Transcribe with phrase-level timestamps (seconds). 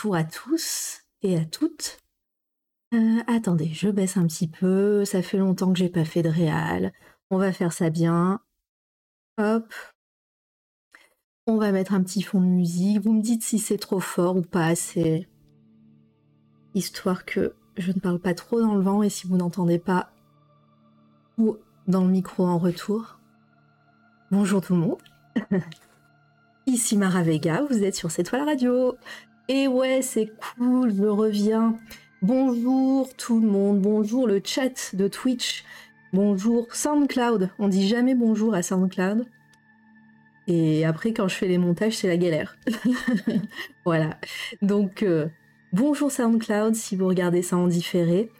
[0.00, 1.98] Bonjour à tous et à toutes.
[2.94, 5.04] Euh, attendez, je baisse un petit peu.
[5.04, 6.92] Ça fait longtemps que j'ai pas fait de réal.
[7.30, 8.40] On va faire ça bien.
[9.38, 9.74] Hop.
[11.48, 13.00] On va mettre un petit fond de musique.
[13.00, 15.26] Vous me dites si c'est trop fort ou pas assez.
[16.74, 20.12] Histoire que je ne parle pas trop dans le vent et si vous n'entendez pas
[21.38, 21.56] ou
[21.88, 23.18] dans le micro en retour.
[24.30, 25.02] Bonjour tout le monde.
[26.66, 28.94] Ici Mara Vega, vous êtes sur cette toile radio.
[29.50, 31.78] Et ouais, c'est cool, je reviens.
[32.20, 35.64] Bonjour tout le monde, bonjour le chat de Twitch,
[36.12, 37.48] bonjour SoundCloud.
[37.58, 39.24] On dit jamais bonjour à SoundCloud.
[40.48, 42.58] Et après, quand je fais les montages, c'est la galère.
[43.86, 44.18] voilà.
[44.60, 45.28] Donc, euh,
[45.72, 48.30] bonjour SoundCloud si vous regardez ça en différé.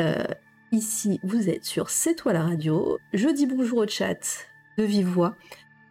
[0.00, 0.24] Euh,
[0.72, 2.98] ici, vous êtes sur C'est toi la radio.
[3.12, 4.46] Je dis bonjour au chat
[4.78, 5.36] de vive voix.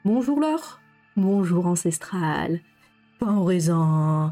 [0.04, 0.82] Bonjour Laure.
[1.16, 2.60] Bonjour Ancestral.
[3.20, 4.32] Pain au raisin.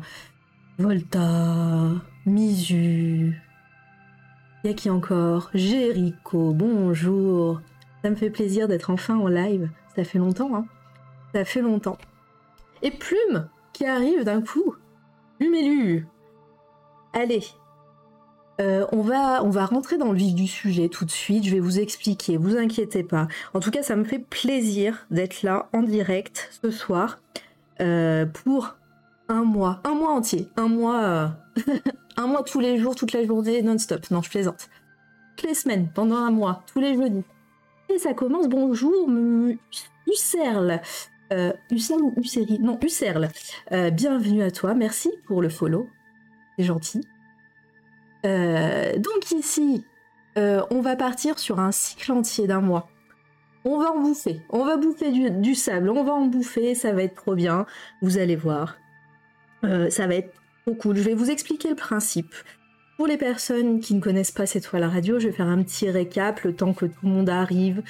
[0.77, 1.91] Volta.
[2.25, 3.41] Misu.
[4.63, 5.49] Y qui encore?
[5.53, 6.53] Jericho.
[6.53, 7.61] Bonjour.
[8.03, 9.69] Ça me fait plaisir d'être enfin en live.
[9.95, 10.65] Ça fait longtemps, hein.
[11.33, 11.97] Ça fait longtemps.
[12.81, 14.75] Et Plume qui arrive d'un coup.
[15.39, 16.07] Plume élu.
[17.13, 17.43] Allez,
[18.61, 21.51] euh, on, va, on va rentrer dans le vif du sujet tout de suite, je
[21.51, 23.27] vais vous expliquer, vous inquiétez pas.
[23.53, 27.19] En tout cas, ça me fait plaisir d'être là en direct ce soir
[27.81, 28.75] euh, pour
[29.27, 31.27] un mois, un mois entier, un mois, euh,
[32.17, 34.09] un mois tous les jours, toute la journée, non-stop.
[34.11, 34.69] Non, je plaisante.
[35.35, 37.23] Toutes les semaines, pendant un mois, tous les jeudis.
[37.89, 39.09] Et ça commence, bonjour,
[40.07, 40.81] Husserl.
[41.33, 41.75] Euh, ou
[42.59, 43.29] Non, Husserl.
[43.91, 45.89] bienvenue à toi, merci pour le follow.
[46.57, 47.01] C'est gentil.
[48.25, 49.85] Euh, donc ici,
[50.37, 52.89] euh, on va partir sur un cycle entier d'un mois.
[53.67, 57.01] On va en bouffer, on va bouffer du, sable, on va en bouffer, ça va
[57.01, 57.65] être trop bien,
[58.03, 58.77] vous allez voir.
[59.63, 60.31] Euh, ça va être
[60.65, 60.97] trop cool.
[60.97, 62.35] Je vais vous expliquer le principe.
[62.95, 65.63] Pour les personnes qui ne connaissent pas cette fois la radio, je vais faire un
[65.63, 67.81] petit récap le temps que tout le monde arrive.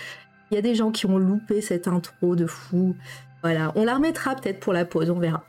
[0.50, 2.96] Il y a des gens qui ont loupé cette intro de fou.
[3.44, 5.44] Voilà, on la remettra peut-être pour la pause, on verra.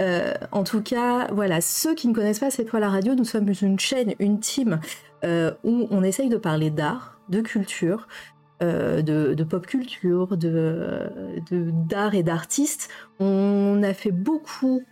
[0.00, 3.24] Euh, en tout cas, voilà, ceux qui ne connaissent pas C'est toi la radio, nous
[3.24, 4.80] sommes une chaîne, une team
[5.24, 8.06] euh, où on essaye de parler d'art, de culture,
[8.62, 11.10] euh, de, pop culture, de
[11.50, 12.88] d'art et d'artistes.
[13.20, 14.82] On a fait beaucoup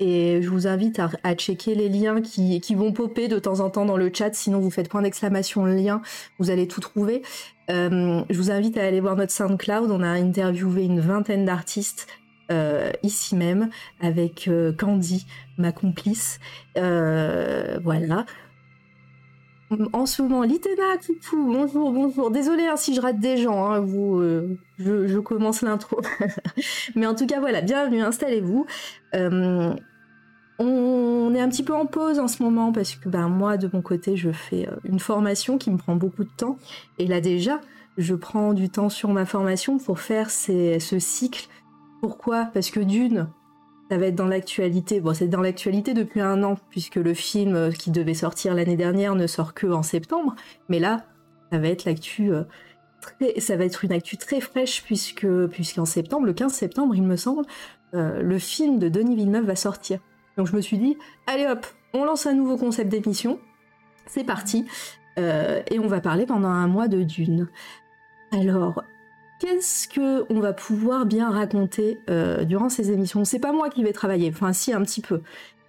[0.00, 3.84] et je vous invite à, checker les liens qui, vont popper de temps en temps
[3.84, 4.34] dans le chat.
[4.34, 6.02] Sinon, vous faites point d'exclamation lien,
[6.38, 7.22] vous allez tout trouver.
[7.68, 9.90] je vous invite à aller voir notre SoundCloud.
[9.92, 12.08] On a interviewé une vingtaine d'artistes
[12.52, 15.26] euh, ici même avec euh, Candy,
[15.58, 16.38] ma complice.
[16.76, 18.26] Euh, voilà.
[19.92, 22.30] En ce moment, Litena, coucou, bonjour, bonjour.
[22.30, 24.22] Désolée hein, si je rate des gens, hein, vous,
[24.78, 26.00] je, commence l'intro.
[26.94, 28.66] Mais en tout cas, voilà, bienvenue, installez-vous.
[29.12, 29.74] on
[31.34, 33.82] est un petit peu en pause en ce moment parce que ben, moi, de mon
[33.82, 36.58] côté, je fais une formation qui me prend beaucoup de temps.
[36.98, 37.60] Et là déjà,
[37.98, 41.48] je prends du temps sur ma formation pour faire ce cycle
[42.02, 42.50] pourquoi?
[42.52, 43.28] Parce que d'une,
[43.92, 45.00] ça va être dans l'actualité.
[45.00, 48.78] Bon, c'est dans l'actualité depuis un an, puisque le film euh, qui devait sortir l'année
[48.78, 50.34] dernière ne sort que en septembre.
[50.70, 51.04] Mais là,
[51.52, 52.32] ça va être l'actu.
[52.32, 52.44] Euh,
[53.36, 57.16] ça va être une actu très fraîche, puisque puisqu'en septembre, le 15 septembre, il me
[57.16, 57.42] semble,
[57.92, 59.98] euh, le film de Denis Villeneuve va sortir.
[60.38, 63.38] Donc je me suis dit, allez hop, on lance un nouveau concept d'émission.
[64.06, 64.64] C'est parti.
[65.18, 67.50] et on va parler pendant un mois de Dune.
[68.32, 68.82] Alors,
[69.42, 73.24] qu'est-ce que on va pouvoir bien raconter euh, durant ces émissions?
[73.24, 75.20] C'est pas moi qui vais travailler, enfin si un petit peu,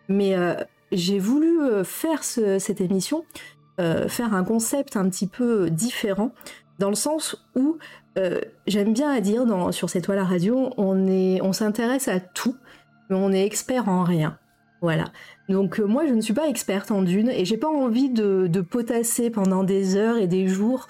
[0.08, 0.54] mais euh,
[0.92, 3.26] j'ai voulu euh, faire cette émission,
[3.80, 6.32] faire un concept un petit peu différent,
[6.78, 7.80] dans le sens où
[8.68, 12.20] j'aime bien à dire dans, sur cette toile à radio, on est, on s'intéresse à
[12.20, 12.56] tout,
[13.10, 14.38] mais on est expert en rien.
[14.82, 15.06] Voilà.
[15.50, 18.62] Donc moi je ne suis pas experte en dune et j'ai pas envie de, de,
[18.62, 20.88] potasser pendant des heures et des jours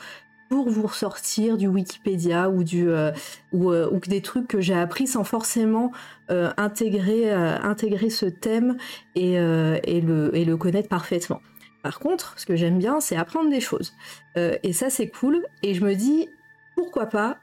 [0.54, 3.12] pour vous ressortir du Wikipédia ou du euh,
[3.56, 5.92] euh, des trucs que j'ai appris sans forcément
[6.30, 8.78] euh, intégrer intégrer ce thème
[9.16, 11.42] et, et, le, et le connaître parfaitement.
[11.82, 13.96] Par contre, ce que j'aime bien, c'est apprendre des choses.
[14.36, 15.44] et ça, c'est cool.
[15.64, 16.30] Et je me dis,
[16.76, 17.38] pourquoi pas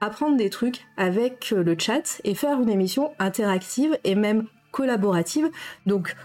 [0.00, 5.48] apprendre des trucs avec le chat et faire une émission interactive et même collaborative.
[5.86, 6.16] Donc,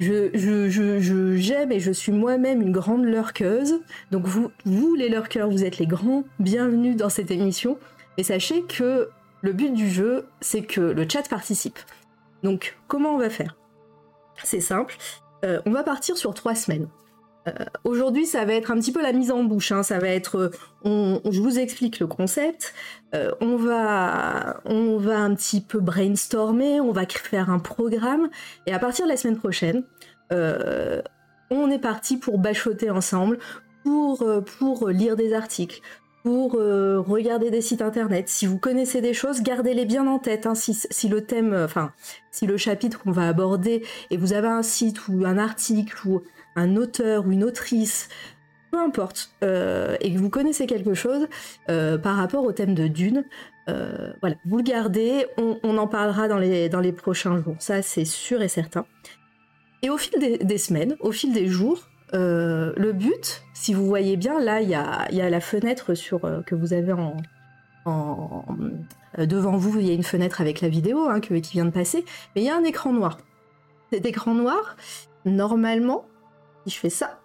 [0.00, 3.80] je, j'aime et je suis moi-même une grande lurkeuse.
[4.10, 7.78] Donc vous, vous les lurkers, vous êtes les grands bienvenus dans cette émission.
[8.18, 9.10] Et sachez que
[9.42, 11.78] le but du jeu, c'est que le chat participe.
[12.42, 13.56] Donc comment on va faire?
[14.44, 14.96] C'est simple.
[15.42, 16.88] on va partir sur trois semaines.
[17.84, 19.72] Aujourd'hui, ça va être un petit peu la mise en bouche.
[19.72, 19.82] Hein.
[19.82, 20.50] Ça va être,
[20.84, 22.74] je vous explique le concept.
[23.40, 26.80] on va, on va un petit peu brainstormer.
[26.80, 28.28] On va faire un programme.
[28.66, 29.84] Et à partir de la semaine prochaine,
[30.30, 33.38] on est parti pour bachoter ensemble,
[33.84, 34.26] pour,
[34.58, 35.80] pour lire des articles,
[36.26, 38.28] pour euh, regarder des sites internet.
[38.28, 40.44] Si vous connaissez des choses, gardez-les bien en tête.
[40.44, 40.56] Hein.
[40.56, 41.92] Si, le thème, euh, enfin,
[42.32, 46.22] si le chapitre qu'on va aborder et vous avez un site ou un article ou
[46.56, 48.08] un auteur ou une autrice,
[48.72, 51.28] peu importe, euh, et que vous connaissez quelque chose
[51.66, 53.24] par rapport au thème de Dune,
[53.66, 55.26] voilà, vous le gardez.
[55.36, 57.56] On, en parlera dans les, prochains jours.
[57.58, 58.86] Ça, c'est sûr et certain.
[59.82, 64.16] Et au fil des semaines, au fil des jours, euh, le but, si vous voyez
[64.16, 67.16] bien, là, il y a, la fenêtre sur, euh, que vous avez en,
[69.18, 69.78] euh, devant vous.
[69.80, 72.04] Il y a une fenêtre avec la vidéo hein, qui vient de passer,
[72.34, 73.18] mais il y a un écran noir.
[73.92, 74.76] Cet écran noir,
[75.24, 76.06] normalement,
[76.66, 77.20] je fais ça,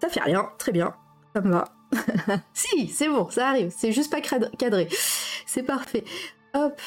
[0.00, 0.50] ça fait rien.
[0.58, 0.94] Très bien,
[1.34, 1.64] ça me va.
[2.54, 3.72] si, c'est bon, ça arrive.
[3.76, 4.88] C'est juste pas cadré.
[5.46, 6.04] C'est parfait.
[6.54, 6.80] Hop.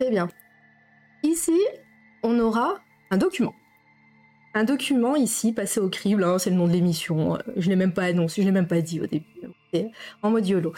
[0.00, 0.28] Très bien.
[1.22, 1.58] Ici,
[2.22, 2.74] on aura
[3.10, 3.54] un document
[4.54, 7.38] un document ici, passé au crible, hein, c'est le nom de l'émission.
[7.56, 9.26] Je l'ai même pas annoncé, je l'ai même pas dit au début.
[10.22, 10.72] En mode YOLO.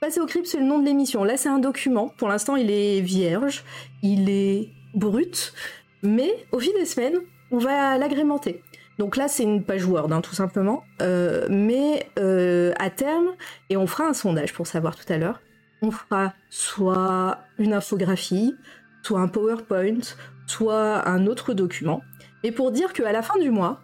[0.00, 1.22] Passé au crible, c'est le nom de l'émission.
[1.22, 2.08] Là, c'est un document.
[2.18, 3.64] Pour l'instant, il est vierge,
[4.02, 5.54] il est brut,
[6.02, 8.62] mais au fil des semaines, on va l'agrémenter.
[8.98, 10.84] Donc là, c'est une page Word, hein, tout simplement.
[11.00, 13.30] Euh, mais euh, à terme,
[13.70, 15.40] et on fera un sondage pour savoir tout à l'heure,
[15.82, 18.54] on fera soit une infographie,
[19.02, 20.00] soit un PowerPoint,
[20.46, 22.02] soit un autre document
[22.42, 23.80] et pour dire qu'à la fin du mois,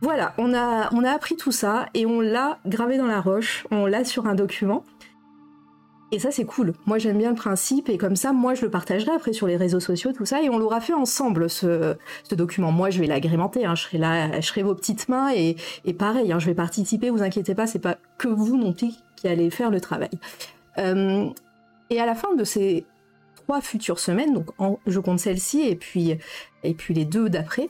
[0.00, 3.66] voilà, on a, on a appris tout ça et on l'a gravé dans la roche,
[3.70, 4.84] on l'a sur un document.
[6.12, 6.72] Et ça, c'est cool.
[6.86, 9.56] Moi, j'aime bien le principe et comme ça, moi, je le partagerai après sur les
[9.56, 11.96] réseaux sociaux, tout ça, et on l'aura fait ensemble, ce,
[12.30, 12.70] document.
[12.70, 13.74] Moi, je vais l'agrémenter, hein.
[13.74, 15.56] je serai vos petites mains et,
[15.98, 19.26] pareil, hein, je vais participer, vous inquiétez pas, c'est pas que vous non plus qui
[19.26, 20.10] allez faire le travail.
[20.78, 21.28] Euh,
[21.90, 22.84] et à la fin de ces
[23.34, 24.50] trois futures semaines, donc
[24.86, 26.16] je compte celle-ci et puis,
[26.62, 27.68] et puis les deux d'après,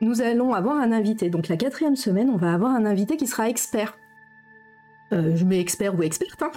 [0.00, 1.30] nous allons avoir un invité.
[1.30, 3.96] Donc la quatrième semaine, on va avoir un invité qui sera expert.
[5.14, 6.50] Euh, je mets expert ou experte, hein,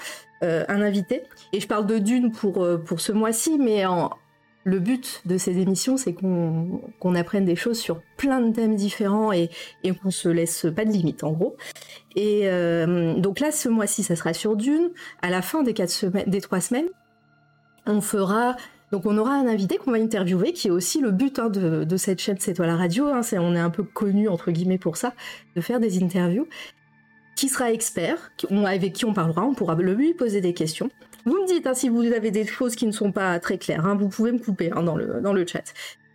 [0.44, 1.24] euh, un invité.
[1.54, 3.83] Et je parle de Dune pour, euh, pour ce mois-ci, mais
[4.63, 9.31] le but de ces émissions, c'est qu'on apprenne des choses sur plein de thèmes différents
[9.31, 9.50] et,
[9.83, 11.56] et qu'on se laisse pas de limite, en gros.
[12.15, 12.50] Et
[13.18, 14.89] donc là, ce mois-ci, ça sera sur Dune.
[15.21, 16.88] À la fin des, quatre semaines, des trois semaines,
[17.86, 18.57] on fera
[18.92, 21.98] donc on aura un invité qu'on va interviewer, qui est aussi le but hein, de,
[21.98, 23.07] cette chaîne C'est toi la radio.
[23.07, 25.13] Hein, on est un peu connu entre guillemets pour ça,
[25.56, 26.48] de faire des interviews.
[27.38, 28.31] Qui sera expert,
[28.66, 30.89] avec qui on parlera, on pourra lui poser des questions.
[31.24, 33.95] Vous me dites hein, si vous avez des choses qui ne sont pas très claires,
[33.95, 35.72] vous pouvez me couper dans, le, dans le chat.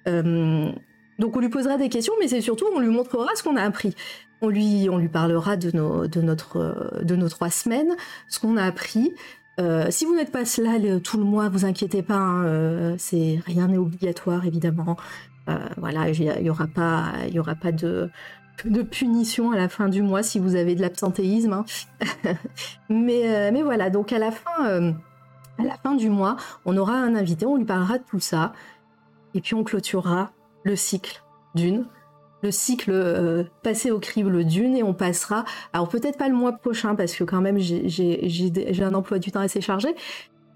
[0.09, 0.73] Euh,
[1.21, 3.63] donc on lui posera des questions, mais c'est surtout on lui montrera ce qu'on a
[3.63, 3.95] appris.
[4.41, 7.95] On lui, on lui parlera de nos, de notre, de nos trois semaines,
[8.27, 9.15] ce qu'on a appris,
[9.61, 13.39] euh, si vous n'êtes pas là tout le mois, vous inquiétez pas, hein, euh, c'est
[13.47, 14.97] rien n'est obligatoire évidemment.
[15.77, 18.09] Voilà, il y, aura pas, il y aura pas de,
[18.64, 21.52] de punition à la fin du mois si vous avez de l'absentéisme.
[21.52, 21.64] Hein.
[22.88, 24.95] mais, mais voilà, donc à la fin,
[25.59, 28.52] à la fin du mois, on aura un invité, on lui parlera de tout ça,
[29.35, 30.33] et puis on clôturera
[30.64, 31.23] le cycle
[31.54, 31.87] d'une
[32.42, 36.52] le cycle euh, passé au crible d'une et on passera, alors peut-être pas le mois
[36.52, 39.95] prochain parce que quand même j'ai un emploi du temps assez chargé,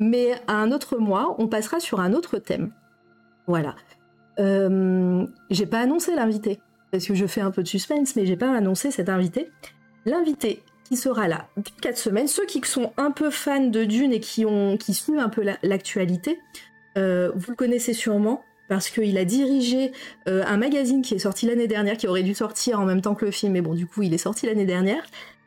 [0.00, 2.72] mais un autre mois, on passera sur un autre thème.
[3.46, 3.76] Voilà.
[4.38, 8.36] Euh, j'ai pas annoncé l'invité parce que je fais un peu de suspense, mais j'ai
[8.36, 9.50] pas annoncé cet invité.
[10.04, 14.12] L'invité qui sera là depuis 4 semaines, ceux qui sont un peu fans de Dune
[14.12, 16.38] et qui, ont, qui suivent un peu l'actualité,
[16.96, 19.92] euh, vous le connaissez sûrement, parce qu'il a dirigé
[20.28, 23.14] euh, un magazine qui est sorti l'année dernière, qui aurait dû sortir en même temps
[23.14, 25.04] que le film, mais bon, du coup, il est sorti l'année dernière.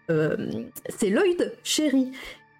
[0.09, 2.11] Euh, c'est Lloyd Cherry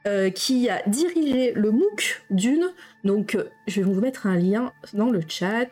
[0.08, 2.70] euh, qui a dirigé le MOOC d'une.
[3.04, 5.70] Donc, je vais vous mettre un lien dans le chat.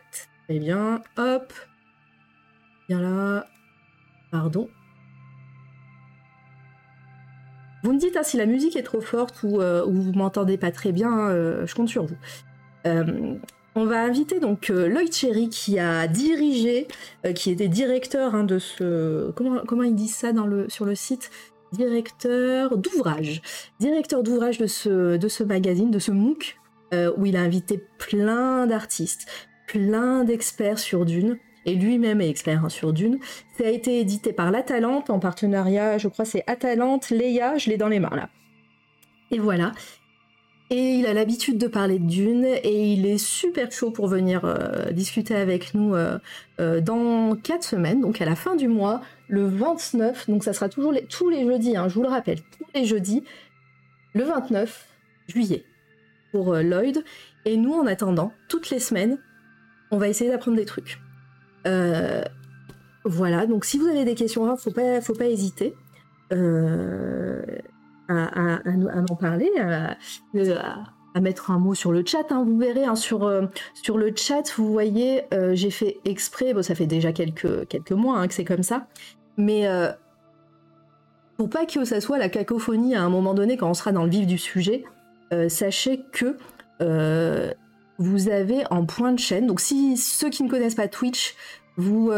[0.48, 1.52] Eh bien, hop.
[2.88, 3.46] Là.
[4.30, 4.68] Pardon.
[7.84, 10.92] Vous me dites hein, si la musique est trop forte ou, vous m'entendez pas très
[10.92, 11.30] bien,
[11.64, 12.16] je compte sur vous.
[13.80, 16.88] On va inviter donc euh, Lloyd Cherry qui a dirigé,
[17.24, 19.30] euh, qui était directeur hein, de ce.
[19.36, 20.32] Comment, comment ils disent ça
[20.66, 21.30] sur le site?
[21.70, 23.40] Directeur d'ouvrage.
[23.78, 26.56] Directeur d'ouvrage de ce, de ce magazine, de ce MOOC,
[26.92, 29.28] euh, où il a invité plein d'artistes,
[29.68, 31.38] plein d'experts sur Dune.
[31.68, 33.18] Et lui-même est expert sur Dune.
[33.58, 37.76] Ça a été édité par l'Atalante en partenariat, je crois c'est Atalante, Leia, je l'ai
[37.76, 38.30] dans les mains là.
[39.30, 39.72] Et voilà.
[40.70, 44.46] Et il a l'habitude de parler de Dune et il est super chaud pour venir
[44.46, 46.18] euh, discuter avec nous euh,
[46.58, 50.70] euh, dans 4 semaines, donc à la fin du mois, le 29, donc ça sera
[50.70, 53.24] toujours tous les jeudis, hein, je vous le rappelle, tous les jeudis,
[54.14, 54.88] le 29
[55.26, 55.64] juillet
[56.32, 57.04] pour Lloyd.
[57.44, 59.18] Et nous, en attendant, toutes les semaines,
[59.90, 60.98] on va essayer d'apprendre des trucs.
[63.04, 65.74] Voilà, donc si vous avez des questions, hein, faut pas, faut pas hésiter
[68.08, 68.60] à,
[69.10, 69.96] en parler, à,
[71.20, 72.30] mettre un mot sur le chat.
[72.30, 72.44] Hein.
[72.46, 76.74] Vous verrez hein, sur, euh, sur le chat, vous voyez, euh, j'ai fait exprès, ça
[76.74, 78.86] fait déjà quelques, mois hein, que c'est comme ça,
[79.36, 79.90] mais euh,
[81.36, 84.04] pour pas que ça soit la cacophonie à un moment donné quand on sera dans
[84.04, 84.84] le vif du sujet,
[85.48, 86.36] sachez que
[87.98, 91.34] vous avez en point de chaîne, donc si ceux qui ne connaissent pas Twitch,
[91.78, 92.10] vous,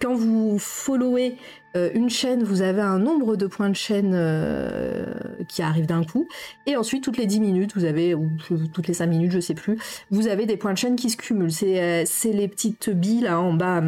[0.00, 1.36] quand vous followez
[1.76, 5.14] euh, une chaîne, vous avez un nombre de points de chaîne euh,
[5.48, 6.26] qui arrivent d'un coup.
[6.66, 8.30] Et ensuite, toutes les 10 minutes, vous avez, ou
[8.72, 9.78] toutes les 5 minutes, je sais plus,
[10.10, 11.52] vous avez des points de chaîne qui se cumulent.
[11.52, 13.82] C'est euh, les petites billes là en bas,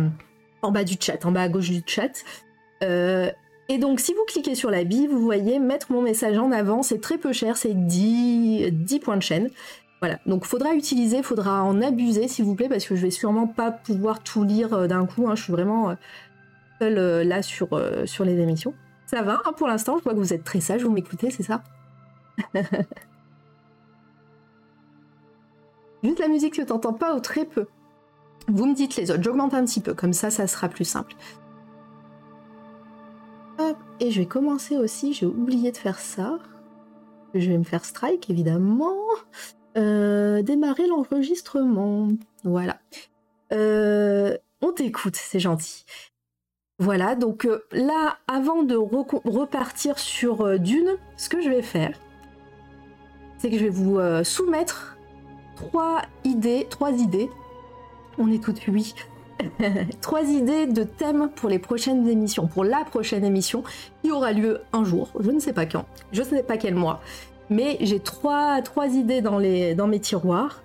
[0.63, 2.23] en bas du chat, en bas à gauche du chat.
[2.83, 6.83] et donc, si vous cliquez sur la bille, vous voyez mettre mon message en avant.
[6.83, 9.51] C'est très peu cher, c'est 10, 10 points de chaîne.
[10.01, 13.47] Voilà, donc faudra utiliser, faudra en abuser s'il vous plaît, parce que je vais sûrement
[13.47, 15.29] pas pouvoir tout lire d'un coup.
[15.29, 15.35] Hein.
[15.35, 15.95] Je suis vraiment
[16.83, 18.73] euh, là sur, euh, sur les émissions.
[19.07, 21.43] Ça va hein, pour l'instant, je vois que vous êtes très sage, vous m'écoutez, c'est
[21.43, 21.63] ça?
[26.03, 27.67] Juste la musique, je t'entends pas ou très peu.
[28.49, 31.15] Vous me dites les autres, j'augmente un petit peu, comme ça, ça sera plus simple.
[34.01, 36.39] Et je vais commencer aussi, j'ai oublié de faire ça.
[37.35, 38.97] Je vais me faire strike, évidemment.
[39.81, 42.09] Euh, démarrer l'enregistrement.
[42.45, 42.79] Voilà.
[43.51, 45.85] on t'écoute, c'est gentil.
[46.81, 51.93] Voilà, donc euh, là, avant de repartir sur euh, Dune, ce que je vais faire,
[53.37, 54.97] c'est que je vais vous euh, soumettre
[55.57, 57.29] trois idées, trois idées,
[58.17, 58.95] on est toutes oui,
[60.01, 63.63] trois idées de thèmes pour les prochaines émissions, pour la prochaine émission
[64.03, 66.77] qui aura lieu un jour, je ne sais pas quand, je ne sais pas quel
[66.77, 67.03] mois,
[67.51, 70.63] mais j'ai trois, trois idées dans, les, dans mes tiroirs.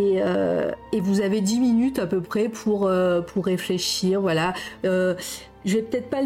[0.00, 4.20] Euh, et, vous avez 10 minutes à peu près pour, euh, pour réfléchir.
[4.20, 4.52] Voilà.
[4.84, 5.14] Euh,
[5.64, 6.22] je vais peut-être pas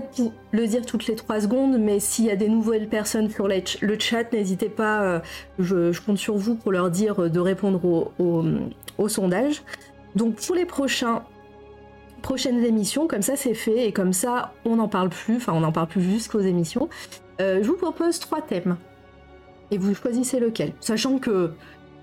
[0.52, 3.98] le, dire toutes les 3 secondes, mais s'il y a des nouvelles personnes sur le
[3.98, 5.22] chat, n'hésitez pas,
[5.58, 9.64] je, compte sur vous pour leur dire de répondre au, sondage.
[10.14, 11.24] Donc pour les prochains,
[12.22, 15.60] prochaines émissions, comme ça c'est fait, et comme ça on n'en parle plus, enfin on
[15.60, 16.88] n'en parle plus jusqu'aux émissions,
[17.40, 18.76] je vous propose trois thèmes.
[19.74, 20.72] Et vous choisissez lequel.
[20.78, 21.50] Sachant que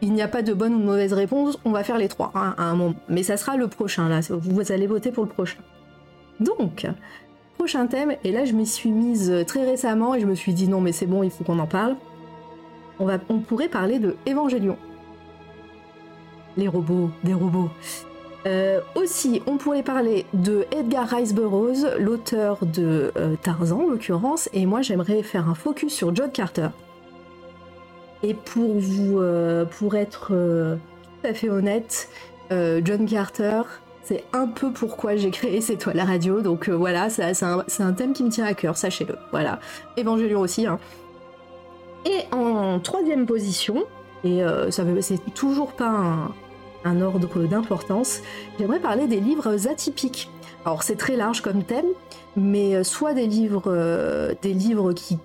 [0.01, 2.33] il n'y a pas de bonne ou de mauvaise réponse, on va faire les trois
[2.35, 2.95] hein, à un moment.
[3.07, 5.59] Mais ça sera le prochain, là, vous allez voter pour le prochain.
[6.41, 6.85] Donc,
[7.57, 10.67] prochain thème, et là je m'y suis mise très récemment et je me suis dit
[10.67, 11.95] non mais c'est bon, il faut qu'on en parle.
[12.99, 14.77] On, va, on pourrait parler de Évangélion.
[16.57, 17.69] Les robots, des robots.
[18.47, 24.49] Euh, aussi, on pourrait parler de Edgar Rice Burroughs, l'auteur de euh, Tarzan en l'occurrence,
[24.51, 26.69] et moi j'aimerais faire un focus sur John Carter.
[28.23, 30.75] Et pour vous, euh, pour être euh,
[31.21, 32.09] tout à fait honnête,
[32.51, 33.61] euh, John Carter,
[34.03, 36.41] c'est un peu pourquoi j'ai créé C'est toi la radio.
[36.41, 39.15] Donc voilà, c'est un, thème qui me tient à cœur, sachez-le.
[39.31, 39.59] Voilà.
[39.97, 40.67] Évangélion aussi.
[40.67, 40.79] Hein.
[42.05, 43.83] Et en troisième position,
[44.23, 46.31] et ça c'est toujours pas un,
[46.83, 48.21] un ordre d'importance,
[48.59, 50.31] j'aimerais parler des livres atypiques.
[50.65, 51.85] Alors c'est très large comme thème,
[52.35, 55.19] mais soit des livres, des livres qui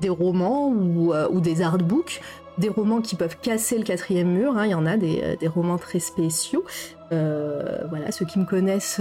[0.00, 2.20] des romans ou, euh, ou, des artbooks,
[2.58, 4.56] des romans qui peuvent casser le quatrième mur.
[4.56, 4.66] Hein.
[4.66, 6.64] Il y en a des, euh, romans très spéciaux.
[7.12, 9.00] Euh, voilà, ceux qui me connaissent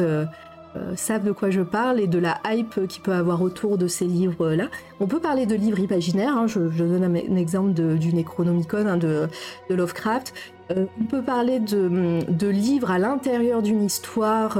[0.96, 4.06] savent de quoi je parle et de la hype qu'il peut avoir autour de ces
[4.06, 4.70] livres-là.
[5.00, 6.38] On peut parler de livres imaginaires.
[6.38, 6.48] Hein.
[6.48, 9.28] Je, donne un, exemple de, du Necronomicon hein, de,
[9.70, 10.34] Lovecraft.
[10.70, 14.60] on peut parler de livres à l'intérieur d'une histoire,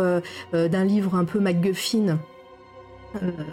[0.52, 2.18] d'un livre un peu MacGuffin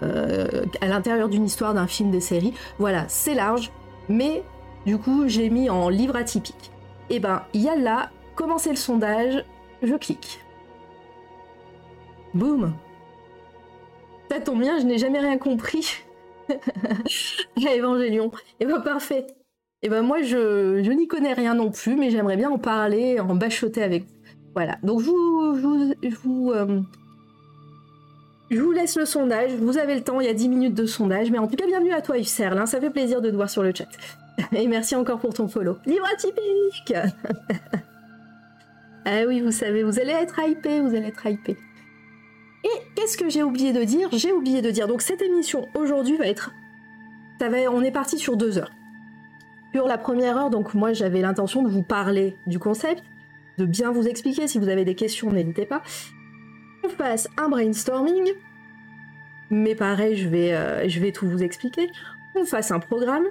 [0.03, 2.55] euh, à l'intérieur d'une histoire, d'un film, des séries.
[2.79, 3.73] Voilà, c'est large,
[4.09, 4.43] mais
[4.85, 6.71] du coup, j'ai mis en livre atypique.
[7.09, 9.45] Et eh ben, il y a là, commencer le sondage,
[9.83, 10.41] je clique.
[12.35, 12.75] Boum
[14.31, 16.05] Ça tombe bien, je n'ai jamais rien compris.
[17.57, 18.31] Évangélion.
[18.61, 19.27] Et eh ben parfait.
[19.83, 23.21] Et eh ben moi je, n'y connais rien non plus, mais j'aimerais bien en parler,
[23.21, 24.15] en bachoter avec vous.
[24.55, 24.79] Voilà.
[24.83, 25.55] Donc je vous,
[26.23, 26.81] vous, euh,
[28.51, 30.87] je vous laisse le sondage, vous avez le temps, il y a 10 minutes de
[30.87, 32.67] sondage, mais en tout cas bienvenue à toi Yves Serle, hein.
[32.67, 33.89] ça fait plaisir de te voir sur le chat.
[34.53, 35.79] Et merci encore pour ton follow.
[35.87, 36.95] Livre atypique
[39.05, 41.57] Ah oui, vous savez, vous allez être hypé, vous allez être hypé.
[42.65, 44.09] Et qu'est-ce que j'ai oublié de dire?
[44.13, 46.51] J'ai oublié de dire, donc cette émission aujourd'hui va être...
[47.41, 48.73] On est parti sur deux heures.
[49.73, 53.03] Sur la première heure, donc moi j'avais l'intention de vous parler du concept,
[53.59, 54.49] de bien vous expliquer.
[54.49, 55.83] Si vous avez des questions, n'hésitez pas.
[56.87, 58.33] On fasse un brainstorming,
[59.51, 61.91] mais pareil, je vais, euh, je vais tout vous expliquer.
[62.37, 63.25] On fasse un programme.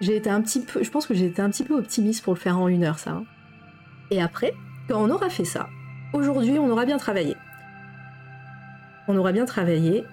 [0.00, 2.32] J'ai été un petit peu, je pense que j'ai été un petit peu optimiste pour
[2.32, 3.10] le faire en une heure, ça.
[3.10, 3.24] hein.
[4.10, 4.54] Et après,
[4.88, 5.68] quand on aura fait ça,
[6.14, 7.36] aujourd'hui, on aura bien travaillé.
[9.06, 10.04] On aura bien travaillé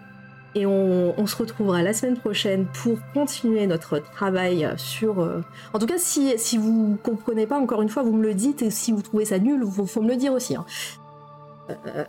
[0.55, 5.21] et on, se retrouvera la semaine prochaine pour continuer notre travail sur.
[5.21, 5.41] euh,
[5.73, 8.61] En tout cas, si, si vous comprenez pas, encore une fois, vous me le dites
[8.63, 10.55] et si vous trouvez ça nul, faut, faut me le dire aussi.
[10.55, 10.65] hein.
[11.69, 12.05] Euh,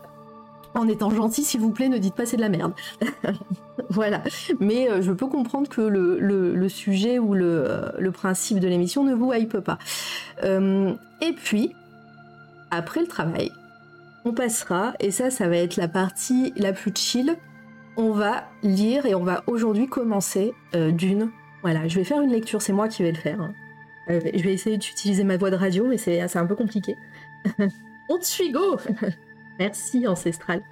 [0.78, 2.72] en étant gentil, s'il vous plaît, ne dites pas c'est de la merde.
[3.90, 4.22] voilà.
[4.60, 9.04] Mais euh, je peux comprendre que le, sujet ou le, euh, le principe de l'émission
[9.04, 9.78] ne vous hype pas.
[10.44, 11.74] Euh, et puis,
[12.70, 13.52] après le travail,
[14.24, 17.36] on passera, et ça, ça va être la partie la plus chill.
[17.96, 21.30] On va lire et on va aujourd'hui commencer d'une.
[21.62, 23.40] Voilà, je vais faire une lecture, c'est moi qui vais le faire.
[23.40, 23.52] hein.
[24.08, 26.96] Je vais essayer d'utiliser ma voix de radio, mais c'est un peu compliqué.
[28.08, 28.78] on te suit, go
[29.58, 30.62] Merci, Ancestral.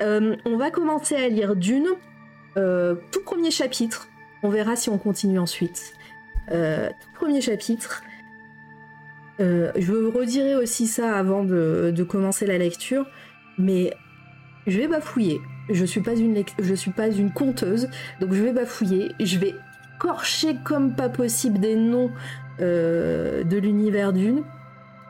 [0.00, 1.88] Euh, on va commencer à lire d'une,
[2.56, 4.08] euh, tout premier chapitre.
[4.42, 5.94] On verra si on continue ensuite.
[6.50, 8.02] Euh, tout premier chapitre.
[9.40, 13.06] Je redirai aussi ça avant de, commencer la lecture,
[13.56, 13.94] mais
[14.66, 15.40] je vais bafouiller.
[15.70, 16.02] Je suis
[16.76, 17.88] suis pas une conteuse,
[18.20, 19.12] donc je vais bafouiller.
[19.20, 19.54] Je vais
[20.00, 22.10] corcher comme pas possible des noms
[22.58, 24.42] de l'univers d'une.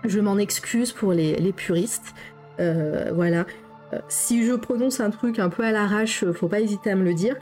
[0.04, 2.14] Je m'en excuse pour les puristes.
[2.60, 3.46] Euh, voilà.
[3.92, 6.96] Euh, si je prononce un truc un peu à l'arrache, euh, faut pas hésiter à
[6.96, 7.36] me le dire.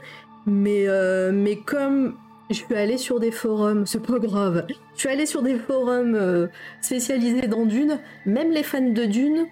[0.45, 0.87] Mais,
[1.33, 2.15] mais comme
[2.49, 4.65] je suis allée sur des forums, c'est pas grave.
[4.95, 6.47] Je suis allée sur des forums
[6.79, 7.99] spécialisés dans Dune.
[8.25, 9.47] Même les fans de Dune.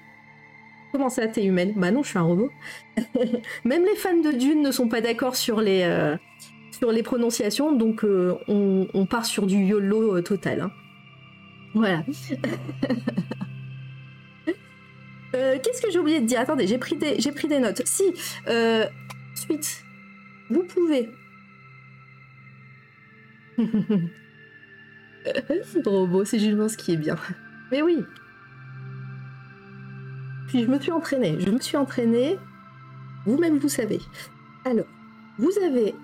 [0.94, 1.74] Comment ça, t'es humaine?
[1.76, 2.50] Bah non, je suis un robot.
[3.66, 5.84] même les fans de Dune ne sont pas d'accord sur les
[6.72, 8.06] sur les prononciations, donc
[8.48, 10.62] on, part sur du YOLO total.
[10.62, 10.72] hein.
[11.74, 12.06] Voilà.
[15.36, 16.40] Euh, Qu'est-ce que j'ai oublié de dire?
[16.40, 17.82] Attendez, j'ai pris des j'ai pris des notes.
[17.86, 18.04] Si
[18.48, 18.86] euh,
[19.36, 19.84] suite,
[20.50, 21.10] vous pouvez.
[25.86, 27.16] Robot, c'est Jules ce qui est bien.
[27.72, 28.04] Mais oui.
[30.48, 31.38] Puis je me suis entraînée.
[31.40, 32.38] Je me suis entraînée.
[33.26, 34.00] Vous-même, vous savez.
[34.66, 34.86] Alors,
[35.40, 35.96] vous avez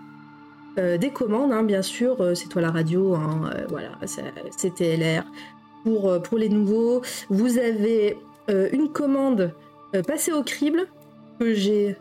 [0.80, 2.20] euh, des commandes, hein, bien sûr.
[2.22, 3.14] euh, c'est toi la radio.
[3.16, 5.24] hein, euh, voilà, c'est TLR.
[5.84, 8.18] Pour, pour les nouveaux, vous avez
[8.50, 9.54] une commande
[9.96, 10.88] euh, passée au crible
[11.40, 11.98] que j'ai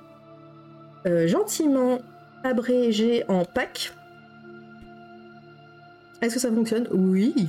[1.07, 1.98] euh, gentiment
[2.44, 3.92] abrégée en pack.
[6.22, 6.87] Est-ce que ça fonctionne?
[6.92, 7.48] Oui.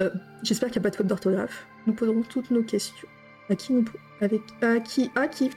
[0.00, 0.10] Euh,
[0.42, 1.66] J'espère qu'il n'y a pas de faute d'orthographe.
[1.86, 3.08] Nous poserons toutes nos questions.
[3.48, 3.84] À qui nous
[4.20, 5.50] avec à qui qui?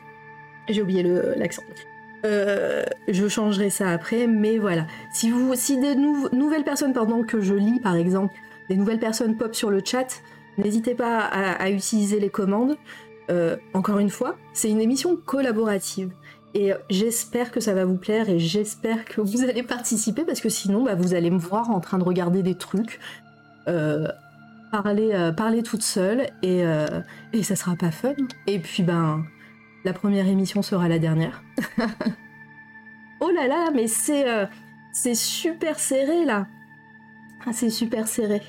[0.67, 1.03] J'ai oublié
[1.35, 1.63] l'accent.
[2.25, 4.85] Euh, je changerai ça après, mais voilà.
[5.13, 8.33] Si vous, si des nou- nouvelles personnes pendant que je lis, par exemple,
[8.69, 10.21] des nouvelles personnes pop sur le chat,
[10.59, 12.77] n'hésitez pas à, utiliser les commandes.
[13.29, 16.11] Euh, encore une fois, c'est une émission collaborative.
[16.55, 20.49] Et j'espère que ça va vous plaire et j'espère que vous allez participer parce que
[20.49, 22.99] sinon, bah, vous allez me voir en train de regarder des trucs,
[23.67, 24.07] euh,
[24.71, 26.63] parler, euh, parler toute seule et,
[27.33, 28.15] et ça sera pas fun.
[28.47, 29.23] Et puis, ben,
[29.85, 31.43] la première émission sera la dernière.
[33.19, 34.25] oh là là, mais c'est
[34.91, 36.47] c'est super serré là.
[37.51, 38.41] C'est super serré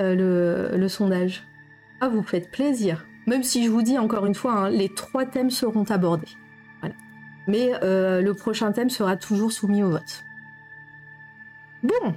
[0.00, 1.44] euh, le, sondage.
[2.00, 3.06] Ah, vous faites plaisir.
[3.26, 6.28] Même si je vous dis encore une fois, hein, les trois thèmes seront abordés.
[6.80, 6.94] Voilà.
[7.48, 10.24] Mais euh, le prochain thème sera toujours soumis au vote.
[11.82, 12.14] Bon,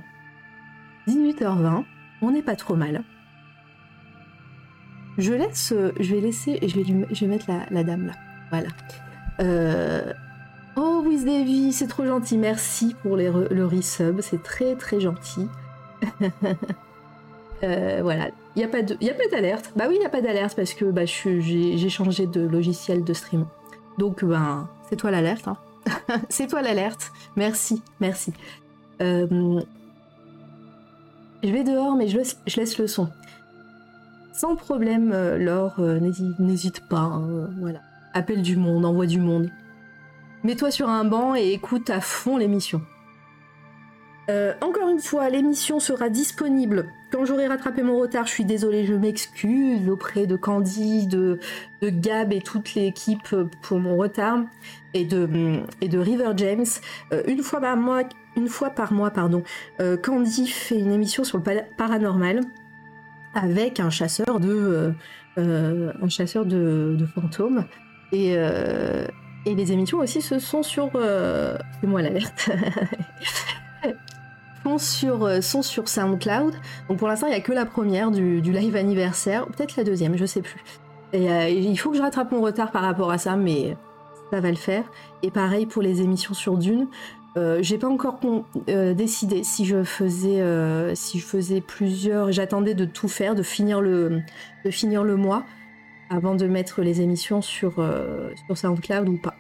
[1.08, 1.86] 18h20,
[2.22, 3.04] on n'est pas trop mal.
[5.18, 8.14] Je laisse, euh, je vais laisser, je vais, je vais mettre la, dame là.
[8.52, 8.70] Voilà.
[10.76, 12.38] Oh, Wiz Davy, c'est trop gentil.
[12.38, 15.48] Merci pour les le resub, c'est très très gentil.
[17.64, 18.82] Euh, voilà, il n'y a pas
[19.32, 19.72] d'alerte.
[19.76, 23.14] Bah oui, il n'y a pas d'alerte parce que bah, j'ai changé de logiciel de
[23.14, 23.46] stream.
[23.98, 25.48] Donc, ben, c'est toi l'alerte.
[25.48, 25.58] hein.
[26.30, 27.12] c'est toi l'alerte.
[27.36, 28.34] Merci, merci.
[29.02, 29.60] Euh,
[31.44, 33.10] je vais dehors, mais je laisse, le son.
[34.34, 35.80] Sans problème, euh, Laure,
[36.40, 36.98] n'hésite- pas.
[37.00, 37.80] hein, voilà.
[38.14, 39.50] Appelle du monde, envoie du monde.
[40.44, 42.82] Mets-toi sur un banc et écoute à fond l'émission.
[44.62, 48.26] Encore une fois, l'émission sera disponible quand j'aurai rattrapé mon retard.
[48.28, 51.40] Je suis désolée, je m'excuse auprès de Candy, de,
[51.82, 54.40] de Gab et toute l'équipe pour mon retard
[54.94, 56.66] et de, et de River James.
[57.14, 58.04] Euh, une fois par mois,
[58.38, 59.44] une fois par mois, pardon,
[59.82, 62.42] euh, Candy fait une émission sur le pa- paranormal
[63.36, 64.94] avec un chasseur de,
[65.38, 67.66] euh, un chasseur de, de fantômes
[68.12, 68.36] et
[69.46, 70.92] et les émissions aussi, ce sont sur.
[70.96, 71.58] Euh...
[71.80, 72.50] Fais-moi l'alerte.
[74.64, 76.54] sont sur, euh, sont sur SoundCloud.
[76.90, 79.84] Donc pour l'instant, il n'y a que la première du, du live anniversaire, peut-être la
[79.84, 80.64] deuxième, je sais plus.
[81.14, 83.76] Euh, il faut que je rattrape mon retard par rapport à ça, mais
[84.32, 84.84] ça va le faire.
[85.24, 86.88] Et pareil pour les émissions sur Dune.
[87.38, 88.20] Euh, j'ai pas encore
[88.70, 90.44] euh, décidé si je faisais
[90.96, 92.32] si je faisais plusieurs.
[92.32, 94.22] J'attendais de tout faire, de finir le
[94.66, 95.44] de finir le mois
[96.10, 97.84] avant de mettre les émissions sur
[98.46, 99.36] sur SoundCloud ou pas.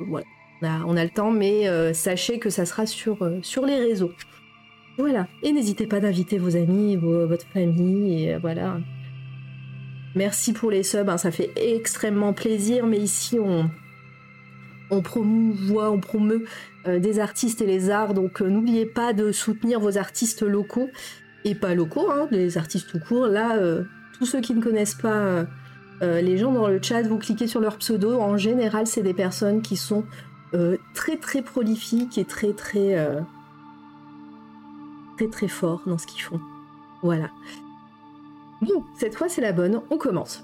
[0.00, 0.26] Voilà,
[0.60, 4.10] on a, on a le temps, mais sachez que ça sera sur sur les réseaux.
[4.98, 8.78] Voilà, et n'hésitez pas d'inviter vos amis, votre famille, et euh, voilà.
[10.14, 13.70] Merci pour les subs, hein, ça fait extrêmement plaisir, mais ici on
[14.88, 16.44] on promouvoit, on promeut
[16.86, 18.14] euh, des artistes et les arts.
[18.14, 20.88] Donc euh, n'oubliez pas de soutenir vos artistes locaux
[21.44, 23.26] et pas locaux, hein, les artistes tout court.
[23.26, 23.58] Là,
[24.16, 25.44] tous ceux qui ne connaissent pas
[26.00, 28.18] les gens dans le chat, vous cliquez sur leur pseudo.
[28.18, 30.04] En général, c'est des personnes qui sont
[30.94, 32.96] très très prolifiques et très très
[35.16, 36.40] très très forts dans ce qu'ils font.
[37.02, 37.30] Voilà.
[38.62, 39.80] Bon, cette fois c'est la bonne.
[39.90, 40.42] On commence.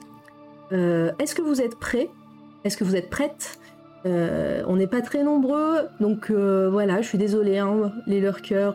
[0.72, 2.10] Euh, Est-ce que vous êtes prêts?
[2.64, 3.58] Est-ce que vous êtes prêtes?
[4.04, 8.74] Euh, on n'est pas très nombreux, donc euh, voilà, je suis désolée, hein, les lurkers,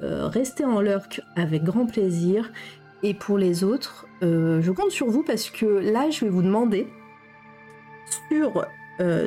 [0.00, 2.50] restez en lurk avec grand plaisir.
[3.02, 6.86] Et pour les autres, je compte sur vous parce que là, je vais vous demander
[8.28, 8.66] sur,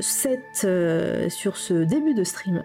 [0.01, 0.67] cette,
[1.31, 2.63] sur ce début de stream,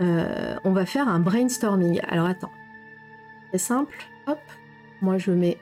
[0.00, 2.00] euh, on va faire un brainstorming.
[2.08, 2.52] Alors attends,
[3.52, 4.40] c'est simple, hop,
[5.02, 5.58] moi je mets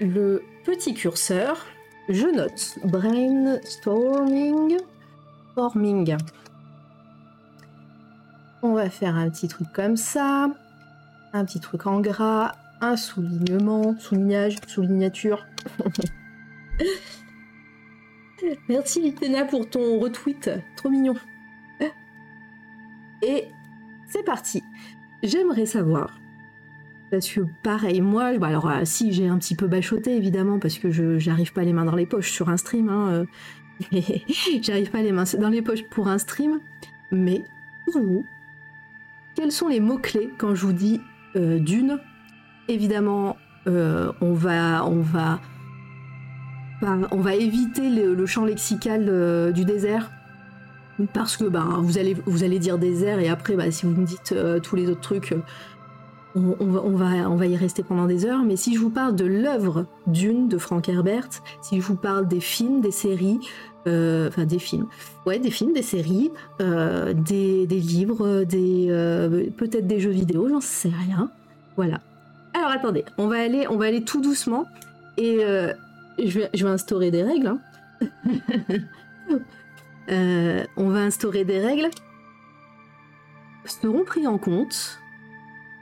[0.00, 1.66] le petit curseur
[2.08, 4.78] je note brainstorming.
[5.56, 6.16] Forming.
[8.62, 10.50] On va faire un petit truc comme ça.
[11.32, 12.52] Un petit truc en gras.
[12.80, 13.98] Un soulignement.
[13.98, 14.58] Soulignage.
[14.68, 15.44] Soulignature.
[18.68, 20.48] Merci Litena pour ton retweet.
[20.76, 21.16] Trop mignon.
[23.22, 23.48] Et
[24.06, 24.62] c'est parti.
[25.22, 26.10] J'aimerais savoir
[27.10, 30.78] parce que pareil, moi, bah alors euh, si j'ai un petit peu bachoté évidemment parce
[30.78, 33.26] que je j'arrive pas les mains dans les poches sur un stream, hein,
[33.92, 34.00] euh,
[34.62, 36.60] j'arrive pas les mains dans les poches pour un stream.
[37.12, 37.44] Mais
[37.84, 38.26] pour vous,
[39.36, 41.00] quels sont les mots clés quand je vous dis
[41.36, 42.00] euh, d'une?
[42.68, 45.40] Évidemment, on va on va
[46.82, 50.10] on va éviter le, champ lexical du désert
[51.12, 54.06] parce que ben vous allez vous allez dire désert et après bah, si vous me
[54.06, 55.32] dites euh, tous les autres trucs.
[55.32, 55.40] euh,
[56.34, 58.90] on, va, on, va, on va y rester pendant des heures, mais si je vous
[58.90, 61.28] parle de l'œuvre Dune de Frank Herbert,
[61.62, 63.40] si je vous parle des films, des séries,
[63.86, 64.86] euh, enfin des films,
[65.24, 66.30] ouais, des films, des séries,
[66.60, 68.88] des, des livres, des
[69.56, 71.30] peut-être des jeux vidéo, j'en sais rien.
[71.76, 72.00] Voilà.
[72.52, 74.66] Alors attendez, on va aller, on va aller tout doucement
[75.16, 75.38] et
[76.22, 77.46] je, vais, je vais instaurer des règles.
[77.46, 77.60] hein.
[80.10, 81.88] Euh, on va instaurer des règles
[83.64, 85.00] seront pris en compte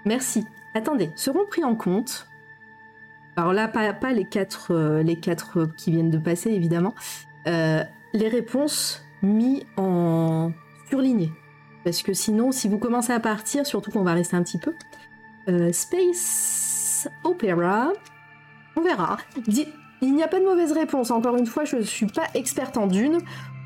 [0.06, 0.46] Merci.
[0.74, 2.26] Attendez, seront pris en compte.
[3.36, 6.94] Alors là, pas, pas les, quatre, euh, les quatre qui viennent de passer, évidemment.
[7.46, 7.82] euh,
[8.12, 10.52] les réponses mis en
[10.88, 11.32] surligné.
[11.84, 14.74] Parce que sinon, si vous commencez à partir, surtout qu'on va rester un petit peu.
[15.72, 17.92] Space Opera.
[18.76, 19.18] On verra.
[20.00, 21.10] Il n'y a pas de mauvaise réponse.
[21.10, 23.18] Encore une fois, je ne suis pas experte en dune.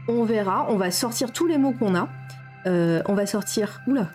[0.08, 0.66] On verra.
[0.70, 2.08] On va sortir tous les mots qu'on a.
[2.66, 3.80] Euh, on va sortir.
[3.86, 4.08] Oula,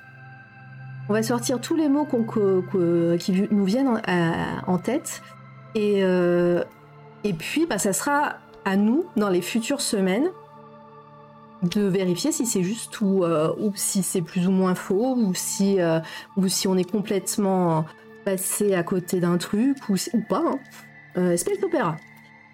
[1.07, 2.07] on va sortir tous les mots
[3.19, 4.01] qui nous viennent
[4.67, 5.21] en, tête.
[5.75, 6.63] Et, euh,
[7.37, 10.29] puis, bah, ça sera à nous, dans les futures semaines,
[11.63, 15.77] de vérifier si c'est juste ou, euh, si c'est plus ou moins faux, ou si,
[16.65, 17.85] on est complètement
[18.25, 19.95] passé à côté d'un truc, ou,
[20.27, 20.43] pas.
[21.15, 21.37] hein.
[21.37, 21.97] Space Opera.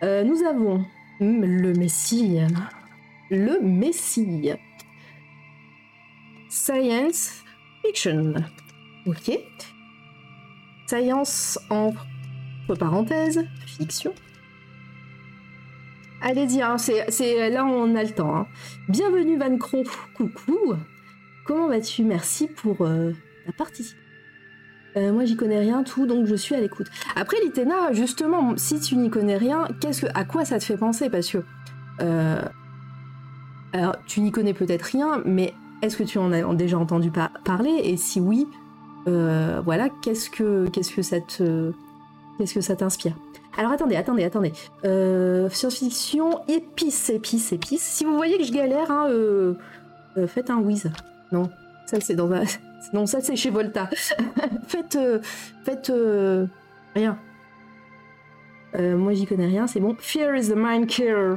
[0.01, 0.83] Nous avons
[1.21, 2.39] le Messie.
[3.29, 4.51] Le Messie.
[6.49, 7.43] Science
[7.85, 8.33] Fiction.
[9.05, 9.39] Ok.
[10.87, 12.05] Science entre
[12.79, 14.13] parenthèses, fiction.
[16.21, 18.35] Allez-y, hein, c'est, là on a le temps.
[18.35, 18.47] hein.
[18.89, 19.83] Bienvenue Van Cro,
[20.15, 20.73] coucou.
[21.45, 22.03] Comment vas-tu?
[22.03, 23.13] Merci pour euh,
[23.45, 23.97] ta participation.
[24.97, 26.87] Euh, moi j'y connais rien tout, donc je suis à l'écoute.
[27.15, 30.77] Après Litena, justement, si tu n'y connais rien, qu'est-ce que, à quoi ça te fait
[30.77, 31.11] penser?
[31.11, 31.43] Parce que,
[32.01, 32.41] euh,
[33.73, 37.31] alors tu n'y connais peut-être rien, mais est-ce que tu en as déjà entendu par-
[37.43, 37.81] parler?
[37.83, 38.47] Et si oui,
[39.07, 41.71] euh, voilà, qu'est-ce que que ça te
[42.37, 43.13] qu'est-ce que ça t'inspire?
[43.57, 44.53] Alors attendez, attendez, attendez.
[44.85, 47.81] Euh, Science-fiction, épice, épice, épice.
[47.81, 49.55] Si vous voyez que je galère, hein, euh,
[50.27, 50.91] faites un whiz.
[51.31, 51.49] Non,
[51.85, 52.29] ça c'est dans.
[52.93, 53.89] Non, ça c'est chez Volta.
[54.67, 54.97] faites,
[55.65, 55.91] faites
[56.95, 57.17] rien.
[58.77, 59.95] Moi j'y connais rien, c'est bon.
[59.99, 61.35] Fear is the mind killer.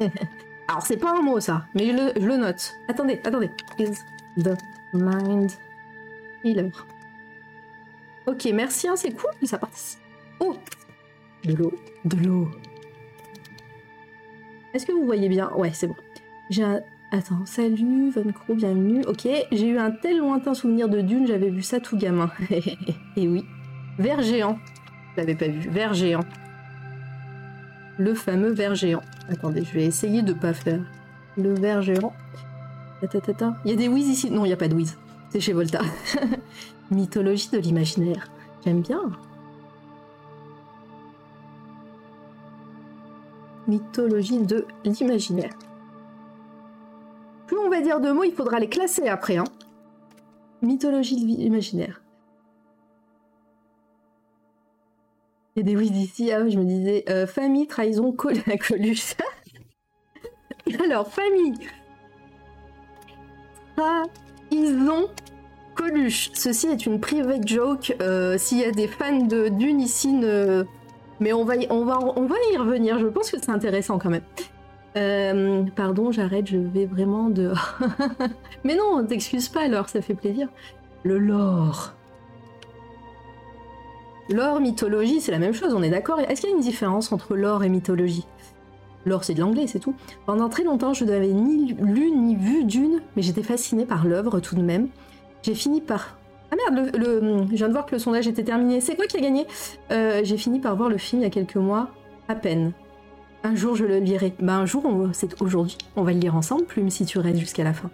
[0.68, 2.76] Alors c'est pas un mot ça, mais je le, note.
[2.88, 3.50] Attendez, attendez.
[3.78, 3.92] Is
[4.42, 4.56] The
[4.92, 5.52] Mind
[6.44, 6.70] Healer.
[8.26, 10.00] Ok, merci, hein, c'est cool ça participe.
[10.40, 10.56] Oh
[11.44, 11.72] De l'eau.
[12.04, 12.48] De l'eau.
[14.74, 15.50] Est-ce que vous voyez bien?
[15.52, 15.96] Ouais, c'est bon.
[16.50, 16.80] J'ai un...
[17.12, 19.04] Attends, salut, Von Crow, bienvenue.
[19.06, 22.30] Ok, j'ai eu un tel lointain souvenir de Dune, j'avais vu ça tout gamin.
[23.16, 23.44] Et oui.
[23.98, 24.58] Ver géant.
[25.14, 25.68] Je l'avais pas vu.
[25.70, 26.24] Ver géant.
[27.98, 29.02] Le fameux ver géant.
[29.28, 30.80] Attendez, je vais essayer de pas faire
[31.36, 32.12] le ver géant.
[33.02, 34.96] Il y a des whiz ici Non, il n'y a pas de whiz.
[35.30, 35.80] C'est chez Volta.
[36.90, 38.28] Mythologie de l'imaginaire.
[38.64, 39.00] J'aime bien.
[43.66, 45.52] Mythologie de l'imaginaire.
[47.46, 49.36] Plus on va dire de mots, il faudra les classer après.
[49.36, 49.44] Hein.
[50.62, 52.00] Mythologie de l'imaginaire.
[55.58, 58.34] A des oui d'ici, ah, je me disais euh, famille, trahison, col
[58.68, 59.14] Coluche.
[60.84, 61.54] Alors, famille.
[63.74, 65.08] Trahison,
[65.74, 66.30] Coluche.
[66.34, 67.96] Ceci est une private joke.
[68.02, 70.64] Euh, s'il y a des fans de Dune ici, ne...
[71.20, 72.98] mais on va, y, on, va, on va y revenir.
[72.98, 74.24] Je pense que c'est intéressant quand même.
[74.96, 77.52] Euh, pardon, j'arrête, je vais vraiment de.
[78.64, 80.48] mais non, t'excuses pas alors, ça fait plaisir.
[81.02, 81.94] Le lore.
[84.28, 86.18] Lore, mythologie, c'est la même chose, on est d'accord.
[86.18, 88.26] Est-ce qu'il y a une différence entre lore et mythologie?
[89.04, 89.94] Lore, c'est de l'anglais, c'est tout.
[90.26, 94.40] Pendant très longtemps, je n'avais ni lu ni vu d'une, mais j'étais fascinée par l'œuvre
[94.40, 94.88] tout de même.
[95.42, 96.18] J'ai fini par.
[96.50, 98.80] Ah merde, le, je viens de voir que le sondage était terminé.
[98.80, 99.46] C'est quoi qui a gagné?
[99.92, 101.90] Euh, J'ai fini par voir le film il y a quelques mois,
[102.26, 102.72] à peine.
[103.44, 104.34] Un jour, je le lirai.
[104.40, 105.78] Ben, un jour, c'est aujourd'hui.
[105.94, 107.90] On va le lire ensemble, Plume, si tu restes jusqu'à la fin.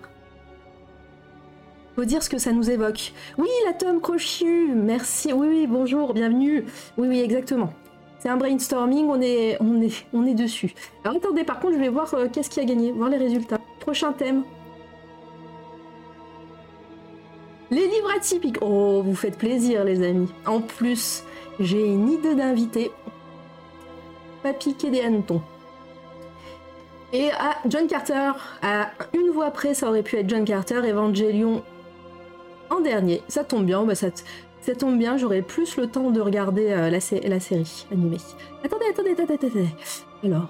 [1.95, 3.13] Faut dire ce que ça nous évoque.
[3.37, 5.33] Oui, la tome crochu, merci.
[5.33, 6.65] Oui, oui, bonjour, bienvenue.
[6.97, 7.73] Oui, oui, exactement.
[8.19, 10.73] C'est un brainstorming, on est, on est, on est dessus.
[11.05, 13.59] Alors attendez, par contre, je vais voir euh, qu'est-ce qui a gagné, voir les résultats.
[13.81, 14.45] Prochain thème.
[17.71, 18.59] Les livres atypiques.
[18.63, 20.33] Oh, vous faites plaisir, les amis.
[20.47, 21.25] En plus,
[21.59, 22.91] j'ai une idée d'invité.
[24.43, 25.43] Pas piquer des hannetons.
[27.13, 31.63] Et à John Carter, à une voix près, ça aurait pu être John Carter, Evangelion
[32.73, 33.23] en dernier.
[33.29, 34.11] Ça tombe bien, bah ça,
[34.79, 38.19] tombe bien, j'aurai plus le temps de regarder euh, la, série animée.
[38.65, 39.69] Attendez, attendez, attendez, attendez.
[40.25, 40.49] Alors,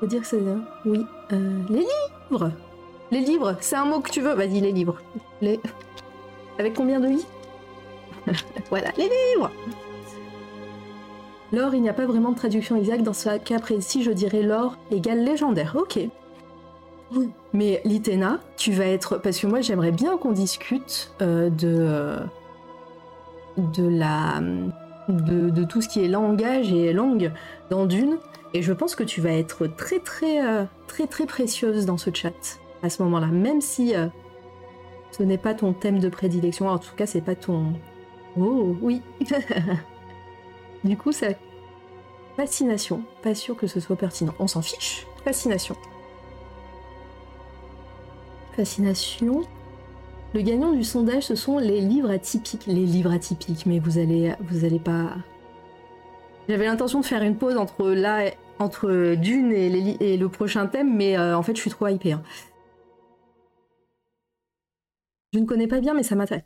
[0.00, 0.40] faut dire que c'est...
[0.84, 1.86] Oui, euh, les
[2.30, 2.50] livres
[3.10, 5.00] Les livres, c'est un mot que tu veux Vas-y, les livres.
[5.40, 5.60] Les...
[6.58, 7.26] Avec combien de i?
[8.70, 9.50] Voilà, les livres
[11.52, 13.02] L'or, il n'y a pas vraiment de traduction exacte.
[13.02, 15.76] Dans ce cas précis, je dirais l'or égale légendaire.
[15.76, 15.98] Ok.
[17.52, 19.18] Mais Litena, tu vas être.
[19.18, 22.16] Parce que moi, j'aimerais bien qu'on discute euh, de.
[23.56, 24.40] de la.
[25.08, 27.32] De, tout ce qui est langage et langue
[27.68, 28.18] dans Dune.
[28.54, 32.10] Et je pense que tu vas être très, très, euh, très, très précieuse dans ce
[32.12, 33.26] chat à ce moment-là.
[33.26, 34.06] Même si euh,
[35.10, 36.68] ce n'est pas ton thème de prédilection.
[36.68, 37.72] En tout cas, c'est pas ton.
[38.38, 39.02] Oh, oui.
[40.84, 41.28] du coup, ça.
[42.36, 43.02] Fascination.
[43.22, 44.34] Pas sûr que ce soit pertinent.
[44.38, 45.06] On s'en fiche.
[45.24, 45.76] Fascination.
[50.32, 52.66] Le gagnant du sondage, ce sont les livres atypiques.
[52.66, 55.16] Les livres atypiques, mais vous allez, vous allez pas.
[56.48, 61.18] J'avais l'intention de faire une pause entre là, entre Dune et, le prochain thème, mais
[61.18, 62.12] euh, en fait, je suis trop hypée.
[62.12, 62.22] Hein.
[65.32, 66.44] Je ne connais pas bien, mais ça m'intéresse.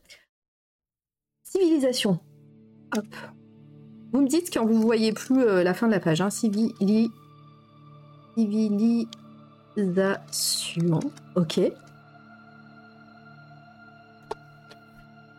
[1.43, 2.21] Civilisation.
[2.97, 3.07] Hop.
[4.13, 6.21] Vous me dites quand vous voyez plus euh, la fin de la page.
[6.21, 6.31] Hein.
[6.31, 7.11] Civili...
[8.37, 11.01] Civilisation.
[11.35, 11.61] Ok.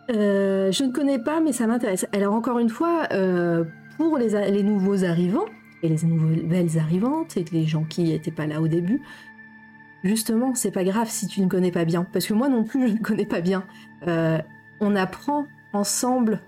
[0.09, 2.05] Euh, je ne connais pas, mais ça m'intéresse.
[2.13, 3.63] Alors encore une fois, euh,
[3.97, 5.45] pour les, nouveaux arrivants
[5.81, 9.01] et les nouvelles arrivantes et les gens qui n'étaient pas là au début,
[10.03, 12.87] justement, c'est pas grave si tu ne connais pas bien, parce que moi non plus
[12.89, 13.63] je ne connais pas bien.
[14.07, 14.39] Euh,
[14.79, 16.39] on apprend ensemble,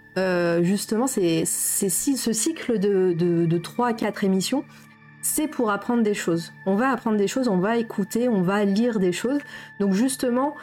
[0.61, 1.89] justement, c'est ce
[2.33, 4.63] cycle de, de, de 3 à 4 émissions,
[5.21, 6.53] c'est pour apprendre des choses.
[6.65, 9.39] On va apprendre des choses, on va écouter, on va lire des choses.
[9.79, 10.55] Donc justement,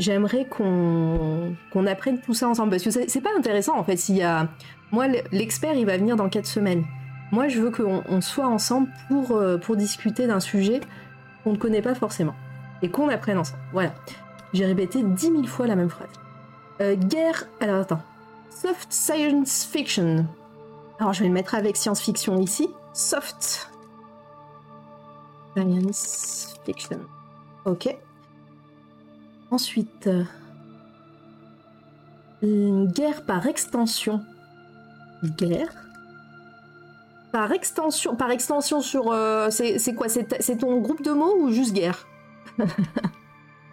[0.00, 2.70] j'aimerais qu'on apprenne tout ça ensemble.
[2.70, 3.96] Parce que c'est pas intéressant en fait.
[3.96, 4.48] S'il y a...
[4.90, 6.84] Moi, l'expert, il va venir dans 4 semaines.
[7.30, 10.80] Moi, je veux qu'on soit ensemble pour, euh, pour discuter d'un sujet
[11.44, 12.34] qu'on ne connaît pas forcément.
[12.82, 13.62] Et qu'on apprenne ensemble.
[13.72, 13.94] Voilà.
[14.52, 16.10] J'ai répété 10 000 fois la même phrase.
[16.80, 17.46] Euh, guerre.
[17.60, 18.02] Alors attends.
[18.50, 20.26] Soft science fiction.
[20.98, 22.68] Alors je vais le mettre avec science-fiction ici.
[22.92, 23.70] Soft
[25.54, 27.00] science fiction.
[27.64, 27.96] Ok.
[29.50, 30.08] Ensuite,
[32.42, 34.20] euh, guerre par extension.
[35.24, 35.74] Guerre
[37.32, 39.10] Par extension, par extension sur...
[39.10, 40.08] Euh, c'est quoi?
[40.08, 42.06] C'est ton groupe de mots ou juste guerre?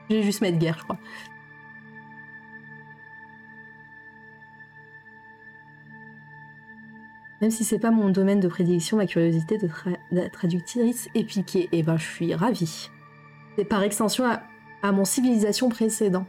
[0.10, 0.98] Je vais juste mettre guerre, je crois.
[7.42, 11.70] Même si c'est pas mon domaine de prédilection, ma curiosité de, traductrice est piquée.
[11.72, 12.90] Et eh ben, je suis ravie.
[13.58, 14.42] C'est par extension à
[14.84, 16.26] à mon civilisation précédent.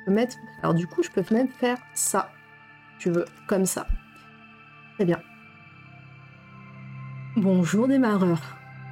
[0.00, 0.36] Je peux mettre...
[0.62, 2.30] Alors du coup, je peux même faire ça.
[2.98, 3.86] Tu veux, comme ça.
[4.94, 5.20] Très bien.
[7.36, 8.40] Bonjour démarreur.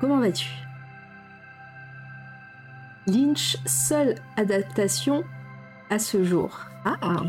[0.01, 0.49] Comment vas-tu?
[3.07, 5.25] Lynch, seule adaptation
[5.91, 6.59] à ce jour.
[6.85, 7.23] Ah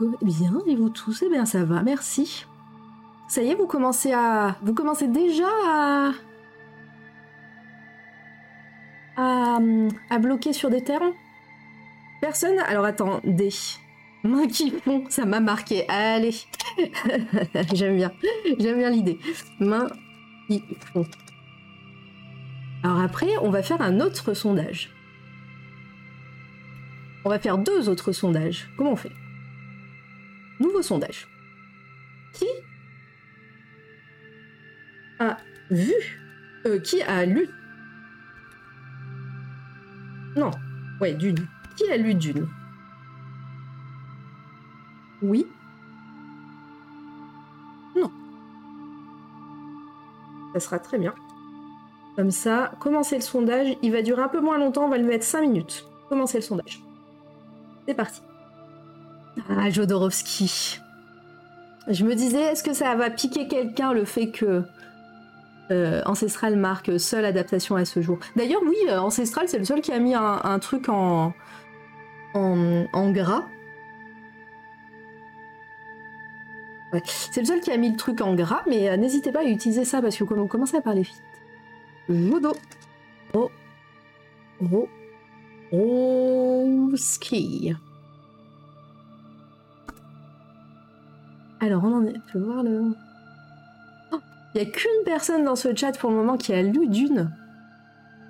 [0.00, 1.22] Co- Bien, et vous tous?
[1.26, 2.46] Eh bien, ça va, merci.
[3.28, 4.56] Ça y est, vous commencez à...
[4.62, 6.12] Vous commencez déjà à...
[9.16, 11.12] À, bloquer sur des terrains?
[12.22, 12.58] Personne?
[12.60, 13.50] Alors attendez.
[14.24, 15.86] Mains qui font, ça m'a marqué.
[15.88, 16.34] Allez.
[17.74, 18.10] J'aime bien.
[18.58, 19.18] J'aime bien l'idée.
[19.58, 19.88] Mains
[20.48, 21.04] qui font.
[22.82, 24.90] Alors après, on va faire un autre sondage.
[27.26, 28.70] On va faire deux autres sondages.
[28.78, 29.12] Comment on fait?
[30.60, 31.26] Nouveau sondage.
[32.34, 32.46] Qui
[35.18, 35.38] a
[35.70, 35.92] vu
[36.66, 37.48] euh, Qui a lu
[40.36, 40.50] Non.
[41.00, 41.48] Ouais, Dune.
[41.76, 42.46] Qui a lu Dune?
[45.22, 45.46] Oui.
[47.96, 48.10] Non.
[50.52, 51.14] Ça sera très bien.
[52.16, 53.76] Comme ça, commencez le sondage?
[53.82, 55.86] Il va durer un peu moins longtemps, on va le mettre 5 minutes.
[56.08, 56.82] Commencez le sondage?
[57.86, 58.20] C'est parti.
[59.48, 60.80] Ah, Jodorowsky.
[61.88, 64.62] Je me disais, est-ce que ça va piquer quelqu'un le fait que
[65.70, 68.18] euh, Ancestral marque seule adaptation à ce jour?
[68.36, 71.32] D'ailleurs, oui, euh, Ancestral, c'est le seul qui a mis un, truc en,
[72.34, 73.44] en, gras.
[77.04, 79.44] C'est le seul qui a mis le truc en gras, mais euh, n'hésitez pas à
[79.44, 81.22] utiliser ça parce que on commence à parler vite.
[82.08, 82.52] Jodo.
[83.32, 83.50] Oh.
[91.60, 92.14] Alors, on en est.
[92.14, 92.94] Je peux voir le.
[94.12, 94.18] Oh,
[94.54, 97.30] Il n'y a qu'une personne dans ce chat pour le moment qui a lu Dune.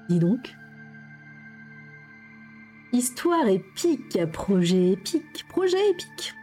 [0.09, 0.55] Dis donc.
[2.93, 6.35] Histoire épique, projet épique, projet épique.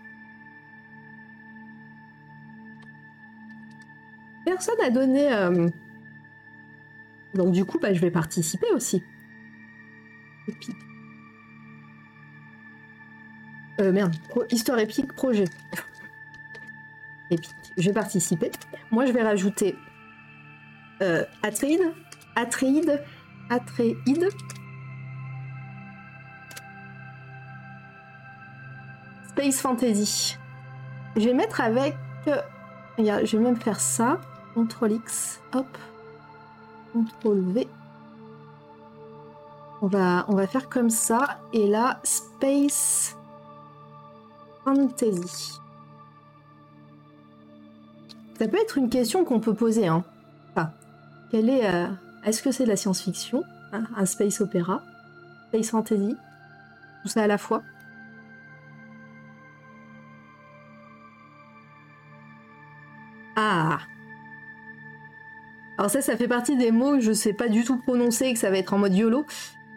[4.45, 5.31] Personne n'a donné.
[5.33, 5.67] euh,
[7.33, 9.03] Donc du coup, bah, je vais participer aussi.
[10.47, 10.75] Épique.
[13.81, 14.15] Euh, merde,
[14.49, 15.45] histoire épique, projet.
[17.31, 17.51] Épique.
[17.77, 18.51] Je vais participer.
[18.91, 19.75] Moi, je vais rajouter
[21.01, 21.81] euh, Atreide,
[23.49, 24.29] Atreide.
[29.29, 30.37] Space Fantasy.
[31.15, 31.95] Je vais mettre avec.
[32.27, 32.41] euh,
[32.97, 34.19] regarde, je vais même faire ça.
[34.55, 35.39] CTRL X.
[35.53, 35.77] Hop.
[36.93, 37.67] CTRL V.
[39.83, 41.39] On va, on va faire comme ça.
[41.53, 43.15] Et là, Space
[44.65, 45.59] Fantasy.
[48.39, 49.87] Ça peut être une question qu'on peut poser.
[49.87, 50.03] Hein.
[51.29, 51.65] Quelle est.
[51.69, 51.87] euh,
[52.23, 54.81] Est-ce que c'est de la science-fiction hein, Un space opéra
[55.49, 56.15] Space fantasy
[57.03, 57.61] Tout ça à la fois?
[63.35, 63.79] Ah
[65.77, 68.33] Alors ça, ça fait partie des mots que je sais pas du tout prononcer et
[68.33, 69.25] que ça va être en mode YOLO.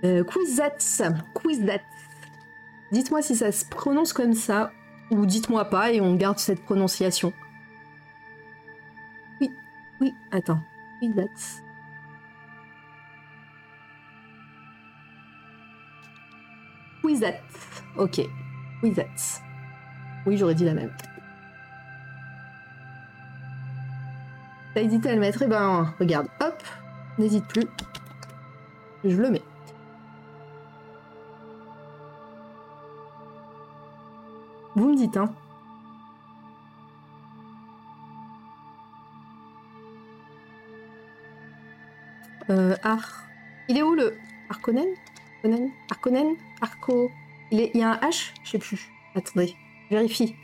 [0.04, 1.12] Euh, Quizats.
[1.42, 1.80] Quizats.
[2.92, 4.72] Dites-moi si ça se prononce comme ça
[5.10, 7.32] ou dites-moi pas et on garde cette prononciation.
[10.00, 10.60] Oui, attends.
[11.00, 11.62] Quizats.
[17.02, 17.40] Quizats.
[17.96, 18.20] Ok.
[18.80, 19.42] Quizats.
[20.26, 20.92] Oui, j'aurais dit la même.
[24.74, 26.62] T'as hésité à le mettre, et ben regarde, hop,
[27.18, 27.66] n'hésite plus.
[29.04, 29.42] Je le mets.
[34.76, 35.34] Vous me dites, hein.
[42.50, 43.24] Euh, Ar.
[43.68, 44.16] Il est où le.
[44.48, 44.88] Arconen
[45.44, 47.10] Arconen Arconen Arco.
[47.52, 47.70] Il, est...
[47.74, 48.32] Y a un H?
[48.44, 48.90] Je sais plus.
[49.14, 49.54] Attendez,
[49.90, 50.34] vérifie.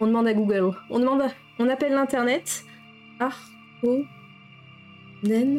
[0.00, 0.72] On demande à Google.
[0.90, 1.22] On demande.
[1.22, 2.64] à- On appelle l'internet.
[3.20, 4.04] Arco.
[5.22, 5.58] Nen.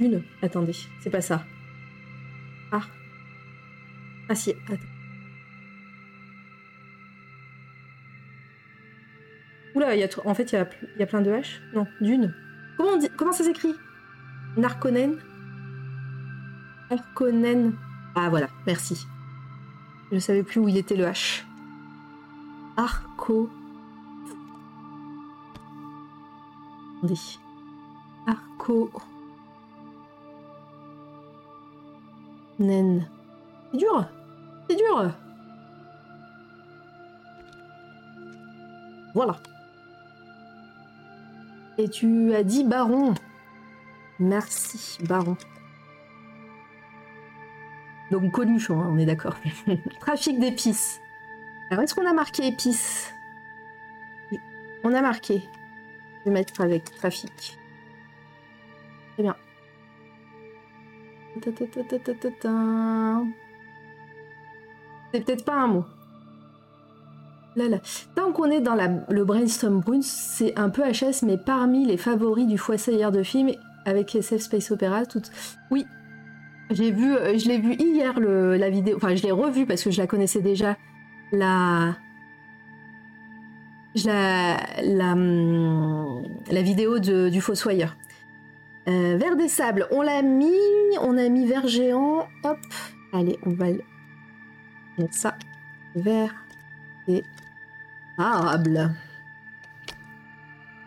[0.00, 0.22] Une.
[0.42, 1.44] Attendez, c'est pas ça.
[2.72, 2.88] Ar.
[4.28, 4.82] Ah si, attends.
[9.74, 10.68] Oula, y a en fait, il y a,
[10.98, 11.60] y a plein de H?
[11.74, 12.34] Non, d'une.
[12.78, 13.74] Comment, ça s'écrit?
[14.56, 15.18] Narconen?
[16.90, 17.74] Arconen.
[18.14, 19.06] Ah voilà, merci.
[20.12, 21.42] Je savais plus où il était le H.
[22.76, 23.50] Arco.
[26.98, 27.20] Attendez.
[28.26, 28.90] Arco.
[32.60, 33.08] Naine.
[33.72, 34.06] C'est dur.
[34.70, 35.12] C'est dur.
[39.14, 39.36] Voilà.
[41.78, 43.14] Et tu as dit baron.
[44.18, 45.36] Merci, baron.
[48.10, 49.36] Donc Coluche, hein, on est d'accord.
[50.00, 51.00] Trafic d'épices.
[51.70, 53.12] Alors est-ce qu'on a marqué épices?
[54.82, 55.42] On a marqué.
[56.20, 57.58] Je vais mettre avec trafic.
[59.14, 59.36] Très bien.
[65.12, 65.84] C'est peut-être pas un mot.
[68.14, 68.76] Tant qu'on est dans
[69.08, 73.52] le brainstorm brune, c'est un peu HS, mais parmi les favoris du foissailleur de films
[73.84, 75.02] avec SF Space Opera.
[75.70, 75.86] Oui,
[76.70, 79.90] j'ai vu, euh, je l'ai vu hier la vidéo, enfin je l'ai revu parce que
[79.90, 80.76] je la connaissais déjà.
[81.32, 81.96] La,
[84.04, 87.96] la, la, hum, vidéo du Fossoyeur.
[88.88, 90.54] Euh, vers des sables, on l'a mis,
[91.02, 92.58] on a mis vert géant, hop,
[93.12, 93.66] allez, on va
[94.96, 95.34] mettre ça,
[95.94, 96.34] vert
[97.06, 97.22] et
[98.18, 98.94] sable.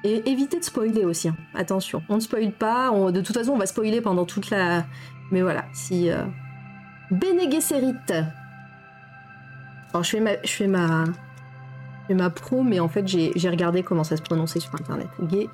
[0.04, 1.36] Et évitez de spoiler aussi, hein.
[1.54, 4.86] attention, on ne spoil pas, on, de toute façon on va spoiler pendant toute la...
[5.32, 6.10] Mais voilà, si...
[6.10, 6.26] Euh...
[7.12, 7.40] Bene
[9.94, 10.32] Alors je fais ma...
[10.44, 11.06] Je fais ma
[12.14, 15.08] ma pro, mais en fait, j'ai regardé comment ça se prononçait sur internet.
[15.24, 15.50] Gay,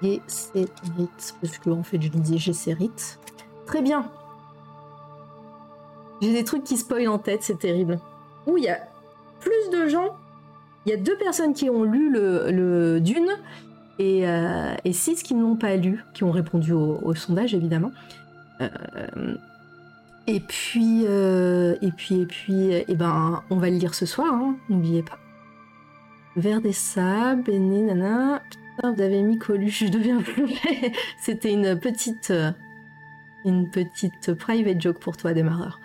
[0.00, 0.52] parce
[1.58, 2.90] que en fait, je disais Gesserit.
[3.66, 4.10] Très bien.
[6.20, 8.00] J'ai des trucs qui spoilent en tête, c'est terrible.
[8.46, 8.80] Ouh, il y a
[9.40, 10.16] plus de gens.
[10.88, 13.28] Il y a deux personnes qui ont lu le, Dune
[13.98, 17.92] et, euh, et, six qui ne l'ont pas lu, qui ont répondu au, sondage évidemment.
[18.62, 19.34] Euh,
[20.26, 24.32] et puis, euh, et puis, et puis, et ben, on va le lire ce soir,
[24.32, 25.18] hein, n'oubliez pas.
[26.36, 28.40] Vers des sables, Béné, nana.
[28.48, 30.54] Putain, vous avez mis Coluche, je deviens plus.
[31.20, 32.32] C'était une petite.
[33.44, 35.80] Une petite private joke pour toi, démarreur.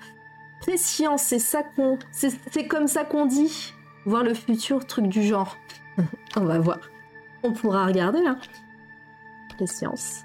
[0.62, 2.00] Préscience, c'est ça qu'on.
[2.14, 3.74] C'est comme ça qu'on dit.
[4.06, 5.58] Voir le futur, truc du genre.
[6.36, 6.80] On va voir.
[7.44, 8.38] On pourra regarder là.
[9.56, 10.24] Préscience.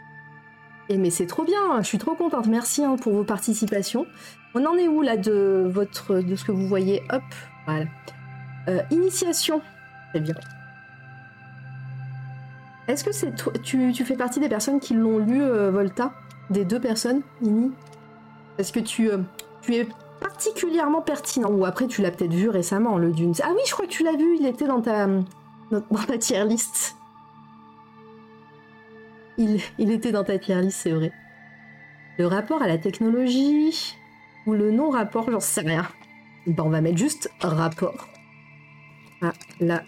[0.88, 2.46] Et mais c'est trop bien, je suis trop contente.
[2.46, 4.06] Merci hein, pour vos participations.
[4.54, 7.02] On en est où là de votre de ce que vous voyez?
[7.10, 7.22] Hop,
[7.66, 7.84] voilà.
[8.68, 9.60] Euh, initiation.
[10.10, 10.34] Très bien.
[12.86, 16.14] Est-ce que c'est toi, tu, fais partie des personnes qui l'ont lu, euh, Volta?
[16.48, 17.70] Des deux personnes, Nini?
[18.56, 19.18] Parce que tu, euh,
[19.60, 19.86] tu es
[20.20, 21.50] particulièrement pertinent.
[21.50, 23.34] Ou après, tu l'as peut-être vu récemment, le Dune.
[23.42, 25.06] Ah oui, je crois que tu l'as vu, il était dans ta,
[25.70, 26.96] dans ta tier list.
[29.36, 31.12] Il, il était dans ta tier list, c'est vrai.
[32.18, 33.96] Le rapport à la technologie
[34.46, 35.86] ou le non-rapport, j'en sais rien.
[36.46, 38.08] Bon, on va mettre juste rapport
[39.22, 39.82] à la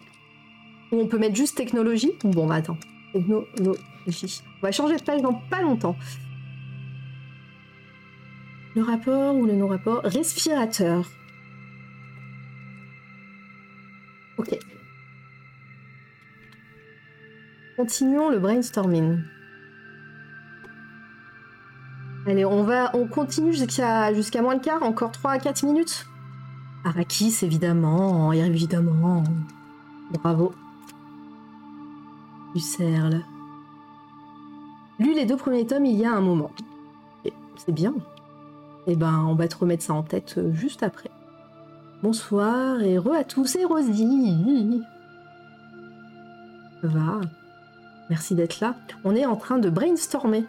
[0.92, 2.12] on peut mettre juste technologie?
[2.24, 2.76] Bon, bah attends.
[3.12, 4.42] Technologie.
[4.58, 5.96] On va changer de page dans pas longtemps.
[8.76, 11.04] Le rapport ou le non-rapport Respirateur.
[14.38, 14.58] Ok.
[17.76, 19.18] Continuons le brainstorming.
[22.26, 26.06] Allez, on va, on continue jusqu'à jusqu'à moins le quart, encore 3 à 4 minutes.
[26.84, 29.24] Arrakis, évidemment, évidemment.
[30.12, 30.52] Bravo
[32.54, 33.22] du Cerle.
[34.98, 36.50] Lu les deux premiers tomes il y a un moment.
[37.56, 37.94] C'est bien.
[38.86, 41.10] Eh ben, on va te remettre ça en tête euh, juste après.
[42.02, 44.82] Bonsoir et re à tous et Rosie.
[46.82, 47.20] Va?
[48.08, 48.74] Merci d'être là.
[49.04, 50.44] On est en train de brainstormer.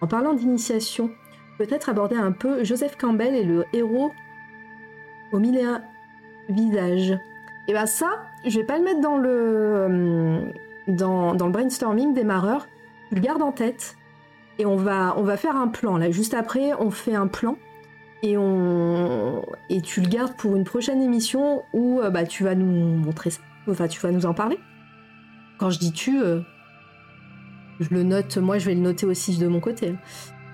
[0.00, 1.10] En parlant d'initiation,
[1.58, 4.10] peut-être aborder un peu Joseph Campbell et le héros
[5.32, 5.82] au mille et un
[6.48, 7.12] visages.
[7.12, 7.18] Et
[7.68, 8.10] eh ben ça,
[8.44, 10.52] je vais pas le mettre dans le euh,
[10.88, 12.66] dans, le brainstorming démarreur,
[13.08, 13.96] tu le gardes en tête
[14.58, 15.96] et on va, on va faire un plan.
[15.96, 17.56] Là, juste après, on fait un plan
[18.22, 22.54] et, on, et tu le gardes pour une prochaine émission où euh, bah, tu vas
[22.54, 23.40] nous montrer ça.
[23.68, 24.58] Enfin, tu vas nous en parler.
[25.58, 26.40] Quand je dis tu, euh,
[27.80, 29.94] je le note, moi je vais le noter aussi de mon côté.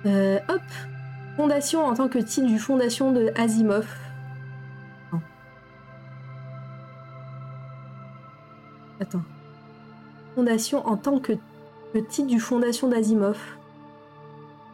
[0.07, 0.63] Euh, hop,
[1.37, 3.87] fondation en tant que titre du fondation de Asimov.
[9.01, 9.23] Attends
[10.39, 11.33] fondation en tant que,
[12.09, 13.39] titre du fondation d'Asimov.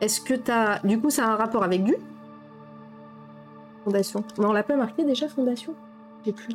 [0.05, 0.81] Est-ce que t'as.
[0.81, 1.97] Du coup, ça a un rapport avec du
[3.85, 4.23] Fondation.
[4.37, 5.75] Non, on l'a pas marqué déjà, fondation?
[6.27, 6.55] J'ai plus.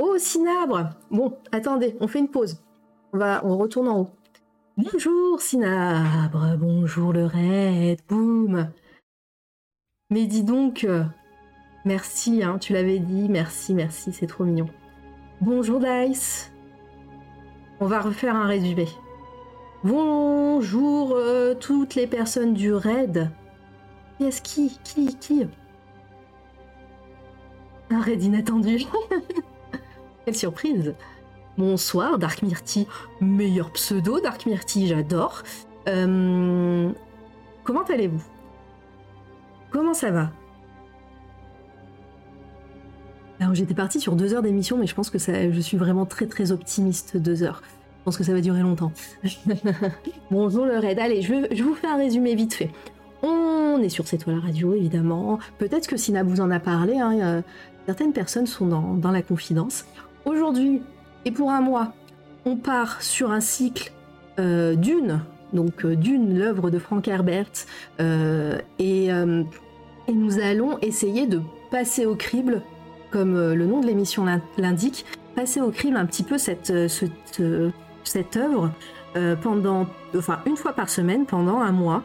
[0.00, 2.60] Oh, Cinabre Bon, attendez, on fait une pause.
[3.12, 4.10] On, va, on retourne en haut.
[4.76, 8.68] Bonjour, Cinabre Bonjour, le raid Boum
[10.10, 10.82] Mais dis donc.
[10.82, 11.04] Euh,
[11.84, 13.28] merci, hein, tu l'avais dit.
[13.28, 14.68] Merci, merci, c'est trop mignon.
[15.40, 16.50] Bonjour, Dice
[17.78, 18.86] on va refaire un résumé.
[19.84, 23.28] Bonjour euh, toutes les personnes du raid.
[24.18, 25.48] Qui ce qui Qui Qui
[27.90, 28.84] Un raid inattendu.
[30.24, 30.94] Quelle surprise
[31.58, 32.86] Bonsoir, Dark Myrti,
[33.20, 35.42] meilleur pseudo, Dark Myrti, j'adore.
[35.88, 36.88] Euh,
[37.64, 38.22] comment allez-vous?
[39.70, 40.30] Comment ça va?
[43.40, 46.26] Alors j'étais partie sur deux heures d'émission, mais je pense que je suis vraiment très
[46.26, 47.62] très optimiste deux heures.
[48.02, 48.90] Je pense que ça va durer longtemps.
[50.32, 50.98] Bonjour le raid.
[50.98, 52.70] Allez, je, vous fais un résumé vite fait.
[53.22, 55.38] On est sur cette toile radio, évidemment.
[55.58, 56.98] Peut-être que Sina vous en a parlé.
[56.98, 57.44] Hein,
[57.86, 59.84] certaines personnes sont dans, la confidence.
[60.24, 60.82] Aujourd'hui,
[61.24, 61.92] et pour un mois,
[62.44, 63.92] on part sur un cycle
[64.40, 65.20] euh, d'une,
[65.52, 67.46] donc euh, d'une, l'œuvre de Frank Herbert,
[68.00, 69.44] euh, et, euh,
[70.12, 71.40] nous allons essayer de
[71.70, 72.62] passer au crible,
[73.10, 74.26] comme euh, le nom de l'émission
[74.58, 77.42] l'indique, passer au crible un petit peu euh, cette,
[78.04, 78.70] cette œuvre
[80.16, 82.02] enfin une fois par semaine pendant un mois.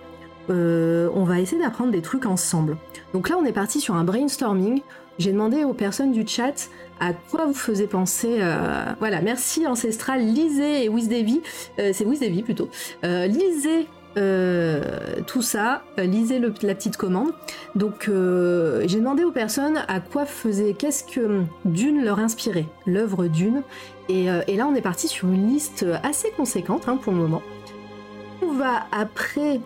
[0.50, 2.78] on va essayer d'apprendre des trucs ensemble.
[3.14, 4.82] Donc là, on est parti sur un brainstorming.
[5.20, 6.70] J'ai demandé aux personnes du chat
[7.00, 8.38] à quoi vous faisait penser.
[8.40, 12.70] Euh, voilà, merci Ancestral, lisez et euh, c'est Wisdevy plutôt.
[13.04, 13.88] Euh, lisez
[15.28, 17.34] tout ça, lisez la petite commande.
[17.76, 23.62] Donc j'ai demandé aux personnes à quoi faisait, qu'est-ce que Dune leur inspirait, l'œuvre Dune.
[24.10, 27.42] Et, et, là on est parti sur une liste assez conséquente hein, pour le moment.
[28.42, 29.60] On va après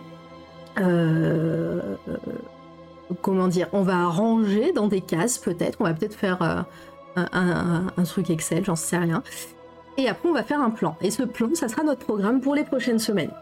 [3.20, 8.04] comment dire, on va ranger dans des cases peut-être, on va peut-être faire euh, un,
[8.04, 9.22] truc Excel, j'en sais rien.
[9.98, 10.96] Et après on va faire un plan.
[11.02, 13.32] Et ce plan, ça sera notre programme pour les prochaines semaines.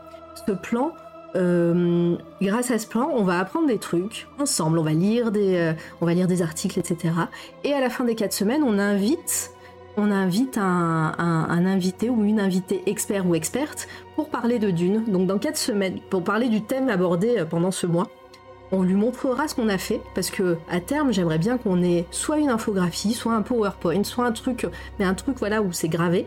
[0.46, 0.92] Ce plan,
[1.36, 5.56] euh, grâce à ce plan, on va apprendre des trucs ensemble, on va lire des,
[5.56, 7.14] euh, on va lire des articles, etc.
[7.62, 9.52] Et à la fin des quatre semaines, on invite
[9.96, 11.14] on invite un,
[11.66, 15.04] invité ou une invitée expert ou experte pour parler de Dune.
[15.08, 18.08] Donc dans quatre semaines, pour parler du thème abordé pendant ce mois
[18.72, 22.06] on lui montrera ce qu'on a fait parce que à terme j'aimerais bien qu'on ait
[22.10, 24.66] soit une infographie, soit un PowerPoint, soit un truc,
[24.98, 26.26] mais un truc voilà où c'est gravé.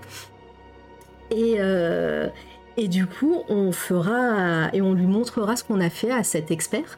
[1.32, 2.28] Et, euh,
[2.78, 6.52] et du coup on fera et on lui montrera ce qu'on a fait à cet
[6.52, 6.98] expert.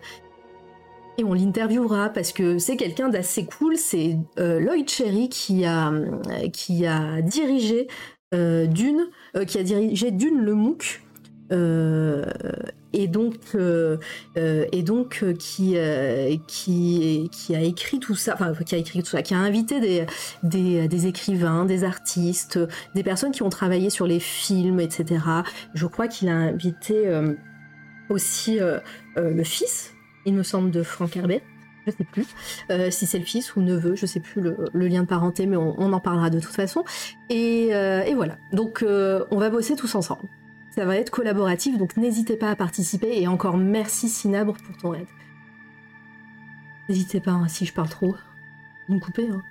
[1.18, 3.78] Et on l'interviewera parce que c'est quelqu'un d'assez cool.
[3.78, 5.94] C'est euh, Lloyd Cherry qui a,
[6.52, 7.88] qui a dirigé
[8.34, 9.06] euh, Dune,
[9.36, 11.02] euh, qui a dirigé Dune le MOOC,
[12.92, 13.36] et donc,
[14.36, 15.78] et donc qui,
[16.48, 18.36] qui, qui a écrit tout ça,
[18.66, 22.60] qui a écrit tout ça, qui a invité des, des, écrivains, des artistes,
[22.96, 25.24] des personnes qui ont travaillé sur les films, etc.
[25.76, 27.08] Je crois qu'il a invité
[28.10, 28.58] aussi
[29.16, 29.95] le fils,
[30.26, 31.42] il me semble, de Frank Herbert
[31.86, 32.26] je sais plus
[32.70, 35.46] euh, si c'est le fils ou le neveu, je sais plus le, lien de parenté,
[35.46, 36.84] mais on, en parlera de toute façon.
[37.30, 40.28] Et, euh, voilà, donc euh, on va bosser tous ensemble.
[40.72, 43.22] Ça va être collaboratif, donc n'hésitez pas à participer.
[43.22, 45.08] Et encore merci Cinabre pour ton aide.
[46.90, 48.16] N'hésitez pas, hein, si je parle trop.
[48.88, 49.42] Vous me coupez, hein.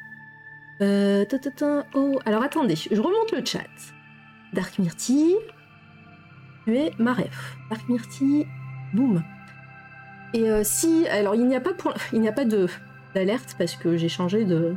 [1.95, 3.63] Oh, alors attendez, je remonte le chat.
[4.53, 5.35] Dark Myrti,
[6.65, 7.57] tu es ma ref.
[7.71, 8.45] Dark Myrti,
[8.93, 9.23] boum.
[10.35, 11.71] Et euh, si, alors il n'y a pas
[12.13, 12.67] il n'y a pas de
[13.15, 14.75] d'alerte parce que j'ai changé de,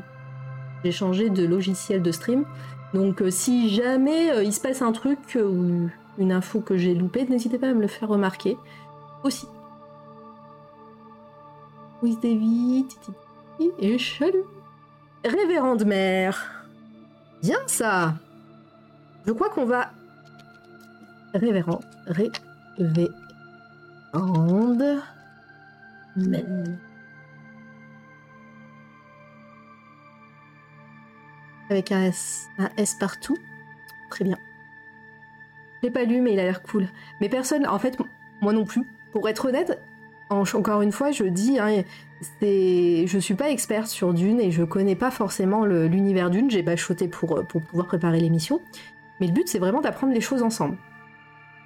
[0.84, 2.46] j'ai changé de logiciel de stream.
[2.94, 5.90] Donc euh, si jamais euh, il se passe un truc ou
[6.20, 8.56] une info que j'ai loupée, n'hésitez pas à me le faire remarquer
[9.24, 9.48] aussi.
[12.04, 13.12] Davy, Titi
[13.80, 14.44] et Chalut.
[15.26, 16.68] Révérende mère.
[17.42, 18.14] Bien ça.
[19.26, 19.90] Je crois qu'on va.
[21.34, 21.80] Révérend.
[22.06, 23.10] Révérende.
[31.70, 32.50] Avec un S,
[33.00, 33.38] partout.
[34.10, 34.38] Très bien.
[35.82, 36.88] Je l'ai pas lu, mais il a l'air cool.
[37.22, 37.98] Mais personne, en fait,
[38.42, 38.84] moi non plus.
[39.12, 39.80] Pour être honnête,
[40.30, 41.84] encore une fois, je dis, hein,
[42.42, 46.50] je suis pas experte sur Dune et je connais pas forcément l'univers Dune.
[46.50, 48.62] J'ai bachoté pour, pour pouvoir préparer l'émission.
[49.20, 50.78] Mais le but, c'est vraiment d'apprendre les choses ensemble.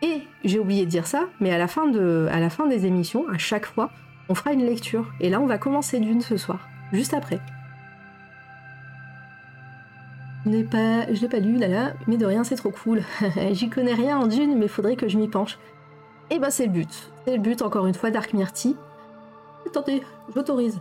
[0.01, 3.91] Et j'ai oublié de dire ça, mais à la fin des émissions, à chaque fois,
[4.31, 5.11] on fera une lecture.
[5.19, 7.41] Et là, on va commencer Dune ce soir, juste après.
[10.45, 13.01] Je pas, je l'ai pas lu, là là, mais de rien, c'est trop cool.
[13.51, 15.59] J'y connais rien en Dune, mais faudrait que je m'y penche.
[16.29, 17.11] Et bah, c'est le but.
[17.25, 18.77] C'est le but, encore une fois, Dark Myrti.
[19.67, 20.01] Attendez,
[20.33, 20.79] j'autorise.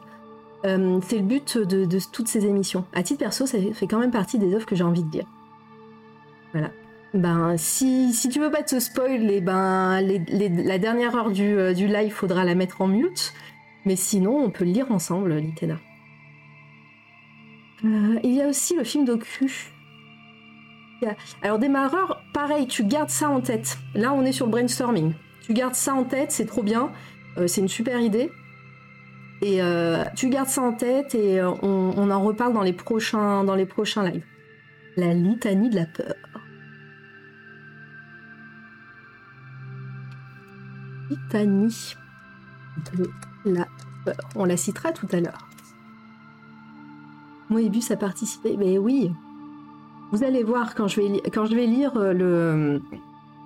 [0.64, 2.84] Euh, c'est le but de, de, toutes ces émissions.
[2.92, 5.26] À titre perso, ça fait quand même partie des œuvres que j'ai envie de lire.
[6.52, 6.70] Voilà.
[7.12, 11.58] Ben, si, si tu veux pas te spoil, les, ben, les, la dernière heure du,
[11.58, 13.32] euh, du live, faudra la mettre en mute.
[13.84, 15.78] Mais sinon, on peut le lire ensemble, Litena.
[17.84, 19.72] Euh, il y a aussi le film docu.
[21.40, 23.78] Alors démarreur, pareil, tu gardes ça en tête.
[23.94, 25.14] Là, on est sur le brainstorming.
[25.46, 26.92] Tu gardes ça en tête, c'est trop bien.
[27.38, 28.30] Euh, c'est une super idée.
[29.40, 33.44] Et euh, tu gardes ça en tête et on, on en reparle dans les prochains,
[33.44, 34.26] dans les prochains lives.
[34.98, 36.14] La litanie de la peur.
[41.10, 41.96] Litanie
[44.04, 44.16] peur.
[44.36, 45.48] On la citera tout à l'heure.
[47.50, 48.56] Moebius a participé.
[48.56, 49.12] Mais oui.
[50.12, 52.82] Vous allez voir quand je vais, lire euh, le.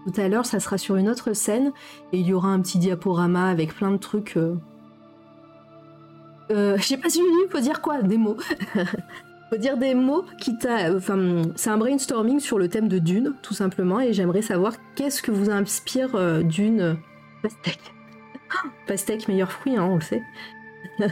[0.07, 1.73] Tout à l'heure, ça sera sur une autre scène
[2.13, 4.37] et il y aura un petit diaporama avec plein de trucs.
[4.37, 4.55] Euh...
[6.51, 8.37] Euh, je sais pas si il faut dire quoi, des mots.
[9.51, 10.55] faut dire des mots qui.
[10.95, 15.23] Enfin, c'est un brainstorming sur le thème de Dune, tout simplement, et j'aimerais savoir qu'est-ce
[15.23, 16.99] que vous inspire euh, Dune.
[17.45, 17.93] Pastèque.
[18.87, 20.23] Pastèque, meilleur fruit, hein, on le sait.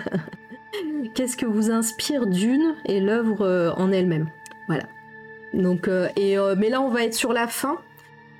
[1.15, 4.31] qu'est-ce que vous inspire Dune et l'œuvre euh, en elle-même?
[4.67, 4.85] Voilà.
[5.53, 7.77] Donc, euh, euh, mais là, on va être sur la fin.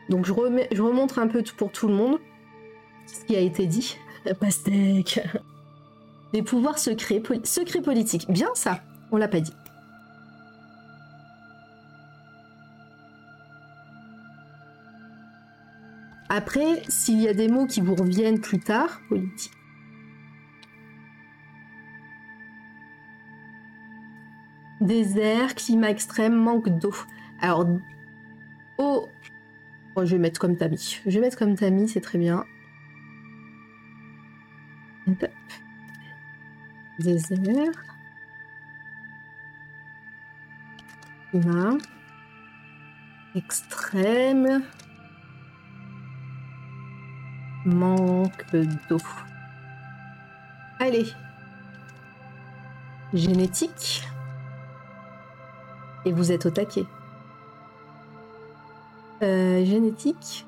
[0.09, 2.19] Donc, je, remets, je remontre un peu pour tout le monde
[3.05, 3.99] ce qui a été dit.
[4.41, 5.21] Pastèque.
[6.33, 8.31] Les pouvoirs secrets, secrets politiques.
[8.31, 8.81] Bien ça,
[9.11, 9.53] on l'a pas dit.
[16.35, 19.53] Après, s'il y a des mots qui vous reviennent plus tard, politique.
[24.81, 26.95] Désert, climat extrême, manque d'eau.
[27.39, 27.69] Alors,
[28.79, 29.11] eau.
[29.95, 31.03] Oh, je vais mettre comme Tammy.
[31.05, 32.47] Je vais mettre comme Tammy, c'est très bien.
[36.99, 37.75] Désert.
[41.31, 41.77] Climat.
[43.35, 44.63] Extrême.
[47.65, 48.45] Manque
[48.89, 48.99] d'eau.
[50.81, 51.07] Allez.
[53.15, 54.03] Génétique.
[56.05, 56.85] Et vous êtes au taquet.
[59.23, 60.45] Euh, génétique.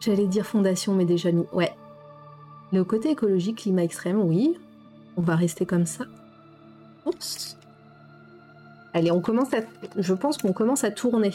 [0.00, 1.46] J'allais dire fondation, mais déjà mis.
[1.52, 1.74] Ouais.
[2.72, 4.58] Le côté écologique, climat extrême, oui.
[5.16, 6.04] On va rester comme ça.
[7.04, 7.58] Oups.
[8.94, 9.58] Allez, on commence à.
[9.96, 11.32] Je pense qu'on commence à tourner.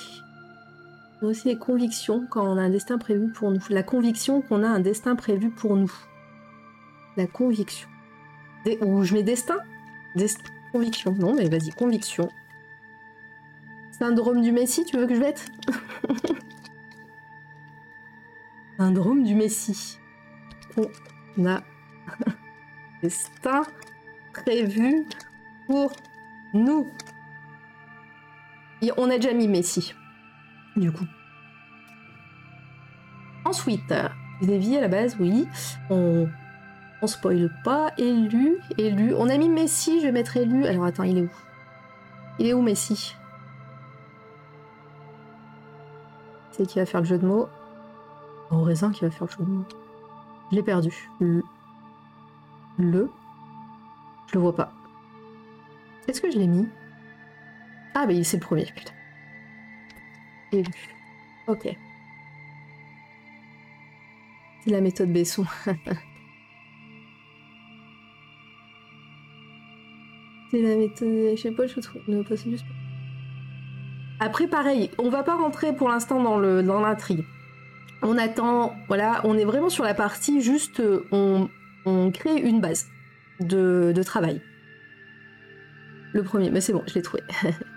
[1.21, 3.61] Aussi les convictions quand on a un destin prévu pour nous.
[3.69, 5.91] La conviction qu'on a un destin prévu pour nous.
[7.17, 7.89] La conviction.
[8.81, 9.57] Ou je mets destin?
[10.15, 11.13] Dest- Conviction.
[11.13, 12.29] Non, mais vas-y, conviction.
[13.91, 15.51] Syndrome du Messie, tu veux que je mette?
[18.77, 19.97] Syndrome du Messie.
[21.37, 21.61] On a
[23.01, 23.63] destin
[24.33, 25.05] prévu
[25.67, 25.91] pour
[26.53, 26.87] nous.
[28.81, 29.93] Et on a déjà mis Messi,
[30.75, 31.05] du coup.
[33.45, 33.93] Ensuite,
[34.41, 35.47] Xavier à la base, oui.
[35.89, 36.27] On,
[37.01, 37.91] on spoil pas.
[37.97, 39.13] Élu, élu.
[39.17, 40.65] On a mis Messi, je vais mettre élu.
[40.65, 41.31] Alors attends, il est où?
[42.37, 43.15] Il est où Messi?
[46.51, 47.47] C'est qui va faire le jeu de mots?
[48.51, 49.65] Au raisin qui va faire le jeu de mots.
[50.51, 51.09] Je l'ai perdu.
[51.19, 51.43] Le.
[52.77, 54.71] Je le vois pas.
[56.07, 56.67] Est-ce que je l'ai mis?
[57.93, 58.93] Ah, mais c'est le premier, putain.
[60.51, 60.71] Élu.
[61.47, 61.75] Ok.
[64.63, 65.45] C'est la méthode Besson.
[70.51, 71.35] C'est la méthode.
[71.35, 72.01] Je sais pas, je trouve.
[74.19, 77.23] Après, pareil, on va pas rentrer pour l'instant dans dans l'intrigue.
[78.01, 81.49] On attend, voilà, on est vraiment sur la partie juste, euh, on,
[81.85, 82.87] on crée une base
[83.41, 84.41] de, de travail.
[86.13, 87.23] Le premier, mais c'est bon, je l'ai trouvé.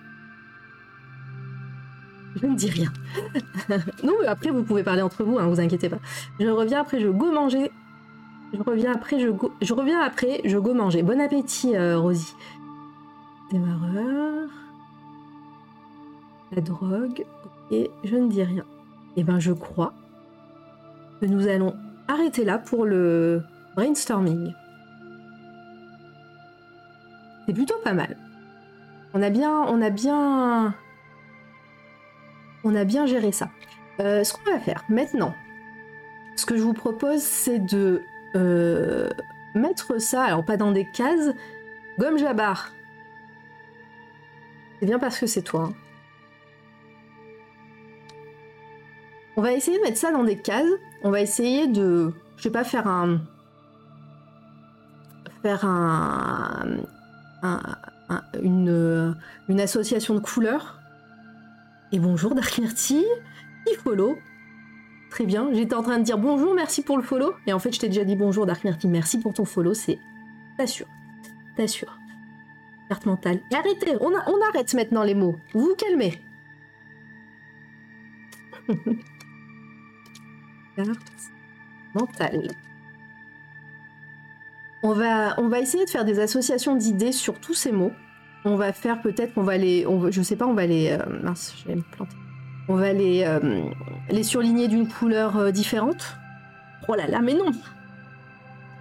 [2.37, 2.93] je ne dis rien.
[4.03, 5.99] non, mais après, vous pouvez parler entre vous, hein, vous inquiétez pas.
[6.41, 7.71] Je reviens après, je go manger.
[8.53, 11.03] Je reviens après, je go, je reviens après, je go manger.
[11.03, 12.35] Bon appétit, euh, Rosie.
[13.51, 14.49] Démarreur.
[16.53, 17.25] La drogue.
[17.71, 18.65] Ok, je ne dis rien.
[19.17, 19.93] Eh ben, je crois
[21.21, 21.75] que nous allons
[22.09, 23.43] arrêter là pour le
[23.75, 24.53] brainstorming.
[27.47, 28.17] C'est plutôt pas mal.
[29.15, 30.75] On a bien, on a bien,
[32.65, 33.51] on a bien géré ça.
[34.01, 35.35] Euh, ce qu'on va faire maintenant,
[36.37, 38.03] ce que je vous propose, c'est de
[38.37, 39.11] euh,
[39.55, 41.35] mettre ça, alors pas dans des cases,
[41.99, 42.71] gomme jabar.
[44.81, 45.69] C'est bien parce que c'est toi.
[45.71, 45.75] hein.
[49.37, 50.67] On va essayer de mettre ça dans des cases.
[51.05, 53.21] On va essayer de, je sais pas, faire un,
[55.43, 56.67] faire un,
[57.43, 57.61] un-
[58.11, 59.17] un- une,
[59.49, 60.79] une association de couleurs.
[61.95, 63.05] Et bonjour Dark Myrtille,
[63.67, 64.19] qui follow?
[65.11, 67.35] Très bien, j'étais en train de dire bonjour, merci pour le follow.
[67.47, 69.99] Et en fait, je t'ai déjà dit bonjour Dark Myrtille, merci pour ton follow, c'est...
[70.57, 70.87] T'assure,
[71.55, 71.99] t'assure.
[72.89, 73.41] Carte mentale.
[73.51, 74.11] Et arrêtez, on,
[74.49, 75.37] arrête maintenant les mots.
[75.53, 76.19] Vous vous calmez.
[80.77, 81.13] Carte
[81.95, 82.49] mental.
[84.83, 87.93] On va, on va essayer de faire des associations d'idées sur tous ces mots.
[88.45, 91.55] On va faire peut-être qu'on va les, je sais pas, on va les, euh, mince,
[91.59, 92.17] je vais me planter.
[92.69, 93.65] On va les, euh,
[94.11, 96.17] les surligner d'une couleur euh, différente.
[96.89, 97.53] Oh là là, mais non.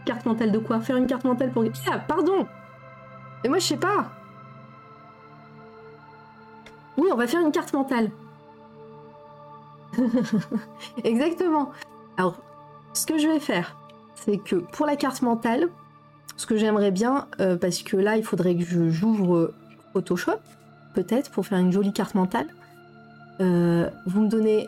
[0.05, 0.79] Carte mentale de quoi?
[0.79, 1.63] Faire une carte mentale pour.
[1.91, 2.47] Ah, pardon.
[3.43, 4.11] Mais moi je sais pas.
[6.97, 8.09] Oui, on va faire une carte mentale.
[11.03, 11.71] Exactement.
[12.17, 12.37] Alors,
[12.93, 13.75] ce que je vais faire,
[14.15, 15.69] c'est que pour la carte mentale,
[16.41, 19.53] ce que j'aimerais bien, euh, parce que là, il faudrait que je- j'ouvre euh,
[19.93, 20.39] Photoshop,
[20.95, 22.47] peut-être, pour faire une jolie carte mentale.
[23.39, 24.67] Euh, vous me donnez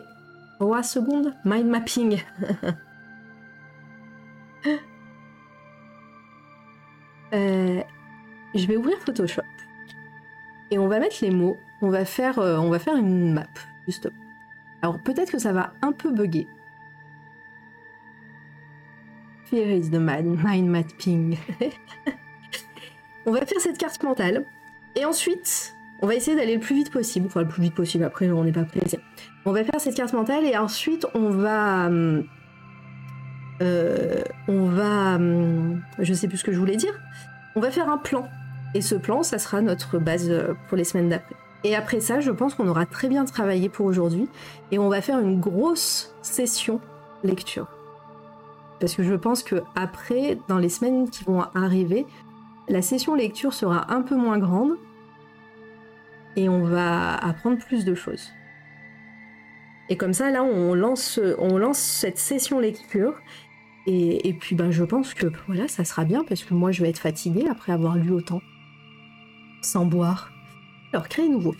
[0.60, 2.22] 3 secondes Mind mapping.
[8.54, 9.42] Je vais ouvrir Photoshop.
[10.70, 11.56] Et on va mettre les mots.
[11.82, 13.46] On va faire, on va faire une map,
[13.86, 14.14] justement.
[14.82, 16.46] Alors peut-être que ça va un peu bugger.
[19.52, 21.36] Here is the mind, mapping.
[23.26, 24.44] on va faire cette carte mentale.
[24.96, 27.26] Et ensuite, on va essayer d'aller le plus vite possible.
[27.26, 28.98] Enfin, le plus vite possible, après, on n'est pas pressé.
[29.44, 31.88] On va faire cette carte mentale et ensuite, on va.
[33.62, 35.16] euh, on va.
[35.16, 36.94] hum, je sais plus ce que je voulais dire.
[37.56, 38.28] On va faire un plan.
[38.74, 41.36] Et ce plan, ça sera notre base euh, pour les semaines d'après.
[41.62, 44.28] Et après ça, je pense qu'on aura très bien travaillé pour aujourd'hui.
[44.72, 46.80] Et on va faire une grosse session
[47.22, 47.68] lecture.
[48.84, 52.04] Parce que je pense que après, dans les semaines qui vont arriver,
[52.68, 54.72] la session lecture sera un peu moins grande.
[56.36, 58.30] Et on va apprendre plus de choses.
[59.88, 63.14] Et comme ça, là, on lance, on lance cette session lecture.
[63.86, 66.90] Et, puis, ben, je pense que voilà, ça sera bien parce que moi, je vais
[66.90, 68.42] être fatiguée après avoir lu autant.
[69.62, 70.30] Sans boire.
[70.92, 71.54] Alors, créer nouveau.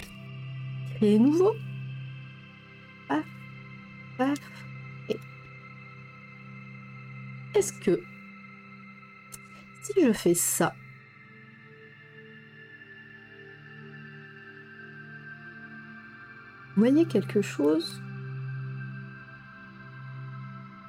[0.97, 1.55] Créer nouveau.
[3.09, 3.25] Paf.
[4.19, 4.64] Paf.
[7.55, 8.01] Est-ce que.
[9.83, 10.75] Si je fais ça.
[16.75, 18.03] Vous voyez quelque chose?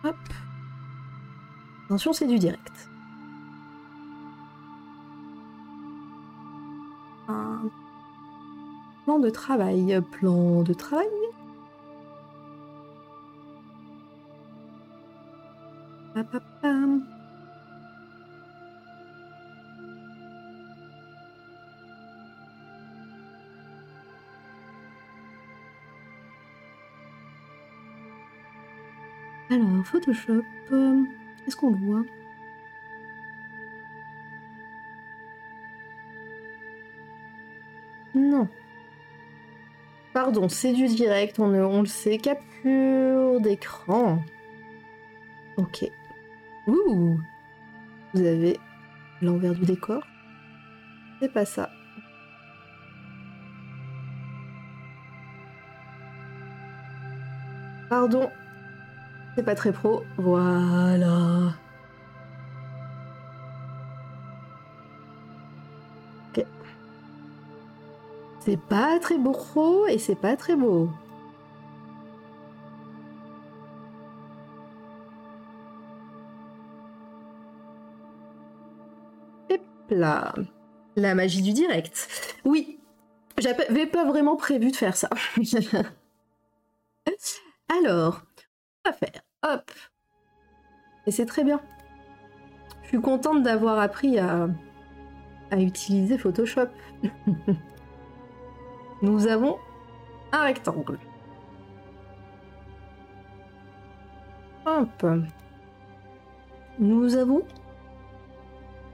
[0.03, 0.15] Hop.
[1.85, 2.89] Attention, c'est du direct.
[7.27, 7.69] Un
[9.03, 10.01] plan de travail.
[10.13, 11.05] Plan de travail.
[16.15, 16.31] Alors,
[29.83, 30.41] Photoshop,
[30.71, 31.03] euh,
[31.45, 32.03] est-ce qu'on le voit?
[38.15, 38.47] Non.
[40.13, 42.17] Pardon, c'est du direct, on, on le sait.
[42.17, 44.19] Capture d'écran.
[45.57, 45.91] Ok.
[46.67, 47.19] Ouh
[48.13, 48.59] Vous avez
[49.21, 50.03] l'envers du décor.
[51.19, 51.69] C'est pas ça.
[57.89, 58.29] Pardon,
[59.35, 60.03] c'est pas très pro.
[60.17, 61.53] Voilà.
[66.29, 66.45] Ok.
[68.39, 70.89] C'est pas très beau pro et c'est pas très beau.
[79.95, 82.35] La magie du direct.
[82.45, 82.79] Oui,
[83.37, 85.09] j'avais pas vraiment prévu de faire ça.
[87.79, 88.21] Alors,
[88.85, 89.21] on va faire.
[89.43, 89.71] Hop.
[91.07, 91.61] Et c'est très bien.
[92.83, 94.47] Je suis contente d'avoir appris à
[95.57, 96.67] utiliser Photoshop.
[99.01, 99.57] Nous avons
[100.31, 100.99] un rectangle.
[104.65, 105.05] Hop.
[106.79, 107.43] Nous avons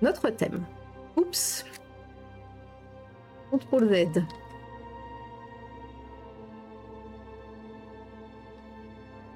[0.02, 0.66] notre thème.
[1.16, 1.66] Oups.
[3.51, 4.24] CTRL Z.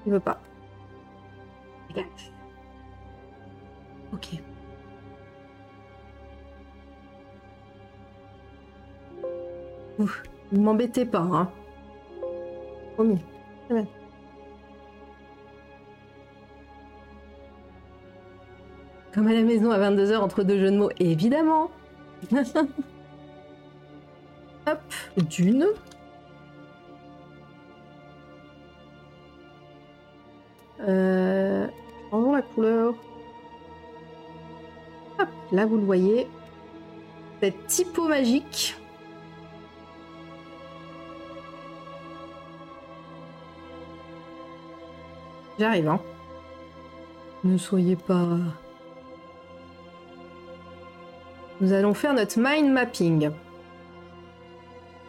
[0.05, 0.39] Il veut pas.
[1.89, 2.31] Dégage.
[4.13, 4.39] Ok.
[10.51, 11.49] Ne m'embêtez pas, hein.
[12.93, 13.19] Promis.
[13.65, 13.87] Très bien.
[19.15, 21.71] Comme à la maison à 22h entre deux jeux de mots, évidemment.
[24.67, 24.79] Hop,
[25.15, 25.67] d'une.
[30.81, 31.65] Euh,
[32.11, 32.93] changeons la couleur.
[35.17, 36.27] Hop, là vous le voyez.
[37.41, 38.75] Cette typo magique.
[45.57, 46.01] J'arrive, hein.
[47.45, 48.39] Ne soyez pas.
[51.65, 53.31] Nous allons faire notre mind mapping.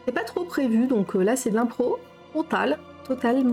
[0.07, 1.99] C'est pas trop prévu, donc euh, là c'est de l'impro
[2.33, 3.45] total, total.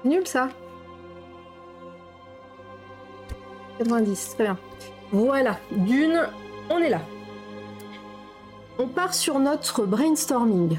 [0.00, 0.48] C'est nul ça.
[3.78, 4.58] 90, très bien.
[5.10, 6.28] Voilà, d'une,
[6.70, 7.00] on est là.
[8.78, 10.78] On part sur notre brainstorming.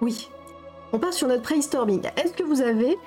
[0.00, 0.30] Oui,
[0.98, 2.02] on part sur notre brainstorming.
[2.16, 2.98] Est-ce que vous avez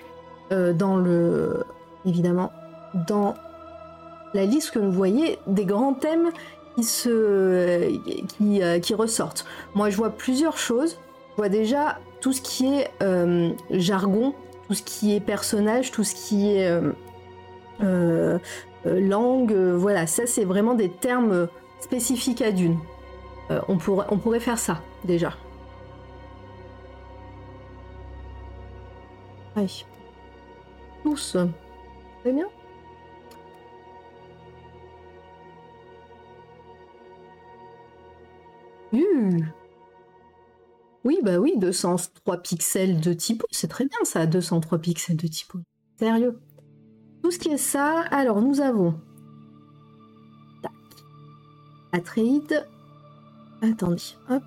[0.54, 1.66] euh, dans le.
[2.06, 2.54] évidemment,
[3.06, 3.34] dans
[4.34, 6.30] la liste que vous voyez, des grands thèmes
[6.78, 7.90] qui, euh,
[8.98, 9.46] ressortent?
[9.76, 11.00] Moi, je vois plusieurs choses.
[11.32, 14.34] Je vois déjà tout ce qui est euh, jargon,
[14.70, 16.72] tout ce qui est personnage, tout ce qui est
[18.86, 19.54] langue.
[19.54, 21.50] voilà, ça, c'est vraiment des termes
[21.82, 22.78] spécifiques à Dune.
[23.68, 25.34] on pourrait faire ça déjà.
[31.04, 31.38] Tous.
[32.22, 32.46] Très bien.
[38.94, 39.44] Uh.
[41.04, 45.60] Oui, bah oui, 203 pixels de typo, c'est très bien ça, 203 pixels de typo.
[45.98, 46.40] Sérieux.
[47.24, 49.00] Tout ce qui est ça, alors nous avons...
[50.62, 50.72] Tac.
[51.92, 52.68] Atreide.
[53.62, 54.44] Attendez, hop.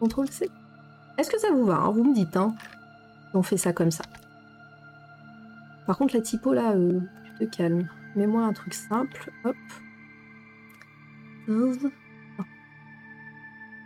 [0.00, 0.48] CTRL C.
[1.18, 1.90] Est-ce que ça vous va hein?
[1.90, 2.54] Vous me dites, hein
[3.34, 4.04] on fait ça comme ça.
[5.88, 7.00] Par contre, la typo là, euh,
[7.38, 7.88] tu te calmes.
[8.14, 9.32] Mets-moi un truc simple.
[9.44, 9.56] Hop.
[11.46, 11.78] Vous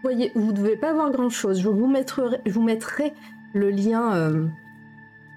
[0.03, 1.61] voyez, vous ne devez pas voir grand chose.
[1.63, 3.15] Je vous mettrai,
[4.17, 4.49] euh,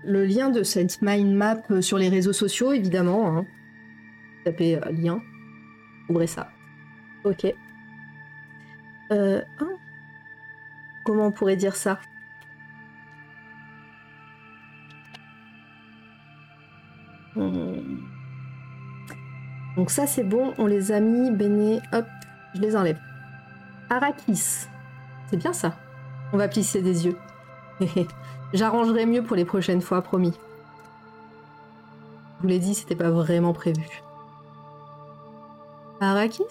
[0.04, 3.38] le lien de cette mind map euh, sur les réseaux sociaux, évidemment.
[3.38, 3.46] Hein.
[4.44, 5.22] Tapez lien.
[6.10, 6.50] Ouvrez ça.
[7.26, 7.46] Ok.
[9.12, 9.44] Hein.
[11.04, 12.00] Comment on pourrait dire ça?
[19.76, 22.06] Donc ça c'est bon, on les a mis, Béné, hop,
[22.56, 23.00] je les enlève.
[23.90, 24.68] Arrakis,
[25.30, 25.76] c'est bien ça.
[26.34, 27.18] On va plisser des yeux.
[28.54, 30.34] J'arrangerai mieux pour les prochaines fois, promis.
[32.38, 33.86] Je vous l'ai dit, c'était pas vraiment prévu.
[36.00, 36.44] Arrakis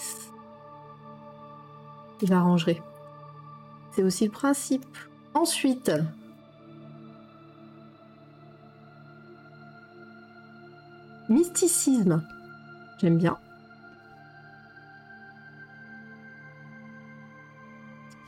[2.23, 2.81] J'arrangerai.
[3.93, 4.85] C'est aussi le principe.
[5.35, 5.91] Ensuite,
[11.29, 12.27] mysticisme.
[12.99, 13.39] J'aime bien.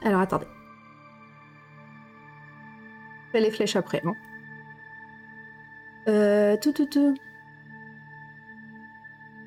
[0.03, 0.47] Alors attendez.
[3.33, 4.03] Fais les flèches après.
[4.05, 4.15] Hein.
[6.09, 7.17] Euh, tout, tout, tout.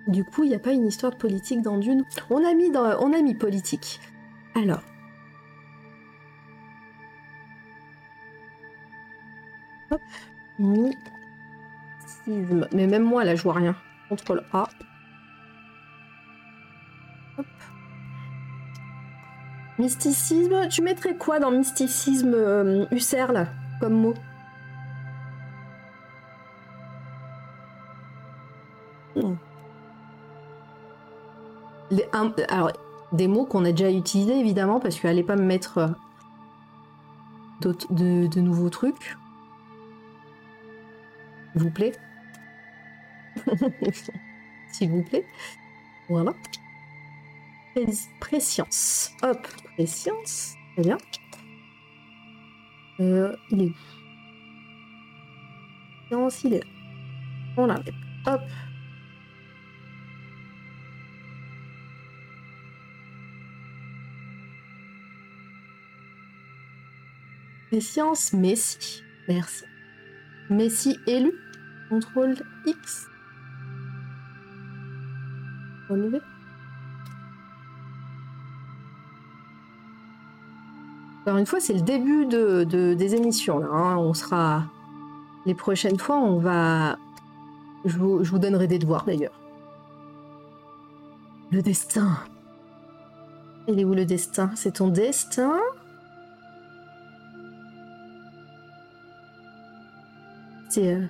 [0.08, 2.04] Du coup, il n'y a pas une histoire politique dans Dune?
[2.30, 4.00] On a mis, dans, on a mis politique.
[4.56, 4.82] Alors.
[9.92, 10.02] Hop.
[12.30, 13.76] Mais même moi, là, je vois rien.
[14.10, 14.68] CTRL A.
[19.80, 22.86] Mysticisme, tu mettrais quoi dans mysticisme euh,
[23.32, 23.48] là,
[23.80, 24.14] comme mot?
[29.16, 29.36] Hmm.
[32.50, 32.72] Alors,
[33.14, 35.88] des mots qu'on a déjà utilisés évidemment, parce qu'elle allait pas me mettre euh,
[37.62, 39.18] de, de nouveaux trucs.
[41.56, 41.94] Vous plaît.
[44.72, 45.26] S'il vous plaît.
[46.08, 46.34] Voilà.
[48.20, 49.12] Préscience.
[49.22, 50.56] Hop, préscience.
[50.74, 50.98] Très bien.
[53.00, 53.74] Euh, il est où?
[56.08, 56.66] Préscience, il est là.
[57.58, 57.94] On l'arrête.
[58.26, 58.42] Hop.
[67.70, 69.04] Préscience, Messi.
[69.28, 69.64] Merci.
[70.50, 71.32] Messi élu.
[71.90, 73.08] Contrôle X.
[75.90, 76.22] Relever.
[81.22, 82.64] Encore une fois, c'est le début de,
[82.94, 83.60] des émissions.
[83.60, 83.98] Là, hein.
[83.98, 84.64] On sera.
[85.46, 86.98] Les prochaines fois, on va.
[87.86, 89.40] Je vous, je vous donnerai des devoirs d'ailleurs.
[91.52, 92.18] Le destin.
[93.68, 94.52] Il est où le destin?
[94.56, 95.58] C'est ton destin?
[100.70, 100.94] C'est.
[100.94, 101.06] Euh...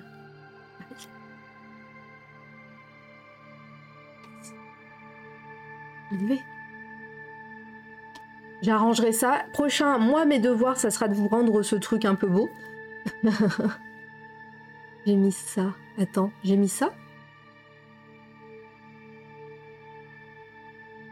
[8.62, 9.44] J'arrangerai ça.
[9.52, 12.50] Prochain, moi, mes devoirs, ça sera de vous rendre ce truc un peu beau.
[15.06, 15.72] j'ai mis ça.
[15.98, 16.90] Attends, j'ai mis ça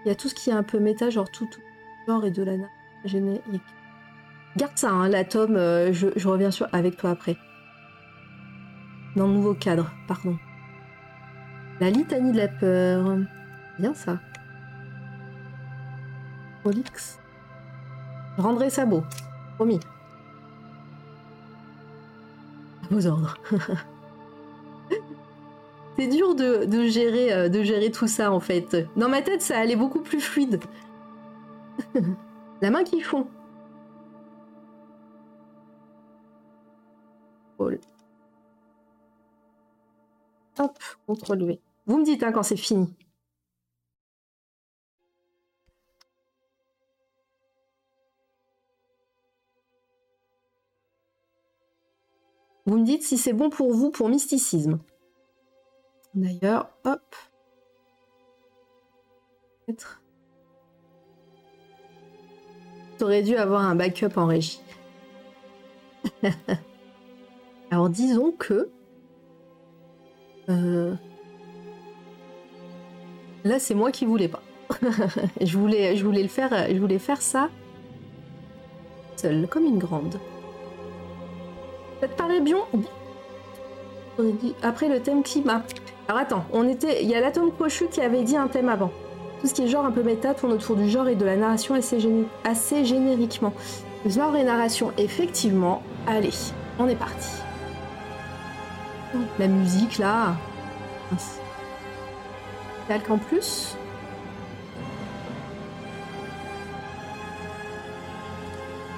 [0.05, 1.61] Il y a tout ce qui est un peu méta, genre tout, tout
[2.07, 2.55] genre et de la
[3.05, 3.63] Générique.
[4.57, 7.37] Garde ça, hein, l'atome, euh, je, je reviens sur, avec toi après.
[9.15, 10.37] Dans le nouveau cadre, pardon.
[11.81, 13.19] La litanie de la peur.
[13.79, 14.19] Bien ça.
[16.69, 17.19] Olix.
[18.37, 19.03] Je rendrai ça beau.
[19.57, 19.81] Promis.
[22.85, 23.37] À vos ordres.
[25.97, 28.77] C'est dur de, de gérer, euh, de gérer tout ça en fait.
[28.97, 30.61] Dans ma tête, ça allait beaucoup plus fluide.
[32.63, 33.27] La main qui fond.
[40.59, 41.61] Hop, contrôle V.
[41.87, 42.93] Vous me dites hein, quand c'est fini.
[52.69, 54.79] Vous me dites si c'est bon pour vous pour mysticisme.
[56.15, 57.01] D'ailleurs, hop.
[59.65, 60.03] Peut-être.
[62.99, 64.61] T'aurais dû avoir un backup en régie.
[67.71, 68.69] Alors disons que
[70.51, 70.95] euh,
[73.45, 74.43] là c'est moi qui voulais pas.
[75.41, 77.49] je voulais, je voulais le faire, je voulais faire ça
[79.17, 80.21] seule, comme une grande.
[82.01, 82.59] Ça te paraît bien
[84.63, 85.63] Après le thème climat.
[86.07, 88.91] Alors attends, on était, il y a l'atome crochu qui avait dit un thème avant.
[89.41, 91.37] Tout ce qui est genre un peu méta tourne autour du genre et de la
[91.37, 91.99] narration assez,
[92.45, 93.53] assez génériquement.
[94.07, 95.83] Genre et narration, effectivement.
[96.07, 96.31] Allez,
[96.79, 97.31] on est parti.
[99.39, 100.35] La musique là.
[102.89, 103.77] Calque en plus.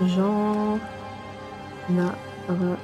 [0.07, 0.79] Genre.
[1.89, 2.77] Narration.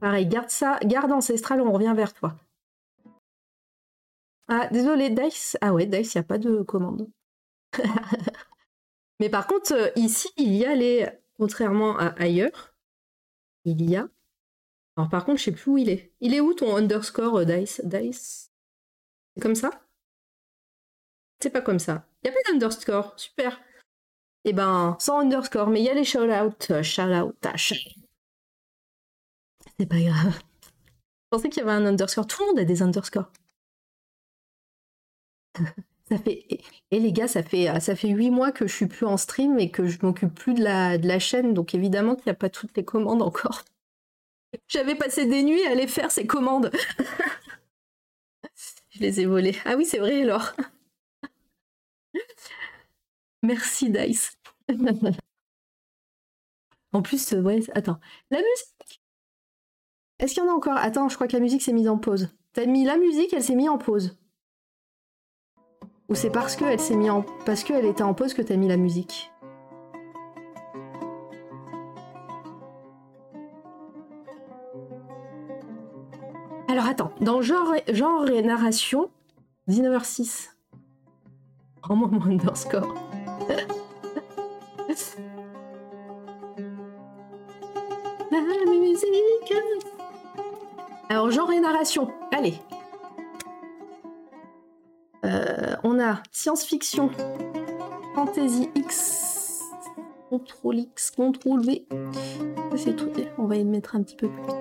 [0.00, 2.36] Pareil, garde ça, garde ancestral, on revient vers toi.
[4.48, 5.56] Ah, désolé, Dice.
[5.60, 7.08] Ah ouais, Dice, il n'y a pas de commande.
[9.20, 11.08] Mais par contre, euh, ici, il y a les.
[11.38, 12.74] Contrairement à ailleurs,
[13.64, 14.08] il y a.
[14.96, 16.12] Alors par contre, je sais plus où il est.
[16.20, 17.80] Il est où ton underscore, euh, Dice?
[17.84, 18.52] Dice?
[19.34, 19.70] C'est comme ça?
[21.40, 22.06] C'est pas comme ça.
[22.22, 23.14] Il n'y a pas d'underscore.
[23.16, 23.60] Super.
[24.44, 26.82] Eh ben, sans underscore, mais il y a les shout-out.
[26.82, 27.36] Shout-out.
[29.78, 30.38] C'est pas grave.
[30.38, 32.26] Je pensais qu'il y avait un underscore.
[32.26, 33.30] Tout le monde a des underscores.
[36.08, 36.46] ça fait
[36.90, 39.58] et les gars, ça fait ça fait huit mois que je suis plus en stream
[39.58, 42.34] et que je m'occupe plus de la de la chaîne, donc évidemment qu'il n'y a
[42.34, 43.64] pas toutes les commandes encore.
[44.68, 46.70] J'avais passé des nuits à aller faire ces commandes.
[48.90, 49.56] je les ai volées.
[49.64, 50.54] Ah oui, c'est vrai alors.
[53.42, 54.32] Merci Dice.
[56.92, 57.98] en plus, ouais, attends.
[58.30, 59.02] La musique
[60.22, 60.76] est-ce qu'il y en a encore?
[60.76, 62.28] Attends, je crois que la musique s'est mise en pause.
[62.52, 64.16] T'as mis la musique, elle s'est mise en pause.
[66.08, 67.24] Ou c'est parce qu'elle s'est mise en...
[67.44, 69.32] Parce qu'elle était en pause que t'as mis la musique?
[76.68, 79.10] Alors attends, dans genre, genre et narration,
[79.68, 80.50] 19h06.
[81.82, 82.94] Rends-moi mon underscore.
[88.30, 89.54] La musique
[91.12, 92.08] alors, genre et narration.
[92.34, 92.54] Allez.
[95.26, 97.10] Euh, on a science-fiction,
[98.14, 99.60] fantasy X,
[100.30, 101.86] contrôle X, contrôle V.
[102.76, 103.10] C'est tout.
[103.36, 104.54] On va y mettre un petit peu plus.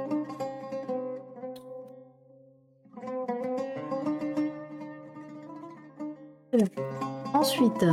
[7.34, 7.86] Ensuite,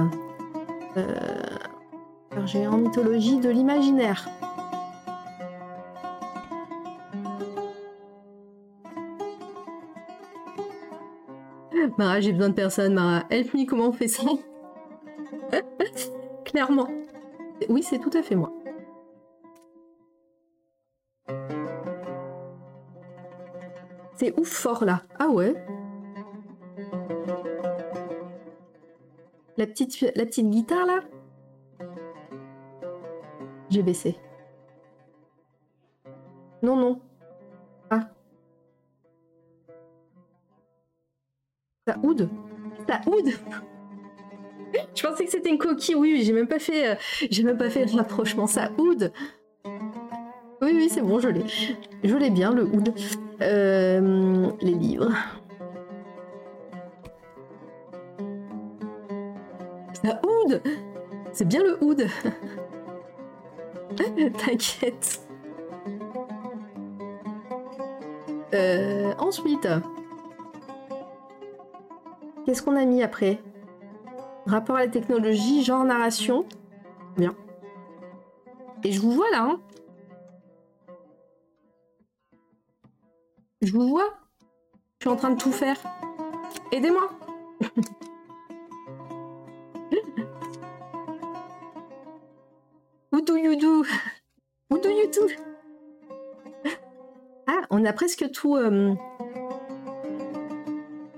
[2.46, 4.28] j'ai en mythologie de l'imaginaire.
[11.98, 13.24] Mara, j'ai besoin de personne, Mara.
[13.28, 14.22] Help me, comment on fait ça?
[16.44, 16.88] Clairement.
[17.68, 18.52] Oui, c'est tout à fait moi.
[24.16, 25.02] C'est ouf fort là.
[25.18, 25.54] Ah ouais?
[29.58, 31.00] La petite, guitare là?
[33.70, 34.16] J'ai baissé.
[36.62, 37.00] Non, non.
[41.88, 42.28] Ça oude
[42.86, 43.30] Ça oude
[44.94, 46.94] Je pensais que c'était une coquille, oui, j'ai même pas fait, euh,
[47.30, 48.46] j'ai même pas fait le rapprochement.
[48.46, 49.10] Ça oude
[50.60, 51.44] Oui, oui, c'est bon, je l'ai.
[52.04, 52.92] Je l'ai bien, le oud.
[53.40, 55.10] Euh, les livres.
[61.32, 62.06] C'est bien le oud
[63.96, 65.20] T'inquiète.
[68.54, 69.68] Euh, ensuite,
[72.44, 73.42] qu'est-ce qu'on a mis après?
[74.46, 76.46] Rapport à la technologie, genre narration.
[77.16, 77.34] Bien.
[78.84, 79.60] Et je vous vois là, hein
[83.60, 84.14] Je vous vois
[85.00, 85.76] Je suis en train de tout faire.
[86.72, 87.10] Aidez-moi
[93.28, 93.84] do you do
[97.46, 98.56] Ah, on a presque tout...
[98.56, 98.94] euh,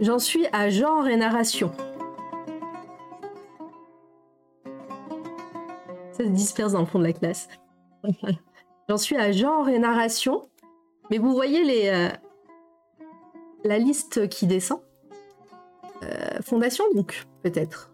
[0.01, 1.71] J'en suis à genre et narration.
[6.13, 7.49] Ça se disperse dans le fond de la classe.
[8.89, 10.49] J'en suis à genre et narration.
[11.11, 12.09] Mais vous voyez les, euh,
[13.65, 14.81] la liste qui descend.
[16.03, 17.90] Euh, fondation donc, peut-être.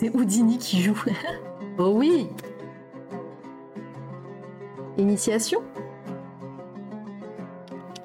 [0.00, 1.02] C'est Houdini qui joue.
[1.78, 2.28] oh oui
[4.96, 5.60] Initiation?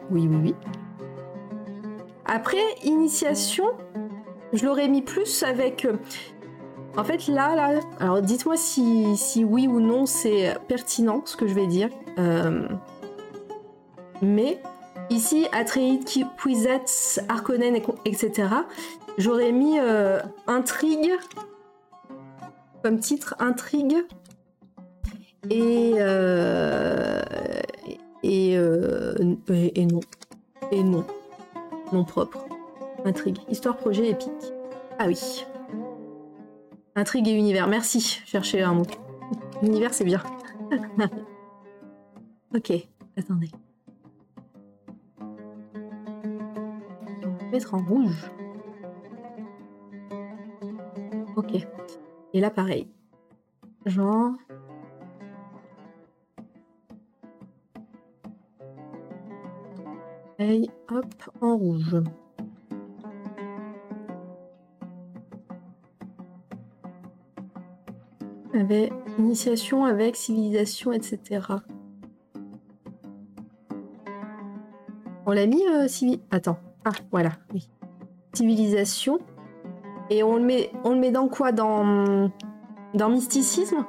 [0.10, 0.56] Oui, oui, oui.
[2.26, 3.66] Après, initiation,
[4.54, 5.86] je l'aurais mis plus avec...
[5.86, 5.98] euh,
[6.98, 7.80] En fait, là, là...
[8.00, 11.90] Alors, dites-moi si, si oui ou non c'est pertinent, ce que je vais dire.
[12.18, 12.68] Euh,
[14.24, 14.60] Mais,
[15.12, 17.76] ici, Atreide, Ki- Kwisatz, Harkonnen,
[18.06, 18.48] etc.,
[19.20, 21.12] j'aurais mis euh, intrigue,
[22.84, 23.96] comme titre, intrigue,
[25.50, 25.94] et...
[25.98, 27.22] euh,
[28.24, 30.00] Et, euh, et, et non.
[30.72, 31.06] Et non.
[31.92, 32.46] Non propre.
[33.06, 33.38] Intrigue.
[33.50, 34.30] Histoire, projet, épique.
[34.98, 35.46] Ah oui.
[36.96, 37.68] Intrigue et univers.
[37.68, 38.22] Merci.
[38.26, 38.86] Cherchez un mot.
[39.62, 40.22] Univers, c'est bien.
[42.56, 42.72] ok.
[43.18, 43.52] Attendez.
[47.52, 48.32] Mettre en rouge.
[51.36, 51.68] Ok.
[52.34, 52.88] Et là, pareil.
[53.86, 54.34] Genre.
[60.38, 61.96] Pareil, hop, en rouge.
[68.54, 71.42] Avec initiation, avec civilisation, etc.
[75.26, 76.58] On l'a mis euh, civi- Attends.
[76.86, 77.70] Ah, voilà, oui.
[78.34, 79.20] Civilisation.
[80.14, 81.52] Et on le met, on le met dans quoi?
[81.52, 82.30] Dans,
[82.94, 83.84] dans mysticisme?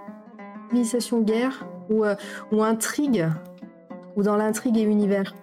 [0.70, 1.66] Civilisation, guerre?
[1.90, 2.14] Ou, euh,
[2.50, 3.28] ou intrigue?
[4.16, 5.34] Ou dans l'intrigue et univers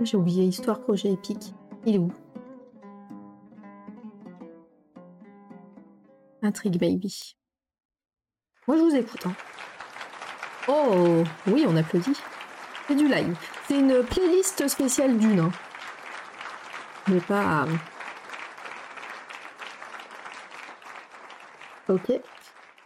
[0.00, 1.54] J'ai oublié histoire, projet épique.
[1.84, 2.10] Il est où?
[6.40, 7.36] Intrigue baby.
[8.72, 9.26] Moi je vous écoute.
[9.26, 9.34] hein.
[10.66, 12.16] Oh oui, on applaudit.
[12.88, 13.36] C'est du live.
[13.68, 15.40] C'est une playlist spéciale d'une.
[15.40, 15.52] hein.
[17.06, 17.66] Mais pas.
[21.90, 22.12] Ok.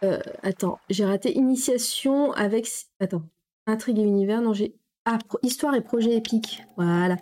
[0.03, 2.67] Euh, attends, j'ai raté initiation avec.
[2.99, 3.23] Attends.
[3.65, 4.41] Intrigue et univers.
[4.41, 4.75] Non, j'ai.
[5.05, 6.63] Ah, histoire et projet épique.
[6.75, 7.15] Voilà.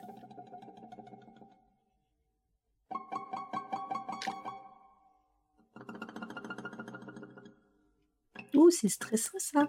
[8.75, 9.67] C'est stressant ça.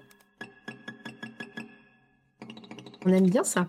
[3.05, 3.69] On aime bien ça.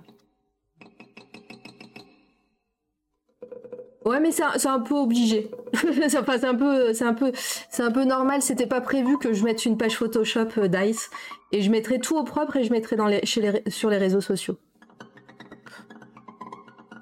[4.05, 5.51] Ouais, mais c'est un, peu obligé.
[6.05, 7.31] Enfin, c'est un peu, c'est un peu,
[7.69, 8.41] c'est un peu normal.
[8.41, 11.09] C'était pas prévu que je mette une page Photoshop euh, Dice
[11.51, 14.57] et je mettrai tout au propre et je mettrai dans les, sur les réseaux sociaux.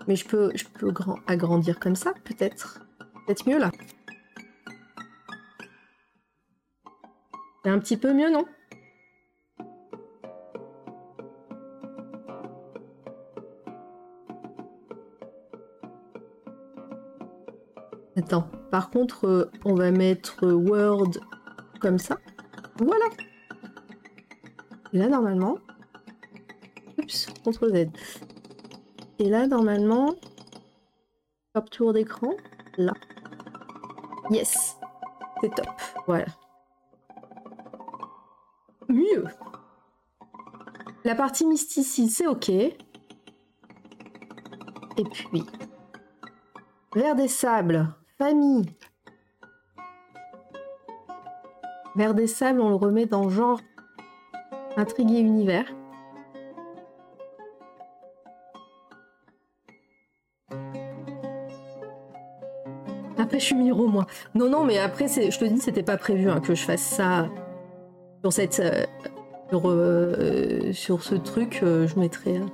[0.08, 2.80] Mais je peux, je peux grand, agrandir comme ça, peut-être.
[3.26, 3.72] Peut-être mieux là.
[7.66, 8.46] C'est un petit peu mieux, non?
[18.16, 21.10] Attends, par contre, euh, on va mettre euh, Word
[21.82, 22.20] comme ça.
[22.78, 23.06] Voilà.
[24.94, 25.58] Et là, normalement...
[27.00, 27.90] Oups, CTRL Z.
[29.18, 30.14] Et là, normalement...
[31.72, 32.36] Tour d'écran.
[32.78, 32.94] Là.
[34.30, 34.78] Yes.
[35.42, 35.66] C'est top.
[36.06, 36.28] Voilà.
[41.06, 42.50] La partie mysticiste, c'est OK.
[42.50, 42.74] Et
[45.12, 45.44] puis...
[46.96, 48.66] Vers des sables, famille.
[51.96, 53.60] Vers des sables, on le remet dans genre
[54.78, 55.66] intrigue et univers.
[63.18, 64.08] Après, je suis miro, moi.
[64.34, 67.30] Non, non, mais après, je te dis, c'était pas prévu hein, que je fasse ça
[68.24, 68.86] sur cette, euh,
[69.50, 72.38] sur, euh, sur ce truc, euh, je mettrai.
[72.38, 72.46] euh,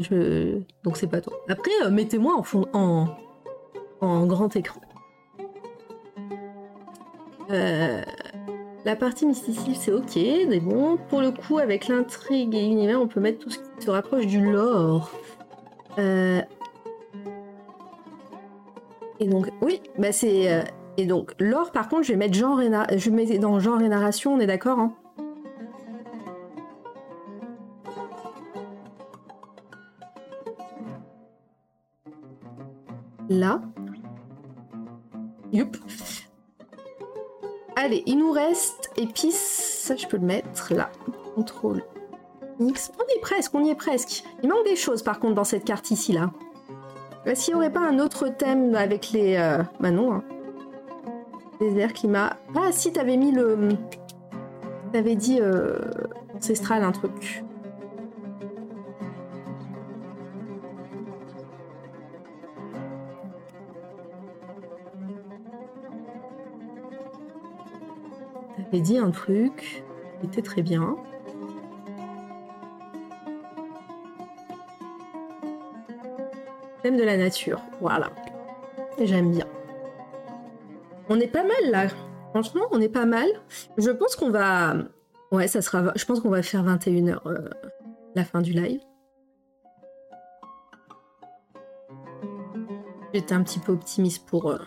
[0.00, 0.58] je...
[0.82, 1.32] Donc c'est pas toi.
[1.48, 3.06] Après, euh, mettez-moi en, fond, en,
[4.00, 4.80] en grand écran.
[7.50, 8.02] Euh,
[8.84, 13.06] la partie mysticisme, c'est ok, mais bon, pour le coup, avec l'intrigue et l'univers, on
[13.06, 15.10] peut mettre tout ce qui se rapproche du lore.
[15.98, 16.40] Euh,
[19.20, 20.52] Et donc, oui, bah c'est.
[20.52, 20.62] euh,
[20.96, 24.34] Et donc, lore, par contre, je vais mettre genre et je dans genre et narration,
[24.34, 24.92] on est d'accord, hein?
[33.34, 33.60] Là.
[35.52, 35.76] Youp.
[37.74, 39.80] Allez, il nous reste épices.
[39.84, 40.90] Ça, je peux le mettre là.
[41.34, 41.82] Contrôle.
[42.60, 44.22] On y est presque, on y est presque.
[44.42, 46.30] Il manque des choses par contre dans cette carte ici là.
[47.26, 49.34] Est-ce qu'il n'y aurait pas un autre thème avec les.
[49.36, 50.12] euh, Bah non.
[50.12, 50.24] Hein.
[51.58, 52.36] Désert, climat.
[52.54, 53.70] Ah si, t'avais mis le.
[54.92, 55.78] T'avais dit euh,
[56.36, 57.43] ancestral un truc.
[68.80, 69.84] Dit un truc
[70.20, 70.96] qui était très bien.
[76.82, 78.10] Thème de la nature, voilà.
[79.00, 79.46] J'aime bien.
[81.08, 81.86] On est pas mal là.
[82.30, 83.28] Franchement, on est pas mal.
[83.78, 84.74] Je pense qu'on va.
[85.30, 85.92] Ouais, ça sera.
[85.94, 87.20] Je pense qu'on va faire 21h
[88.14, 88.80] la fin du live.
[93.14, 94.50] J'étais un petit peu optimiste pour.
[94.50, 94.58] euh,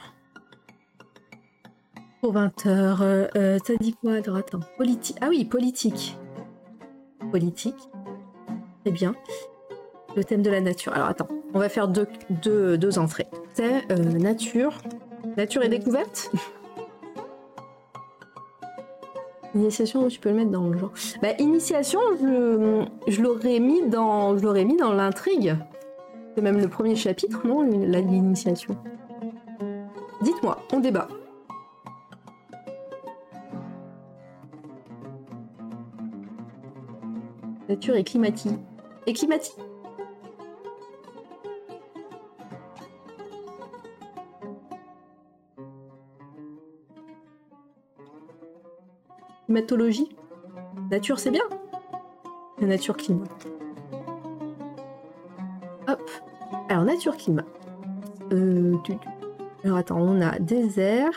[2.21, 3.59] Pour 20h.
[3.59, 4.59] T'as dit quoi Alors attends.
[4.77, 5.17] Politique.
[5.21, 6.17] Ah oui, politique.
[7.31, 7.89] Politique.
[8.83, 9.15] Très bien.
[10.15, 10.93] Le thème de la nature.
[10.93, 13.27] Alors attends, on va faire deux, deux, deux entrées.
[13.53, 14.77] C'est euh, nature.
[15.37, 16.31] Nature et découverte?
[19.55, 20.91] Initiation, tu peux le mettre dans le genre.
[21.21, 24.33] Bah, initiation, je, je l'aurais mis dans,
[24.93, 25.55] l'intrigue.
[26.35, 28.77] C'est même le premier chapitre, non L'initiation.
[30.21, 31.07] Dites-moi, on débat.
[37.77, 38.57] Nature et climatique.
[39.05, 39.13] Et
[49.45, 50.09] Climatologie
[50.91, 51.43] Nature, c'est bien
[52.59, 53.25] La nature climat.
[55.87, 56.01] Hop.
[56.69, 57.45] Alors, nature climat.
[58.31, 58.93] Euh, tu-
[59.63, 61.11] Alors, attends, on a désert.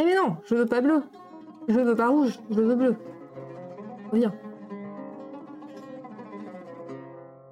[0.00, 1.02] Eh mais non, je veux pas bleu.
[1.68, 2.96] Je veux pas rouge, je veux bleu.
[4.10, 4.32] Reviens.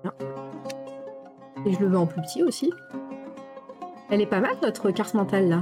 [0.03, 0.15] Bien.
[1.67, 2.73] Et je le veux en plus petit aussi.
[4.09, 5.61] Elle est pas mal notre carte mentale là.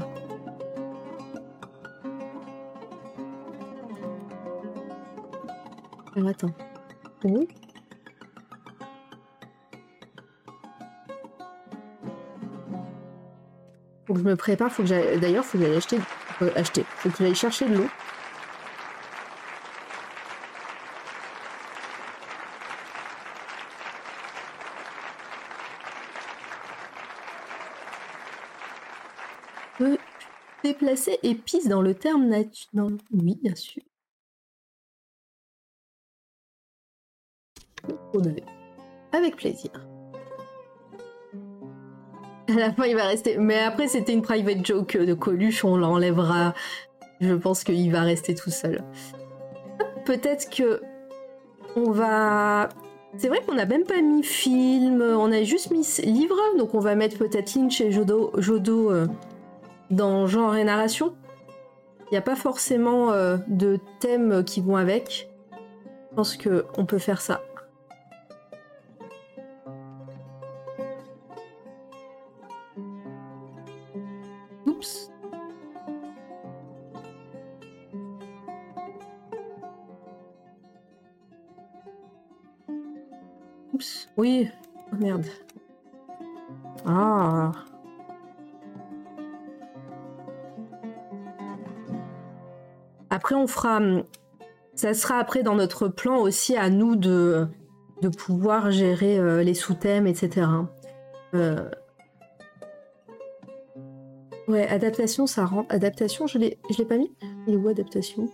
[6.14, 6.54] Alors attends.
[7.24, 7.48] Oui.
[14.06, 15.18] Faut que je me prépare, faut que j'aille.
[15.18, 15.98] D'ailleurs, faut que j'aille acheter.
[16.42, 16.84] Euh, acheter.
[16.96, 17.88] Faut que j'aille chercher de l'eau.
[30.66, 32.68] déplacer épices dans le terme nature.
[33.12, 33.82] Oui, bien sûr.
[39.12, 39.85] Avec plaisir.
[42.56, 43.36] La fin, il va rester.
[43.38, 46.54] Mais après, c'était une private joke de Coluche, on l'enlèvera.
[47.20, 48.82] Je pense qu'il va rester tout seul.
[50.04, 50.80] Peut-être que
[51.76, 52.68] on va.
[53.18, 56.80] C'est vrai qu'on n'a même pas mis film, on a juste mis livre, donc on
[56.80, 59.06] va mettre peut-être Lynch et Jodo, euh,
[59.90, 61.14] dans genre et narration.
[62.10, 65.30] Il n'y a pas forcément euh, de thèmes qui vont avec.
[66.10, 67.40] Je pense que on peut faire ça.
[84.26, 85.26] Oh, merde.
[86.84, 87.52] Ah.
[93.10, 93.80] Après, on fera.
[94.74, 97.48] Ça sera après dans notre plan aussi à nous de,
[98.18, 100.46] pouvoir gérer euh, les sous-thèmes, etc.
[101.34, 101.68] Euh,
[104.48, 105.74] Ouais, adaptation, ça rentre.
[105.74, 107.10] Adaptation, je l'ai, je l'ai pas mis.
[107.48, 108.30] Il est où adaptation?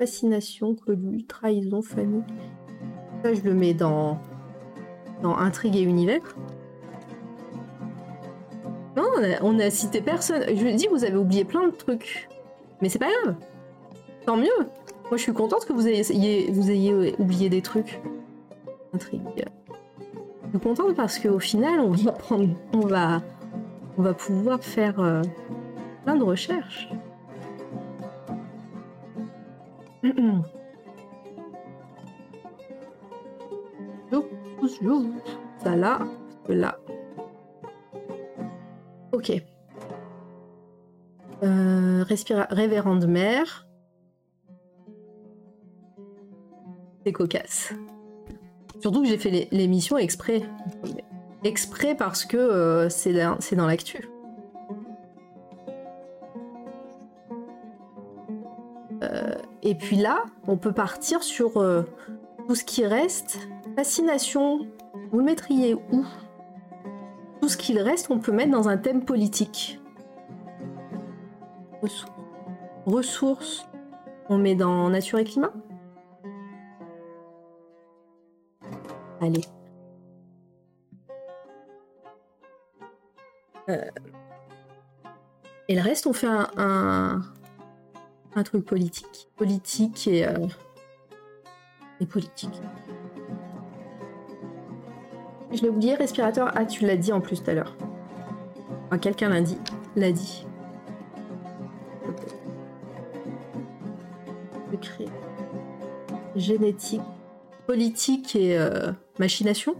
[0.00, 2.24] Fascination, collu, trahison, famille.
[3.22, 4.18] Ça, je le mets dans
[5.22, 6.22] dans intrigue et univers.
[8.96, 10.42] on a, on a cité personne.
[10.48, 12.30] Je dis, vous avez oublié plein de trucs.
[12.80, 13.36] Mais c'est pas grave.
[14.24, 14.48] Tant mieux.
[14.58, 18.00] Moi, je suis contente que vous ayez, vous ayez oublié des trucs.
[18.94, 19.20] Intrigue.
[20.46, 23.20] Je suis contente parce qu'au final, on va prendre, on va,
[23.98, 25.20] on va pouvoir faire euh,
[26.04, 26.88] plein de recherches.
[35.62, 36.00] Ça là,
[36.48, 36.78] là.
[39.12, 39.32] Ok.
[41.42, 43.66] Euh, respira révérende mère.
[47.04, 47.72] C'est cocasse.
[48.80, 50.42] Surtout que j'ai fait l'émission exprès.
[51.44, 53.12] Exprès parce que euh, c'est
[53.56, 54.08] dans l'actu.
[59.02, 61.82] Euh, et puis là, on peut partir sur euh,
[62.48, 63.38] tout ce qui reste.
[63.76, 64.66] Fascination,
[65.10, 66.04] vous le mettriez où?
[67.40, 69.80] Tout ce qu'il reste, on peut mettre dans un thème politique.
[72.86, 73.66] Ressources.
[74.28, 75.52] On met dans nature et climat?
[79.20, 79.44] Allez.
[83.68, 83.84] Euh,
[85.68, 87.22] et le reste, on fait un, un,
[88.44, 89.28] truc politique.
[89.36, 90.46] Politique et, euh,
[92.00, 92.60] et politique.
[95.52, 96.52] Je l'ai oublié, respirateur.
[96.54, 97.76] Ah, tu l'as dit en plus tout à l'heure.
[99.00, 99.58] Quelqu'un l'a dit.
[99.96, 100.46] L'a dit.
[106.36, 107.02] Génétique,
[107.66, 109.74] politique et euh, machination.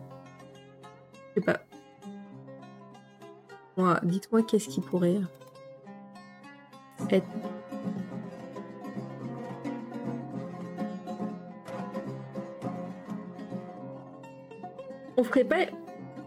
[1.12, 1.60] Je sais pas.
[3.76, 5.20] Moi, dites-moi qu'est-ce qui pourrait
[7.10, 7.26] être.
[15.20, 15.66] On ferait pas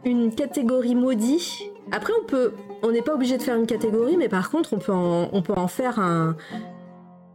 [0.05, 2.53] une catégorie maudit Après, on peut,
[2.83, 5.41] on n'est pas obligé de faire une catégorie, mais par contre, on peut en, on
[5.41, 6.37] peut en faire un,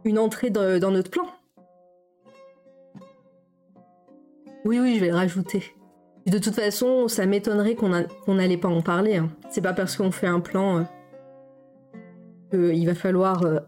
[0.05, 1.25] une entrée dans notre plan.
[4.63, 5.75] Oui, oui, je vais le rajouter.
[6.27, 7.89] De toute façon, ça m'étonnerait qu'on
[8.33, 9.17] n'allait pas en parler.
[9.17, 9.29] Hein.
[9.49, 10.85] C'est pas parce qu'on fait un plan
[12.53, 13.59] euh, qu'il va falloir euh,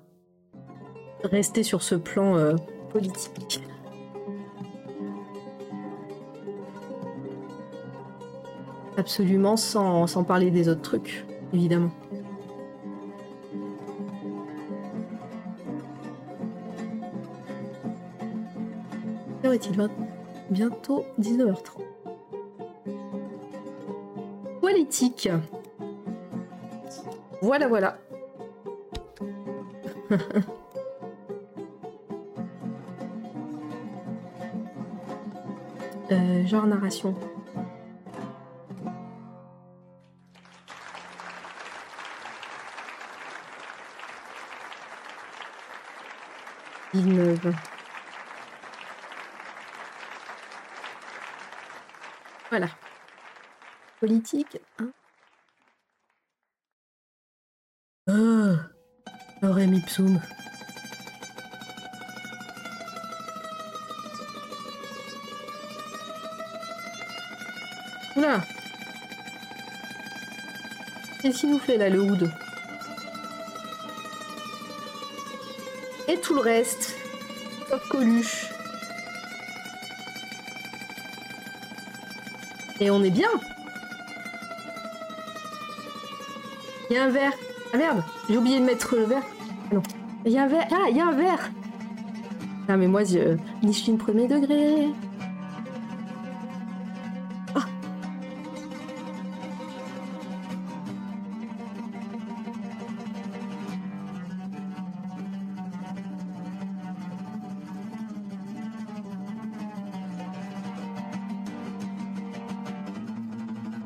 [1.23, 2.55] rester sur ce plan euh,
[2.89, 3.61] politique.
[9.01, 11.89] Absolument sans, sans parler des autres trucs, évidemment.
[19.51, 19.89] est-il
[20.51, 21.81] bientôt 19h30.
[24.61, 25.29] Politique.
[27.41, 27.97] Voilà, voilà.
[36.11, 37.15] euh, genre narration.
[52.49, 52.67] Voilà.
[53.99, 54.59] Politique.
[54.79, 54.91] Hein
[58.07, 58.67] ah,
[59.41, 60.19] Orem ipsum.
[68.15, 68.41] Oula
[71.21, 72.31] Qu'est-ce qu'il nous fait là, le hood
[76.11, 76.97] Et tout le reste.
[77.69, 78.51] Sauf.
[82.81, 83.29] Et on est bien.
[86.89, 87.31] Il y a un verre.
[87.73, 89.23] Ah merde, j'ai oublié de mettre le verre.
[89.71, 89.83] Ah non.
[90.25, 90.67] Il y a un verre.
[90.71, 91.49] Ah, il y a un verre.
[92.67, 93.37] Ah mais moi, je...
[93.63, 94.89] une premier degré.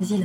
[0.07, 0.19] Eh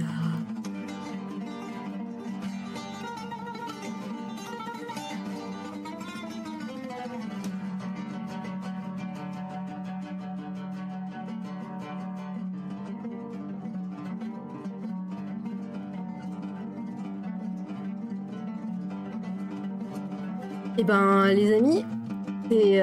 [20.84, 21.86] ben, les amis,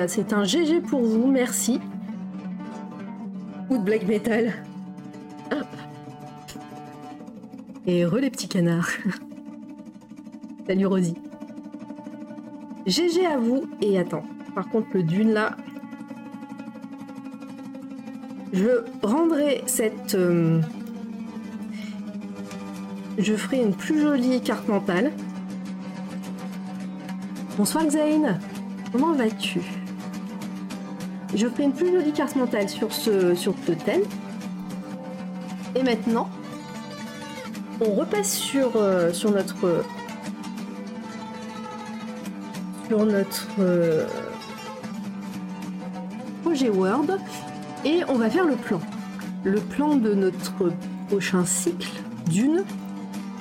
[0.08, 1.80] c'est un GG pour vous, merci.
[3.70, 4.54] Ou de black metal.
[7.90, 8.90] Et re les petits canards.
[10.68, 11.16] Salut Rosie.
[12.86, 13.64] GG à vous.
[13.82, 15.56] Et attends, par contre le dune là.
[18.52, 20.16] Je rendrai cette...
[20.16, 20.60] Euh,
[23.18, 25.14] je ferai une plus jolie carte mentale.
[27.58, 28.38] Bonsoir Xain,
[28.92, 29.62] comment vas-tu?
[31.34, 34.02] Je ferai une plus jolie carte mentale sur ce, sur ce thème.
[35.76, 36.30] Et maintenant,
[37.82, 39.84] on repasse sur, euh, sur notre
[42.88, 44.06] sur notre euh,
[46.44, 47.06] projet Word
[47.86, 48.80] et on va faire le plan.
[49.44, 50.72] Le plan de notre
[51.10, 51.92] prochain cycle
[52.30, 52.64] d'une.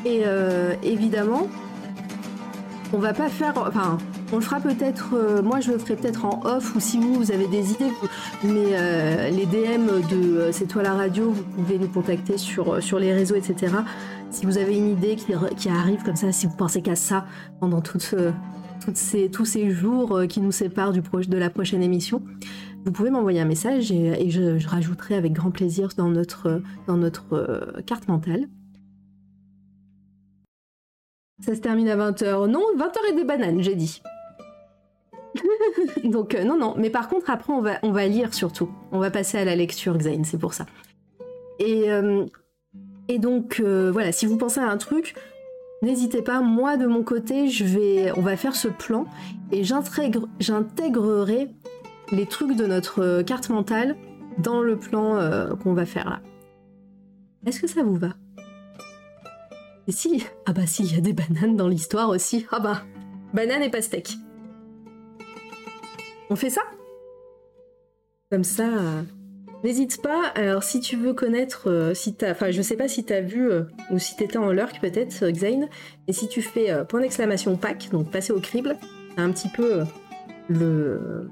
[0.05, 1.49] Et euh, évidemment,
[2.93, 3.55] on va pas faire.
[3.57, 3.99] Enfin,
[4.33, 5.15] on le fera peut-être.
[5.15, 7.91] euh, moi, je le ferai peut-être en off ou si vous, vous avez des idées.
[8.45, 12.81] mais euh, les DM de euh, C'est toi la radio, vous pouvez nous contacter euh,
[12.81, 13.73] sur les réseaux, etc.
[14.37, 15.33] Si vous avez une idée qui,
[15.71, 17.25] arrive comme ça, si vous pensez qu'à ça
[17.59, 18.15] pendant toute,
[18.85, 22.23] toutes ces, tous ces jours euh, qui nous séparent de la prochaine émission,
[22.85, 26.63] vous pouvez m'envoyer un message et, je, rajouterai avec grand plaisir dans notre,
[27.33, 28.47] euh, carte mentale.
[31.41, 32.47] Ça se termine à 20h.
[32.47, 34.03] Non, 20h et des bananes, j'ai dit.
[36.05, 36.75] Donc euh, non, non.
[36.77, 38.69] Mais par contre, après, on va, on va lire surtout.
[38.93, 40.67] On va passer à la lecture, Xain, c'est pour ça.
[41.59, 42.27] Et, euh,
[43.09, 45.15] et donc, euh, voilà, si vous pensez à un truc,
[45.83, 46.41] n'hésitez pas.
[46.41, 47.49] Moi, de mon côté,
[48.17, 49.07] on va faire ce plan
[49.53, 51.49] et j'intégrerai
[52.13, 53.97] les trucs de notre euh, carte mentale
[54.39, 56.21] dans le plan euh, qu'on va faire là.
[57.47, 58.11] Est-ce que ça vous va?
[59.89, 62.47] Et si Ah bah si, il y a des bananes dans l'histoire aussi.
[62.51, 62.83] Ah bah,
[63.33, 64.15] banane et pastèque.
[66.29, 66.63] On fait ça?
[68.31, 68.67] Comme ça,
[69.67, 70.29] n'hésite pas.
[70.37, 73.51] Alors si tu veux connaître, euh, si t'as, enfin je sais pas si t'as vu
[73.51, 75.67] euh, ou si t'étais en lurk peut-être, euh, Xain,
[76.07, 78.77] et si tu fais euh, point d'exclamation pack, donc passer au crible,
[79.17, 79.83] un petit peu
[80.49, 81.29] le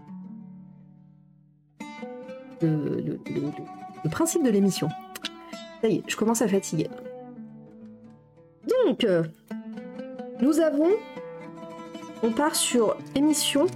[2.60, 4.88] le, le- principe de l'émission.
[5.80, 6.88] Ça y est, je commence à fatiguer.
[8.86, 9.06] Donc,
[10.40, 10.90] nous avons.
[12.22, 13.66] On part sur émission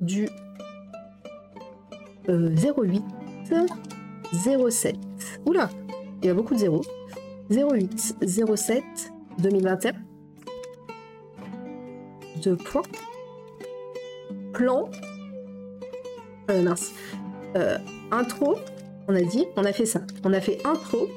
[0.00, 0.28] du
[2.28, 3.02] euh, 08
[4.32, 4.96] 07.
[5.46, 5.70] Oula,
[6.22, 6.82] il y a beaucoup de zéros.
[7.50, 8.16] 08
[8.56, 8.84] 07
[9.38, 9.92] 2021.
[12.42, 12.82] Deux points.
[14.52, 14.90] Plan.
[16.50, 16.92] Euh, mince.
[17.56, 17.78] Euh,
[18.10, 18.56] intro.
[19.08, 20.00] On a dit, on a fait ça.
[20.24, 21.08] On a fait intro.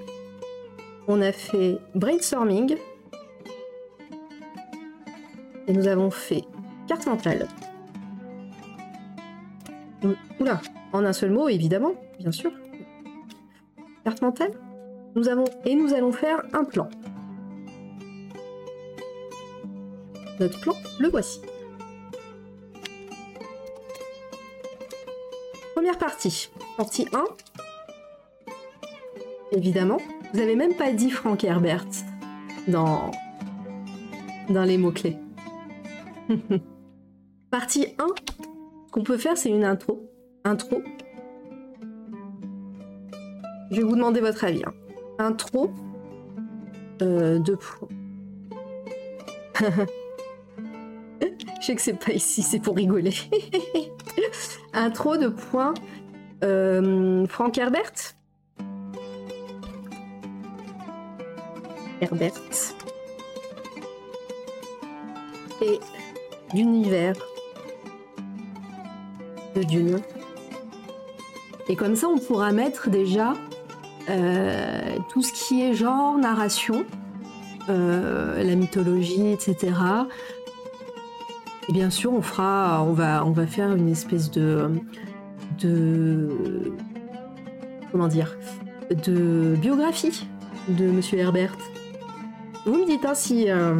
[1.08, 2.76] On a fait brainstorming.
[5.68, 6.44] Et nous avons fait
[6.88, 7.48] carte mentale.
[10.40, 10.62] Oula,
[10.94, 12.52] en un seul mot, évidemment, bien sûr.
[14.04, 14.52] Carte mentale.
[15.16, 16.90] Nous avons et nous allons faire un plan.
[20.40, 21.40] Notre plan, le voici.
[25.74, 26.50] Première partie.
[26.78, 27.24] Partie 1.
[29.54, 29.98] Évidemment.
[30.34, 31.86] Vous avez même pas dit Frank Herbert
[32.68, 33.12] dans,
[34.50, 35.18] dans les mots-clés.
[37.50, 38.06] Partie 1.
[38.96, 40.10] Qu'on peut faire, c'est une intro.
[40.46, 40.82] Intro.
[43.70, 44.64] Je vais vous demander votre avis.
[44.66, 44.72] hein.
[45.20, 45.70] Intro.
[47.02, 47.90] Euh, deux points.
[51.20, 53.12] Je sais que c'est pas ici, c'est pour rigoler.
[54.74, 55.74] Intro de points.
[56.46, 58.16] Euh, Frank Herbert
[62.00, 62.32] Herbert.
[65.62, 65.80] Et
[66.54, 67.18] l'univers
[69.64, 70.00] Dune.
[71.68, 73.34] Et comme ça, on pourra mettre déjà
[74.10, 76.86] euh, tout ce qui est genre, narration,
[77.70, 79.74] euh, la mythologie, etc.
[81.68, 84.70] Et bien sûr, on fera, on va, on va faire une espèce de,
[85.60, 86.30] de,
[87.92, 88.38] comment dire,
[88.90, 90.28] de biographie
[90.68, 91.56] de Monsieur Herbert.
[92.66, 93.80] Vous me dites hein, si euh,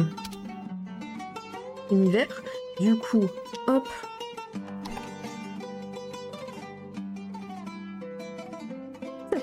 [1.90, 2.42] univers.
[2.80, 3.24] Du coup,
[3.68, 3.88] hop.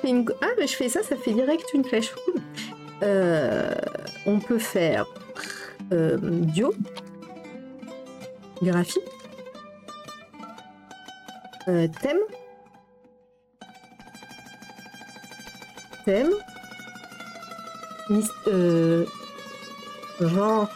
[0.06, 2.12] Ah, mais je fais ça, ça fait direct une flèche.
[3.02, 3.74] Euh,
[4.26, 5.06] on peut faire
[5.92, 6.74] euh, bio,
[8.62, 9.00] graphie,
[11.68, 12.20] euh, thème,
[16.06, 16.30] thème,
[18.48, 19.06] euh,
[20.22, 20.70] genre.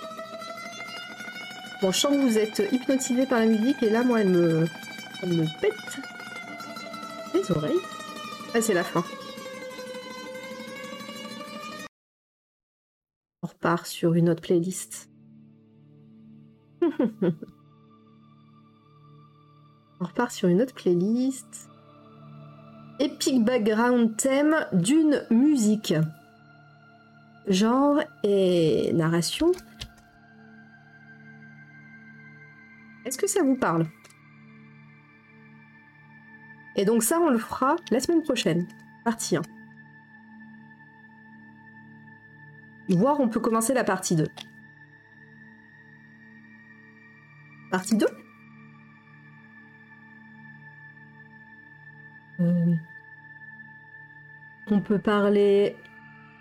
[1.82, 4.66] Bon, je sens que vous êtes hypnotisé par la musique et là, moi, elle me,
[5.24, 5.74] elle me pète
[7.34, 7.80] les oreilles.
[8.54, 9.04] Ah, c'est la fin.
[13.84, 15.10] Sur une autre playlist.
[20.00, 21.70] On repart sur une autre playlist.
[23.00, 25.94] Epic background thème d'une musique.
[27.48, 29.52] Genre et narration.
[33.06, 33.88] Est-ce que ça vous parle?
[36.76, 38.68] Et donc ça, on le fera la semaine prochaine.
[39.04, 39.42] Partie 1.
[42.90, 44.28] Voir, on peut commencer la partie 2.
[47.72, 48.08] Partie 2
[52.40, 52.76] Euh,
[54.70, 55.76] on peut parler.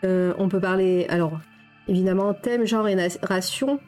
[0.05, 1.07] euh, on peut parler.
[1.09, 1.41] Alors,
[1.89, 3.81] évidemment, thème, genre et narration.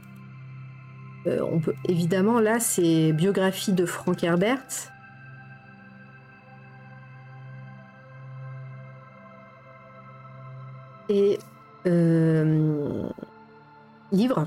[1.26, 4.64] Euh, on peut, évidemment, là, c'est biographie de Frank Herbert.
[11.09, 11.39] Et
[11.87, 13.09] euh,
[14.13, 14.47] livre.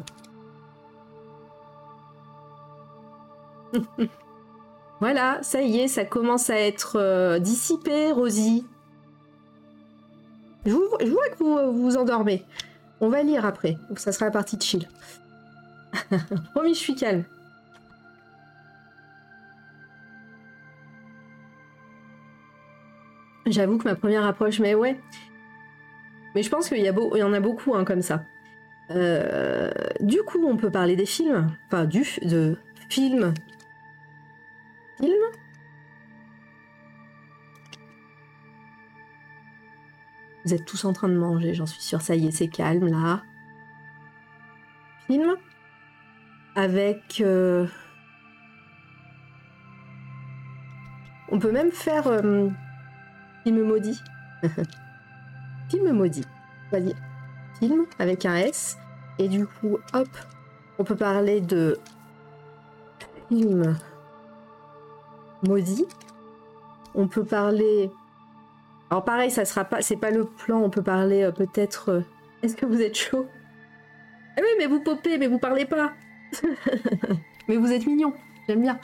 [5.02, 8.68] Voilà, ça y est, ça commence à être euh, dissipé, Rosie.
[10.64, 12.45] Je, vous, vois que vous euh, vous endormez.
[12.99, 13.78] On va lire après.
[13.95, 14.88] Ça sera la partie chill.
[16.53, 17.24] Promis, je suis calme.
[23.48, 24.99] J'avoue que ma première approche, mais ouais.
[26.36, 28.24] Mais je pense qu'il y, a beau- y en a beaucoup hein, comme ça.
[28.91, 31.48] Euh, du coup, on peut parler des films.
[31.68, 32.58] Enfin, du de
[32.90, 33.34] films
[34.99, 35.14] film.
[40.45, 42.02] Vous êtes tous en train de manger, j'en suis sûre.
[42.02, 43.24] Ça y est, c'est calme là.
[45.08, 45.36] Film
[46.56, 47.22] avec.
[47.22, 47.68] euh,
[51.30, 52.49] On peut même faire euh,
[53.44, 54.02] film maudit.
[55.72, 56.26] film maudit.
[56.72, 56.93] Vas-y.
[57.60, 58.77] Film avec un S.
[59.19, 60.07] Et du coup, hop,
[60.80, 61.77] on peut parler de
[63.30, 63.76] film
[65.48, 65.85] maudit.
[66.93, 67.91] On peut parler.
[68.89, 70.60] Alors pareil, ça sera pas, c'est pas le plan.
[70.60, 71.89] On peut parler euh, peut-être.
[71.89, 72.02] euh,
[72.43, 73.26] Est-ce que vous êtes chaud?
[74.38, 75.93] Ah oui, mais vous popez, mais vous parlez pas.
[77.48, 78.14] mais vous êtes mignon.
[78.48, 78.80] J'aime bien.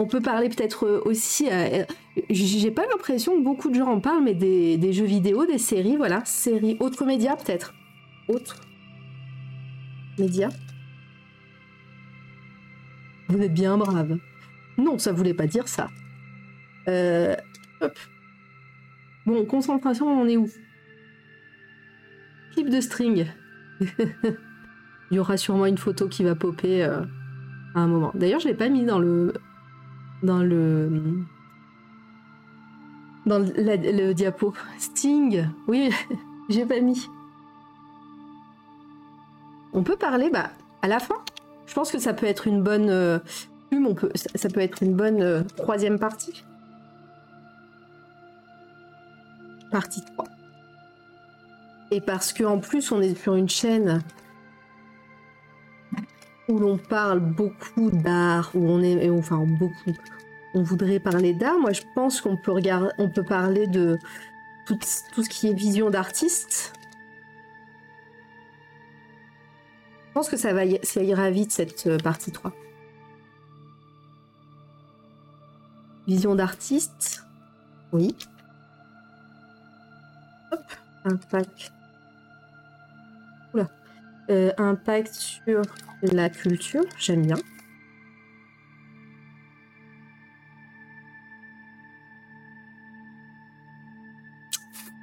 [0.00, 1.46] On peut parler peut-être euh, aussi.
[1.52, 1.84] euh,
[2.30, 5.58] J'ai pas l'impression que beaucoup de gens en parlent, mais des, des jeux vidéo, des
[5.58, 7.74] séries, voilà, séries, autres médias peut-être.
[8.26, 8.62] Autres
[10.18, 10.48] médias.
[13.28, 14.16] Vous êtes bien brave.
[14.78, 15.90] Non, ça voulait pas dire ça.
[16.88, 17.36] Euh,
[17.82, 17.98] hop.
[19.26, 20.48] Bon, concentration, on est où?
[22.54, 23.26] Clip de string.
[25.10, 27.02] Il y aura sûrement une photo qui va popper euh,
[27.74, 28.12] à un moment.
[28.14, 29.34] D'ailleurs, je l'ai pas mis dans le
[30.22, 31.24] dans le
[33.26, 34.54] dans le, diapo.
[34.78, 35.46] Sting.
[35.68, 35.90] Oui,
[36.48, 37.08] j'ai pas mis.
[39.72, 40.50] On peut parler, bah,
[40.82, 41.16] à la fin.
[41.66, 42.90] Je pense que ça peut être une bonne.
[42.90, 43.18] euh,
[44.34, 46.44] ça, peut être une bonne euh, troisième partie.
[49.70, 50.24] Partie 3.
[51.92, 54.02] Et parce qu'en plus, on est sur une chaîne
[56.48, 59.92] où l'on parle beaucoup d'art, où on est, enfin beaucoup,
[60.54, 61.58] on voudrait parler d'art.
[61.58, 63.98] Moi, je pense qu'on peut regarder, on peut parler de
[64.66, 66.72] tout, ce qui est vision d'artiste.
[70.08, 72.52] Je pense que ça va, ça ira vite cette euh, partie 3.
[76.06, 77.24] Vision d'artiste.
[77.92, 78.16] Oui.
[80.50, 80.60] Hop.
[81.04, 81.72] Impact.
[81.72, 81.79] Oula.
[84.30, 85.62] Euh, impact sur
[86.02, 86.84] la culture.
[86.98, 87.36] J'aime bien.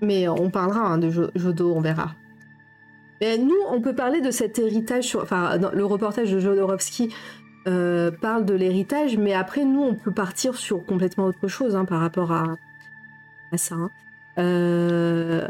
[0.02, 2.12] Mais on parlera hein, de Jo- Jodo, on verra.
[3.22, 5.16] Mais nous, on peut parler de cet héritage.
[5.16, 7.14] Enfin, le reportage de Jodorowsky
[7.68, 11.86] euh, parle de l'héritage, mais après, nous, on peut partir sur complètement autre chose hein,
[11.86, 12.56] par rapport à,
[13.52, 13.76] à ça.
[13.76, 13.92] hein.
[14.40, 15.48] Euh,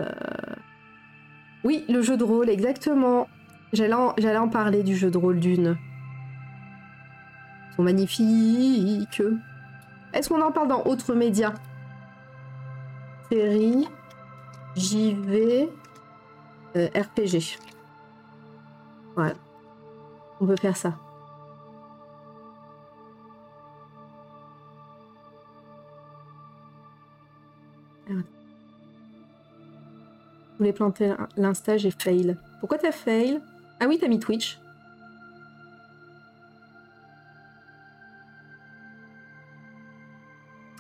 [1.64, 3.28] Oui, le jeu de rôle, exactement.
[3.74, 5.78] J'allais en, parler du jeu de rôle d'une.
[7.72, 9.22] Ils sont magnifiques.
[10.14, 11.54] Est-ce qu'on en parle dans autres médias
[13.30, 13.88] Série,
[14.76, 15.70] JV,
[16.78, 17.60] euh, RPG.
[19.16, 19.36] Voilà.
[20.40, 20.94] On peut faire ça.
[28.10, 28.24] Je
[30.58, 32.38] voulais planter l'insta, j'ai fail.
[32.60, 33.42] Pourquoi t'as fail?
[33.80, 34.60] Ah oui, t'as mis Twitch.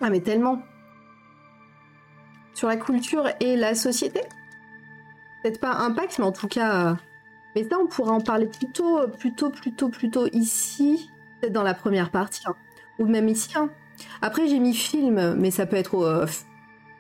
[0.02, 0.62] Ah mais tellement.
[2.54, 4.22] Sur la culture et la société?
[5.44, 6.92] Peut-être pas impact, mais en tout cas...
[6.92, 6.96] euh,
[7.56, 11.10] Mais ça, on pourra en parler plutôt, plutôt, plutôt, plutôt ici.
[11.42, 12.42] Peut-être dans la première partie.
[12.48, 12.56] hein.
[13.00, 13.50] Ou même ici.
[13.56, 13.70] hein.
[14.22, 15.96] Après, j'ai mis film, mais ça peut être...
[16.00, 16.26] euh,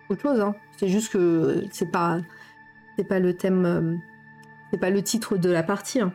[0.09, 0.39] autre chose.
[0.39, 0.55] Hein.
[0.77, 2.19] C'est juste que c'est pas,
[2.97, 3.95] c'est pas le thème, euh,
[4.71, 6.01] c'est pas le titre de la partie.
[6.01, 6.13] Hein.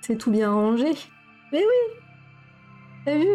[0.00, 0.90] C'est tout bien rangé.
[1.52, 2.00] Mais oui,
[3.04, 3.28] t'as vu?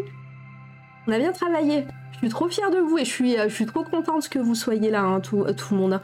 [1.07, 1.85] On a bien travaillé.
[2.13, 4.55] Je suis trop fière de vous et je suis, je suis trop contente que vous
[4.55, 6.01] soyez là, hein, tout, tout, le monde.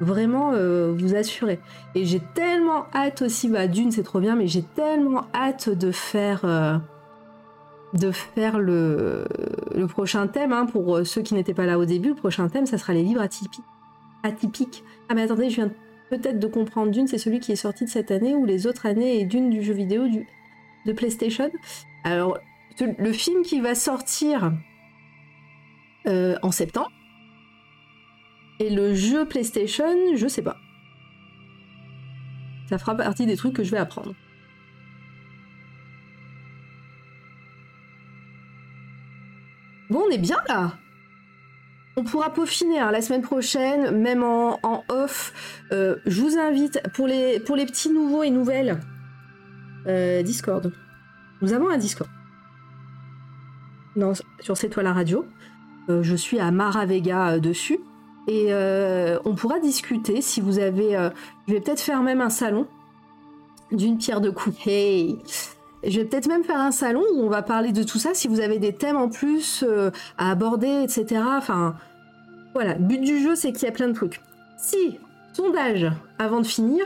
[0.00, 1.60] Vraiment, euh, vous assurez.
[1.94, 5.92] Et j'ai tellement hâte aussi, bah d'une c'est trop bien, mais j'ai tellement hâte de
[5.92, 6.44] faire...
[6.44, 6.78] Euh,
[7.92, 9.24] de faire le,
[9.72, 12.66] le prochain thème, hein, pour ceux qui n'étaient pas là au début, le prochain thème,
[12.66, 13.62] ça sera les livres atypiques.
[14.24, 14.82] atypiques.
[15.08, 15.70] Ah mais attendez, je viens
[16.10, 18.86] peut-être de comprendre Dune, c'est celui qui est sorti de cette année ou les autres
[18.86, 20.06] années et Dune du jeu vidéo
[20.86, 21.50] de PlayStation.
[22.04, 22.38] Alors,
[22.80, 24.52] le film qui va sortir
[26.06, 26.90] euh, en septembre
[28.60, 30.56] et le jeu PlayStation, je sais pas.
[32.68, 34.14] Ça fera partie des trucs que je vais apprendre.
[39.90, 40.78] Bon, on est bien là.
[41.96, 45.32] On pourra peaufiner hein, la semaine prochaine, même en, off.
[45.72, 48.80] Euh, je vous invite pour les, petits nouveaux et nouvelles.
[49.86, 50.72] Euh, Discord.
[51.40, 52.10] Nous avons un Discord.
[53.96, 55.24] Non, sur C'est toi la radio.
[55.88, 57.78] Euh, je suis à Maravega dessus.
[58.26, 58.54] Et
[59.26, 61.10] on pourra discuter si vous avez.
[61.46, 62.66] je vais peut-être faire même un salon
[63.70, 64.56] d'une pierre de coups.
[65.86, 68.28] Je vais peut-être même faire un salon où on va parler de tout ça si
[68.28, 71.22] vous avez des thèmes en plus euh, à aborder, etc.
[71.24, 71.76] Enfin,
[72.54, 72.74] voilà.
[72.74, 74.20] But du jeu, c'est qu'il y a plein de trucs.
[74.58, 74.98] Si,
[75.32, 76.84] sondage, avant de finir,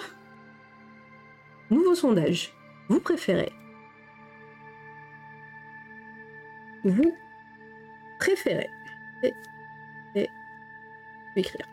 [1.71, 2.53] nouveau sondage.
[2.89, 3.53] Vous préférez
[6.85, 7.13] Vous
[8.19, 8.71] préférez
[9.23, 9.35] et,
[10.15, 10.31] et,
[11.37, 11.67] écrire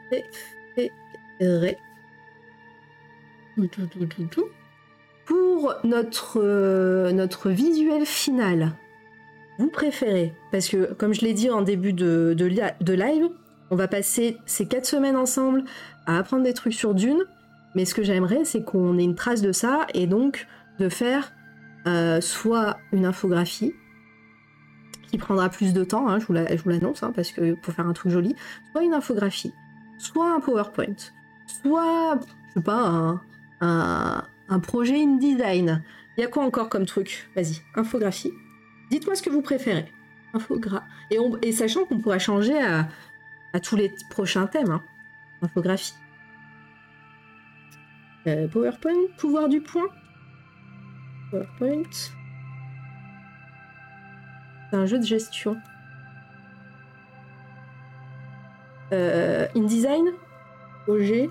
[5.25, 8.73] pour notre, euh, notre visuel final,
[9.57, 13.29] vous préférez, parce que comme je l'ai dit en début de, de, live,
[13.71, 15.63] on va passer ces quatre semaines ensemble
[16.05, 17.23] à apprendre des trucs sur Dune,
[17.73, 20.47] mais ce que j'aimerais, c'est qu'on ait une trace de ça et donc
[20.79, 21.31] de faire
[21.87, 23.73] euh, soit une infographie
[25.09, 27.93] qui prendra plus de temps, hein, je vous l'annonce, hein, parce que pour faire un
[27.93, 28.35] truc joli,
[28.71, 29.53] soit une infographie,
[29.97, 30.95] soit un PowerPoint,
[31.47, 32.19] soit,
[32.49, 33.21] je sais pas,
[33.61, 34.23] un
[34.59, 35.83] projet InDesign.
[36.17, 38.33] Il y a quoi encore comme truc Vas-y, infographie.
[38.89, 39.91] Dites-moi ce que vous préférez.
[40.33, 42.87] Infogra et, et sachant qu'on pourra changer à,
[43.61, 44.71] tous les prochains thèmes.
[44.71, 44.83] Hein.
[45.41, 45.93] Infographie.
[48.27, 49.87] Euh, PowerPoint, pouvoir du point.
[51.31, 51.83] PowerPoint.
[54.69, 55.57] C'est un jeu de gestion.
[58.93, 60.11] Euh, InDesign.
[60.85, 61.29] Projet.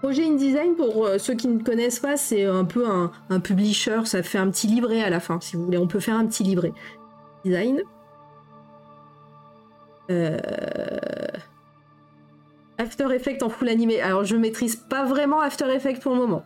[0.00, 4.22] Projet InDesign, pour euh, ceux qui ne connaissent pas, c'est un peu un, publisher, ça
[4.22, 5.78] fait un petit livret à la fin, si vous voulez.
[5.78, 6.72] On peut faire un petit livret.
[7.44, 7.82] Design.
[10.10, 10.38] Euh,
[12.78, 14.00] After Effects en full animé.
[14.00, 16.44] Alors je maîtrise pas vraiment After Effects pour le moment.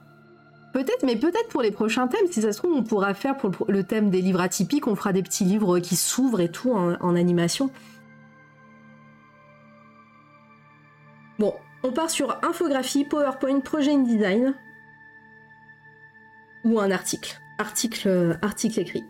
[0.72, 3.66] Peut-être, mais peut-être pour les prochains thèmes, si ça se trouve, on pourra faire pour
[3.68, 7.14] le, thème des livres atypiques, on fera des petits livres qui s'ouvrent et tout en
[7.14, 7.70] animation.
[11.38, 11.52] Bon,
[11.82, 14.54] on part sur infographie, PowerPoint, projet InDesign
[16.64, 17.40] ou un article.
[17.58, 19.04] Article, euh, article écrit.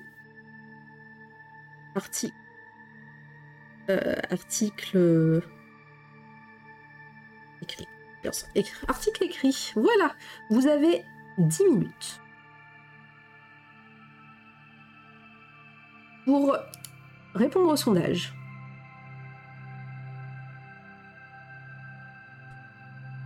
[1.94, 2.34] Article.
[3.90, 4.96] Euh, article.
[4.96, 5.40] Euh,
[7.60, 7.86] écrit.
[8.88, 9.72] Article écrit.
[9.74, 10.14] Voilà.
[10.50, 11.04] Vous avez
[11.38, 12.20] 10 minutes.
[16.24, 16.56] Pour
[17.34, 18.32] répondre au sondage.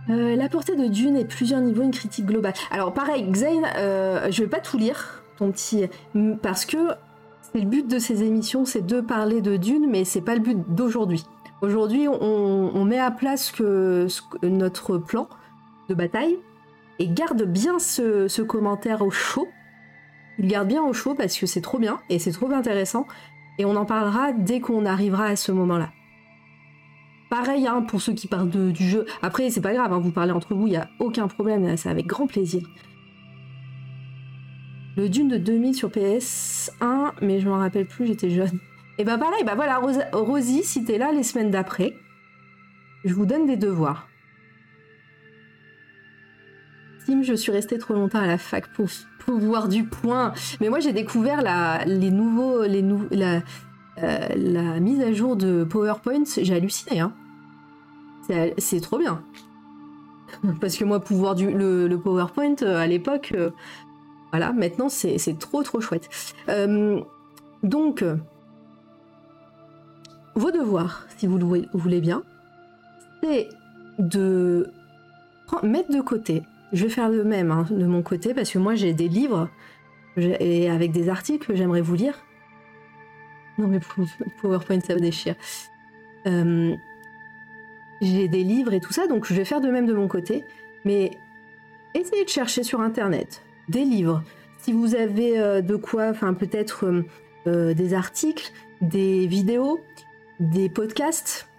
[0.09, 2.53] Euh, la portée de Dune et plusieurs niveaux, une critique globale.
[2.71, 5.85] Alors pareil, Xane, euh, je vais pas tout lire, ton petit,
[6.41, 6.77] parce que
[7.41, 10.41] c'est le but de ces émissions, c'est de parler de Dune, mais c'est pas le
[10.41, 11.25] but d'aujourd'hui.
[11.61, 13.51] Aujourd'hui, on, met à place
[14.43, 15.27] notre plan
[15.89, 16.37] de bataille
[16.99, 19.47] et garde bien ce commentaire au chaud.
[20.37, 23.07] Il garde bien au chaud parce que c'est trop bien et c'est trop intéressant.
[23.57, 25.89] Et on en parlera dès qu'on arrivera à ce moment-là.
[27.29, 29.05] Pareil hein, pour ceux qui parlent du jeu.
[29.21, 31.89] Après, c'est pas grave, hein, vous parlez entre vous, il n'y a aucun problème, c'est
[31.89, 32.61] avec grand plaisir.
[34.95, 38.59] Le Dune de 2000 sur PS1, mais je m'en rappelle plus, j'étais jeune.
[38.97, 39.79] Et bah pareil, bah voilà,
[40.11, 41.93] Rosie, si t'es là les semaines d'après,
[43.05, 44.07] je vous donne des devoirs.
[47.05, 48.87] Tim, je suis restée trop longtemps à la fac pour
[49.19, 50.33] pouvoir du point.
[50.59, 53.41] Mais moi, j'ai découvert la, les nouveaux, les, la,
[54.03, 56.99] euh, la mise à jour de PowerPoint, j'ai halluciné.
[56.99, 57.13] Hein.
[58.57, 59.23] C'est trop bien.
[60.61, 63.51] Parce que moi, pouvoir du le, PowerPoint euh, à l'époque, euh,
[64.31, 66.09] voilà, maintenant c'est trop trop chouette.
[67.63, 68.03] donc,
[70.35, 72.23] vos devoirs, si vous le voulez bien.
[73.23, 73.49] c'est
[73.97, 74.69] de
[75.63, 76.43] mettre de côté.
[76.73, 79.49] Je vais faire le même hein, de mon côté parce que moi j'ai des livres
[80.17, 82.13] et avec des articles que j'aimerais vous lire.
[83.57, 83.79] Non mais
[84.41, 85.35] PowerPoint ça me déchire.
[86.25, 86.75] Euh,
[88.01, 90.43] j'ai des livres et tout ça, donc je vais faire de même de mon côté.
[90.85, 91.11] Mais
[91.93, 94.23] essayez de chercher sur internet des livres.
[94.59, 97.03] Si vous avez euh, de quoi, enfin peut-être
[97.47, 98.51] euh, des articles,
[98.81, 99.79] des vidéos,
[100.39, 101.49] des podcasts,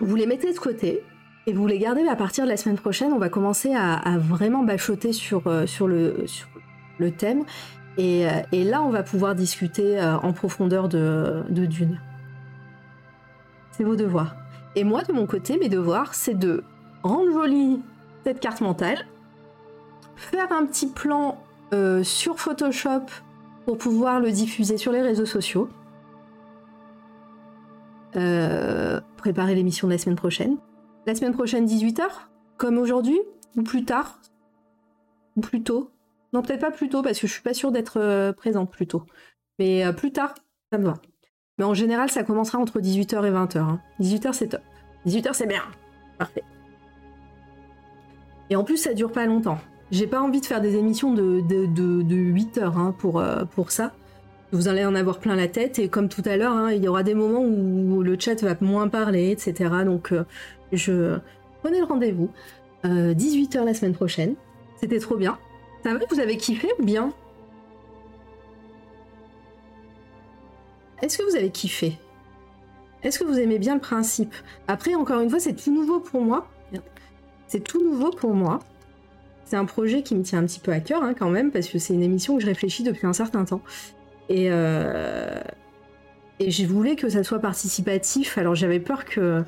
[0.00, 1.02] vous les mettez de côté
[1.46, 3.12] et vous les gardez à partir de la semaine prochaine.
[3.12, 6.26] On va commencer à, vraiment bachoter sur, sur, le,
[6.98, 7.44] le thème.
[7.98, 12.00] Et, euh, et, là, on va pouvoir discuter euh, en profondeur de, Dune.
[13.72, 14.36] C'est vos devoirs.
[14.74, 16.64] Et moi, de mon côté, mes devoirs, c'est de
[17.02, 17.82] rendre jolie
[18.24, 19.06] cette carte mentale,
[20.16, 21.38] faire un petit plan
[22.02, 23.06] sur Photoshop
[23.64, 25.68] pour pouvoir le diffuser sur les réseaux sociaux,
[28.12, 30.56] préparer l'émission de la semaine prochaine,
[31.06, 32.02] la semaine prochaine, 18h
[32.56, 33.18] Comme aujourd'hui
[33.56, 34.18] Ou plus tard
[35.36, 35.92] Ou plus tôt
[36.32, 38.86] Non, peut-être pas plus tôt, parce que je suis pas sûre d'être euh, présente plus
[38.86, 39.04] tôt.
[39.58, 40.34] Mais euh, plus tard,
[40.72, 40.94] ça me va.
[41.58, 43.78] Mais en général, ça commencera entre 18h et 20h.
[44.00, 44.32] 18h, hein.
[44.32, 44.60] c'est top.
[45.06, 45.62] 18h, c'est bien.
[46.18, 46.42] Parfait.
[48.50, 49.58] Et en plus, ça dure pas longtemps.
[49.90, 53.70] J'ai pas envie de faire des émissions de, de, 8 heures hein, pour, euh, pour
[53.70, 53.92] ça.
[54.52, 56.88] Vous allez en avoir plein la tête et comme tout à l'heure, hein, il y
[56.88, 59.70] aura des moments où le chat va moins parler, etc.
[59.84, 60.12] Donc
[60.72, 61.18] je
[61.62, 62.30] prenais le rendez-vous.
[62.84, 64.34] 18h euh, la semaine prochaine.
[64.80, 65.38] C'était trop bien.
[65.82, 67.12] Ça va, vous avez kiffé ou bien
[71.02, 71.98] Est-ce que vous avez kiffé?
[73.02, 74.34] Est-ce que vous aimez bien le principe?
[74.66, 76.48] Après, encore une fois, c'est tout nouveau pour moi.
[77.46, 78.58] C'est tout nouveau pour moi.
[79.44, 81.68] C'est un projet qui me tient un petit peu à cœur hein, quand même, parce
[81.68, 83.60] que c'est une émission que je réfléchis depuis un certain temps.
[84.28, 85.40] Et, euh...
[86.40, 88.38] et j'ai voulu que ça soit participatif.
[88.38, 89.44] Alors j'avais peur que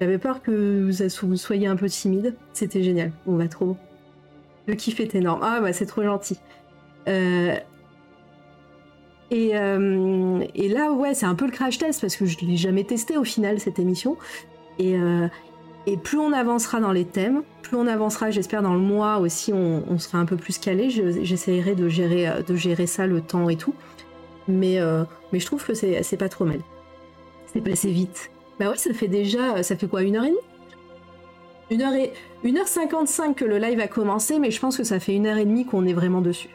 [0.00, 0.88] j'avais peur que
[1.22, 2.34] vous soyez un peu timide.
[2.54, 3.12] C'était génial.
[3.26, 3.76] On va trop.
[4.66, 5.40] Le kiff est énorme.
[5.42, 6.38] Ah bah c'est trop gentil.
[7.08, 7.54] Euh,
[9.32, 12.56] euh, et, là, ouais, c'est un peu le crash test parce que je ne l'ai
[12.56, 14.16] jamais testé au final, cette émission.
[14.78, 15.26] Et, euh,
[15.86, 19.52] et, plus on avancera dans les thèmes, plus on avancera, j'espère, dans le mois aussi,
[19.52, 20.90] on, sera un peu plus calé.
[20.90, 23.74] J'essaierai de gérer, de gérer ça, le temps et tout.
[24.48, 24.78] Mais,
[25.32, 26.60] mais je trouve que c'est pas trop mal.
[27.46, 28.30] C'est passé vite.
[28.60, 30.38] Bah ouais, ça fait déjà, ça fait quoi, une heure et demie?
[31.72, 32.12] Une heure, et,
[32.44, 35.26] une heure 55 que le live a commencé, mais je pense que ça fait une
[35.26, 36.50] heure et demie qu'on est vraiment dessus,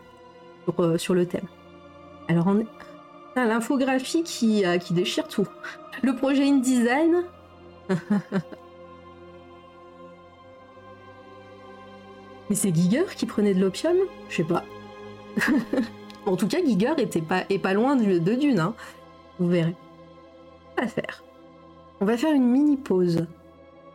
[0.65, 1.47] sur, euh, le thème.
[2.27, 2.67] Alors, on est...
[3.35, 5.47] l'infographie qui, euh, qui déchire tout.
[6.03, 7.23] Le projet InDesign.
[12.49, 13.97] mais c'est Giger qui prenait de l'opium?
[14.29, 14.63] Je sais pas.
[16.25, 18.75] en tout cas, Giger était pas, est pas loin de, Dune, hein.
[19.39, 19.75] Vous verrez.
[20.77, 20.85] À.
[21.99, 23.25] On va faire une mini pause.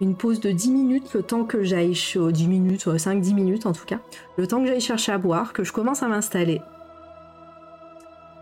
[0.02, 3.84] Une pause de 10 minutes, le temps que j'aille, 10 minutes, 5-10 minutes en tout
[3.84, 4.00] cas,
[4.36, 6.60] le temps que j'aille chercher à boire, que je commence à m'installer.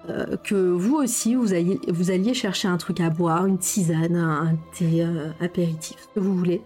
[0.08, 4.16] Euh, que vous aussi, vous alliez, vous alliez chercher un truc à boire, une tisane,
[4.16, 6.62] un, thé euh, apéritif, ce que vous voulez.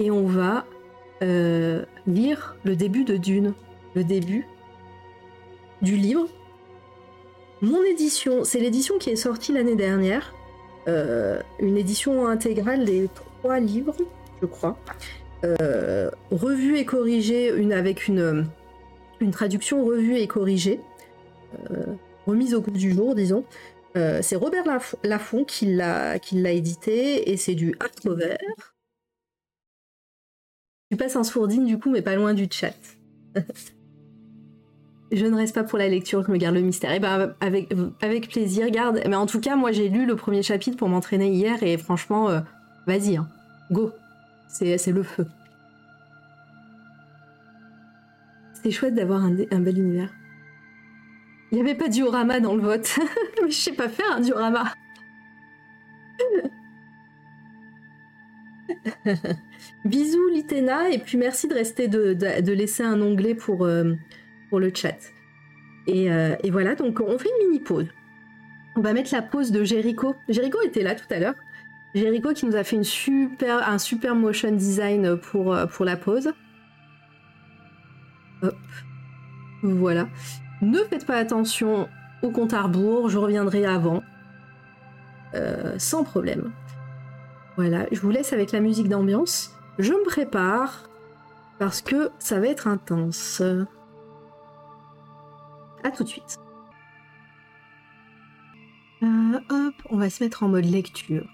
[0.00, 0.64] Et on va
[1.22, 3.54] euh, lire le début de Dune,
[3.94, 4.44] le début
[5.82, 6.26] du livre.
[7.60, 10.34] Mon édition, c'est l'édition qui est sortie l'année dernière.
[11.60, 13.08] Une édition intégrale des
[13.42, 13.96] trois livres,
[14.40, 14.78] je crois.
[15.44, 18.46] Euh, revue et corrigée, une, avec une,
[19.20, 20.80] une traduction revue et corrigée,
[21.70, 21.86] euh,
[22.26, 23.44] remise au goût du jour, disons.
[23.94, 24.64] c'est Robert
[25.02, 26.18] Laffont qui l'a
[26.52, 28.36] édité et c'est du hardcover.
[30.90, 32.76] Tu passes en sourdine du coup, mais pas loin du chat.
[35.12, 36.90] je ne reste pas pour la lecture, je me garde le mystère.
[36.92, 39.00] Et eh ben avec, avec plaisir, garde.
[39.06, 42.30] Mais en tout cas, moi j'ai lu le premier chapitre pour m'entraîner hier et franchement,
[42.30, 42.40] euh,
[42.86, 43.28] vas-y, hein.
[43.70, 43.92] go.
[44.48, 45.26] C'est le feu.
[48.62, 50.10] C'est chouette d'avoir un, un, bel univers.
[51.50, 52.98] Il n'y avait pas diorama dans le vote.
[53.42, 54.72] Mais je sais pas faire un diorama.
[59.84, 63.94] Bisous Litena et puis merci de rester de, de, laisser un onglet pour, euh,
[64.52, 64.98] le chat.
[65.88, 67.88] Euh, et, voilà, donc on fait une mini pause.
[68.76, 70.14] On va mettre la pause de Jericho.
[70.28, 71.34] Jericho était là tout à l'heure.
[71.94, 76.32] Jericho qui nous a fait un super motion design pour, euh, la pause.
[78.42, 78.56] Hop.
[79.62, 80.08] Voilà.
[80.62, 81.88] Ne faites pas attention
[82.22, 84.02] au compte à rebours, je reviendrai avant.
[85.34, 86.52] Euh, sans problème.
[87.56, 89.54] Voilà, je vous laisse avec la musique d'ambiance.
[89.78, 90.88] Je me prépare
[91.58, 93.42] parce que ça va être intense.
[95.84, 96.38] À tout de suite.
[99.02, 101.26] Euh, hop, on va se mettre en mode lecture.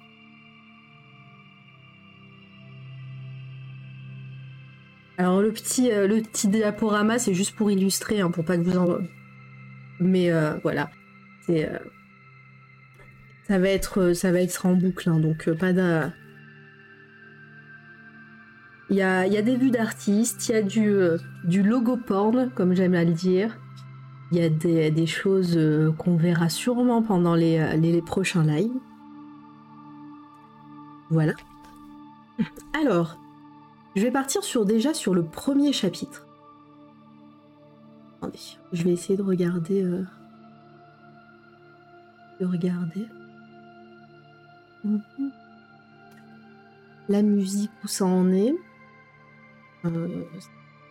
[5.18, 8.62] Alors le petit, euh, le petit diaporama, c'est juste pour illustrer, hein, pour pas que
[8.62, 8.98] vous en...
[9.98, 10.90] Mais euh, voilà,
[11.44, 11.68] c'est...
[11.68, 11.78] euh,
[13.48, 16.04] Ça va être, ça va être en boucle, hein, donc pas de...
[18.90, 20.96] Il y a, des vues d'artistes, il y a du,
[21.44, 23.58] du logo porn, comme j'aime à le dire.
[24.32, 25.60] Il y a des, choses
[25.98, 28.70] qu'on verra sûrement pendant les prochains lives.
[31.10, 31.34] Voilà.
[32.72, 33.18] Alors,
[33.98, 36.26] je vais partir sur déjà sur le premier chapitre.
[38.18, 38.38] Attendez,
[38.72, 39.82] je vais essayer de regarder.
[39.82, 40.04] euh,
[42.40, 43.06] De regarder.
[47.08, 48.54] La musique, où ça en est?
[49.84, 50.24] Euh,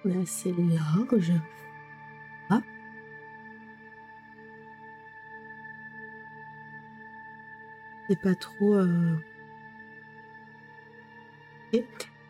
[0.05, 1.31] est assez large.
[2.49, 2.61] Ah.
[8.09, 8.73] C'est pas trop.
[8.73, 9.15] euh.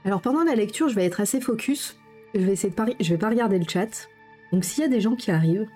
[0.05, 1.99] Alors pendant la lecture, je vais être assez focus.
[2.33, 4.07] Je vais essayer de vais pas regarder le chat.
[4.51, 5.67] Donc s'il y a des gens qui arrivent,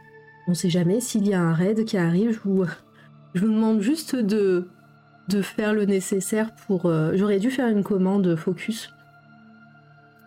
[0.48, 1.02] on sait jamais.
[1.02, 2.66] S'il y a un raid qui arrive, je vous,
[3.34, 4.68] je vous demande juste de
[5.42, 6.86] faire le nécessaire pour.
[6.86, 8.94] euh, J'aurais dû faire une commande focus.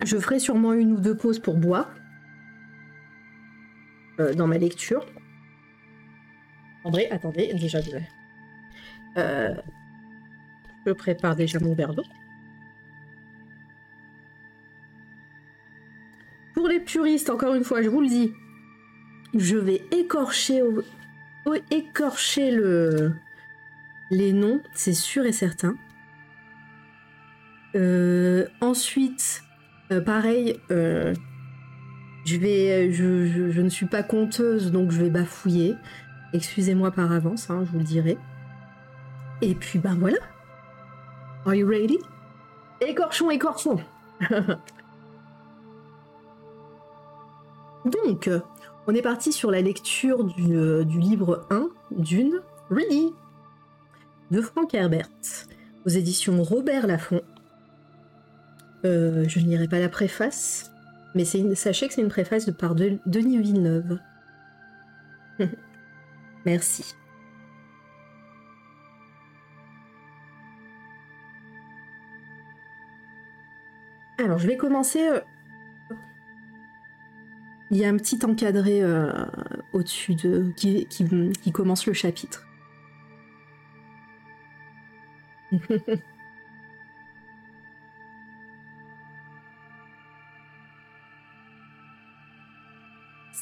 [0.04, 1.88] Je ferai sûrement une ou deux pauses pour boire
[4.20, 5.06] euh, dans ma lecture.
[6.84, 8.08] Vrai, attendez, déjà je vais.
[9.16, 9.54] Euh,
[10.86, 12.02] je prépare déjà mon verre d'eau.
[16.84, 18.34] Puristes, encore une fois, je vous le dis,
[19.34, 20.62] je vais écorcher,
[21.70, 23.14] écorcher le,
[24.10, 25.76] les noms, c'est sûr et certain.
[27.74, 29.42] Euh, ensuite,
[29.90, 31.14] euh, pareil, euh,
[32.24, 35.74] je vais, je ne suis pas conteuse, donc je vais bafouiller.
[36.32, 38.18] Excusez-moi par avance, hein, je vous le dirai.
[39.42, 40.18] Et puis ben voilà.
[41.46, 41.98] Are you ready?
[42.80, 43.80] Écorchons, écorchons.
[47.84, 48.40] donc, euh,
[48.86, 52.40] on est parti sur la lecture du, euh, livre 1 d'une
[52.70, 53.12] Ready
[54.30, 55.08] de Frank Herbert
[55.86, 57.22] aux éditions Robert Laffont.
[58.84, 60.70] Euh, je ne lirai pas la préface,
[61.14, 63.98] mais sachez que c'est une préface de par De- Denis Villeneuve.
[66.46, 66.94] Merci.
[74.18, 75.00] Alors, je vais commencer.
[77.70, 79.10] Il y a un petit encadré euh,
[79.72, 82.46] au-dessus de qui commence le chapitre.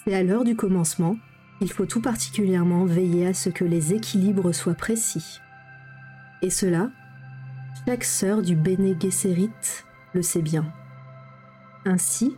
[0.05, 1.17] C'est à l'heure du commencement,
[1.61, 5.39] il faut tout particulièrement veiller à ce que les équilibres soient précis.
[6.43, 6.91] Et cela,
[7.87, 9.51] chaque sœur du Bene Gesserit
[10.13, 10.73] le sait bien.
[11.85, 12.37] Ainsi,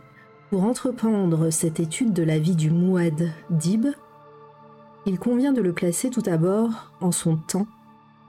[0.55, 3.87] pour entreprendre cette étude de la vie du Mouad Dib,
[5.05, 7.67] il convient de le placer tout d'abord en son temps,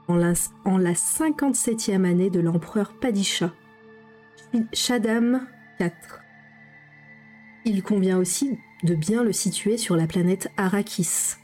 [0.09, 0.33] en la,
[0.65, 3.53] en la 57e année de l'empereur Padisha,
[4.73, 5.47] Shaddam
[5.79, 5.91] IV.
[7.63, 11.37] Il convient aussi de bien le situer sur la planète Arrakis.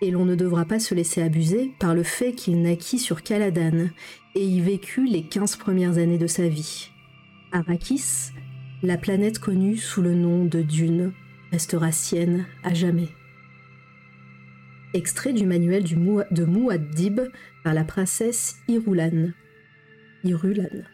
[0.00, 3.88] Et l'on ne devra pas se laisser abuser par le fait qu'il naquit sur Caladan
[4.36, 6.90] et y vécut les 15 premières années de sa vie.
[7.50, 8.30] Arrakis,
[8.84, 11.12] la planète connue sous le nom de Dune,
[11.52, 13.08] restera sienne à jamais.
[14.92, 17.20] Extrait du manuel de Muad'Dib
[17.64, 19.30] par la princesse Irulan.
[20.22, 20.84] Irulan.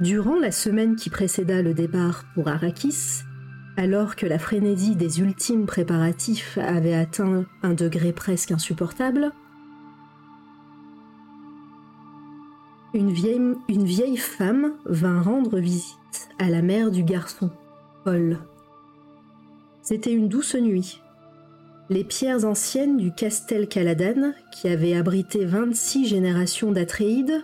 [0.00, 3.22] Durant la semaine qui précéda le départ pour Arrakis,
[3.76, 9.32] alors que la frénésie des ultimes préparatifs avait atteint un degré presque insupportable,
[12.94, 17.50] une vieille, femme vint rendre visite à la mère du garçon,
[18.04, 18.38] Paul.
[19.82, 21.00] C'était une douce nuit.
[21.90, 27.42] Les pierres anciennes du Castel Caladan, qui avait abrité 26 générations d'Atréides,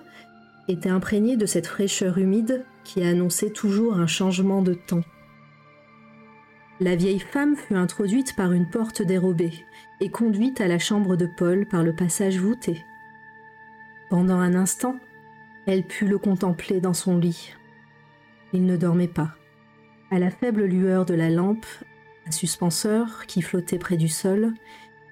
[0.68, 5.04] étaient imprégnées de cette fraîcheur humide qui annonçait toujours un changement de temps.
[6.80, 9.52] La vieille femme fut introduite par une porte dérobée
[10.00, 12.84] et conduite à la chambre de Paul par le passage voûté.
[14.10, 14.96] Pendant un instant,
[15.68, 17.52] elle put le contempler dans son lit.
[18.54, 19.34] Il ne dormait pas.
[20.10, 21.66] À la faible lueur de la lampe
[22.26, 24.54] à suspenseur qui flottait près du sol,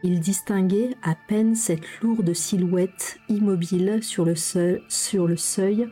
[0.02, 5.88] il distinguait à peine cette lourde silhouette immobile sur le, seuil, sur le seuil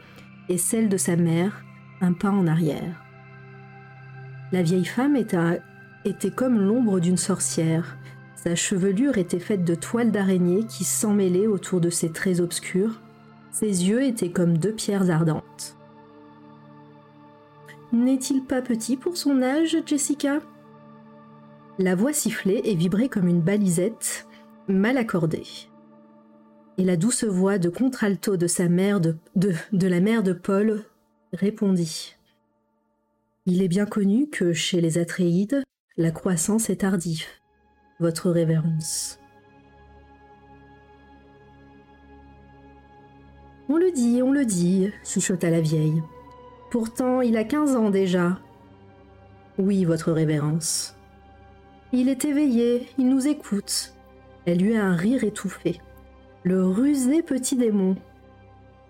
[0.49, 1.63] et celle de sa mère,
[2.01, 3.03] un pas en arrière.
[4.51, 5.61] La vieille femme était,
[6.07, 7.99] était comme l'ombre d'une sorcière.
[8.35, 13.04] Sa chevelure était faite de toiles d'araignée qui s'emmêlaient autour de ses traits obscurs.
[13.55, 15.77] Ses yeux étaient comme deux pierres ardentes.
[17.93, 20.41] n'est-il pas petit pour son âge, Jessica?
[21.79, 24.27] La voix sifflait et vibrait comme une balisette
[24.67, 25.47] mal accordée.
[26.79, 30.83] Et la douce voix de contralto de sa mère de, de la mère de Paul
[31.33, 32.17] répondit.
[33.47, 35.63] Il est bien connu que chez les Atréides,
[35.97, 37.27] la croissance est tardive,
[38.01, 39.21] votre révérence.
[43.69, 46.03] On le dit, on le dit, chuchota la vieille.
[46.71, 48.39] Pourtant, il a quinze ans déjà.
[49.59, 50.97] Oui, votre révérence.
[51.93, 53.95] Il est éveillé, il nous écoute.
[54.47, 55.81] Elle eut un rire étouffé.
[56.43, 57.97] Le rusé petit démon.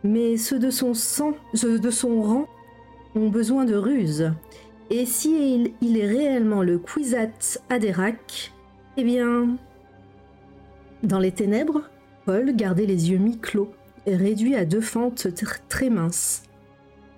[0.03, 2.47] Mais ceux de son sang, ceux de son rang,
[3.15, 4.33] ont besoin de ruse.
[4.91, 8.53] Et si il, est réellement le Kwisatz Haderach,
[8.97, 9.57] eh bien...
[11.03, 11.83] Dans les ténèbres,
[12.25, 13.71] Paul gardait les yeux mi-clos,
[14.07, 15.29] réduits à deux fentes
[15.69, 16.43] très minces.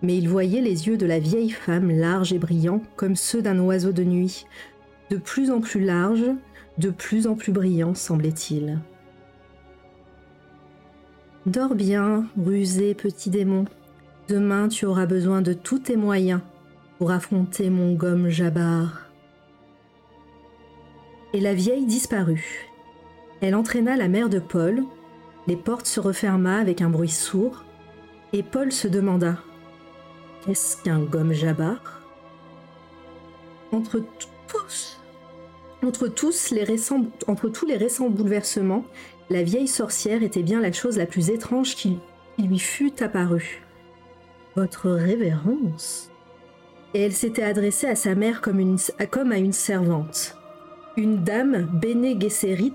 [0.03, 3.59] Mais il voyait les yeux de la vieille femme larges et brillants comme ceux d'un
[3.59, 4.47] oiseau de nuit,
[5.11, 6.31] de plus en plus larges,
[6.79, 8.79] de plus en plus brillants, semblait-il.
[11.47, 13.65] Dors bien, rusé petit démon.
[14.29, 16.41] Demain tu auras besoin de tous tes moyens
[16.99, 19.09] pour affronter mon gomme Jabbar.
[21.33, 22.69] Et la vieille disparut.
[23.41, 24.83] Elle entraîna la mère de Paul,
[25.47, 27.65] les portes se referma avec un bruit sourd,
[28.33, 29.39] et Paul se demanda
[30.45, 32.03] Qu'est-ce qu'un gomme Jabbar
[33.73, 34.01] Entre
[36.09, 38.85] tous, les récents, bouleversements,
[39.31, 41.99] la vieille sorcière était bien la chose la plus étrange qui
[42.39, 43.63] lui fût apparue.
[44.55, 46.11] Votre révérence?
[46.95, 48.59] Et elle s'était adressée à sa mère comme,
[49.33, 50.37] à une servante.
[50.97, 51.69] Une dame,
[52.19, 52.73] Gesserit,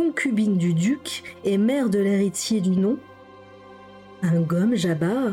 [0.00, 2.96] concubine du duc et mère de l'héritier du nom.
[4.22, 5.30] Un gomme Jabbar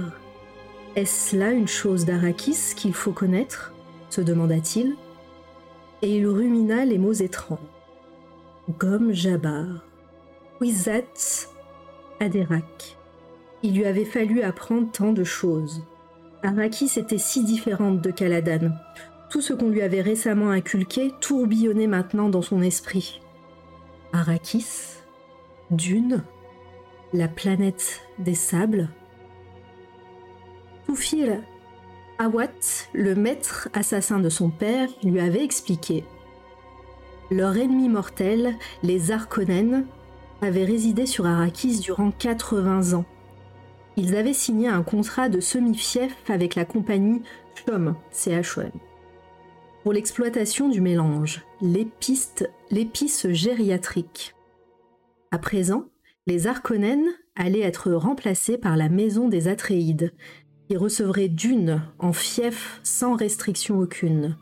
[0.98, 3.74] Est-ce là une chose d'Arakis qu'il faut connaître?
[4.10, 4.96] se demanda-t-il.
[6.02, 7.60] Et il rumina les mots étranges.
[8.78, 9.86] Gomme Jabbar.
[10.60, 11.48] Wizat
[12.20, 12.98] Aderak.
[13.64, 15.82] Il lui avait fallu apprendre tant de choses.
[16.44, 18.72] Arrakis était si différente de Caladan.
[19.30, 23.22] Tout ce qu'on lui avait récemment inculqué tourbillonnait maintenant dans son esprit.
[24.14, 24.98] Arrakis,
[25.72, 26.24] Dune,
[27.14, 28.90] la planète des sables.
[30.86, 31.44] Toufil
[32.20, 36.04] Awat, le maître assassin de son père, lui avait expliqué.
[37.30, 39.86] Leur ennemi mortel, les Arconènes,
[40.42, 43.06] avaient résidé sur Arrakis durant 80 ans
[43.98, 47.24] ils avaient signé un contrat de semi-fief avec la compagnie
[47.66, 48.70] CHOM, CHOM,
[49.92, 54.34] l'exploitation du mélange, l'épice gériatrique.
[55.32, 55.86] À présent,
[56.26, 60.14] les Arconènes allaient être remplacés par la maison des Atréides,
[60.68, 64.38] qui recevrait d'une en fief sans restriction aucune.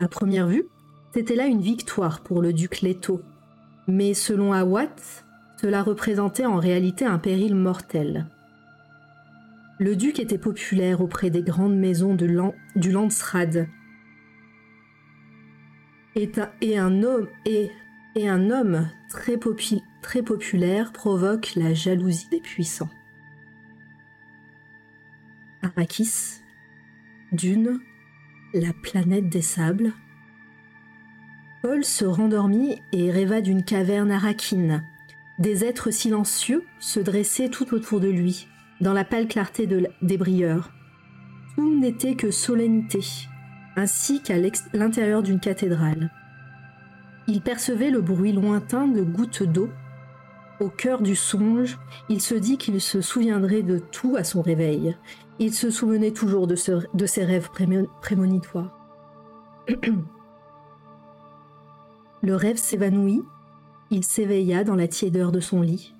[0.00, 0.66] À première vue,
[1.14, 3.20] c'était là une victoire pour le duc Leto,
[3.88, 5.24] mais selon Awat,
[5.60, 8.26] cela représentait en réalité un péril mortel.
[9.78, 13.66] Le duc était populaire auprès des grandes maisons du Landsrad.
[16.14, 17.02] Et, un
[18.50, 19.38] homme, très,
[20.22, 22.90] populaire provoque la jalousie des puissants.
[25.62, 26.42] Arrakis,
[27.32, 27.80] Dune,
[28.52, 29.92] la planète des sables.
[31.62, 34.84] Paul se rendormit et rêva d'une caverne arrakine.
[35.38, 38.48] Des êtres silencieux se dressaient tout autour de lui,
[38.80, 40.72] dans la pâle clarté des brieurs.
[41.54, 43.00] Tout n'était que solennité,
[43.76, 44.34] ainsi qu'à
[44.72, 46.10] l'intérieur d'une cathédrale.
[47.28, 49.70] Il percevait le bruit lointain de gouttes d'eau.
[50.60, 51.78] Au cœur du songe,
[52.08, 54.96] il se dit qu'il se souviendrait de tout à son réveil.
[55.38, 57.50] Il se souvenait toujours de, ses rêves
[58.00, 58.78] prémonitoires.
[62.22, 63.22] le rêve s'évanouit,
[63.90, 65.94] il s'éveilla dans la tiédeur de son lit.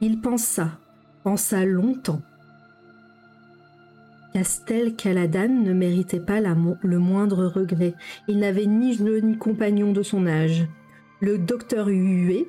[0.00, 0.78] Il pensa,
[1.24, 2.22] pensa longtemps.
[4.32, 7.94] Castel Caladan ne méritait pas le moindre regret.
[8.28, 10.66] Il n'avait ni jeu ni compagnon de son âge.
[11.20, 12.48] Le docteur Hué,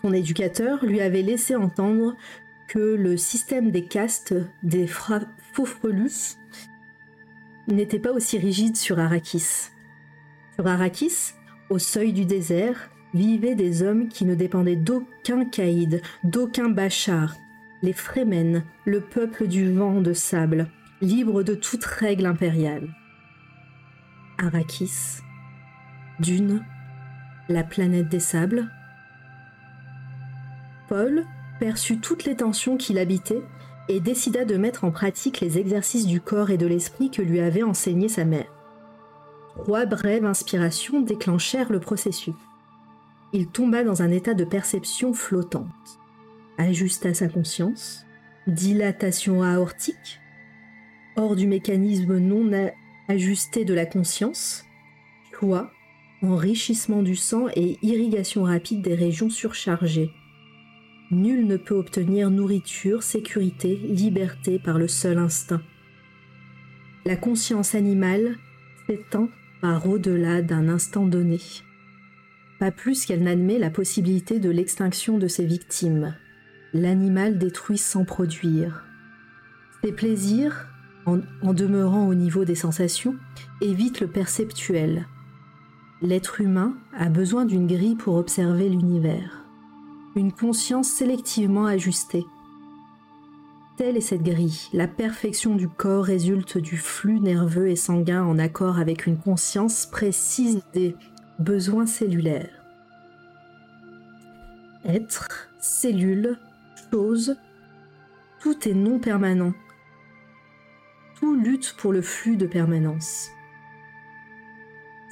[0.00, 2.16] son éducateur, lui avait laissé entendre
[2.68, 6.38] que le système des castes des Fauffrelus
[7.68, 9.70] n'était pas aussi rigide sur Arrakis.
[10.54, 11.32] Sur Arrakis,
[11.70, 17.34] au seuil du désert, vivaient des hommes qui ne dépendaient d'aucun caïd, d'aucun bachar,
[17.84, 20.68] les Fremen, le peuple du vent de sable,
[21.02, 22.88] libre de toute règle impériale.
[24.38, 25.20] Arrakis,
[26.18, 26.64] Dune,
[27.50, 28.70] la planète des sables.
[30.88, 31.26] Paul
[31.60, 33.42] perçut toutes les tensions qui l'habitaient,
[33.90, 37.40] et décida de mettre en pratique les exercices du corps et de l'esprit que lui
[37.40, 38.50] avait enseigné sa mère.
[39.56, 42.32] Trois brèves inspirations déclenchèrent le processus.
[43.34, 45.98] Il tomba dans un état de perception flottante,
[46.58, 48.06] ajusta sa conscience,
[48.46, 50.20] dilatation aortique,
[51.16, 52.50] hors du mécanisme non
[53.08, 54.64] ajusté de la conscience,
[55.32, 55.70] choix,
[56.22, 60.10] enrichissement du sang et irrigation rapide des régions surchargées.
[61.10, 65.62] Nul ne peut obtenir nourriture, sécurité, liberté par le seul instinct.
[67.04, 68.36] La conscience animale
[68.86, 69.28] s'étend
[69.60, 71.38] par au-delà d'un instant donné.
[72.58, 76.14] Pas plus qu'elle n'admet la possibilité de l'extinction de ses victimes.
[76.74, 78.84] L'animal détruit sans produire.
[79.82, 80.68] Ses plaisirs,
[81.06, 81.18] en,
[81.54, 83.16] demeurant au niveau des sensations,
[83.62, 85.06] évitent le perceptuel.
[86.02, 89.44] L'être humain a besoin d'une grille pour observer l'univers
[90.16, 92.24] une conscience sélectivement ajustée.
[93.76, 94.68] Telle est cette grille.
[94.72, 99.86] La perfection du corps résulte du flux nerveux et sanguin en accord avec une conscience
[99.86, 100.94] précise des
[101.40, 102.62] besoins cellulaires.
[104.84, 106.38] Être, cellule,
[108.40, 109.52] tout est non permanent.
[111.16, 113.30] Tout lutte pour le flux de permanence.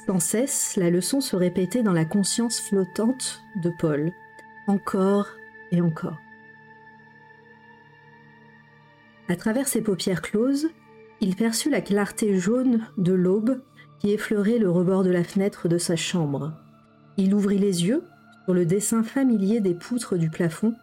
[0.05, 4.11] Sans cesse, la leçon se répétait dans la conscience flottante de Paul
[4.67, 5.27] encore
[5.71, 6.17] et encore.
[9.27, 10.69] À travers ses paupières closes,
[11.19, 13.61] il perçut la clarté jaune de l'aube
[13.99, 16.53] qui effleurait le rebord de la fenêtre de sa chambre.
[17.17, 18.03] Il ouvrit les yeux
[18.45, 20.73] sur le dessin familier des poutres du plafond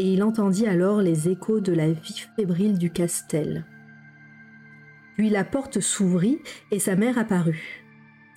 [0.00, 3.66] et il entendit alors les échos de la vie fébrile du castel.
[5.18, 6.38] Puis la porte s'ouvrit
[6.70, 7.84] et sa mère apparut.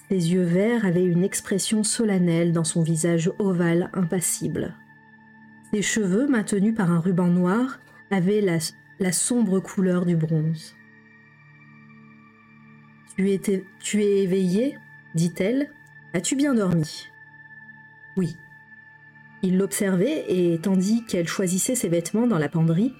[0.09, 4.75] Ses yeux verts avaient une expression solennelle dans son visage ovale impassible.
[5.73, 7.79] Ses cheveux, maintenus par un ruban noir,
[8.11, 10.75] avaient la, sombre couleur du bronze.
[13.15, 13.39] Tu,
[13.79, 14.77] tu es éveillé?
[15.15, 15.71] dit-elle.
[16.13, 17.07] As-tu bien dormi?
[18.17, 18.35] Oui.
[19.43, 22.93] Il l'observait et, tandis qu'elle choisissait ses vêtements dans la penderie,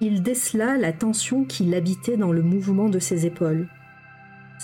[0.00, 3.66] il décela la tension qui l'habitait dans le mouvement de ses épaules.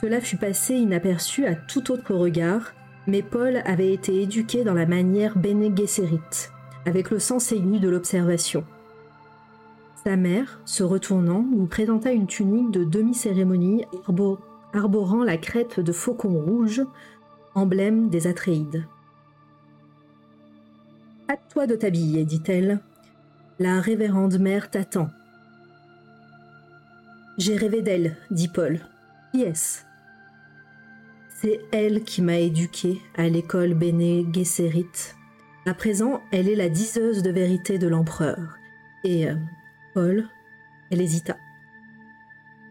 [0.01, 2.73] Cela fut passé inaperçu à tout autre regard,
[3.09, 5.75] mais Paul avait été éduqué dans la manière Bene
[6.87, 8.65] avec le sens aigu de l'observation.
[10.05, 13.85] Sa mère, se retournant, lui présenta une tunique de demi-cérémonie
[14.73, 16.83] arborant la crête de faucon rouge,
[17.55, 18.87] emblème des Atréides.
[21.29, 22.81] Hâte-toi de t'habiller, dit-elle.
[23.59, 25.09] La révérende mère t'attend.
[27.39, 28.81] J'ai rêvé d'elle, dit Paul.
[29.33, 29.83] Qui est-ce?
[31.41, 35.15] C'est elle qui m'a éduqué à l'école Bene Gesserit
[35.67, 38.59] à présent, elle est la diseuse de vérité de l'empereur.
[39.03, 39.35] Et euh,
[39.95, 40.29] Paul,
[40.91, 41.39] elle hésita.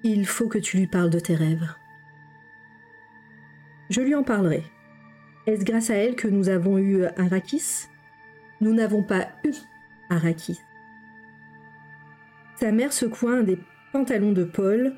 [0.04, 1.74] Il faut que tu lui parles de tes rêves.
[3.90, 4.64] Je lui en parlerai.
[5.48, 7.88] Est-ce grâce à elle que nous avons eu Arrakis?
[8.64, 9.52] Nous n'avons pas eu
[10.10, 10.62] Arrakis.
[12.56, 13.60] Sa mère secoua un des
[13.92, 14.94] pantalons de Paul,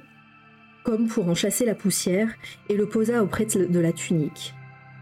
[0.83, 2.29] comme pour en chasser la poussière,
[2.69, 4.53] et le posa auprès de la tunique.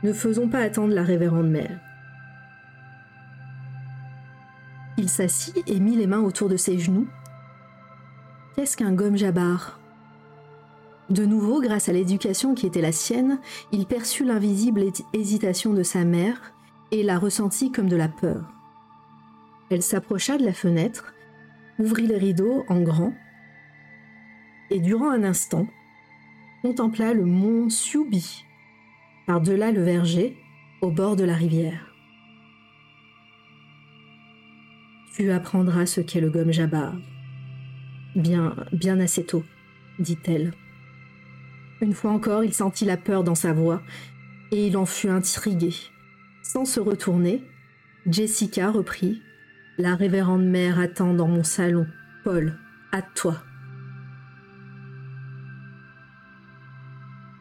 [0.02, 1.78] Ne faisons pas attendre la révérende mère.
[4.98, 7.10] Il s'assit et mit les mains autour de ses genoux.
[8.56, 9.82] Qu'est-ce qu'un gomme jabar?
[11.10, 13.42] De nouveau, grâce à l'éducation qui était la sienne,
[13.74, 16.54] il perçut l'invisible hésitation de sa mère
[16.92, 18.53] et la ressentit comme de la peur.
[19.70, 21.14] Elle s'approcha de la fenêtre,
[21.80, 23.14] ouvrit les rideaux en grand,
[24.70, 25.68] et durant un instant,
[26.62, 28.46] contempla le mont Siubi,
[29.28, 30.38] par-delà le verger,
[30.82, 31.94] au bord de la rivière.
[35.16, 36.96] Tu apprendras ce qu'est le gomme jabar.
[38.16, 39.44] Bien, bien assez tôt,
[40.00, 40.54] dit-elle.
[41.82, 43.82] Une fois encore, il sentit la peur dans sa voix,
[44.52, 45.74] et il en fut intrigué.
[46.42, 47.42] Sans se retourner,
[48.06, 49.22] Jessica reprit.
[49.80, 51.88] La révérende mère attend dans mon salon.
[52.24, 52.54] Paul,
[52.92, 53.38] à toi.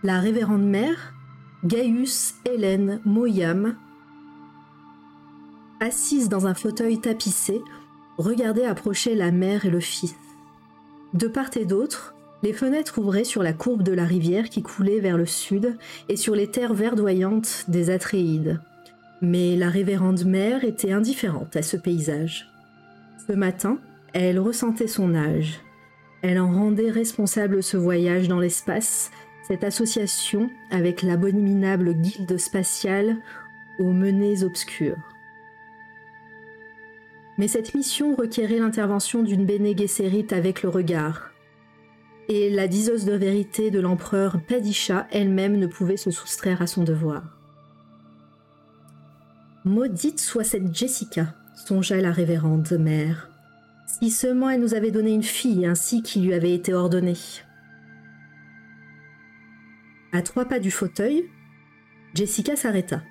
[0.02, 1.12] La révérende mère,
[1.62, 3.76] Gaius Hélène Moyam,
[5.80, 7.60] assise dans un fauteuil tapissé,
[8.16, 10.14] regardait approcher la mère et le fils.
[11.12, 15.00] De part et d'autre, les fenêtres ouvraient sur la courbe de la rivière qui coulait
[15.00, 15.76] vers le sud
[16.08, 18.58] et sur les terres verdoyantes des Atréides.
[19.22, 22.48] Mais la révérende mère était indifférente à ce paysage.
[23.24, 23.78] Ce matin,
[24.12, 25.60] elle ressentait son âge.
[26.22, 29.12] Elle en rendait responsable ce voyage dans l'espace,
[29.46, 33.16] cette association avec l'abominable guilde spatiale
[33.78, 34.98] aux menées obscures.
[37.38, 39.74] Mais cette mission requérait l'intervention d'une Bene
[40.32, 41.30] avec le regard.
[42.28, 46.82] Et la diseuse de vérité de l'empereur Padisha elle-même ne pouvait se soustraire à son
[46.82, 47.41] devoir.
[49.64, 53.30] Maudite soit cette Jessica, songea la révérende mère.
[53.86, 57.14] Si seulement elle nous avait donné une fille ainsi qu'il lui avait été ordonné.
[60.12, 61.26] À trois pas du fauteuil,
[62.12, 63.02] Jessica s'arrêta.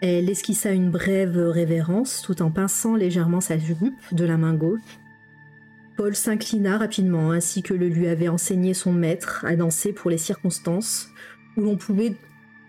[0.00, 5.00] Elle esquissa une brève révérence tout en pinçant légèrement sa jupe de la main gauche.
[5.96, 10.18] Paul s'inclina rapidement, ainsi que le lui avait enseigné son maître à danser pour les
[10.18, 11.08] circonstances
[11.56, 12.14] où l'on pouvait,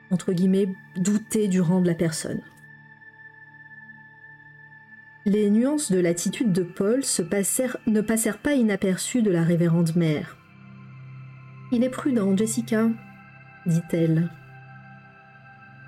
[0.10, 2.42] entre guillemets, douter du rang de la personne.
[5.30, 7.02] Les nuances de l'attitude de Paul
[7.86, 10.38] ne passèrent pas inaperçues de la révérende mère.
[11.72, 12.90] Il est prudent, Jessica,
[13.68, 14.32] dit-elle.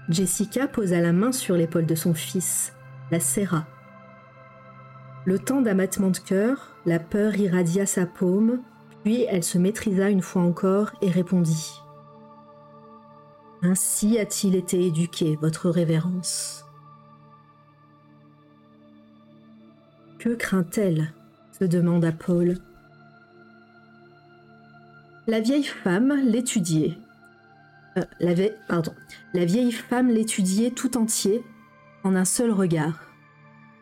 [0.09, 2.73] Jessica posa la main sur l'épaule de son fils,
[3.09, 3.65] la serra.
[5.25, 8.61] Le temps d'amattement de cœur, la peur irradia sa paume,
[9.03, 11.81] puis elle se maîtrisa une fois encore et répondit.
[13.63, 16.70] Ainsi a-t-il été éduqué, votre révérence.
[20.21, 21.11] Que craint-elle
[21.59, 22.59] se demanda Paul.
[25.25, 26.95] La vieille femme l'étudiait,
[27.97, 28.03] euh,
[29.33, 31.41] vieille femme l'étudiait tout entier
[32.03, 33.11] en un seul regard.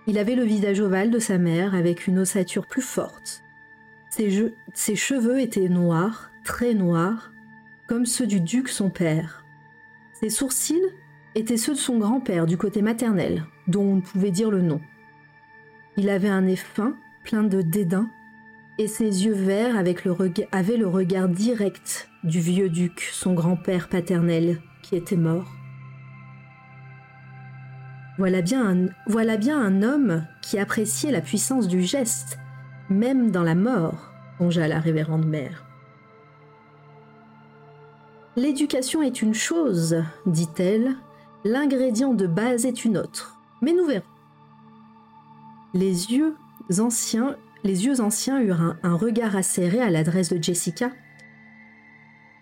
[0.07, 3.41] Il avait le visage ovale de sa mère avec une ossature plus forte.
[4.09, 7.33] Ses, ses cheveux étaient noirs, très noirs,
[7.89, 9.43] comme ceux du duc son père.
[10.21, 10.79] Ses sourcils
[11.35, 14.79] étaient ceux de son grand-père du côté maternel, dont on ne pouvait dire le nom.
[15.97, 18.09] Il avait un nez fin, plein de dédain,
[18.77, 24.95] et ses yeux verts avaient le regard direct du vieux duc, son grand-père paternel, qui
[24.95, 25.51] était mort.
[28.17, 32.37] Voilà bien, un, voilà bien un homme qui appréciait la puissance du geste,
[32.89, 35.65] même dans la mort, songea la révérende mère.
[38.35, 40.95] L'éducation est une chose, dit-elle,
[41.43, 44.05] l'ingrédient de base est une autre, mais nous verrons.
[45.73, 46.35] Les yeux
[46.79, 47.35] anciens
[48.41, 50.91] eurent un, regard acéré à l'adresse de Jessica.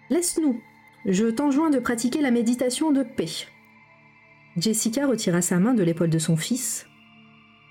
[0.09, 0.61] Laisse-nous,
[1.05, 3.47] je t'enjoins de pratiquer la méditation de paix.
[4.55, 6.87] Jessica retira sa main de l'épaule de son fils.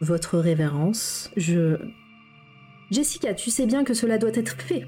[0.01, 1.79] Votre révérence, je.
[2.91, 4.87] Jessica, tu sais bien que cela doit être fait.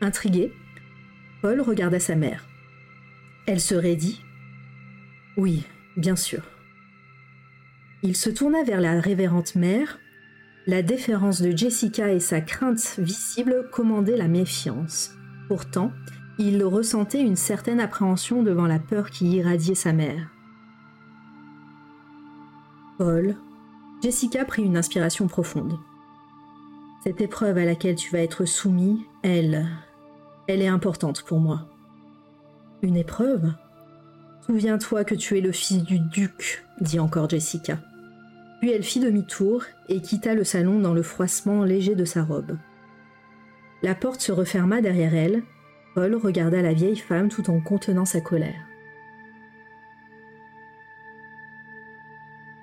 [0.00, 0.52] Intrigué,
[1.42, 2.46] Paul regarda sa mère.
[3.46, 4.22] Elle se raidit.
[5.36, 5.64] Oui,
[5.96, 6.42] bien sûr.
[8.06, 9.98] Il se tourna vers la révérende mère
[10.68, 15.10] la déférence de Jessica et sa crainte visible commandaient la méfiance.
[15.48, 15.90] Pourtant,
[16.38, 20.30] il ressentait une certaine appréhension devant la peur qui irradiait sa mère.
[22.96, 23.34] Paul,
[24.04, 25.76] Jessica prit une inspiration profonde.
[27.02, 29.66] Cette épreuve à laquelle tu vas être soumis, elle,
[30.46, 31.66] elle est importante pour moi.
[32.82, 33.52] Une épreuve?
[34.46, 37.80] Souviens-toi que tu es le fils du duc, dit encore Jessica.
[38.60, 42.56] Puis elle fit demi-tour et quitta le salon dans le froissement léger de sa robe.
[43.82, 45.42] La porte se referma derrière elle.
[45.94, 48.66] Paul regarda la vieille femme tout en contenant sa colère.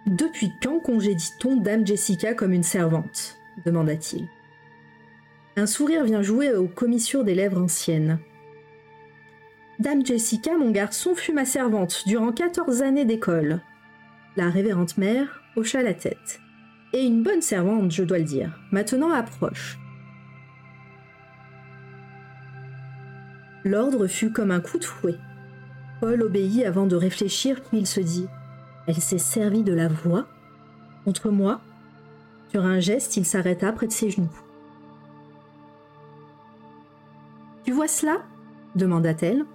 [0.06, 3.38] Depuis quand congédie-t-on Dame Jessica comme une servante?
[3.66, 4.28] demanda-t-il.
[5.56, 8.20] Un sourire vient jouer aux commissures des lèvres anciennes.
[9.80, 13.62] Dame Jessica, mon garçon, fut ma servante durant quatorze années d'école.
[14.36, 16.40] La révérende mère hocha la tête.
[16.94, 18.60] Et une bonne servante, je dois le dire.
[18.72, 19.78] Maintenant approche.
[23.64, 25.18] L'ordre fut comme un coup de fouet.
[26.02, 28.28] Paul obéit avant de réfléchir, puis il se dit
[28.88, 30.28] Elle s'est servie de la voix
[31.06, 31.62] contre moi?
[32.50, 34.30] Sur un geste, il s'arrêta près de ses genoux.
[37.64, 38.18] Tu vois cela?
[38.76, 39.46] demanda-t-elle.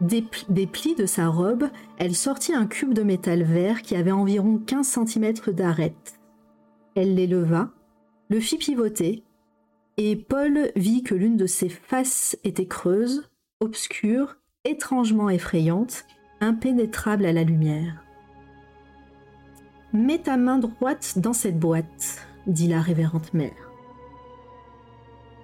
[0.00, 0.22] Des,
[0.66, 1.68] plis de sa robe,
[1.98, 6.18] elle sortit un cube de métal vert qui avait environ 15 cm d'arête.
[6.94, 7.70] Elle l'éleva,
[8.30, 9.22] le fit pivoter,
[9.98, 13.28] et Paul vit que l'une de ses faces était creuse,
[13.60, 16.06] obscure, étrangement effrayante,
[16.40, 18.02] impénétrable à la lumière.
[19.92, 23.70] Mets ta main droite dans cette boîte, dit la révérende mère.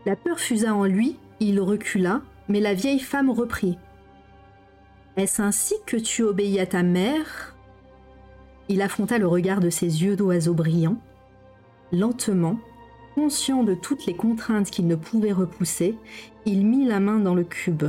[0.06, 3.76] La peur fusa en lui, il recula, mais la vieille femme reprit.
[5.16, 7.56] Est-ce ainsi que tu obéis à ta mère?
[8.68, 10.98] Il affronta le regard de ses yeux d'oiseau brillants.
[11.90, 12.58] Lentement,
[13.14, 15.96] conscient de toutes les contraintes qu'il ne pouvait repousser,
[16.44, 17.84] il mit la main dans le cube.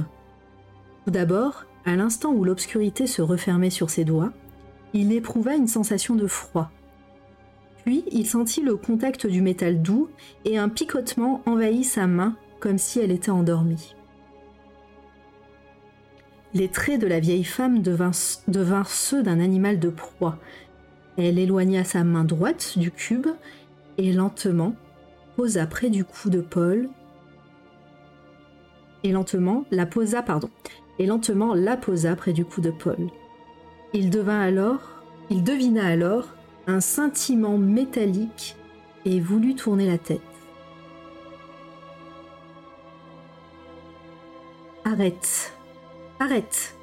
[1.03, 4.31] Tout d'abord, à l'instant où l'obscurité se refermait sur ses doigts,
[4.93, 6.71] il éprouva une sensation de froid.
[7.83, 10.07] Puis il sentit le contact du métal doux
[10.45, 13.96] et un picotement envahit sa main comme si elle était endormie.
[16.53, 20.37] Les traits de la vieille femme devinrent, ceux d'un animal de proie.
[21.17, 23.27] Elle éloigna sa main droite du cube
[23.97, 24.75] et lentement
[25.35, 26.89] posa près du cou de Paul.
[29.03, 30.23] Et lentement la posa,
[32.15, 33.09] près du cou de Paul.
[33.93, 36.27] Il devint alors, il devina alors
[36.65, 38.55] un scintillement métallique
[39.05, 40.21] et voulut tourner la tête.
[44.85, 45.56] Arrête,
[46.19, 46.75] arrête.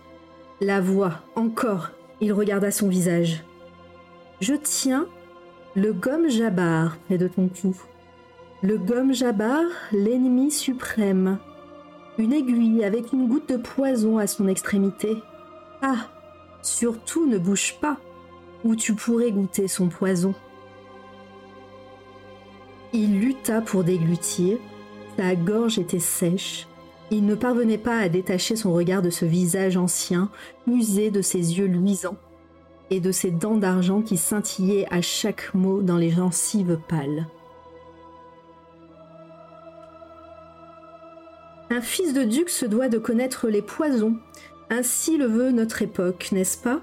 [0.60, 1.90] La voix, encore.
[2.20, 3.44] Il regarda son visage.
[4.40, 5.06] Je tiens
[5.74, 7.74] le gomme Jabbar près de ton cou.
[8.62, 9.62] Le gomme Jabbar,
[9.92, 11.38] l'ennemi suprême.
[12.16, 15.16] Une aiguille avec une goutte de poison à son extrémité.
[15.82, 16.06] Ah,
[16.62, 17.98] surtout ne bouge pas
[18.64, 20.34] où tu pourrais goûter son poison.
[22.92, 24.58] Il lutta pour déglutir,
[25.16, 26.68] sa gorge était sèche,
[27.14, 30.30] il ne parvenait pas à détacher son regard de ce visage ancien,
[30.66, 32.16] usé de ses yeux luisants,
[32.90, 37.26] et de ses dents d'argent qui scintillaient à chaque mot dans les gencives pâles.
[41.70, 44.16] Un fils de duc se doit de connaître les poisons,
[44.70, 46.80] ainsi le veut notre époque, n'est-ce pas?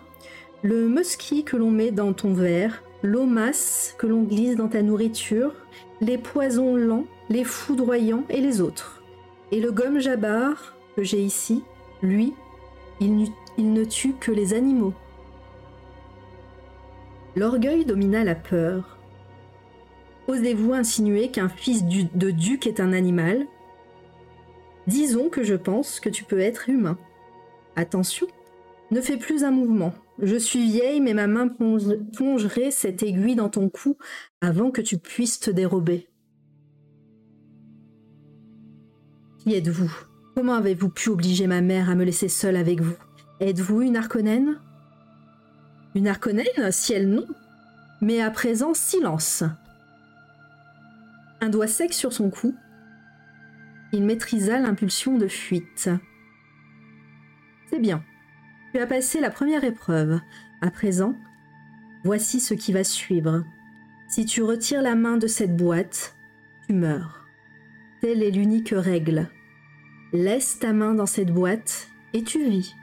[0.63, 4.81] Le musky que l'on met dans ton verre, l'eau masse que l'on glisse dans ta
[4.81, 5.53] nourriture,
[6.01, 9.00] les poisons lents, les foudroyants et les autres.
[9.51, 11.63] Et le gomme jabbar que j'ai ici,
[12.01, 12.33] lui,
[12.99, 14.93] il, il ne tue que les animaux.
[17.35, 18.97] L'orgueil domina la peur.
[20.27, 23.45] Osez-vous insinuer qu'un fils de duc est un animal?
[24.87, 26.97] Disons que je pense que tu peux être humain.
[27.75, 28.27] Attention,
[28.91, 33.49] ne fais plus un mouvement, je suis vieille, mais ma main plongerait cette aiguille dans
[33.49, 33.97] ton cou
[34.41, 36.10] avant que tu puisses te dérober.
[39.43, 39.91] Qui êtes-vous?
[40.35, 42.95] Comment avez-vous pu obliger ma mère à me laisser seule avec vous?
[43.39, 44.59] Êtes-vous une arconène
[45.95, 47.25] Une arconène Ciel non.
[48.01, 49.43] Mais à présent, silence.
[51.41, 52.55] Un doigt sec sur son cou,
[53.93, 55.89] il maîtrisa l'impulsion de fuite.
[57.71, 58.03] C'est bien.
[58.73, 60.19] Tu as passé la première épreuve.
[60.61, 61.15] À présent,
[62.03, 63.43] voici ce qui va suivre.
[64.07, 66.15] Si tu retires la main de cette boîte,
[66.67, 67.20] tu meurs.
[68.01, 69.29] Telle est l'unique règle.
[70.11, 72.75] Laisse ta main dans cette boîte et tu vis.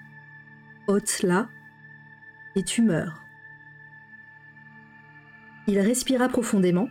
[0.87, 1.49] Ôte-la
[2.55, 3.25] et tu meurs.
[5.67, 6.89] Il respira profondément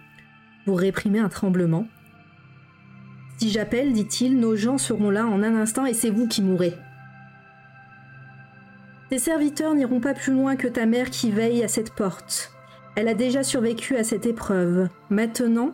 [0.66, 1.88] pour réprimer un tremblement.
[3.38, 6.74] Si j'appelle, dit-il, nos gens seront là en un instant et c'est vous qui mourrez.
[9.10, 12.52] Tes serviteurs n'iront pas plus loin que ta mère qui veille à cette porte.
[12.98, 14.90] Elle a déjà survécu à cette épreuve.
[15.10, 15.74] Maintenant,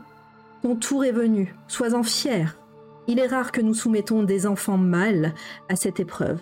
[0.64, 1.54] ton tour est venu.
[1.68, 2.58] Sois-en fier.
[3.08, 5.34] Il est rare que nous soumettons des enfants mâles
[5.68, 6.40] à cette épreuve.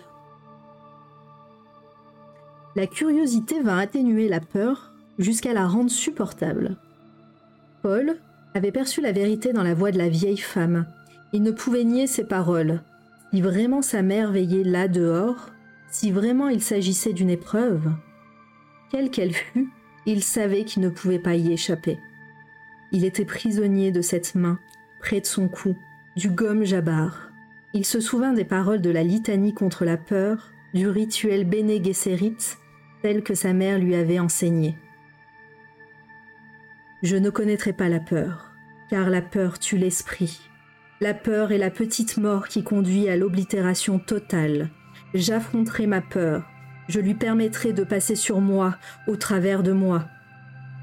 [2.76, 6.76] La curiosité vint atténuer la peur jusqu'à la rendre supportable.
[7.82, 8.16] Paul
[8.54, 10.86] avait perçu la vérité dans la voix de la vieille femme.
[11.32, 12.80] Il ne pouvait nier ses paroles.
[13.32, 15.50] Si vraiment sa mère veillait là dehors,
[15.90, 17.90] si vraiment il s'agissait d'une épreuve,
[18.88, 19.68] quelle qu'elle fût,
[20.06, 21.98] il savait qu'il ne pouvait pas y échapper.
[22.92, 24.58] Il était prisonnier de cette main,
[25.00, 25.76] près de son cou,
[26.14, 27.30] du gomme Jabbar.
[27.72, 32.36] Il se souvint des paroles de la litanie contre la peur, du rituel Bene Gesserit,
[33.02, 34.76] tel que sa mère lui avait enseigné.
[37.02, 38.52] Je ne connaîtrai pas la peur,
[38.90, 40.40] car la peur tue l'esprit.
[41.00, 44.70] La peur est la petite mort qui conduit à l'oblitération totale,
[45.14, 46.48] J'affronterai ma peur,
[46.88, 50.06] je lui permettrai de passer sur moi, au travers de moi.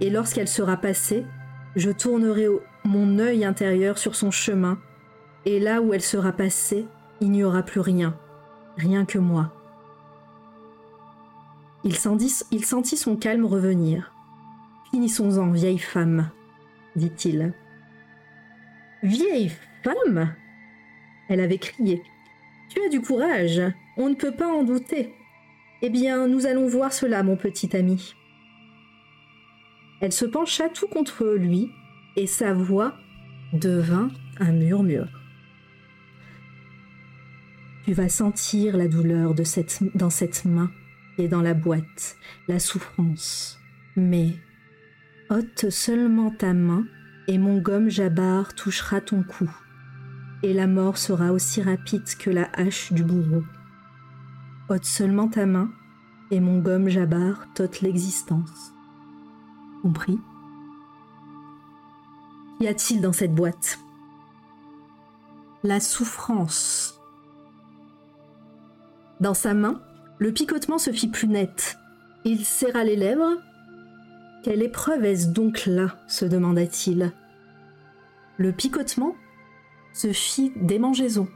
[0.02, 1.26] Et lorsqu'elle sera passée,
[1.76, 2.48] je tournerai
[2.84, 4.80] mon œil intérieur sur son chemin,
[5.46, 6.88] et là où elle sera passée,
[7.22, 8.18] il n'y aura plus rien,
[8.78, 9.54] rien que moi.
[11.84, 14.12] Il sentit, son calme revenir.
[14.92, 16.30] Finissons-en, vieille femme,
[16.96, 17.54] dit-il.
[19.02, 19.52] Vieille
[19.84, 20.34] femme?
[21.30, 22.02] Elle avait crié.
[22.70, 23.62] Tu as du courage,
[23.98, 25.14] on ne peut pas en douter.
[25.82, 28.14] Eh bien, nous allons voir cela, mon petit ami.
[30.02, 31.72] Elle se pencha tout contre lui,
[32.16, 32.96] et sa voix
[33.54, 34.10] devint
[34.40, 35.08] un murmure.
[37.86, 40.70] Tu vas sentir la douleur dans cette main
[41.18, 42.18] et dans la boîte,
[42.48, 43.60] la souffrance.
[43.96, 44.36] Mais
[45.30, 46.86] ôte seulement ta main
[47.28, 49.50] et mon gomme jabbar touchera ton cou
[50.44, 53.44] et la mort sera aussi rapide que la hache du bourreau.
[54.70, 55.72] Ôte seulement ta main,
[56.32, 58.74] et mon gomme jabbar t'ôte l'existence.
[59.82, 60.20] Compris
[62.60, 63.80] Qu'y a-t-il dans cette boîte?
[65.64, 67.00] La souffrance.
[69.20, 69.82] Dans sa main,
[70.18, 71.78] le picotement se fit plus net.
[72.26, 73.38] Il serra les lèvres.
[74.44, 75.98] Quelle épreuve est-ce donc là?
[76.08, 77.14] se demanda-t-il.
[78.38, 79.16] Le picotement
[79.94, 81.28] se fit démangeaison.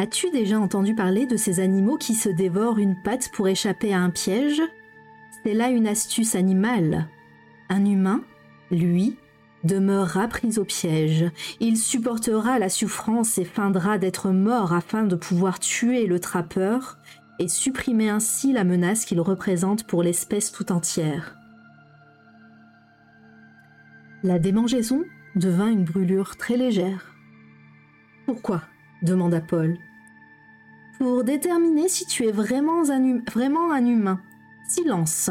[0.00, 3.98] As-tu déjà entendu parler de ces animaux qui se dévorent une patte pour échapper à
[3.98, 4.62] un piège?
[5.42, 7.08] C'est là une astuce animale.
[7.68, 8.22] Un humain,
[8.70, 9.16] lui,
[9.64, 11.28] demeurera pris au piège.
[11.58, 16.98] Il supportera la souffrance et feindra d'être mort afin de pouvoir tuer le trappeur
[17.40, 21.34] et supprimer ainsi la menace qu'il représente pour l'espèce tout entière.
[24.22, 25.02] La démangeaison
[25.34, 27.16] devint une brûlure très légère.
[28.26, 28.62] Pourquoi?
[29.02, 29.76] demanda Paul
[30.98, 34.20] pour déterminer si tu es vraiment un, hum-, vraiment un humain.
[34.68, 35.30] Silence.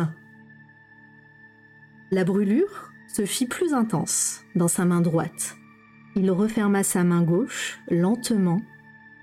[2.09, 5.57] La brûlure se fit plus intense dans sa main droite.
[6.15, 8.61] Il referma sa main gauche lentement,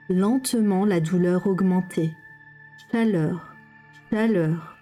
[0.08, 2.12] lentement la douleur augmentait.
[2.92, 3.54] Chaleur,
[4.10, 4.76] chaleur,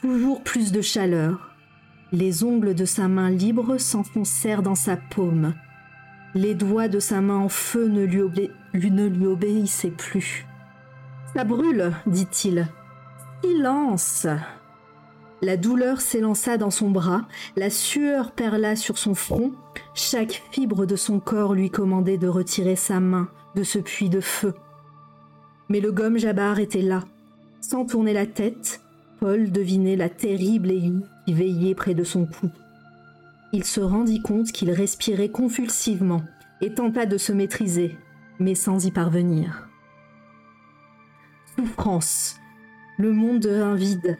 [0.00, 1.56] toujours plus de chaleur.
[2.12, 5.54] Les ongles de sa main libre s'enfoncèrent dans sa paume.
[6.34, 10.46] Les doigts de sa main en feu ne lui obéissaient plus.
[11.36, 12.66] Ça brûle, dit-il.
[13.44, 14.26] Silence.
[15.42, 19.52] La douleur s'élança dans son bras, la sueur perla sur son front,
[19.92, 24.22] chaque fibre de son corps lui commandait de retirer sa main de ce puits de
[24.22, 24.54] feu.
[25.68, 27.04] Mais le gomme Jabbar était là.
[27.60, 28.80] Sans tourner la tête,
[29.20, 32.48] Paul devinait la terrible aiguille qui veillait près de son cou.
[33.52, 36.22] Il se rendit compte qu'il respirait convulsivement
[36.62, 37.94] et tenta de se maîtriser,
[38.38, 39.65] mais sans y parvenir
[41.56, 42.40] souffrance.
[42.98, 44.18] Le monde devint vide.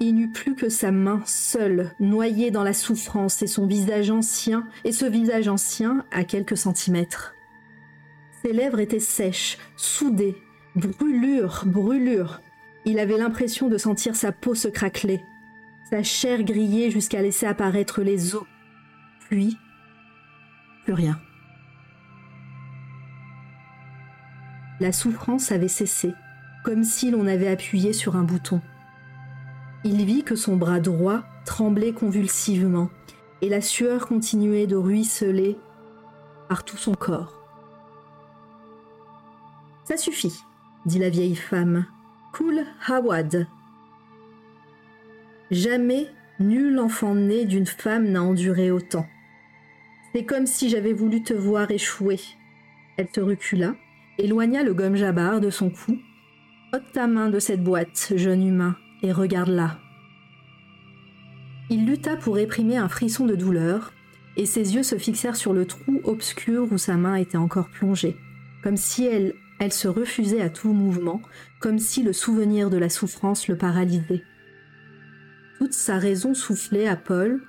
[0.00, 4.66] Il n'eut plus que sa main seule, noyée dans la souffrance, et son visage ancien,
[4.84, 7.34] et ce visage ancien à quelques centimètres.
[8.42, 10.36] Ses lèvres étaient sèches, soudées,
[10.74, 12.40] brûlure, brûlure.
[12.84, 15.22] Il avait l'impression de sentir sa peau se craqueler,
[15.88, 18.44] sa chair griller jusqu'à laisser apparaître les os.
[19.28, 19.56] Puis,
[20.84, 21.20] plus rien.
[24.80, 26.12] La souffrance avait cessé
[26.62, 28.60] comme si l'on avait appuyé sur un bouton.
[29.84, 32.88] Il vit que son bras droit tremblait convulsivement
[33.40, 35.58] et la sueur continuait de ruisseler
[36.48, 37.40] par tout son corps.
[39.84, 40.34] Ça suffit,
[40.86, 41.86] dit la vieille femme.
[42.32, 43.46] Cool Hawad.
[45.50, 46.08] Jamais
[46.38, 49.06] nul enfant né d'une femme n'a enduré autant.
[50.14, 52.20] C'est comme si j'avais voulu te voir échouer.
[52.96, 53.74] Elle se recula,
[54.18, 55.98] éloigna le gomme jabbar de son cou
[56.74, 59.78] Ôte ta main de cette boîte, jeune humain, et regarde-la.
[61.68, 63.92] Il lutta pour réprimer un frisson de douleur,
[64.38, 68.16] et ses yeux se fixèrent sur le trou obscur où sa main était encore plongée,
[68.62, 69.34] comme si elle,
[69.70, 71.20] se refusait à tout mouvement,
[71.60, 74.22] comme si le souvenir de la souffrance le paralysait.
[75.58, 77.42] Toute sa raison soufflait à Paul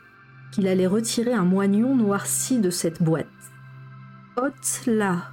[0.52, 3.28] qu'il allait retirer un moignon noirci de cette boîte.
[4.36, 5.32] Ôte-la.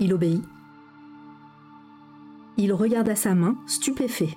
[0.00, 0.42] Il obéit
[2.58, 4.36] il regarda sa main, stupéfait.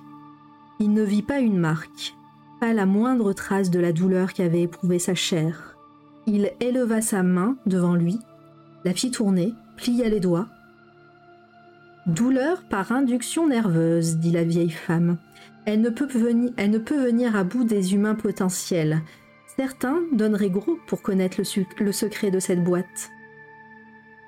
[0.78, 2.14] Il ne vit pas une marque,
[2.60, 5.76] pas la moindre trace de la douleur qu'avait éprouvée sa chair.
[6.26, 8.18] Il éleva sa main devant lui,
[8.84, 10.46] la fit tourner, plia les doigts.
[12.06, 15.18] Douleur par induction nerveuse, dit la vieille femme.
[15.66, 19.02] Elle ne peut venir, à bout des humains potentiels.
[19.56, 21.38] Certains donneraient gros pour connaître
[21.78, 23.10] le secret de cette boîte.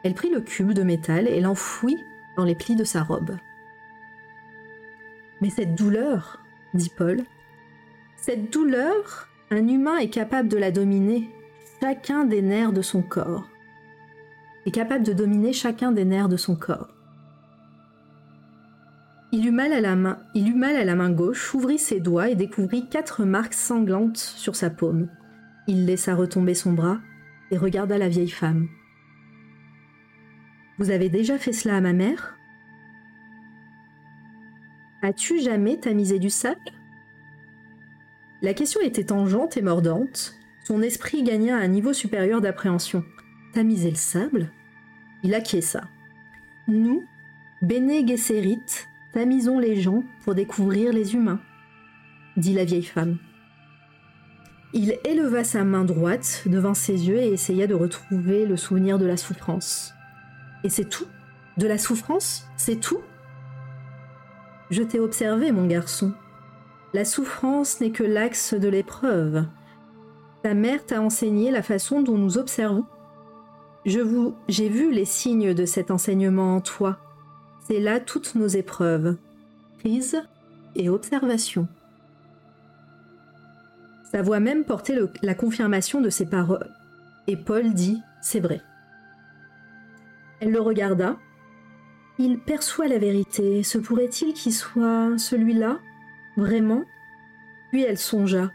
[0.04, 1.96] Elle prit le cube de métal et l'enfouit
[2.36, 3.36] dans les plis de sa robe.
[5.44, 6.38] Mais cette douleur,
[6.72, 7.20] dit Paul,
[8.16, 11.28] cette douleur, un humain est capable de la dominer,
[11.82, 13.46] chacun des nerfs de son corps.
[14.64, 16.88] Est capable de dominer chacun des nerfs de son corps.
[19.32, 22.00] Il eut mal à la main, il eut mal à la main gauche, ouvrit ses
[22.00, 25.10] doigts et découvrit quatre marques sanglantes sur sa paume.
[25.66, 27.00] Il laissa retomber son bras
[27.50, 28.66] et regarda la vieille femme.
[30.78, 32.34] Vous avez déjà fait cela à ma mère?
[35.04, 36.72] As-tu jamais tamisé du sable
[38.40, 40.34] La question était tangente et mordante.
[40.64, 43.04] Son esprit gagna un niveau supérieur d'appréhension.
[43.52, 44.50] Tamiser le sable?
[45.22, 45.82] Il acquiesça.
[46.68, 47.04] Nous,
[47.60, 48.64] Bene Gesserit,
[49.12, 51.40] tamisons les gens pour découvrir les humains,
[52.38, 53.18] dit la vieille femme.
[54.72, 59.04] Il éleva sa main droite devant ses yeux et essaya de retrouver le souvenir de
[59.04, 59.92] la souffrance.
[60.64, 61.08] Et c'est tout?
[61.58, 62.46] De la souffrance?
[62.56, 63.02] C'est tout?
[64.74, 66.12] Je t'ai observé, mon garçon.
[66.94, 69.44] La souffrance n'est que l'axe de l'épreuve.
[70.42, 72.84] Ta mère t'a enseigné la façon dont nous observons.
[73.86, 76.98] Je vous, j'ai vu les signes de cet enseignement en toi.
[77.68, 79.16] C'est là toutes nos épreuves,
[79.78, 80.20] prise
[80.74, 81.68] et observation.
[84.10, 86.70] Sa voix même portait la confirmation de ses paroles.
[87.28, 88.60] Et Paul dit C'est vrai.
[90.40, 91.16] Elle le regarda.
[92.18, 93.62] Il perçoit la vérité.
[93.62, 95.80] Se pourrait-il qu'il soit celui-là
[96.36, 96.84] Vraiment?
[97.70, 98.52] Puis elle songea.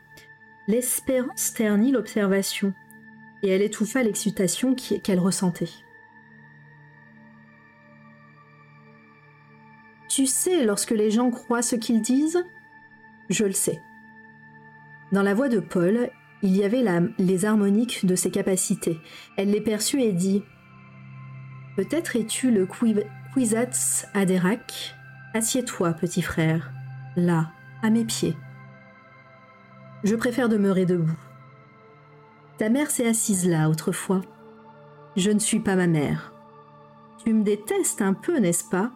[0.68, 2.73] L'espérance ternit l'observation,
[3.41, 5.69] et elle étouffa l'excitation qu'elle ressentait.
[10.10, 12.44] Tu sais, lorsque les gens croient ce qu'ils disent?
[13.30, 13.81] Je le sais.
[15.11, 16.10] Dans la voix de Paul,
[16.41, 16.84] il y avait
[17.18, 18.99] les harmoniques de ses capacités.
[19.38, 20.44] Elle les perçut et dit
[21.76, 22.65] Peut-être es-tu le
[23.34, 24.96] Kwisatz Haderach
[25.34, 26.72] Assieds-toi, petit frère,
[27.16, 27.52] là,
[27.84, 28.36] à mes pieds.
[30.04, 31.18] Je préfère demeurer debout.
[32.58, 34.22] Ta mère s'est assise là autrefois.
[35.16, 36.34] Je ne suis pas ma mère.
[37.24, 38.92] Tu me détestes un peu, n'est-ce pas?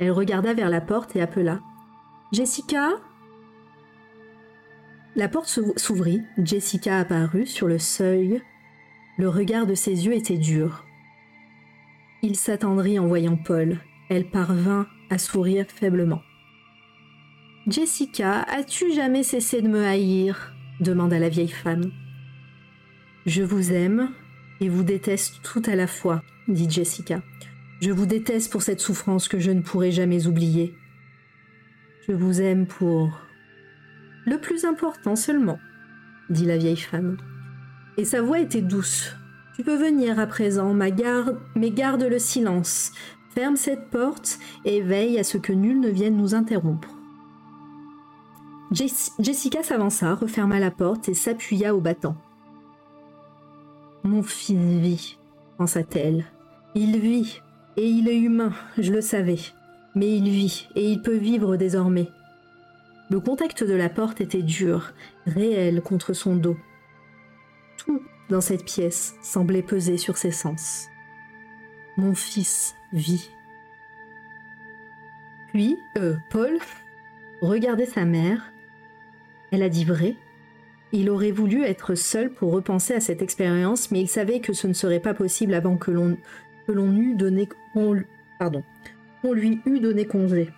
[0.00, 1.60] Elle regarda vers la porte et appela.
[2.32, 2.90] Jessica?
[5.14, 8.42] La porte s'ou- s'ouvrit, Jessica apparut sur le seuil.
[9.16, 10.84] Le regard de ses yeux était dur.
[12.22, 13.78] Il s'attendrit en voyant Paul.
[14.10, 16.22] Elle parvint à sourire faiblement.
[17.66, 20.54] Jessica, as-tu jamais cessé de me haïr?
[20.80, 21.92] demanda la vieille femme.
[23.26, 24.10] Je vous aime
[24.60, 27.22] et vous déteste tout à la fois, dit Jessica.
[27.80, 30.74] Je vous déteste pour cette souffrance que je ne pourrai jamais oublier.
[32.08, 33.20] Je vous aime pour
[34.24, 35.58] le plus important seulement,
[36.30, 37.18] dit la vieille femme.
[37.96, 39.14] Et sa voix était douce.
[39.58, 40.92] Tu peux venir à présent, mais
[41.72, 42.92] garde le silence.
[43.34, 46.94] Ferme cette porte et veille à ce que nul ne vienne nous interrompre.
[48.70, 52.14] Jess- Jessica s'avança, referma la porte et s'appuya au battant.
[54.04, 55.18] Mon fils vit,
[55.56, 56.24] pensa-t-elle.
[56.76, 57.40] Il vit,
[57.76, 59.40] et il est humain, je le savais.
[59.96, 62.08] Mais il vit, et il peut vivre désormais.
[63.10, 64.92] Le contact de la porte était dur,
[65.26, 66.56] réel contre son dos.
[67.76, 70.88] Tout dans cette pièce semblait peser sur ses sens.
[71.96, 73.30] Mon fils vit.
[75.48, 76.58] Puis, euh, Paul
[77.40, 78.52] regardait sa mère.
[79.50, 80.16] Elle a dit vrai.
[80.92, 84.66] Il aurait voulu être seul pour repenser à cette expérience, mais il savait que ce
[84.66, 87.48] ne serait pas possible avant que l'on eût donné
[88.38, 88.62] pardon,
[89.22, 90.48] qu'on lui eût donné congé.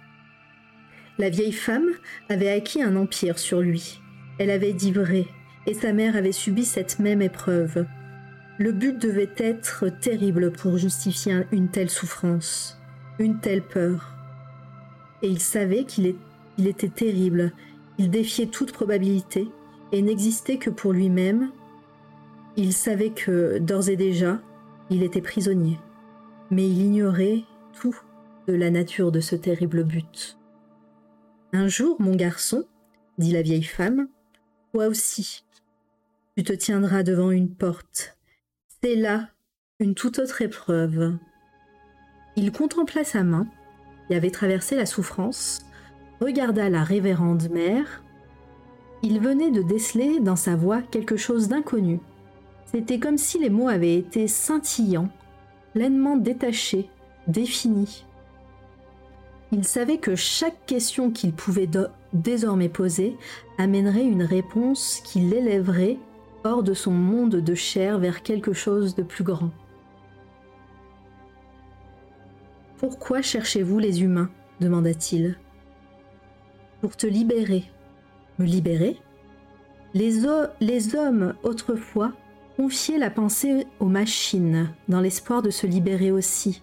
[1.19, 1.89] La vieille femme
[2.29, 4.01] avait acquis un empire sur lui.
[4.39, 5.27] Elle avait dit vrai,
[5.67, 7.87] et sa mère avait subi cette même épreuve.
[8.59, 12.79] Le but devait être terrible pour justifier un- une telle souffrance,
[13.19, 14.15] une telle peur.
[15.23, 16.17] Et il savait qu'il
[16.59, 17.53] était terrible,
[17.99, 19.49] il défiait toute probabilité
[19.93, 21.51] et n'existait que pour lui-même.
[22.57, 24.41] Il savait que, d'ores et déjà,
[24.91, 25.79] il était prisonnier,
[26.51, 27.45] mais il ignorait
[27.81, 27.97] tout
[28.49, 30.37] de la nature de ce terrible but.
[31.53, 32.65] Un jour, mon garçon,
[33.19, 34.09] dit la vieille femme,
[34.73, 35.45] toi aussi,
[36.37, 38.17] tu te tiendras devant une porte.
[38.83, 39.29] C'est là
[39.81, 41.17] une toute autre épreuve.
[42.37, 43.47] Il contempla sa main,
[44.07, 45.61] qui avait traversé la souffrance,
[46.21, 48.03] regarda la révérende mère.
[49.03, 52.01] Il venait de déceler dans sa voix quelque chose d'inconnu.
[52.67, 55.09] C'était comme si les mots avaient été scintillants,
[55.73, 56.89] pleinement détachés,
[57.27, 58.05] définis.
[59.53, 61.69] Il savait que chaque question qu'il pouvait
[62.13, 63.17] désormais poser
[63.59, 65.99] amènerait une réponse qui l'élèverait
[66.45, 69.51] hors de son monde de chair vers quelque chose de plus grand.
[72.79, 74.31] Pourquoi cherchez-vous les humains
[74.61, 75.37] demanda-t-il.
[76.81, 77.65] Pour te libérer.
[78.39, 78.97] Me libérer?
[79.93, 80.25] Les,
[80.95, 82.13] hommes, autrefois,
[82.57, 86.63] confiaient la pensée aux machines, dans l'espoir de se libérer aussi.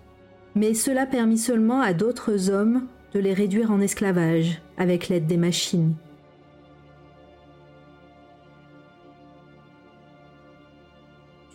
[0.55, 5.37] Mais cela permit seulement à d'autres hommes de les réduire en esclavage avec l'aide des
[5.37, 5.93] machines.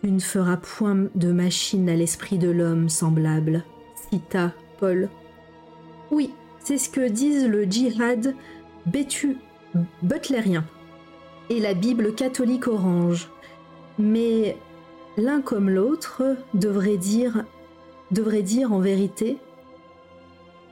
[0.02, 3.62] Tu ne feras point de machine à l'esprit de l'homme semblable,
[4.10, 5.08] cita Paul.
[6.10, 8.34] Oui, c'est ce que disent le djihad
[8.84, 9.36] bétu
[10.02, 10.64] butlérien
[11.50, 13.30] et la Bible catholique orange.
[13.96, 14.56] Mais
[15.16, 17.44] l'un comme l'autre devrait dire,
[18.10, 19.38] devrait dire en vérité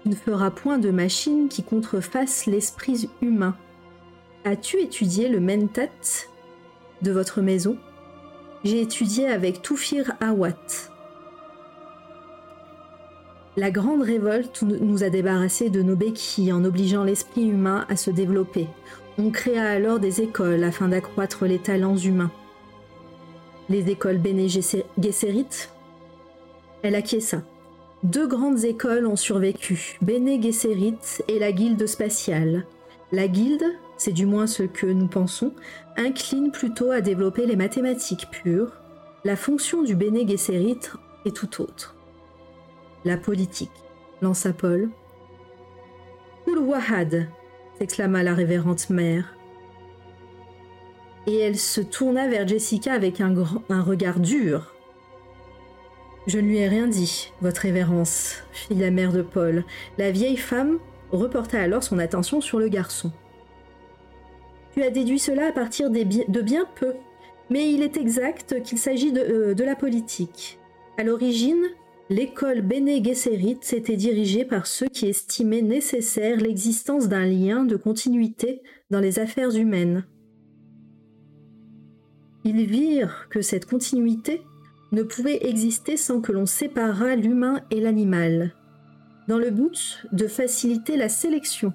[0.03, 3.57] Tu ne feras point de machine qui contrefasse l'esprit humain.
[4.45, 5.87] As-tu étudié le mentat
[7.03, 7.79] de votre maison?
[8.63, 10.91] J'ai étudié avec Toufir Awat.
[13.57, 18.11] La grande révolte nous a débarrassés de nos béquilles en obligeant l'esprit humain à se
[18.11, 18.69] développer.
[19.19, 22.31] On créa alors des écoles afin d'accroître les talents humains.
[23.71, 25.69] Les écoles Bene Gesserit,
[26.83, 27.43] elle acquiesça.
[28.03, 32.67] Deux grandes écoles ont survécu, Bene Gesserit et la Guilde spatiale.
[33.11, 33.65] La Guilde,
[34.01, 35.53] c'est du moins ce que nous pensons,
[35.99, 38.73] incline plutôt à développer les mathématiques pures.
[39.25, 40.81] La fonction du Bene Gesserit
[41.27, 41.95] est tout autre.
[43.05, 43.71] La politique,
[44.23, 44.89] lança Paul.
[46.47, 47.29] Wahad,
[47.79, 49.37] s'exclama la révérende mère.
[51.27, 54.75] Et elle se tourna vers Jessica avec un regard dur.
[56.27, 59.65] Je ne lui ai rien dit, votre révérence, fit la mère de Paul.
[59.99, 60.79] La vieille femme
[61.13, 63.13] reporta alors son attention sur le garçon.
[64.75, 66.95] Tu as déduit cela à partir de bien peu,
[67.51, 70.59] mais il est exact qu'il s'agit de, euh, de, la politique.
[70.97, 71.65] À l'origine,
[72.09, 78.63] l'école Bene Gesserit s'était dirigée par ceux qui estimaient nécessaire l'existence d'un lien de continuité
[78.91, 80.05] dans les affaires humaines.
[82.45, 84.43] Ils virent que cette continuité
[84.93, 88.55] ne pouvait exister sans que l'on séparât l'humain et l'animal,
[89.29, 91.73] dans le but de faciliter la sélection.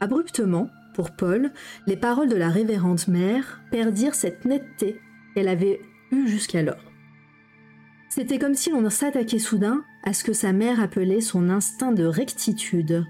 [0.00, 1.52] Abruptement, pour Paul,
[1.86, 5.00] les paroles de la révérende mère perdirent cette netteté
[5.34, 6.92] qu'elle avait eue jusqu'alors.
[8.08, 12.04] C'était comme si l'on s'attaquait soudain à ce que sa mère appelait son instinct de
[12.04, 13.06] rectitude.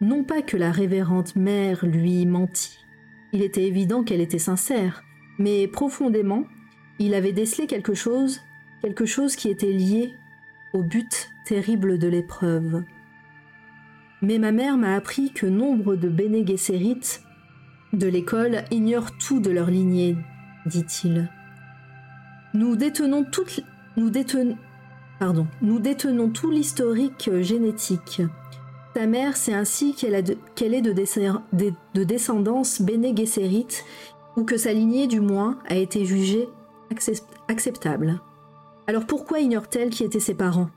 [0.00, 2.78] Non pas que la révérende mère lui mentît,
[3.32, 5.02] il était évident qu'elle était sincère,
[5.38, 6.44] mais profondément,
[6.98, 8.40] il avait décelé quelque chose,
[8.80, 10.14] quelque chose qui était lié
[10.72, 12.84] au but terrible de l'épreuve.
[14.22, 16.44] Mais ma mère m'a appris que nombre de Bene
[17.92, 20.16] de l'école ignorent tout de leur lignée,
[20.66, 21.28] dit-il.
[22.54, 23.44] Nous détenons tout
[26.50, 28.22] l'historique génétique.
[28.94, 33.14] Ta mère, c'est ainsi qu'elle, est de, de, descendance Bene
[34.36, 36.48] ou que sa lignée du moins a été jugée
[37.48, 38.20] acceptable.
[38.86, 40.70] Alors pourquoi ignore-t-elle qui étaient ses parents?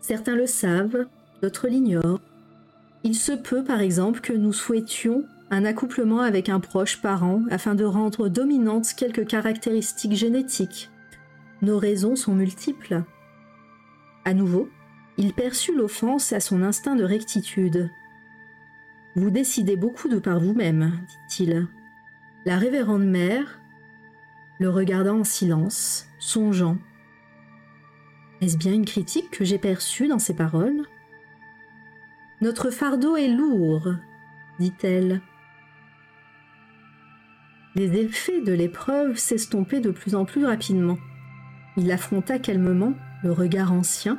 [0.00, 1.06] Certains le savent,
[1.44, 2.20] d'autres.
[3.02, 7.74] Il se peut par exemple que nous souhaitions un accouplement avec un proche parent afin
[7.74, 10.90] de rendre dominantes quelques caractéristiques génétiques.
[11.62, 13.02] Nos raisons sont multiples.
[14.24, 14.68] À nouveau,
[15.18, 17.90] il perçut l'offense à son instinct de rectitude.
[19.16, 20.92] Vous décidez beaucoup de par vous-même,
[21.28, 21.68] dit-il.
[22.46, 23.60] La révérende mère,
[24.58, 26.78] le regarda en silence, songeant.
[28.40, 30.84] Est-ce bien une critique que j'ai perçue dans ces paroles?
[32.44, 33.88] Notre fardeau est lourd,
[34.60, 35.22] dit-elle.
[37.74, 40.98] Les effets de l'épreuve s'estompaient de plus en plus rapidement.
[41.78, 42.92] Il affronta calmement
[43.22, 44.18] le regard ancien.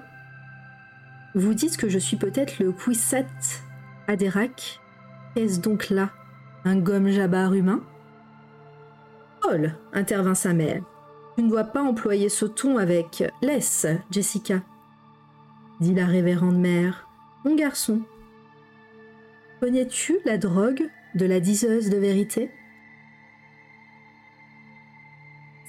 [1.35, 3.27] Vous dites que je suis peut-être le Quissat
[4.07, 4.81] Adérac.
[5.35, 6.09] Est-ce donc là
[6.63, 7.83] un gomme jabar humain?
[9.39, 10.81] Paul, intervint sa mère.
[11.37, 14.63] Tu ne dois pas employer ce ton avec Laisse, Jessica,
[15.79, 17.07] dit la révérende mère.
[17.43, 18.01] Mon garçon,
[19.59, 20.83] connais-tu la drogue
[21.15, 22.49] de la diseuse de vérité?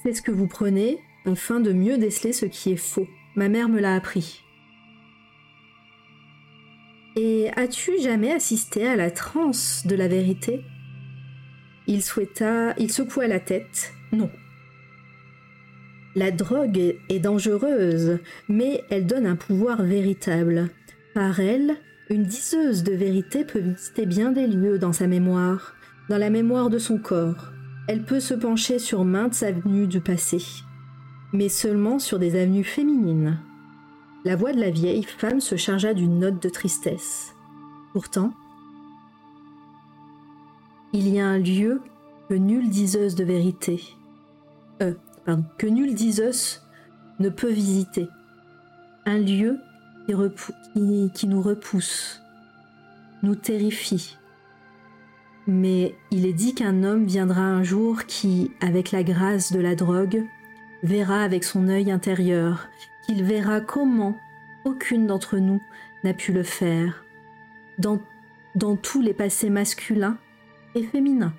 [0.03, 3.09] C'est ce que vous prenez afin de mieux déceler ce qui est faux.
[3.35, 4.43] Ma mère me l'a appris.
[7.17, 10.65] Et as-tu jamais assisté à la transe de la vérité?
[11.87, 13.93] Il souhaita, il secoua la tête.
[14.13, 14.31] Non.
[16.15, 20.71] La drogue est dangereuse, mais elle donne un pouvoir véritable.
[21.15, 21.77] Par elle,
[22.09, 25.75] une diseuse de vérité peut visiter bien des lieux dans sa mémoire,
[26.09, 27.53] dans la mémoire de son corps.
[27.89, 30.39] Elle peut se pencher sur maintes avenues du passé,
[31.33, 33.39] mais seulement sur des avenues féminines.
[34.25, 37.35] La voix de la vieille femme se chargea d'une note de tristesse.
[37.93, 38.33] Pourtant,
[40.93, 41.81] il y a un lieu
[42.29, 43.83] que nulle diseuse de vérité,
[44.83, 44.95] euh,
[45.25, 46.63] pardon, que nulle diseuse
[47.19, 48.09] ne peut visiter.
[49.07, 49.59] Un lieu
[50.07, 52.23] qui, nous repousse,
[53.23, 54.17] nous terrifie.
[55.47, 59.75] Mais il est dit qu'un homme viendra un jour qui, avec la grâce de la
[59.75, 60.25] drogue,
[60.83, 62.69] verra avec son œil intérieur,
[63.07, 64.17] qu'il verra comment
[64.65, 65.63] aucune d'entre nous
[66.05, 67.05] n'a pu le faire,
[67.79, 67.99] dans,
[68.77, 70.19] tous les passés masculins
[70.85, 71.33] féminin.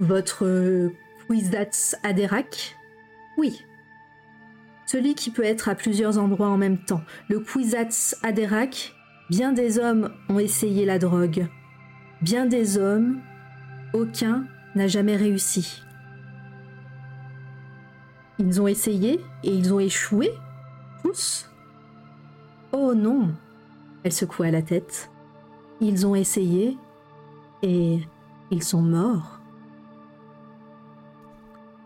[0.00, 0.92] Votre
[1.26, 2.76] Kwisatz Adérak
[3.36, 3.65] Oui.
[4.86, 7.02] Celui qui peut être à plusieurs endroits en même temps.
[7.28, 8.94] Le Kwisatz Adérak,
[9.28, 11.48] bien des hommes ont essayé la drogue.
[12.22, 13.20] Bien des hommes,
[13.92, 15.82] aucun n'a jamais réussi.
[18.38, 20.30] Ils ont essayé et ils ont échoué
[21.02, 21.50] tous
[22.72, 23.34] Oh non
[24.04, 25.10] Elle secoua la tête.
[25.80, 26.76] Ils ont essayé
[27.62, 28.00] et
[28.50, 29.40] ils sont morts.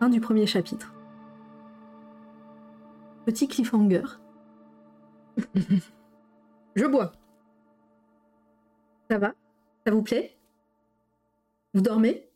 [0.00, 0.92] Fin du premier chapitre.
[3.26, 4.02] Petit cliffhanger.
[6.76, 7.12] Je bois.
[9.10, 9.34] Ça va?
[9.86, 10.36] Ça vous plaît?
[11.74, 12.28] Vous dormez?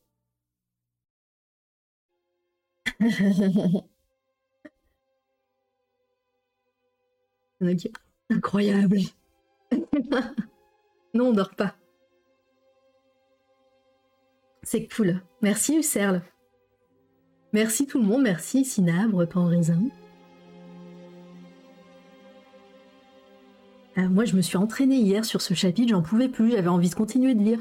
[8.31, 8.99] Incroyable.
[11.15, 11.75] non, on dort pas.
[14.63, 15.21] C'est cool.
[15.43, 16.23] Merci Userle.
[17.53, 18.23] Merci tout le monde.
[18.23, 19.49] Merci Sinabre, Pan
[23.99, 26.91] Euh, moi, je me suis entraînée hier sur ce chapitre, j'en pouvais plus, j'avais envie
[26.91, 27.61] de continuer de lire.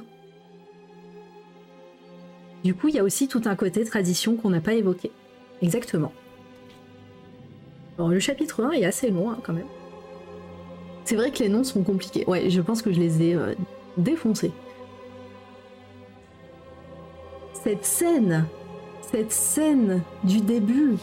[2.63, 5.11] Du coup, il y a aussi tout un côté tradition qu'on n'a pas évoqué.
[5.61, 6.11] Exactement.
[7.99, 9.67] le chapitre 1 est assez long hein, quand même.
[11.05, 12.23] C'est vrai que les noms sont compliqués.
[12.25, 13.53] Ouais, je pense que je les ai euh,
[13.97, 14.51] défoncés.
[17.53, 18.45] Cette scène,
[19.01, 20.95] cette scène du début,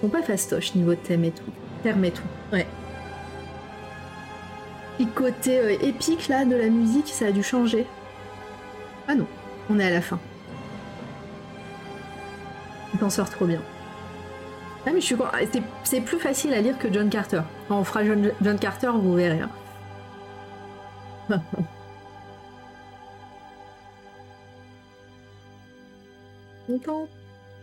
[0.00, 1.50] sont pas fastoches niveau thème et tout.
[1.82, 2.22] Terme et tout.
[2.52, 2.66] Ouais.
[4.98, 7.86] Et côté euh, épique là de la musique, ça a dû changer.
[9.08, 9.26] Ah non,
[9.68, 10.18] on est à la fin.
[12.94, 13.60] Il t'en sort trop bien.
[14.86, 15.16] Ah mais je suis
[15.82, 17.42] c'est plus facile à lire que John Carter.
[17.68, 19.40] on fera John, Carter, vous verrez.
[19.40, 19.50] Hein.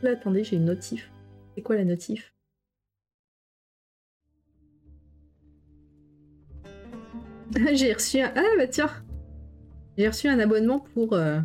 [0.05, 1.09] Attendez, j'ai une notif.
[1.55, 2.32] C'est quoi la notif?
[7.73, 8.31] J'ai reçu un...
[8.35, 8.89] Ah bah tiens
[9.97, 11.13] J'ai reçu un abonnement pour...
[11.13, 11.39] Euh,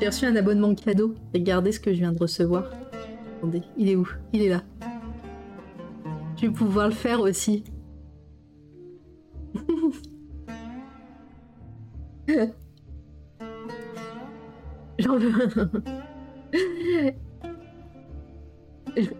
[0.00, 1.14] j'ai reçu un abonnement cadeau.
[1.34, 2.70] Regardez ce que je viens de recevoir.
[3.36, 4.08] Attendez, il est où?
[4.32, 4.62] Il est là.
[6.36, 7.64] Je vais pouvoir le faire aussi.
[14.98, 15.32] J'en veux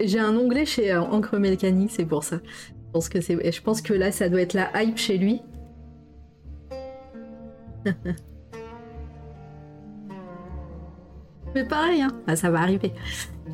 [0.00, 2.40] J'ai un onglet chez euh, Encre Mécanique, c'est pour ça.
[2.94, 5.42] Je pense, que là, ça doit être la hype chez lui.
[11.54, 12.10] Mais pareil, hein.
[12.26, 12.92] Ah, ça va arriver.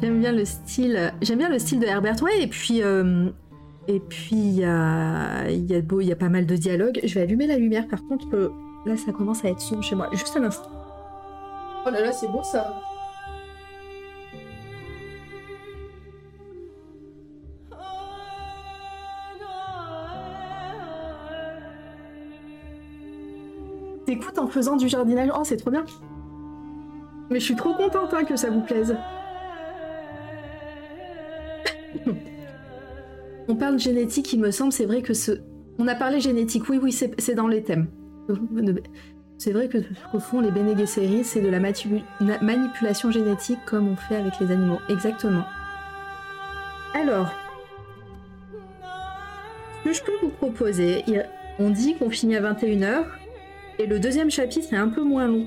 [0.01, 1.13] J'aime bien le style.
[1.23, 3.31] J'aime bien le style de Herbert Way et puis euh,
[3.89, 3.95] il
[4.55, 7.01] y a il y a pas mal de dialogues.
[7.03, 7.87] Je vais allumer la lumière.
[7.89, 8.53] Par contre,
[8.85, 10.09] là, ça commence à être sombre chez moi.
[10.13, 10.71] Juste un instant.
[11.87, 12.81] Oh là là, c'est beau ça.
[24.07, 25.31] T'écoutes en faisant du jardinage.
[25.37, 25.85] Oh, c'est trop bien.
[27.29, 28.97] Mais je suis trop contente hein, que ça vous plaise.
[33.49, 35.33] On parle génétique, il me semble, c'est vrai que ce...
[35.79, 37.89] On a parlé génétique, oui, oui, c'est dans les thèmes.
[39.39, 39.79] C'est vrai que
[40.15, 41.61] au fond, les Bene c'est de la
[42.41, 44.79] manipulation génétique comme on fait avec les animaux.
[44.89, 45.45] Exactement.
[46.95, 47.31] Alors,
[49.85, 51.05] ce que je peux vous proposer,
[51.59, 53.05] on dit qu'on finit à 21h,
[53.79, 55.47] et le deuxième chapitre est un peu moins long.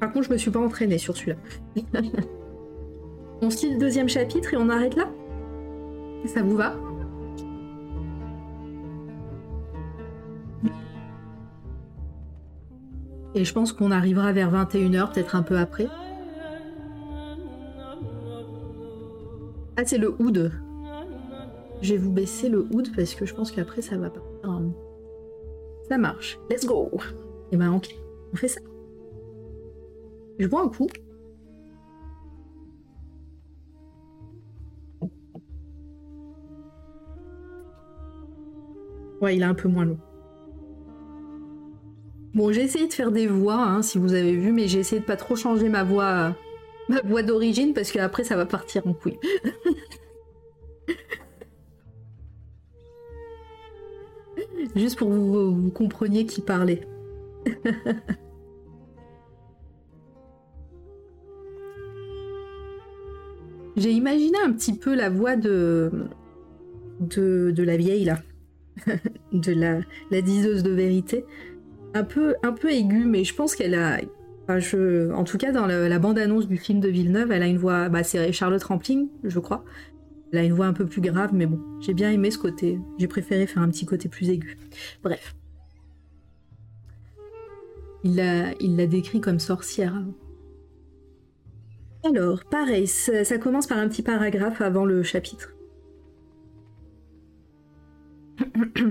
[0.00, 1.36] Par contre, je me suis pas entraînée sur celui-là.
[3.42, 5.10] on se lit le deuxième chapitre et on arrête là?
[6.26, 6.74] Ça vous va?
[13.34, 15.86] Et je pense qu'on arrivera vers 21h, peut-être un peu après.
[19.76, 20.50] Ah, c'est le hood.
[21.82, 24.22] Je vais vous baisser le hood parce que je pense qu'après ça va pas.
[25.88, 26.38] Ça marche.
[26.50, 26.90] Let's go.
[27.52, 27.94] Et ben ok,
[28.32, 28.60] on fait ça.
[30.38, 30.86] Je bois un coup.
[39.20, 39.98] Ouais, il est un peu moins long.
[42.34, 45.00] Bon, j'ai essayé de faire des voix, hein, si vous avez vu, mais j'ai essayé
[45.00, 46.36] de pas trop changer ma voix,
[46.88, 49.18] ma voix d'origine, parce qu'après ça va partir en couille.
[54.76, 56.80] Juste pour que vous, vous compreniez qui parlait.
[63.76, 65.90] J'ai imaginé un petit peu la voix de,
[67.56, 68.18] la vieille là,
[69.32, 69.78] de la,
[70.10, 71.24] la diseuse de vérité,
[71.94, 74.00] un peu, un peu aiguë, mais je pense qu'elle a,
[74.48, 78.02] en tout cas dans la, bande-annonce du film de Villeneuve, elle a une voix, bah,
[78.02, 79.64] c'est Charlotte Rampling, je crois.
[80.32, 82.78] Elle a une voix un peu plus grave, mais bon, j'ai bien aimé ce côté.
[82.98, 84.58] J'ai préféré faire un petit côté plus aigu.
[85.02, 85.34] Bref.
[88.04, 90.02] Il l'a décrit comme sorcière.
[92.04, 95.54] Alors, pareil, ça, commence par un petit paragraphe avant le chapitre.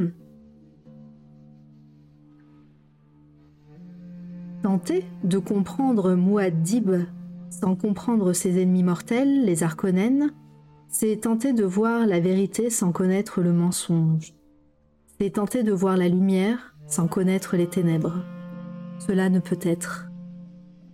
[4.61, 6.91] Tenter de comprendre Muad'Dib
[7.49, 10.33] sans comprendre ses ennemis mortels, les Arconènes,
[10.89, 14.33] c'est tenter de voir la vérité sans connaître le mensonge.
[15.19, 18.23] C'est tenter de voir la lumière sans connaître les ténèbres.
[18.99, 20.09] Cela ne peut être.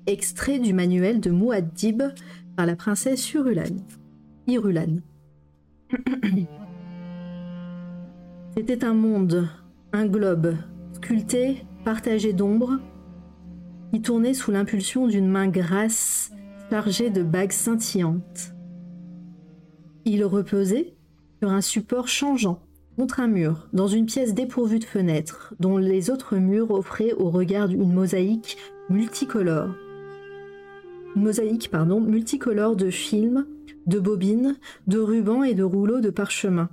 [0.05, 2.03] Extrait du manuel de Muad'Dib
[2.55, 3.77] par la princesse Irulan.
[4.47, 4.97] Irulan.
[8.55, 9.47] C'était un monde,
[9.93, 10.55] un globe,
[10.93, 12.79] sculpté, partagé d'ombre,
[13.91, 16.31] qui tournait sous l'impulsion d'une main grasse
[16.69, 18.53] chargée de bagues scintillantes.
[20.05, 20.95] Il reposait
[21.41, 22.59] sur un support changeant,
[22.95, 27.29] contre un mur, dans une pièce dépourvue de fenêtres, dont les autres murs offraient au
[27.29, 28.57] regard une mosaïque
[28.89, 29.73] multicolore.
[31.15, 33.45] Mosaïque, pardon, multicolore de films,
[33.87, 34.57] de bobines,
[34.87, 36.69] de rubans et de rouleaux de parchemin.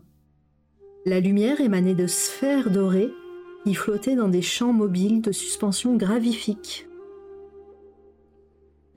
[1.07, 3.11] La lumière émanait de sphères dorées
[3.65, 6.87] qui flottaient dans des champs mobiles de suspension gravifique.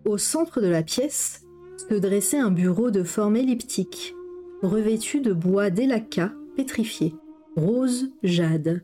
[0.05, 1.45] Au centre de la pièce
[1.89, 4.15] se dressait un bureau de forme elliptique,
[4.61, 7.13] revêtu de bois d'élaka pétrifié,
[7.55, 8.83] rose jade.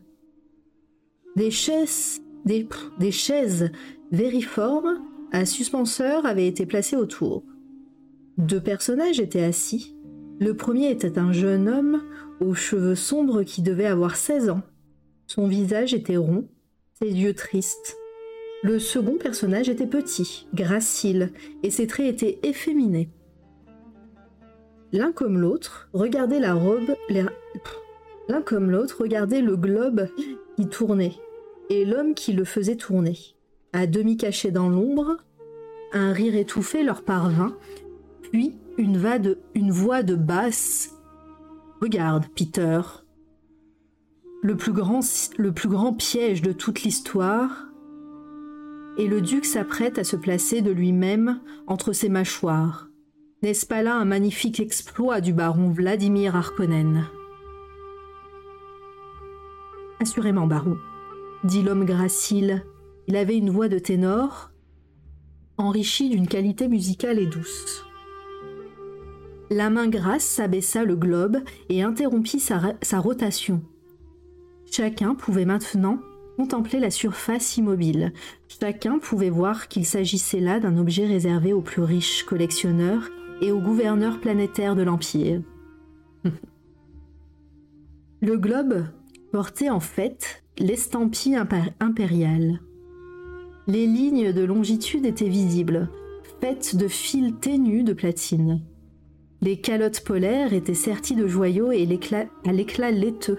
[1.36, 2.68] Des chaises, des,
[2.98, 3.70] des chaises
[4.10, 5.00] vériformes
[5.32, 7.44] à suspenseurs avaient été placées autour.
[8.38, 9.94] Deux personnages étaient assis.
[10.40, 12.02] Le premier était un jeune homme
[12.40, 14.62] aux cheveux sombres qui devait avoir 16 ans.
[15.26, 16.48] Son visage était rond,
[17.00, 17.96] ses yeux tristes.
[18.62, 21.32] Le second personnage était petit, gracile,
[21.62, 23.10] et ses traits étaient efféminés.
[24.92, 26.96] L'un comme l'autre regardait la robe,
[28.28, 30.08] l'un comme l'autre regardait le globe
[30.56, 31.14] qui tournait,
[31.68, 33.16] et l'homme qui le faisait tourner.
[33.72, 35.18] À demi caché dans l'ombre,
[35.92, 37.56] un rire étouffé leur parvint,
[38.22, 39.00] puis une,
[39.54, 40.90] une voix de basse
[41.80, 42.82] Regarde, Peter.
[44.42, 45.00] Le plus grand,
[45.38, 47.68] le plus grand piège de toute l'histoire,
[48.98, 52.89] et le duc s'apprête à se placer de lui-même entre ses mâchoires.
[53.42, 57.06] N'est-ce pas là un magnifique exploit du baron Vladimir Harkonnen?
[59.98, 60.76] Assurément, baron,
[61.44, 62.66] dit l'homme gracile.
[63.08, 64.50] Il avait une voix de ténor,
[65.56, 67.86] enrichie d'une qualité musicale et douce.
[69.48, 71.38] La main grasse s'abaissa le globe
[71.70, 73.62] et interrompit sa, sa rotation.
[74.70, 75.98] Chacun pouvait maintenant
[76.36, 78.12] contempler la surface immobile.
[78.48, 83.08] Chacun pouvait voir qu'il s'agissait là d'un objet réservé aux plus riches collectionneurs
[83.40, 85.42] et aux gouverneurs planétaires de l'Empire.
[88.20, 88.84] le globe
[89.32, 91.38] portait en fait l'estampille
[91.80, 92.60] impériale.
[93.66, 95.88] Les lignes de longitude étaient visibles,
[96.40, 98.62] faites de fils ténus de platine.
[99.42, 101.88] Les calottes polaires étaient serties de joyaux et
[102.44, 103.38] à l'éclat laiteux.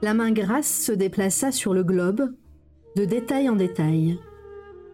[0.00, 2.32] La main grasse se déplaça sur le globe,
[2.96, 4.18] de détail en détail.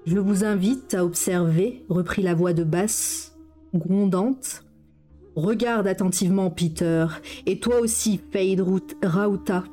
[0.06, 3.36] Je vous invite à observer, reprit la voix de basse,
[3.74, 4.64] grondante.
[5.34, 7.08] Regarde attentivement, Peter,
[7.44, 9.64] et toi aussi, Fade Rauta.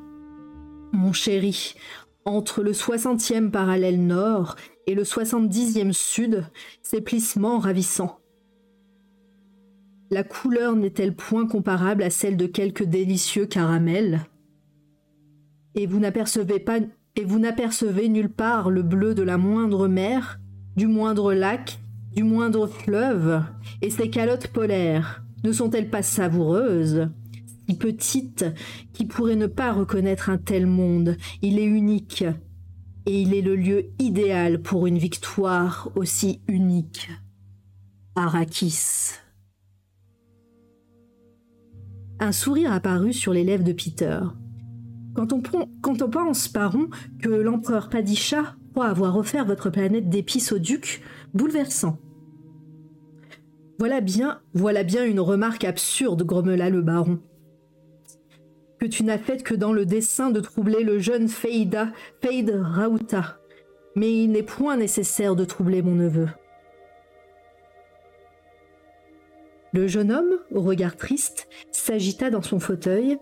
[0.92, 1.76] Mon chéri,
[2.24, 4.56] entre le soixantième parallèle nord
[4.88, 6.44] et le soixante-dixième sud,
[6.82, 8.18] ces plissements ravissants.
[10.10, 14.26] La couleur n'est-elle point comparable à celle de quelques délicieux caramels?
[15.76, 16.80] Et vous n'apercevez pas
[17.16, 20.40] et vous n'apercevez nulle part le bleu de la moindre mer,
[20.76, 21.78] du moindre lac,
[22.14, 23.42] du moindre fleuve,
[23.82, 27.08] et ces calottes polaires ne sont-elles pas savoureuses
[27.68, 28.46] Si petites,
[28.92, 32.24] qui pourraient ne pas reconnaître un tel monde, il est unique,
[33.06, 37.10] et il est le lieu idéal pour une victoire aussi unique.
[38.16, 39.12] Arrakis.
[42.20, 44.20] Un sourire apparut sur les lèvres de Peter.
[45.14, 45.40] Quand on,
[46.10, 46.88] pense, Paron,
[47.22, 51.02] que l'empereur Padisha croit avoir offert votre planète d'épices au duc,
[51.34, 51.98] bouleversant.
[53.78, 57.20] Voilà bien, voilà bien une remarque absurde, grommela le baron.
[58.78, 63.38] Que tu n'as faite que dans le dessein de troubler le jeune Feida, Feid Rauta.
[63.96, 66.28] Mais il n'est point nécessaire de troubler mon neveu.
[69.72, 73.18] Le jeune homme, au regard triste, s'agita dans son fauteuil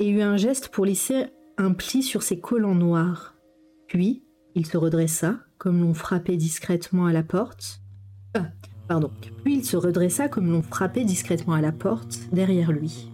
[0.00, 3.34] et eut un geste pour lisser un pli sur ses collants noirs.
[3.86, 4.24] Puis,
[4.54, 7.80] il se redressa, comme l'on frappait discrètement à la porte.
[8.34, 8.46] Ah,
[8.88, 9.10] pardon.
[9.44, 13.10] Puis il se redressa comme l'on frappait discrètement à la porte, derrière lui.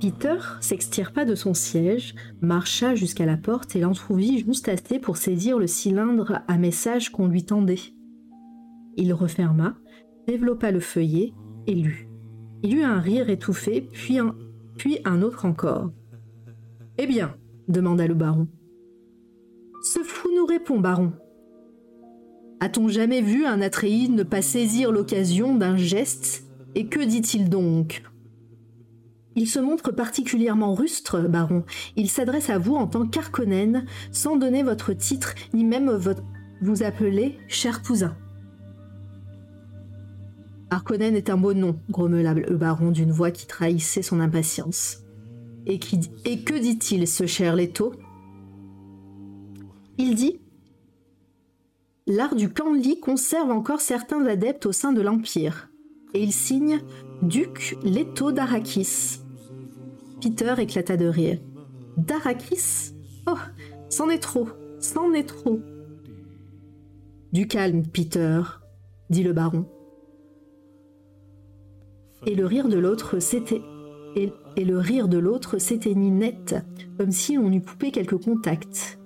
[0.00, 5.58] Peter s'extirpa de son siège, marcha jusqu'à la porte et l'entrouvit juste assez pour saisir
[5.58, 7.80] le cylindre à message qu'on lui tendait.
[8.96, 9.76] Il referma,
[10.28, 11.32] développa le feuillet
[11.66, 12.08] et lut.
[12.62, 14.34] Il eut un rire étouffé, puis un,
[14.78, 15.90] puis un autre encore.
[16.96, 17.34] Eh bien,
[17.68, 18.48] demanda le baron.
[19.82, 21.12] Ce fou nous répond, baron.
[22.60, 26.44] A-t-on jamais vu un Atréide ne pas saisir l'occasion d'un geste?
[26.74, 28.02] Et que dit-il donc?
[29.36, 31.64] Il se montre particulièrement rustre, baron.
[31.96, 36.24] Il s'adresse à vous en tant qu'Arconène, sans donner votre titre, ni même votre...
[36.60, 38.16] vous appeler cher cousin.
[40.70, 44.98] Arconène est un beau nom, grommela le baron d'une voix qui trahissait son impatience.
[45.66, 47.94] Et, qui, et que dit-il, ce cher Leto?
[49.96, 50.40] Il dit
[52.06, 55.68] L'art du Canli conserve encore certains adeptes au sein de l'Empire,
[56.14, 56.80] et il signe
[57.22, 59.20] Duc Leto d'Arakis.
[60.20, 61.38] Peter éclata de rire.
[61.96, 62.94] D'Arakis
[63.26, 63.36] Oh,
[63.90, 64.48] c'en est trop,
[64.80, 65.60] c'en est trop.
[67.32, 68.40] Du calme, Peter,
[69.10, 69.66] dit le baron.
[72.26, 73.18] Et le rire de l'autre
[75.58, 76.56] s'éteignit net,
[76.98, 78.98] comme si on eût coupé quelques contacts.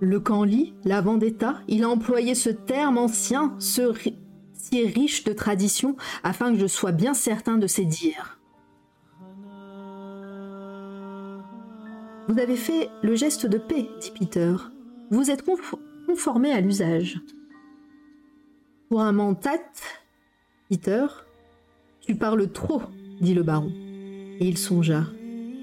[0.00, 6.52] Le Canli, la vendetta, il a employé ce terme ancien, si riche de tradition, afin
[6.52, 8.38] que je sois bien certain de ses dires.
[12.28, 14.54] Vous avez fait le geste de paix, dit Peter.
[15.10, 15.44] Vous êtes
[16.06, 17.20] conformé à l'usage.
[18.88, 19.60] Pour un mentat,
[20.70, 21.04] Peter,
[22.00, 22.80] tu parles trop,
[23.20, 23.72] dit le baron.
[24.38, 25.02] Et il songea.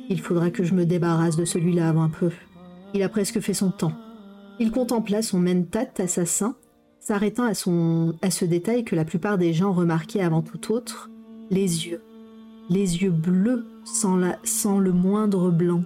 [0.09, 2.29] Il faudra que je me débarrasse de celui-là avant peu.
[2.93, 3.93] Il a presque fait son temps.
[4.59, 6.57] Il contempla son mentat assassin,
[6.99, 11.09] s'arrêtant à, son, à ce détail que la plupart des gens remarquaient avant tout autre,
[11.51, 12.01] les yeux.
[12.69, 15.85] Les yeux bleus sans, sans le moindre blanc,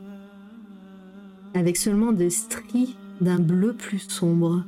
[1.53, 4.63] avec seulement des stries d'un bleu plus sombre.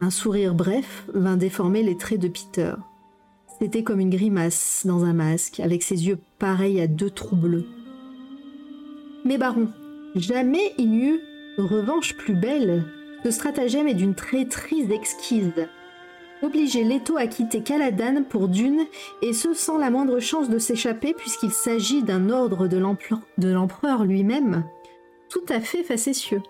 [0.00, 2.74] Un sourire bref vint déformer les traits de Peter.
[3.60, 7.66] C'était comme une grimace dans un masque, avec ses yeux pareils à deux trous bleus.
[9.24, 9.68] Mais baron,
[10.14, 11.20] jamais il n'y eut
[11.58, 12.84] revanche plus belle.
[13.22, 15.52] Ce stratagème est d'une traîtrise exquise.
[16.42, 18.86] Obliger Leto à quitter Caladan pour Dune,
[19.20, 22.78] et ce sans la moindre chance de s'échapper puisqu'il s'agit d'un ordre de
[23.48, 24.64] l'empereur lui-même,
[25.28, 26.42] tout à fait facétieux.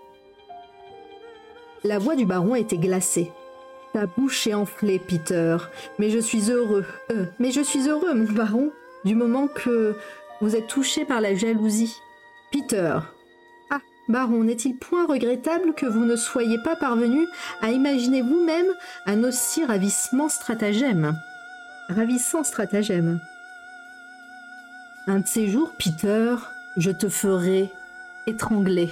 [1.83, 3.31] La voix du baron était glacée.
[3.93, 5.57] Ta bouche est enflée, Peter.
[5.99, 6.85] Mais je suis heureux.
[7.11, 8.71] Euh, mais je suis heureux, mon baron,
[9.03, 9.95] du moment que
[10.39, 11.95] vous êtes touché par la jalousie.
[12.51, 12.99] Peter,
[14.11, 17.25] Baron, n'est-il point regrettable que vous ne soyez pas parvenu
[17.61, 18.65] à imaginer vous-même
[19.05, 21.17] un aussi ravissement stratagème?
[21.87, 23.21] Ravissant stratagème.
[25.07, 26.35] Un de ces jours, Peter,
[26.75, 27.71] je te ferai
[28.27, 28.89] étrangler.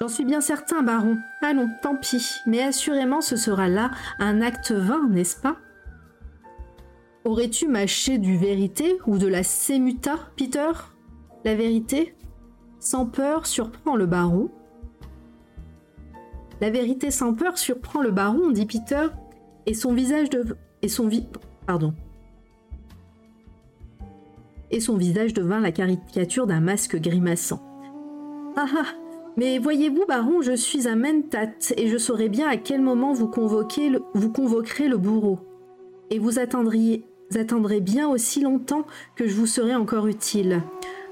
[0.00, 1.18] J'en suis bien certain, baron.
[1.42, 5.56] Allons, tant pis, mais assurément ce sera là un acte vain, n'est-ce pas?
[7.24, 10.70] Aurais-tu mâché du vérité ou de la sémuta, Peter?
[11.44, 12.14] La vérité?
[12.78, 14.50] Sans peur surprend le baron.
[16.60, 19.08] La vérité sans peur surprend le baron, dit Peter,
[19.66, 20.56] et son visage de...
[20.82, 21.10] et son
[21.66, 21.94] pardon.
[24.70, 27.62] Et son visage devint la caricature d'un masque grimaçant.
[28.56, 29.05] Ah ah
[29.36, 33.28] Mais voyez-vous, baron, je suis un mentat, et je saurai bien à quel moment vous,
[33.28, 33.92] convoquez
[34.34, 35.38] convoquerez le bourreau.
[36.10, 37.04] Et vous attendriez...
[37.34, 40.62] attendrez bien aussi longtemps que je vous serai encore utile.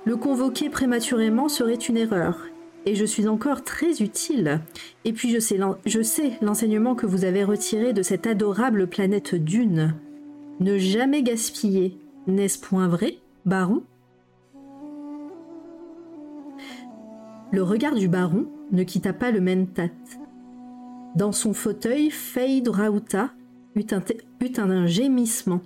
[0.07, 2.39] Le convoquer prématurément serait une erreur.
[2.87, 4.61] Et je suis encore très utile.
[5.05, 9.95] Et puis je sais l'enseignement que vous avez retiré de cette adorable planète Dune.
[10.61, 11.97] Ne jamais gaspiller.
[12.27, 13.83] N'est-ce point vrai, baron?
[17.55, 19.87] Le regard du baron ne quitta pas le mentat.
[21.15, 23.31] Dans son fauteuil, Fade Rauta
[23.77, 23.87] eut
[24.59, 25.61] un, gémissement.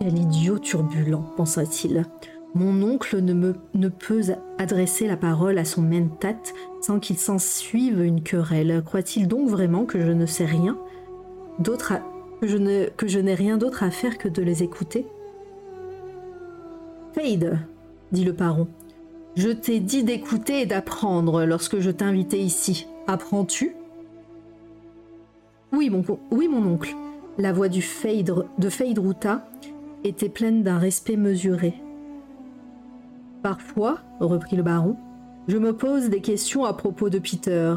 [0.00, 2.02] Quel idiot turbulent, pensa-t-il.
[2.56, 4.22] Mon oncle ne, peut
[4.58, 6.42] adresser la parole à son mentat
[6.80, 8.82] sans qu'il s'en suive une querelle.
[8.84, 10.76] Croit-il donc vraiment que je ne sais rien
[11.60, 11.92] d'autre
[12.40, 15.06] que je n'ai rien d'autre à faire que de les écouter
[17.14, 17.60] Fade,
[18.10, 18.66] dit le parent,
[19.36, 22.86] je t'ai dit d'écouter et d'apprendre lorsque je t'invitais ici.
[23.06, 23.76] Apprends-tu?
[25.72, 26.94] Oui, mon, oncle.
[27.36, 29.46] La voix de Fade Ruta
[30.04, 31.74] était pleine d'un respect mesuré.
[33.42, 34.96] Parfois, reprit le baron,
[35.48, 37.74] je me pose des questions à propos de Peter.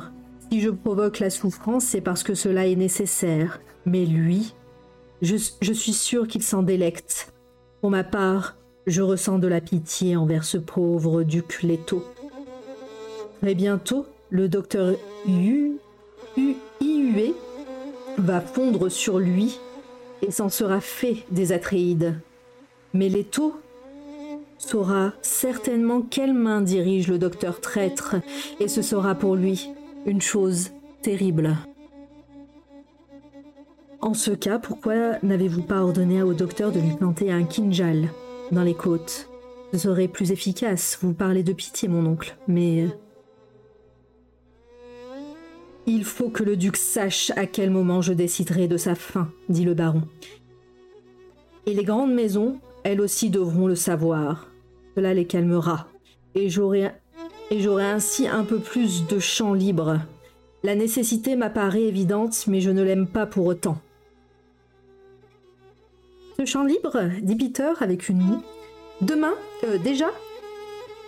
[0.49, 3.59] Si je provoque la souffrance, c'est parce que cela est nécessaire.
[3.85, 4.55] Mais lui,
[5.21, 7.33] je, je suis sûr qu'il s'en délecte.
[7.81, 8.55] Pour ma part,
[8.90, 12.03] je ressens de la pitié envers ce pauvre duc Leto.
[13.42, 14.95] Très bientôt, le docteur
[15.27, 15.77] Yu,
[16.38, 17.34] Iue
[18.18, 19.59] va fondre sur lui
[20.22, 22.16] et s'en sera fait des Atréides.
[22.93, 23.53] Mais Leto
[24.58, 28.16] saura certainement quelle main dirige le docteur traître,
[28.59, 29.69] et ce sera pour lui
[30.06, 31.56] une chose terrible.
[34.01, 38.09] En ce cas, pourquoi n'avez-vous pas ordonné au docteur de lui planter un kinjal?
[38.51, 39.29] Dans les côtes
[39.71, 40.97] Ce serait plus efficace.
[41.01, 42.87] Vous parlez de pitié, mon oncle, mais...
[45.85, 49.65] Il faut que le duc sache à quel moment je déciderai de sa fin, dit
[49.65, 50.03] le baron.
[51.65, 54.47] Et les grandes maisons, elles aussi devront le savoir.
[54.95, 55.87] Cela les calmera.
[56.35, 56.91] Et j'aurai
[57.51, 59.99] et j'aurai ainsi un peu plus de champ libre.
[60.63, 63.79] La nécessité m'apparaît évidente, mais je ne l'aime pas pour autant.
[66.40, 68.42] Ce champ libre, dit Peter avec une moue.
[69.01, 69.34] Demain,
[69.66, 70.09] euh, déjà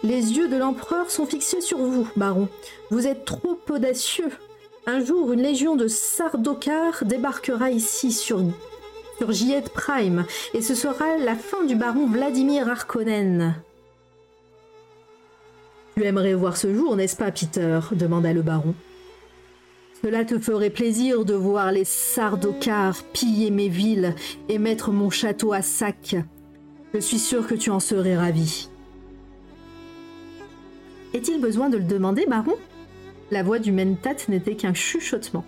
[0.03, 2.49] Les yeux de l'empereur sont fixés sur vous, baron.
[2.89, 4.29] Vous êtes trop audacieux.
[4.85, 8.41] Un jour, une légion de Sardaukar débarquera ici sur,
[9.19, 13.55] sur Giet Prime, et ce sera la fin du baron Vladimir Harkonnen.
[15.95, 17.79] Tu aimerais voir ce jour, n'est-ce pas, Peter?
[17.93, 18.75] demanda le baron.
[20.03, 24.15] Cela te ferait plaisir de voir les Sardaukar piller mes villes
[24.49, 26.15] et mettre mon château à sac.
[26.93, 28.69] Je suis sûr que tu en serais ravi.
[31.13, 32.55] Est-il besoin de le demander, baron?
[33.29, 35.45] La voix du Mentat n'était qu'un chuchotement.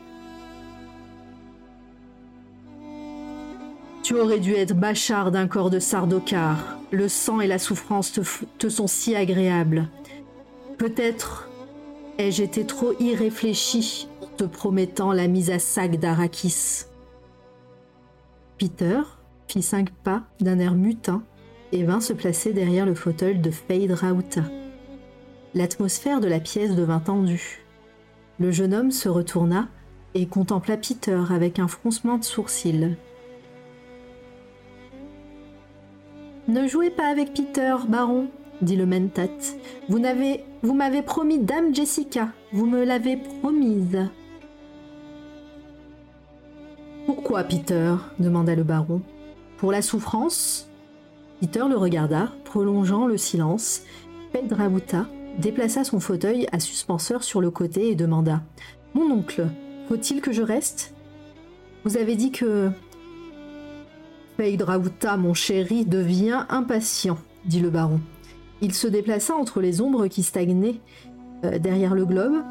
[4.04, 6.78] Tu aurais dû être bachard d'un corps de Sardaukar.
[6.92, 8.22] Le sang et la souffrance te,
[8.60, 9.90] te sont si agréables.
[10.78, 11.50] Peut-être
[12.20, 14.08] ai-je été trop irréfléchi
[14.46, 16.86] promettant la mise à sac d'Arakis.
[18.58, 19.02] Peter
[19.48, 21.24] fit cinq pas d'un air mutin
[21.72, 24.44] et vint se placer derrière le fauteuil de Fade Rauta.
[25.54, 27.64] L'atmosphère de la pièce devint tendue.
[28.40, 29.68] Le jeune homme se retourna
[30.16, 32.96] et contempla Peter avec un froncement de sourcils.
[36.48, 38.28] Ne jouez pas avec Peter, baron,
[38.62, 39.28] dit le mentat.
[39.90, 42.30] Vous m'avez promis Dame Jessica.
[42.52, 44.10] Vous me l'avez promise.
[47.34, 49.02] Pourquoi, Peter demanda le baron.
[49.58, 50.70] Pour la souffrance?
[51.42, 53.82] Peter le regarda, prolongeant le silence.
[54.32, 55.08] Pedrabuta
[55.40, 58.44] déplaça son fauteuil à suspenseur sur le côté et demanda
[58.94, 59.48] Mon oncle,
[59.88, 60.94] faut-il que je reste?
[61.86, 62.70] Vous avez dit que.
[64.38, 68.00] Pedrabuta, mon chéri, devient impatient, dit le baron.
[68.62, 70.80] Il se déplaça entre les ombres qui stagnaient
[71.46, 72.44] euh, derrière le globe.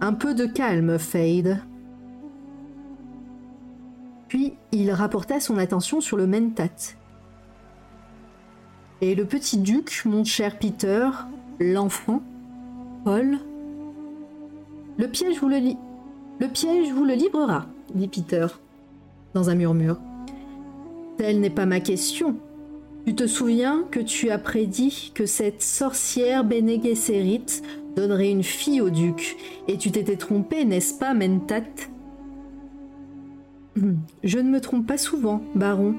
[0.00, 1.60] Un peu de calme, Fade.
[4.32, 6.94] Puis il rapporta son attention sur le mentat.
[9.02, 11.10] Et le petit duc, mon cher Peter,
[11.60, 12.22] l'enfant,
[13.04, 13.40] Paul.
[14.96, 15.76] Le piège vous le lit.
[16.40, 18.46] Le piège vous le livrera, dit Peter,
[19.34, 19.98] dans un murmure.
[21.18, 22.36] Telle n'est pas ma question,
[23.04, 26.80] tu te souviens que tu as prédit que cette sorcière Bene
[27.94, 29.36] donnerait une fille au duc,
[29.68, 31.64] et tu t'étais trompé, n'est-ce pas, Mentat?
[34.24, 35.94] Je ne me trompe pas souvent, baron.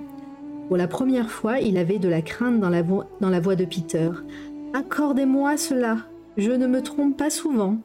[0.67, 4.09] Pour la première fois, il avait de la crainte dans la, voix de Peter.
[4.73, 5.97] Accordez-moi cela,
[6.37, 7.77] je ne me trompe pas souvent.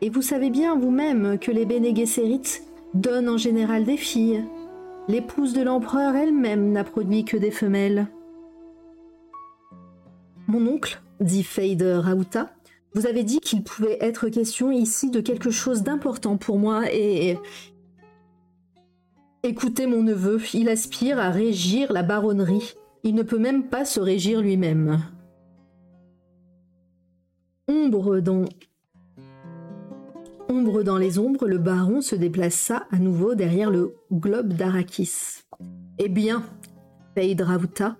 [0.00, 1.92] Et vous savez bien vous-même que les Bene
[2.94, 4.44] donnent en général des filles.
[5.08, 8.06] L'épouse de l'empereur elle-même n'a produit que des femelles.
[10.46, 12.50] Mon oncle, dit Fade Rauta,
[12.94, 17.38] vous avez dit qu'il pouvait être question ici de quelque chose d'important pour moi et...
[19.42, 22.74] Écoutez mon neveu, il aspire à régir la baronnerie.
[23.04, 25.02] Il ne peut même pas se régir lui-même.
[27.66, 28.44] Ombre dans...
[30.84, 35.42] Dans les ombres, le baron se déplaça à nouveau derrière le globe d'Arakis.
[35.98, 36.42] Eh bien,
[37.14, 37.96] Fade Rauta,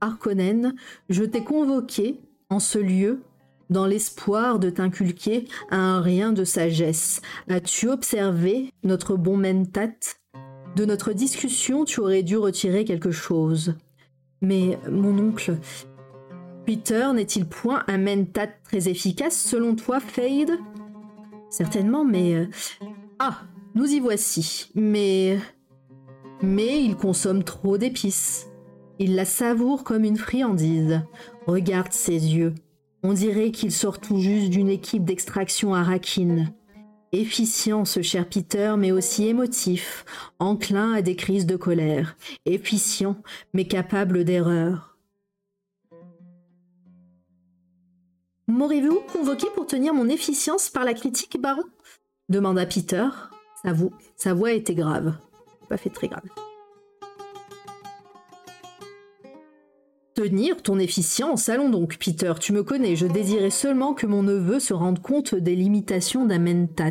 [0.00, 0.74] Harkonnen,
[1.08, 2.20] je t'ai convoqué
[2.50, 3.22] en ce lieu
[3.68, 7.20] dans l'espoir de t'inculquer un rien de sagesse.
[7.48, 10.21] As-tu observé notre bon Mentat?
[10.76, 13.74] De notre discussion, tu aurais dû retirer quelque chose.
[14.40, 15.58] Mais, mon oncle,
[16.64, 20.58] Peter n'est-il point un Mentat très efficace selon toi, Fade?
[21.50, 22.34] Certainement, mais...
[22.34, 22.46] Euh,
[23.18, 23.42] ah,
[23.74, 24.70] nous y voici.
[24.74, 25.38] Mais...
[26.40, 28.48] Mais il consomme trop d'épices.
[28.98, 31.02] Il la savoure comme une friandise.
[31.46, 32.54] Regarde ses yeux.
[33.02, 36.52] On dirait qu'il sort tout juste d'une équipe d'extraction arakine.
[37.14, 40.06] Efficient ce cher Peter, mais aussi émotif,
[40.38, 42.16] enclin à des crises de colère.
[42.46, 43.16] Efficient,
[43.52, 44.96] mais capable d'erreur.
[48.48, 51.64] M'aurez-vous convoqué pour tenir mon efficience par la critique, baron?
[52.30, 53.08] demanda Peter.
[53.62, 53.74] Sa,
[54.16, 55.14] sa voix était grave.
[55.68, 56.24] Pas fait très grave.
[60.14, 64.60] Tenir ton efficience, allons donc, Peter, tu me connais, je désirais seulement que mon neveu
[64.60, 66.90] se rende compte des limitations d'un mentat.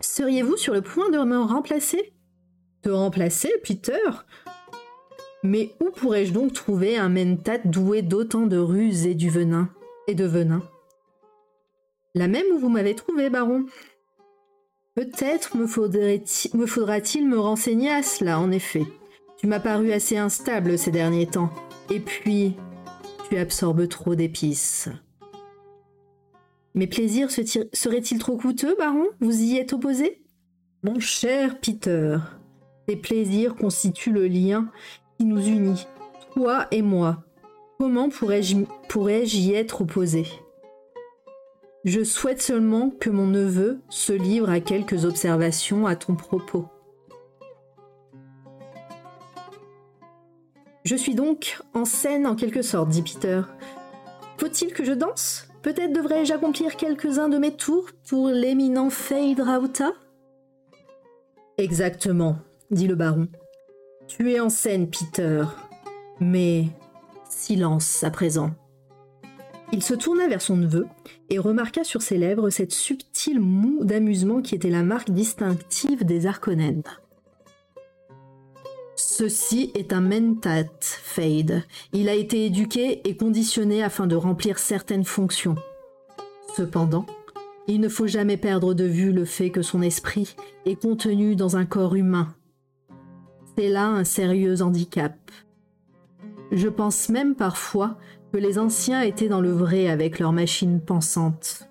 [0.00, 2.12] Seriez-vous sur le point de me remplacer?
[2.82, 3.98] Te remplacer, Peter?
[5.42, 9.70] Mais où pourrais-je donc trouver un mentat doué d'autant de ruses et du venin
[10.06, 10.62] et de venin?
[12.14, 13.66] La même où vous m'avez trouvé, baron.
[14.94, 18.84] Peut-être me faudra-t-il me renseigner à cela, en effet.
[19.42, 21.50] Tu m'as paru assez instable ces derniers temps.
[21.90, 22.54] Et puis,
[23.28, 24.88] tu absorbes trop d'épices.
[26.76, 29.08] Mes plaisirs seraient-ils trop coûteux, baron?
[29.18, 30.22] Vous y êtes opposé?
[30.84, 32.18] Mon cher Peter,
[32.86, 34.70] tes plaisirs constituent le lien
[35.18, 35.88] qui nous unit,
[36.34, 37.24] toi et moi.
[37.80, 40.24] Comment pourrais-je y être opposé?
[41.84, 46.66] Je souhaite seulement que mon neveu se livre à quelques observations à ton propos.
[50.84, 53.42] Je suis donc en scène en quelque sorte, dit Peter.
[54.38, 55.46] Faut-il que je danse?
[55.62, 59.92] Peut-être devrais-je accomplir quelques-uns de mes tours pour l'éminent Fade Rauta
[61.56, 62.36] Exactement,
[62.72, 63.28] dit le baron.
[64.08, 65.44] Tu es en scène, Peter.
[66.18, 66.66] Mais
[67.28, 68.50] silence à présent.
[69.70, 70.86] Il se tourna vers son neveu
[71.30, 76.26] et remarqua sur ses lèvres cette subtile moue d'amusement qui était la marque distinctive des
[76.26, 76.82] Arconènes.
[79.14, 81.64] Ceci est un mentat, Fade.
[81.92, 85.56] Il a été éduqué et conditionné afin de remplir certaines fonctions.
[86.56, 87.04] Cependant,
[87.68, 90.34] il ne faut jamais perdre de vue le fait que son esprit
[90.64, 92.34] est contenu dans un corps humain.
[93.54, 95.18] C'est là un sérieux handicap.
[96.50, 97.98] Je pense même parfois
[98.32, 101.68] que les anciens étaient dans le vrai avec leurs machines pensantes.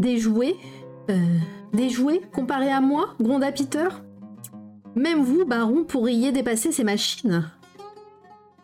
[0.00, 0.56] Des jouets
[1.10, 1.38] euh,
[1.72, 3.88] des jouets comparés à moi gronda Peter?
[4.94, 7.50] Même vous, baron, pourriez dépasser ces machines.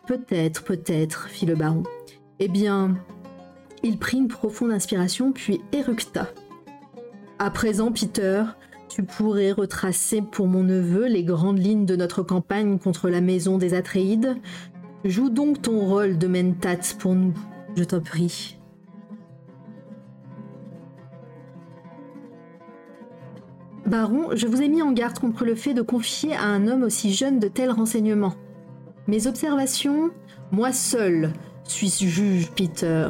[0.07, 1.83] Peut-être, peut-être, fit le baron.
[2.39, 2.97] Eh bien,
[3.83, 6.27] il prit une profonde inspiration puis éructa.
[7.39, 8.43] À présent, Peter,
[8.89, 13.57] tu pourrais retracer pour mon neveu les grandes lignes de notre campagne contre la maison
[13.57, 14.35] des Atréides.
[15.03, 17.33] Joue donc ton rôle de mentat pour nous,
[17.75, 18.57] je t'en prie.
[23.85, 26.83] Baron, je vous ai mis en garde contre le fait de confier à un homme
[26.83, 28.35] aussi jeune de tels renseignements.
[29.07, 30.09] Mes observations,
[30.51, 31.31] moi seul
[31.67, 33.09] suis juge, Peter.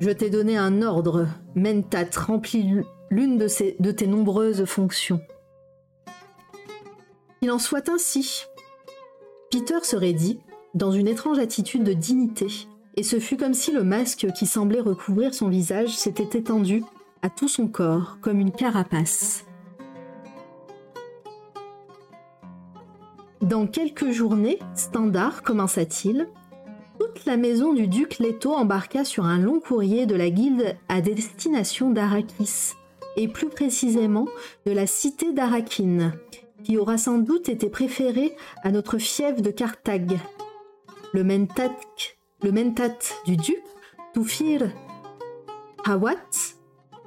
[0.00, 1.26] Je t'ai donné un ordre.
[1.54, 3.48] Mentat remplit l'une de,
[3.80, 5.20] de tes nombreuses fonctions.
[7.40, 8.44] Il en soit ainsi.
[9.50, 10.40] Peter se raidit,
[10.74, 12.48] dans une étrange attitude de dignité,
[12.96, 16.82] et ce fut comme si le masque qui semblait recouvrir son visage s'était étendu
[17.22, 19.45] à tout son corps comme une carapace.
[23.42, 26.26] Dans quelques journées, Standard, commença-t-il,
[26.98, 31.02] toute la maison du duc Leto embarqua sur un long courrier de la guilde à
[31.02, 32.72] destination d'Arakis,
[33.16, 34.26] et plus précisément
[34.64, 36.14] de la cité d'Arakine,
[36.64, 40.18] qui aura sans doute été préférée à notre fief de Carthage.
[41.12, 41.76] Le mentat,
[42.42, 43.62] le mentat du duc,
[44.14, 44.70] Toufir
[45.84, 46.56] Hawat,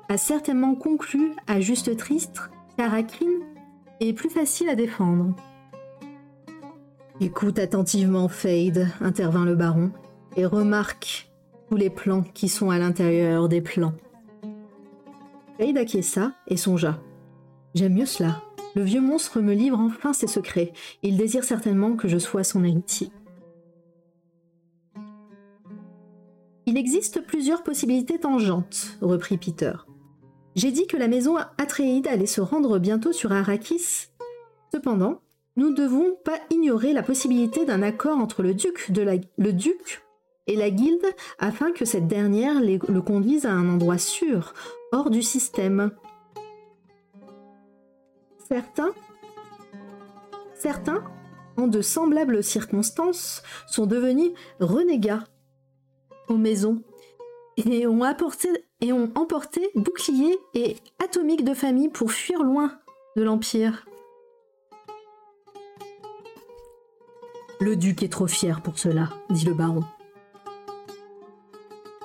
[0.10, 2.40] a certainement conclu à juste triste
[2.78, 3.42] qu'Arakine
[4.00, 5.36] est plus facile à défendre.
[7.22, 9.92] Écoute attentivement, Fade, intervint le baron,
[10.38, 11.30] et remarque
[11.70, 13.94] tous les plans qui sont à l'intérieur des plans.
[15.60, 16.98] Fade acquiesça et songea.
[17.76, 18.42] J'aime mieux cela.
[18.74, 20.72] Le vieux monstre me livre enfin ses secrets.
[21.04, 23.12] Il désire certainement que je sois son héritier.
[26.66, 29.74] Il existe plusieurs possibilités tangentes, reprit Peter.
[30.56, 34.08] J'ai dit que la maison Atréide allait se rendre bientôt sur Arrakis.
[34.72, 35.20] Cependant,
[35.60, 38.90] nous ne devons pas ignorer la possibilité d'un accord entre le duc,
[40.48, 41.06] et la guilde
[41.38, 44.54] afin que cette dernière le conduise à un endroit sûr,
[44.94, 45.92] hors du système.
[50.56, 51.04] Certains,
[51.58, 54.32] en de semblables circonstances, sont devenus
[54.62, 55.26] renégats
[56.30, 56.82] aux maisons
[57.58, 62.80] et ont emporté boucliers et atomiques de famille pour fuir loin
[63.18, 63.89] de l'Empire.
[67.62, 69.84] Le duc est trop fier pour cela, dit le baron.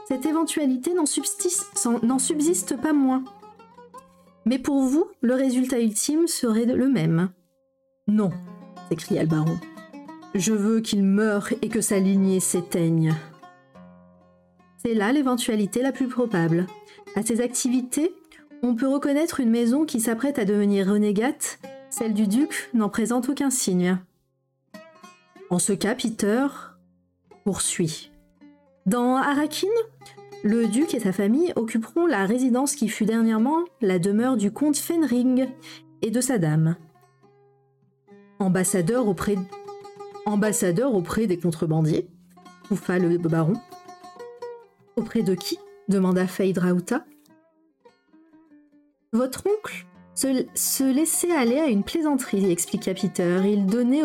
[0.09, 3.25] Cette éventualité n'en subsiste, pas moins.
[4.45, 7.31] Mais pour vous, le résultat ultime serait le même.
[8.09, 8.31] Non,
[8.89, 9.59] s'écria le baron.
[10.35, 13.15] Je veux qu'il meure et que sa lignée s'éteigne.
[14.85, 16.67] C'est là l'éventualité la plus probable.
[17.15, 18.13] À ces activités,
[18.67, 21.59] On peut reconnaître une maison qui s'apprête à devenir renégate,
[21.91, 23.99] celle du duc n'en présente aucun signe.
[25.51, 26.47] En ce cas, Peter
[27.45, 28.11] poursuit.
[28.87, 29.69] Dans Arakin,
[30.43, 34.77] le duc et sa famille occuperont la résidence qui fut dernièrement la demeure du comte
[34.77, 35.49] Fenring
[36.03, 36.77] et de sa dame.
[38.39, 39.37] Ambassadeur auprès,
[40.27, 42.09] ambassadeur auprès des contrebandiers,
[42.69, 43.55] bouffa le baron.
[44.97, 45.59] Auprès de qui?
[45.89, 46.25] demanda
[46.57, 47.05] Rauta.
[49.13, 53.41] Votre oncle se, laissait aller à une plaisanterie, expliqua Peter.
[53.45, 54.03] Il donnait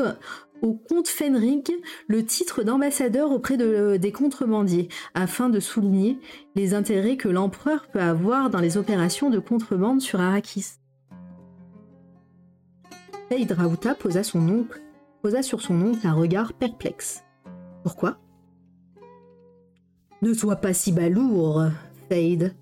[0.61, 1.63] au, comte Fenrig
[2.07, 6.19] le titre d'ambassadeur auprès de, des contrebandiers, afin de souligner
[6.55, 10.79] les intérêts que l'empereur peut avoir dans les opérations de contrebande sur Arrakis.
[13.31, 14.21] Rauta posa,
[15.21, 17.23] posa sur son oncle un regard perplexe.
[17.83, 18.17] Pourquoi?
[20.21, 21.65] Ne sois pas si balourd,
[22.09, 22.53] Fade.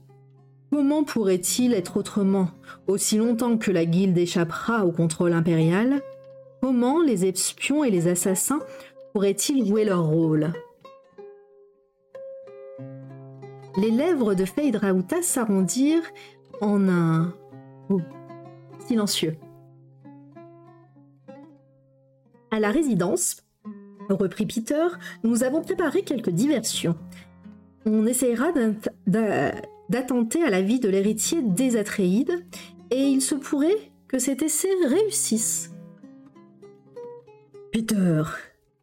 [0.72, 2.50] Comment pourrait-il être autrement
[2.88, 6.02] Aussi longtemps que la guilde échappera au contrôle impérial,
[6.62, 8.60] comment les espions et les assassins
[9.14, 10.54] pourraient-ils jouer leur rôle
[13.78, 16.12] Les lèvres de Fade Rauta s'arrondirent
[16.62, 17.34] en un
[17.90, 18.02] oh,
[18.88, 19.38] silencieux.
[22.50, 23.44] À la résidence,
[24.10, 24.88] reprit Peter,
[25.24, 26.96] nous avons préparé quelques diversions.
[27.86, 28.48] On essaiera
[29.06, 32.46] d'attenter à la vie de l'héritier des Atréides,
[32.90, 35.77] et il se pourrait que cet essai réussisse.
[37.78, 38.24] Peter,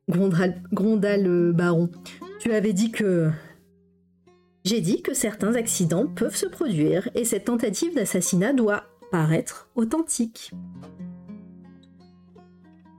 [0.09, 1.91] gronda, le baron,
[2.39, 3.29] tu avais dit que...
[4.65, 10.53] J'ai dit que certains accidents peuvent se produire, et cette tentative d'assassinat doit paraître authentique.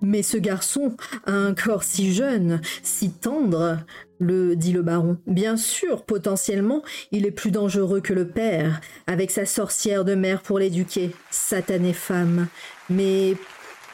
[0.01, 3.79] Mais ce garçon a un corps si jeune, si tendre,
[4.19, 5.17] le dit le baron.
[5.27, 6.83] Bien sûr, potentiellement,
[7.13, 11.93] il est plus dangereux que le père, avec sa sorcière de mère pour l'éduquer, satanée
[11.93, 12.47] femme.
[12.89, 13.37] Mais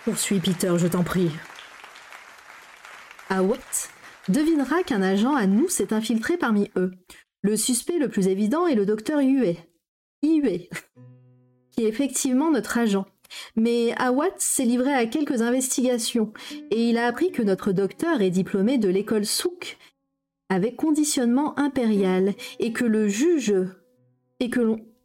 [0.03, 1.29] poursuis Peter, je t'en prie.
[3.31, 3.87] Awat
[4.27, 6.91] devinera qu'un agent à nous s'est infiltré parmi eux.
[7.41, 9.55] Le suspect le plus évident est le docteur Yue.
[10.21, 10.41] Yue,
[11.71, 13.05] qui est effectivement notre agent.
[13.55, 16.33] Mais Awat s'est livré à quelques investigations
[16.71, 19.77] et il a appris que notre docteur est diplômé de l'école Souk
[20.49, 23.55] avec conditionnement impérial et que le juge
[24.41, 24.51] et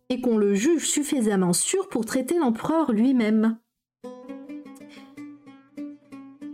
[0.09, 3.57] et qu'on le juge suffisamment sûr pour traiter l'empereur lui-même.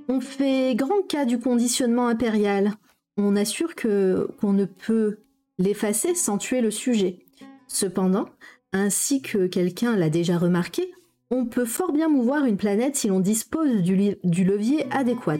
[0.08, 2.72] On fait grand cas du conditionnement impérial.
[3.16, 5.18] On assure que qu'on ne peut
[5.58, 7.20] l'effacer sans tuer le sujet.
[7.68, 8.28] Cependant,
[8.72, 10.92] ainsi que quelqu'un l'a déjà remarqué,
[11.30, 15.38] on peut fort bien mouvoir une planète si l'on dispose du, levier adéquat.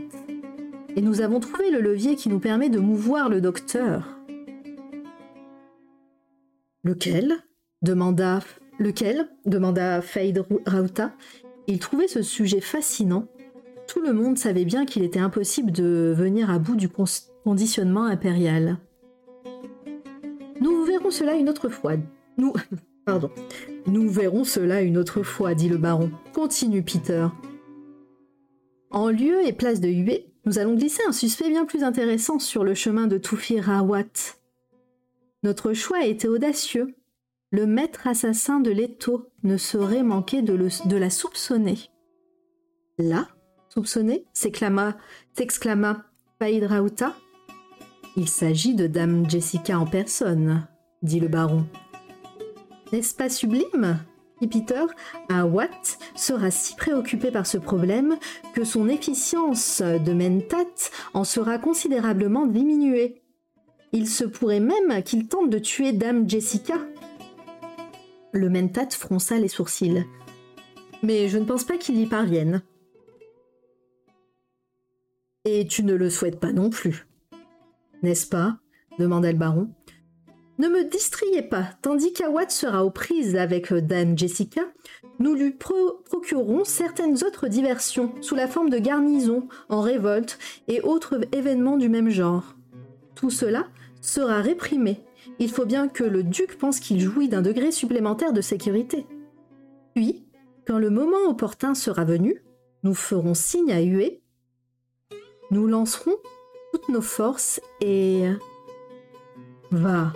[0.97, 4.19] Et nous avons trouvé le levier qui nous permet de mouvoir le docteur.
[6.85, 7.37] Lequel?
[7.83, 8.41] demanda
[8.79, 9.29] Lequel?
[9.45, 10.01] demanda
[10.67, 11.13] Rauta.
[11.67, 13.27] Il trouvait ce sujet fascinant.
[13.93, 16.89] Tout le monde savait bien qu'il était impossible de venir à bout du
[17.45, 18.79] conditionnement impérial.
[20.62, 21.97] Nous verrons cela une autre fois.
[22.39, 22.55] Nous,
[23.05, 23.31] Pardon.
[23.87, 26.11] Nous verrons cela une autre fois, dit le baron.
[26.33, 27.27] Continue, Peter.
[28.91, 32.65] En lieu et place de Hué, nous allons glisser un suspect bien plus intéressant sur
[32.65, 34.39] le chemin de Toufir Rawat.
[35.43, 36.95] Notre choix a été audacieux.
[37.51, 41.91] Le maître assassin de Leto ne saurait manquer de la soupçonner.
[42.97, 43.29] Là,
[43.73, 44.97] soupçonner s'exclama,
[45.36, 46.05] s'exclama
[46.41, 47.15] Rauta.
[48.17, 50.67] Il s'agit de Dame Jessica en personne,
[51.02, 51.67] dit le baron.
[52.92, 54.01] N'est-ce pas sublime?
[54.41, 54.84] dit Peter,
[55.28, 58.18] un Watt sera si préoccupé par ce problème
[58.55, 63.23] que son efficience de mentat en sera considérablement diminuée.
[63.92, 66.78] Il se pourrait même qu'il tente de tuer Dame Jessica.
[68.33, 70.05] Le mentat fronça les sourcils.
[71.05, 72.62] Mais je ne pense pas qu'il y parvienne.
[75.45, 77.09] Et tu ne le souhaites pas non plus.
[78.03, 78.59] N'est-ce pas?
[78.99, 79.71] demanda le baron.
[80.59, 84.61] Ne me distriez pas, tandis qu'Awad sera aux prises avec euh, Dame Jessica,
[85.19, 90.39] nous lui procurons certaines autres diversions sous la forme de garnisons, en révolte
[90.69, 92.55] et autres événements du même genre.
[93.17, 93.67] Tout cela
[94.01, 95.01] sera réprimé.
[95.41, 99.07] Il faut bien que le duc pense qu'il jouit d'un degré supplémentaire de sécurité.
[99.95, 100.25] Puis,
[100.67, 102.45] quand le moment opportun sera venu,
[102.85, 104.22] nous ferons signe à Hué,
[105.53, 106.17] nous lancerons
[106.73, 108.25] toutes nos forces et...
[109.71, 110.13] Va,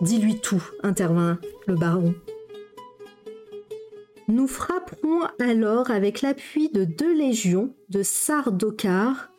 [0.00, 2.14] Dis-lui tout, intervint le baron.
[4.28, 9.30] Nous frapperons alors avec l'appui de deux légions de Sardokar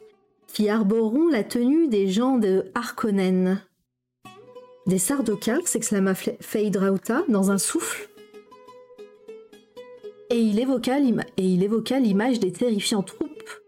[0.48, 3.62] qui arboreront la tenue des gens de Harkonnen.
[4.88, 8.10] Des Sardokar s'exclama Feidrauta dans un souffle.
[10.30, 13.65] Et il évoqua l'image des terrifiants troupes.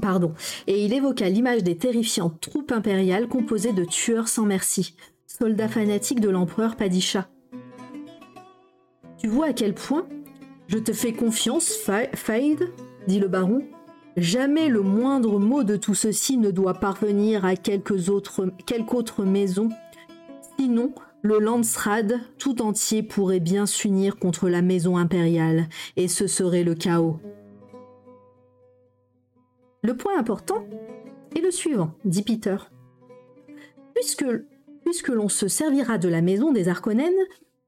[0.00, 0.34] Pardon.
[0.66, 4.94] Et il évoqua l'image des terrifiantes troupes impériales composées de tueurs sans merci,
[5.26, 7.28] soldats fanatiques de l'empereur Padisha.
[9.18, 10.06] Tu vois à quel point
[10.68, 11.72] je te fais confiance,
[12.14, 12.70] Fade,
[13.08, 13.64] dit le baron.
[14.16, 19.68] Jamais le moindre mot de tout ceci ne doit parvenir à quelque autre maison.
[20.58, 26.64] Sinon, le Landsrad tout entier pourrait bien s'unir contre la maison impériale, et ce serait
[26.64, 27.18] le chaos.
[29.82, 30.66] Le point important
[31.34, 32.56] est le suivant, dit Peter.
[33.94, 37.12] Puisque, l'on se servira de la maison des Arconènes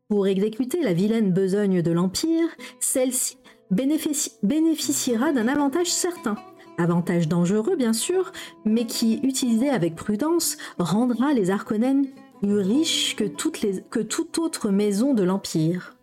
[0.09, 2.49] pour exécuter la vilaine besogne de l'Empire,
[2.81, 3.39] celle-ci
[3.71, 6.37] bénéficiera d'un avantage certain.
[6.77, 8.33] Avantage dangereux, bien sûr,
[8.67, 12.09] mais qui, utilisé avec prudence, rendra les Arconènes
[12.43, 15.97] plus riches que toute autre maison de l'Empire.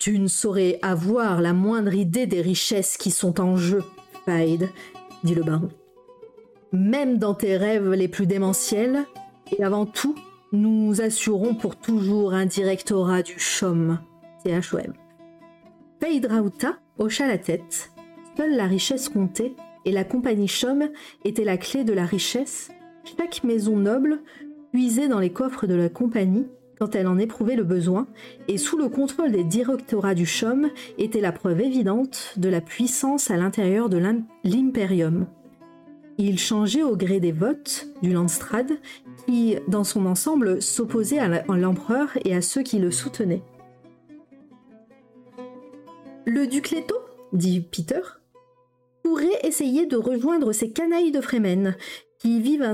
[0.00, 3.84] Tu ne saurais avoir la moindre idée des richesses qui sont en jeu,
[4.26, 4.70] Fide,
[5.24, 5.68] dit le baron.
[6.72, 9.04] Même dans tes rêves les plus démentiels,
[9.52, 10.14] et avant tout,
[10.52, 13.98] nous assurons pour toujours un directorat du CHOM,
[14.42, 14.94] C-H-O-M.
[16.30, 17.90] Rauta hocha la tête.
[18.38, 19.52] Seule la richesse comptait,
[19.84, 20.88] et la compagnie CHOM
[21.26, 22.70] était la clé de la richesse.
[23.18, 24.22] Chaque maison noble
[24.72, 26.46] puisait dans les coffres de la compagnie
[26.80, 28.06] quand elle en éprouvait le besoin,
[28.48, 33.30] et sous le contrôle des directorats du CHOM était la preuve évidente de la puissance
[33.30, 33.98] à l'intérieur de
[34.44, 35.26] l'Imperium.
[36.16, 38.72] Il changeait au gré des votes du Landstrad,
[39.26, 43.42] qui, dans son ensemble, s'opposait à l'empereur et à ceux qui le soutenaient.
[46.24, 46.96] Le duc Leto,
[47.34, 48.00] dit Peter,
[49.02, 51.76] pourrait essayer de rejoindre ces canailles de Fremen,
[52.18, 52.72] qui vivent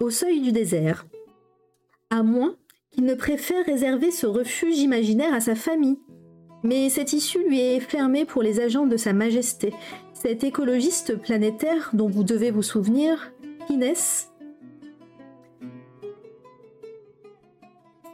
[0.00, 1.06] au seuil du désert.
[2.10, 2.54] À moins
[2.98, 6.00] il ne préfère réserver ce refuge imaginaire à sa famille.
[6.64, 9.72] Mais cette issue lui est fermée pour les agents de Sa Majesté,
[10.12, 13.32] cet écologiste planétaire dont vous devez vous souvenir,
[13.70, 14.32] Inès.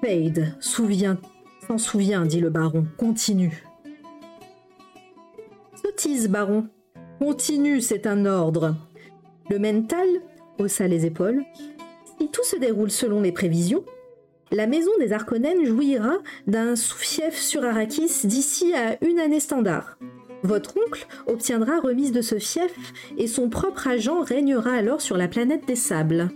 [0.02, 1.18] Fade, souvient,
[1.66, 2.84] s'en souvient, dit le baron.
[2.98, 3.64] Continue.
[5.82, 6.68] Sottise, baron.
[7.18, 8.76] Continue, c'est un ordre.
[9.48, 10.06] Le mental
[10.58, 11.42] haussa les épaules.
[12.20, 13.82] Si tout se déroule selon les prévisions,
[14.54, 19.98] la maison des Arconènes jouira d'un sous-fief sur Arrakis d'ici à une année standard.
[20.42, 22.74] Votre oncle obtiendra remise de ce fief
[23.16, 26.30] et son propre agent régnera alors sur la planète des sables.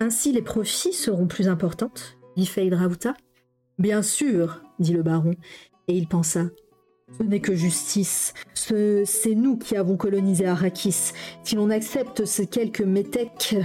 [0.00, 1.92] Ainsi les profits seront plus importants,
[2.36, 3.14] dit Feidrauta.
[3.78, 5.34] Bien sûr, dit le baron,
[5.86, 6.46] et il pensa.
[7.16, 8.34] Ce n'est que justice.
[8.54, 11.12] C'est nous qui avons colonisé Arrakis.
[11.42, 13.56] Si l'on accepte ces quelques métèques,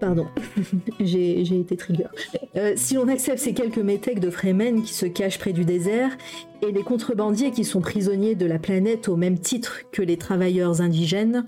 [0.00, 0.26] Pardon,
[1.00, 2.08] j'ai été trigger.
[2.56, 6.16] Euh, si l'on accepte ces quelques métèques de Fremen qui se cachent près du désert,
[6.62, 10.80] et les contrebandiers qui sont prisonniers de la planète au même titre que les travailleurs
[10.80, 11.46] indigènes,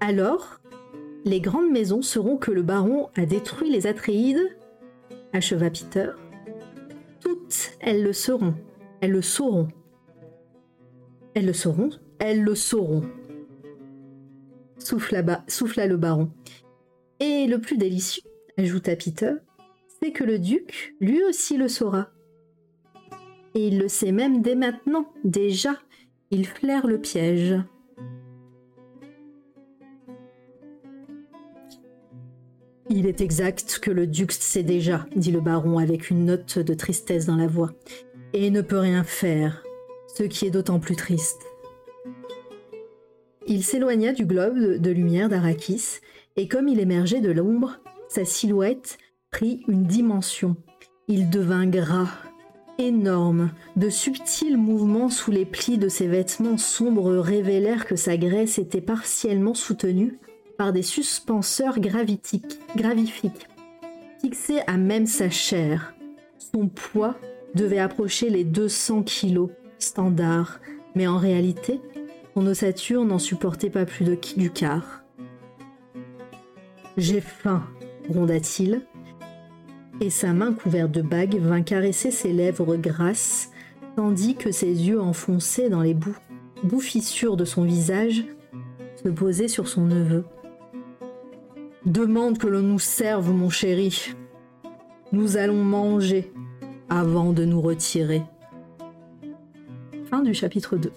[0.00, 0.60] alors
[1.24, 4.56] les grandes maisons sauront que le baron a détruit les Atréides,
[5.32, 6.10] acheva Peter.
[7.20, 8.54] Toutes elles le sauront.
[9.02, 9.68] Elles le sauront.
[11.34, 11.90] Elles le sauront.
[12.18, 13.02] Elles le sauront
[14.82, 16.30] souffla, le baron.
[17.20, 18.22] Et le plus délicieux,
[18.56, 19.32] ajouta Peter,
[20.02, 22.10] c'est que le duc, lui aussi, le saura.
[23.54, 25.76] Et il le sait même dès maintenant, déjà,
[26.30, 27.56] il flaire le piège.
[32.88, 36.74] Il est exact que le duc sait déjà, dit le baron avec une note de
[36.74, 37.72] tristesse dans la voix,
[38.32, 39.62] et ne peut rien faire,
[40.16, 41.40] ce qui est d'autant plus triste.
[43.50, 45.98] Il s'éloigna du globe de lumière d'Arakis,
[46.36, 48.96] et comme il émergeait de l'ombre, sa silhouette
[49.32, 50.54] prit une dimension.
[51.08, 52.12] Il devint gras,
[52.78, 53.50] énorme.
[53.74, 58.80] De subtils mouvements sous les plis de ses vêtements sombres révélèrent que sa graisse était
[58.80, 60.20] partiellement soutenue
[60.56, 63.48] par des suspenseurs gravitiques, gravifiques,
[64.20, 65.92] fixés à même sa chair.
[66.38, 67.16] Son poids
[67.56, 70.60] devait approcher les 200 kilos standard,
[70.94, 71.80] mais en réalité,
[72.34, 75.02] son ossature n'en supportait pas plus de, du quart.
[76.96, 77.64] J'ai faim,
[78.08, 78.82] gronda-t-il,
[80.00, 83.50] et sa main couverte de bagues vint caresser ses lèvres grasses,
[83.96, 85.96] tandis que ses yeux enfoncés dans les
[86.62, 88.24] bouffissures de son visage
[89.02, 90.24] se posaient sur son neveu.
[91.86, 94.14] Demande que l'on nous serve, mon chéri.
[95.12, 96.32] Nous allons manger
[96.88, 98.22] avant de nous retirer.
[100.10, 100.92] Fin du chapitre 2.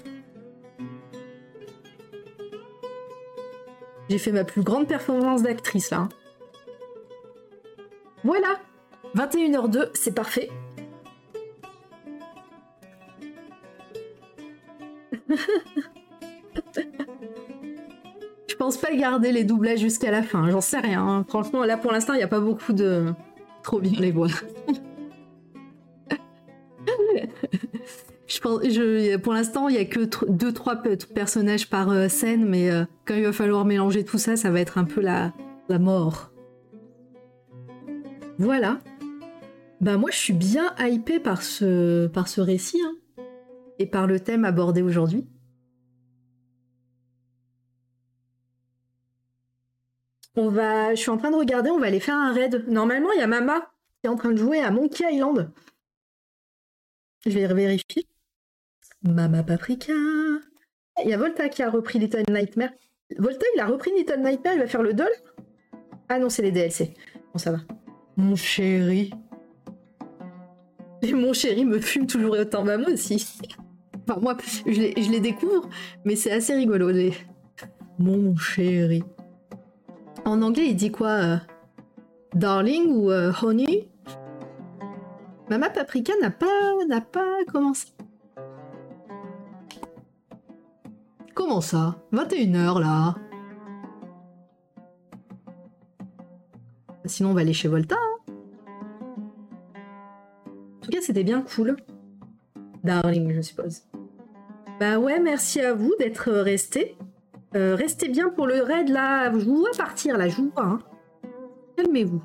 [4.09, 6.09] J'ai fait ma plus grande performance d'actrice là.
[8.23, 8.59] Voilà
[9.15, 10.49] 21h02, c'est parfait.
[18.47, 21.05] Je pense pas garder les doublages jusqu'à la fin, j'en sais rien.
[21.05, 21.25] hein.
[21.27, 23.13] Franchement, là pour l'instant, il n'y a pas beaucoup de.
[23.63, 24.27] Trop bien les voix.
[28.41, 33.23] Pour l'instant, il y a que 2-3 personnages par euh, scène, mais euh, quand il
[33.23, 35.33] va falloir mélanger tout ça, ça va être un peu la,
[35.79, 36.31] mort.
[38.37, 38.79] Voilà.
[39.81, 43.23] Bah moi, je suis bien hypée par ce, par ce récit hein,
[43.79, 45.25] et par le thème abordé aujourd'hui.
[50.35, 52.65] On va, je suis en train de regarder, on va aller faire un raid.
[52.67, 53.71] Normalement, il y a Mama
[54.01, 55.51] qui est en train de jouer à Monkey Island.
[57.25, 58.07] Je vais vérifier.
[59.03, 59.91] Mama Paprika.
[61.03, 62.69] Il y a Volta qui a repris Little Nightmare.
[63.17, 65.03] Volta, il a repris Little Nightmare, il va faire le 2
[66.07, 66.93] Ah non, c'est les DLC.
[67.33, 67.59] Bon, ça va.
[68.15, 69.11] Mon chéri.
[71.01, 72.63] Et mon chéri me fume toujours autant.
[72.63, 73.27] Bah, moi aussi.
[74.07, 75.69] Enfin, moi, je les, découvre,
[76.05, 76.89] mais c'est assez rigolo.
[76.89, 77.13] Les...
[77.99, 79.03] Mon chéri.
[80.23, 81.37] En anglais, il dit quoi euh,
[82.33, 83.89] Darling ou euh, honey?
[85.49, 87.92] Mama Paprika n'a pas commencé.
[91.33, 91.95] Comment ça?
[92.11, 93.15] 21h là
[97.05, 97.95] Sinon, on va aller chez Volta.
[97.95, 98.33] hein.
[100.77, 101.75] En tout cas, c'était bien cool.
[102.83, 103.83] Darling, je suppose.
[104.79, 106.97] Bah ouais, merci à vous d'être restés.
[107.55, 109.31] Euh, restez bien pour le raid là.
[109.31, 110.65] Je vous vois partir là, je vous vois.
[110.65, 110.79] hein.
[111.77, 112.21] Calmez-vous.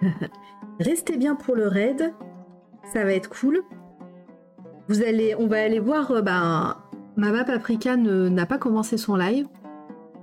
[0.80, 2.14] restez bien pour le raid.
[2.92, 3.62] Ça va être cool.
[4.88, 6.10] Vous allez, on va aller voir.
[6.10, 6.76] euh, ben,
[7.18, 9.46] Mama Paprika ne- n'a pas commencé son live.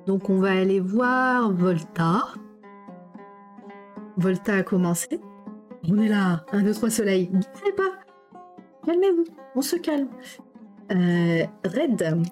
[0.07, 2.23] Donc on va aller voir Volta.
[4.17, 5.19] Volta a commencé.
[5.89, 6.45] On est là.
[6.53, 7.27] 1, 2, 3 soleil.
[7.27, 8.39] Bougez pas.
[8.85, 9.25] Calmez-vous.
[9.55, 10.07] On se calme.
[10.91, 12.23] Euh, Red.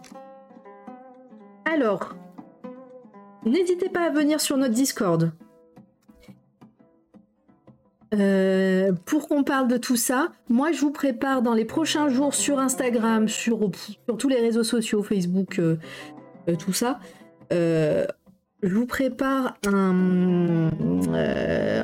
[1.65, 2.15] Alors,
[3.45, 5.31] n'hésitez pas à venir sur notre Discord.
[8.13, 12.35] Euh, pour qu'on parle de tout ça, moi je vous prépare dans les prochains jours
[12.35, 13.71] sur Instagram, sur,
[14.19, 15.77] tous les réseaux sociaux, Facebook, euh,
[16.47, 16.99] euh, tout ça.
[17.51, 18.05] je
[18.61, 20.69] vous prépare un,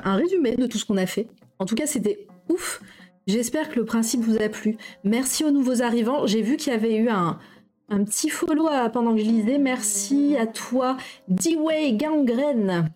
[0.05, 1.27] résumé de tout ce qu'on a fait.
[1.57, 2.81] En tout cas, c'était ouf.
[3.27, 4.77] J'espère que le principe vous a plu.
[5.03, 6.25] Merci aux nouveaux arrivants.
[6.25, 7.37] J'ai vu qu'il y avait eu un,
[8.05, 9.57] petit follow pendant que je lisais.
[9.57, 12.89] Merci à toi, D-Way Gangrène,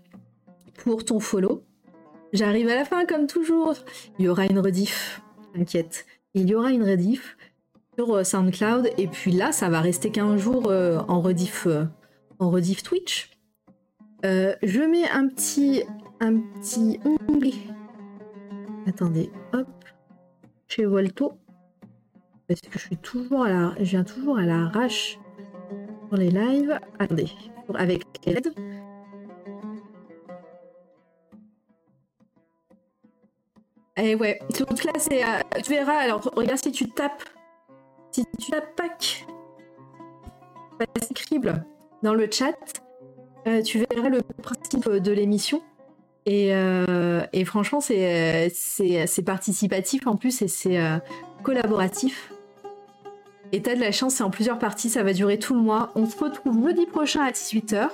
[0.84, 1.64] pour ton follow.
[2.34, 3.76] J'arrive à la fin comme toujours.
[4.18, 5.22] Il y aura une rediff,
[5.54, 6.08] t'inquiète.
[6.34, 7.38] Il y aura une rediff
[7.96, 11.86] sur euh, SoundCloud et puis là, ça va rester 15 jours euh, en rediff, euh,
[12.40, 13.30] en rediff Twitch.
[14.26, 15.84] Euh, je mets un petit,
[16.20, 17.54] un petit onglet.
[18.88, 19.68] Attendez, hop,
[20.68, 21.34] chez Volto.
[22.48, 25.20] Parce que je suis toujours je viens toujours à l'arrache
[26.10, 26.80] pour les lives.
[26.98, 27.30] Attendez,
[27.76, 28.54] avec l'aide.
[33.98, 35.98] Et ouais, donc là c'est, euh, tu verras.
[35.98, 37.24] Alors regarde si tu tapes,
[38.12, 39.28] si tu tapes pack,
[40.80, 41.64] pack crible
[42.02, 42.56] dans le chat,
[43.48, 45.62] euh, tu verras le principe de l'émission.
[46.26, 50.80] Et, euh, et franchement, c'est, c'est, participatif en plus et c'est
[51.44, 52.32] collaboratif.
[53.52, 55.92] Et t'as de la chance, c'est en plusieurs parties, ça va durer tout le mois.
[55.96, 57.90] On se retrouve jeudi prochain à 18h.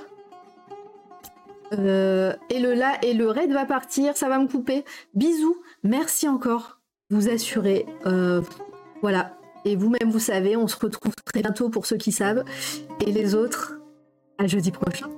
[1.73, 4.85] Euh, et le là et le raid va partir, ça va me couper.
[5.13, 6.79] Bisous, merci encore.
[7.09, 7.85] Vous assurez.
[8.05, 8.41] Euh,
[9.01, 9.35] voilà.
[9.65, 12.43] Et vous-même, vous savez, on se retrouve très bientôt pour ceux qui savent.
[13.05, 13.79] Et les autres,
[14.37, 15.09] à jeudi prochain.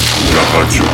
[0.00, 0.84] C'est toi, la radio.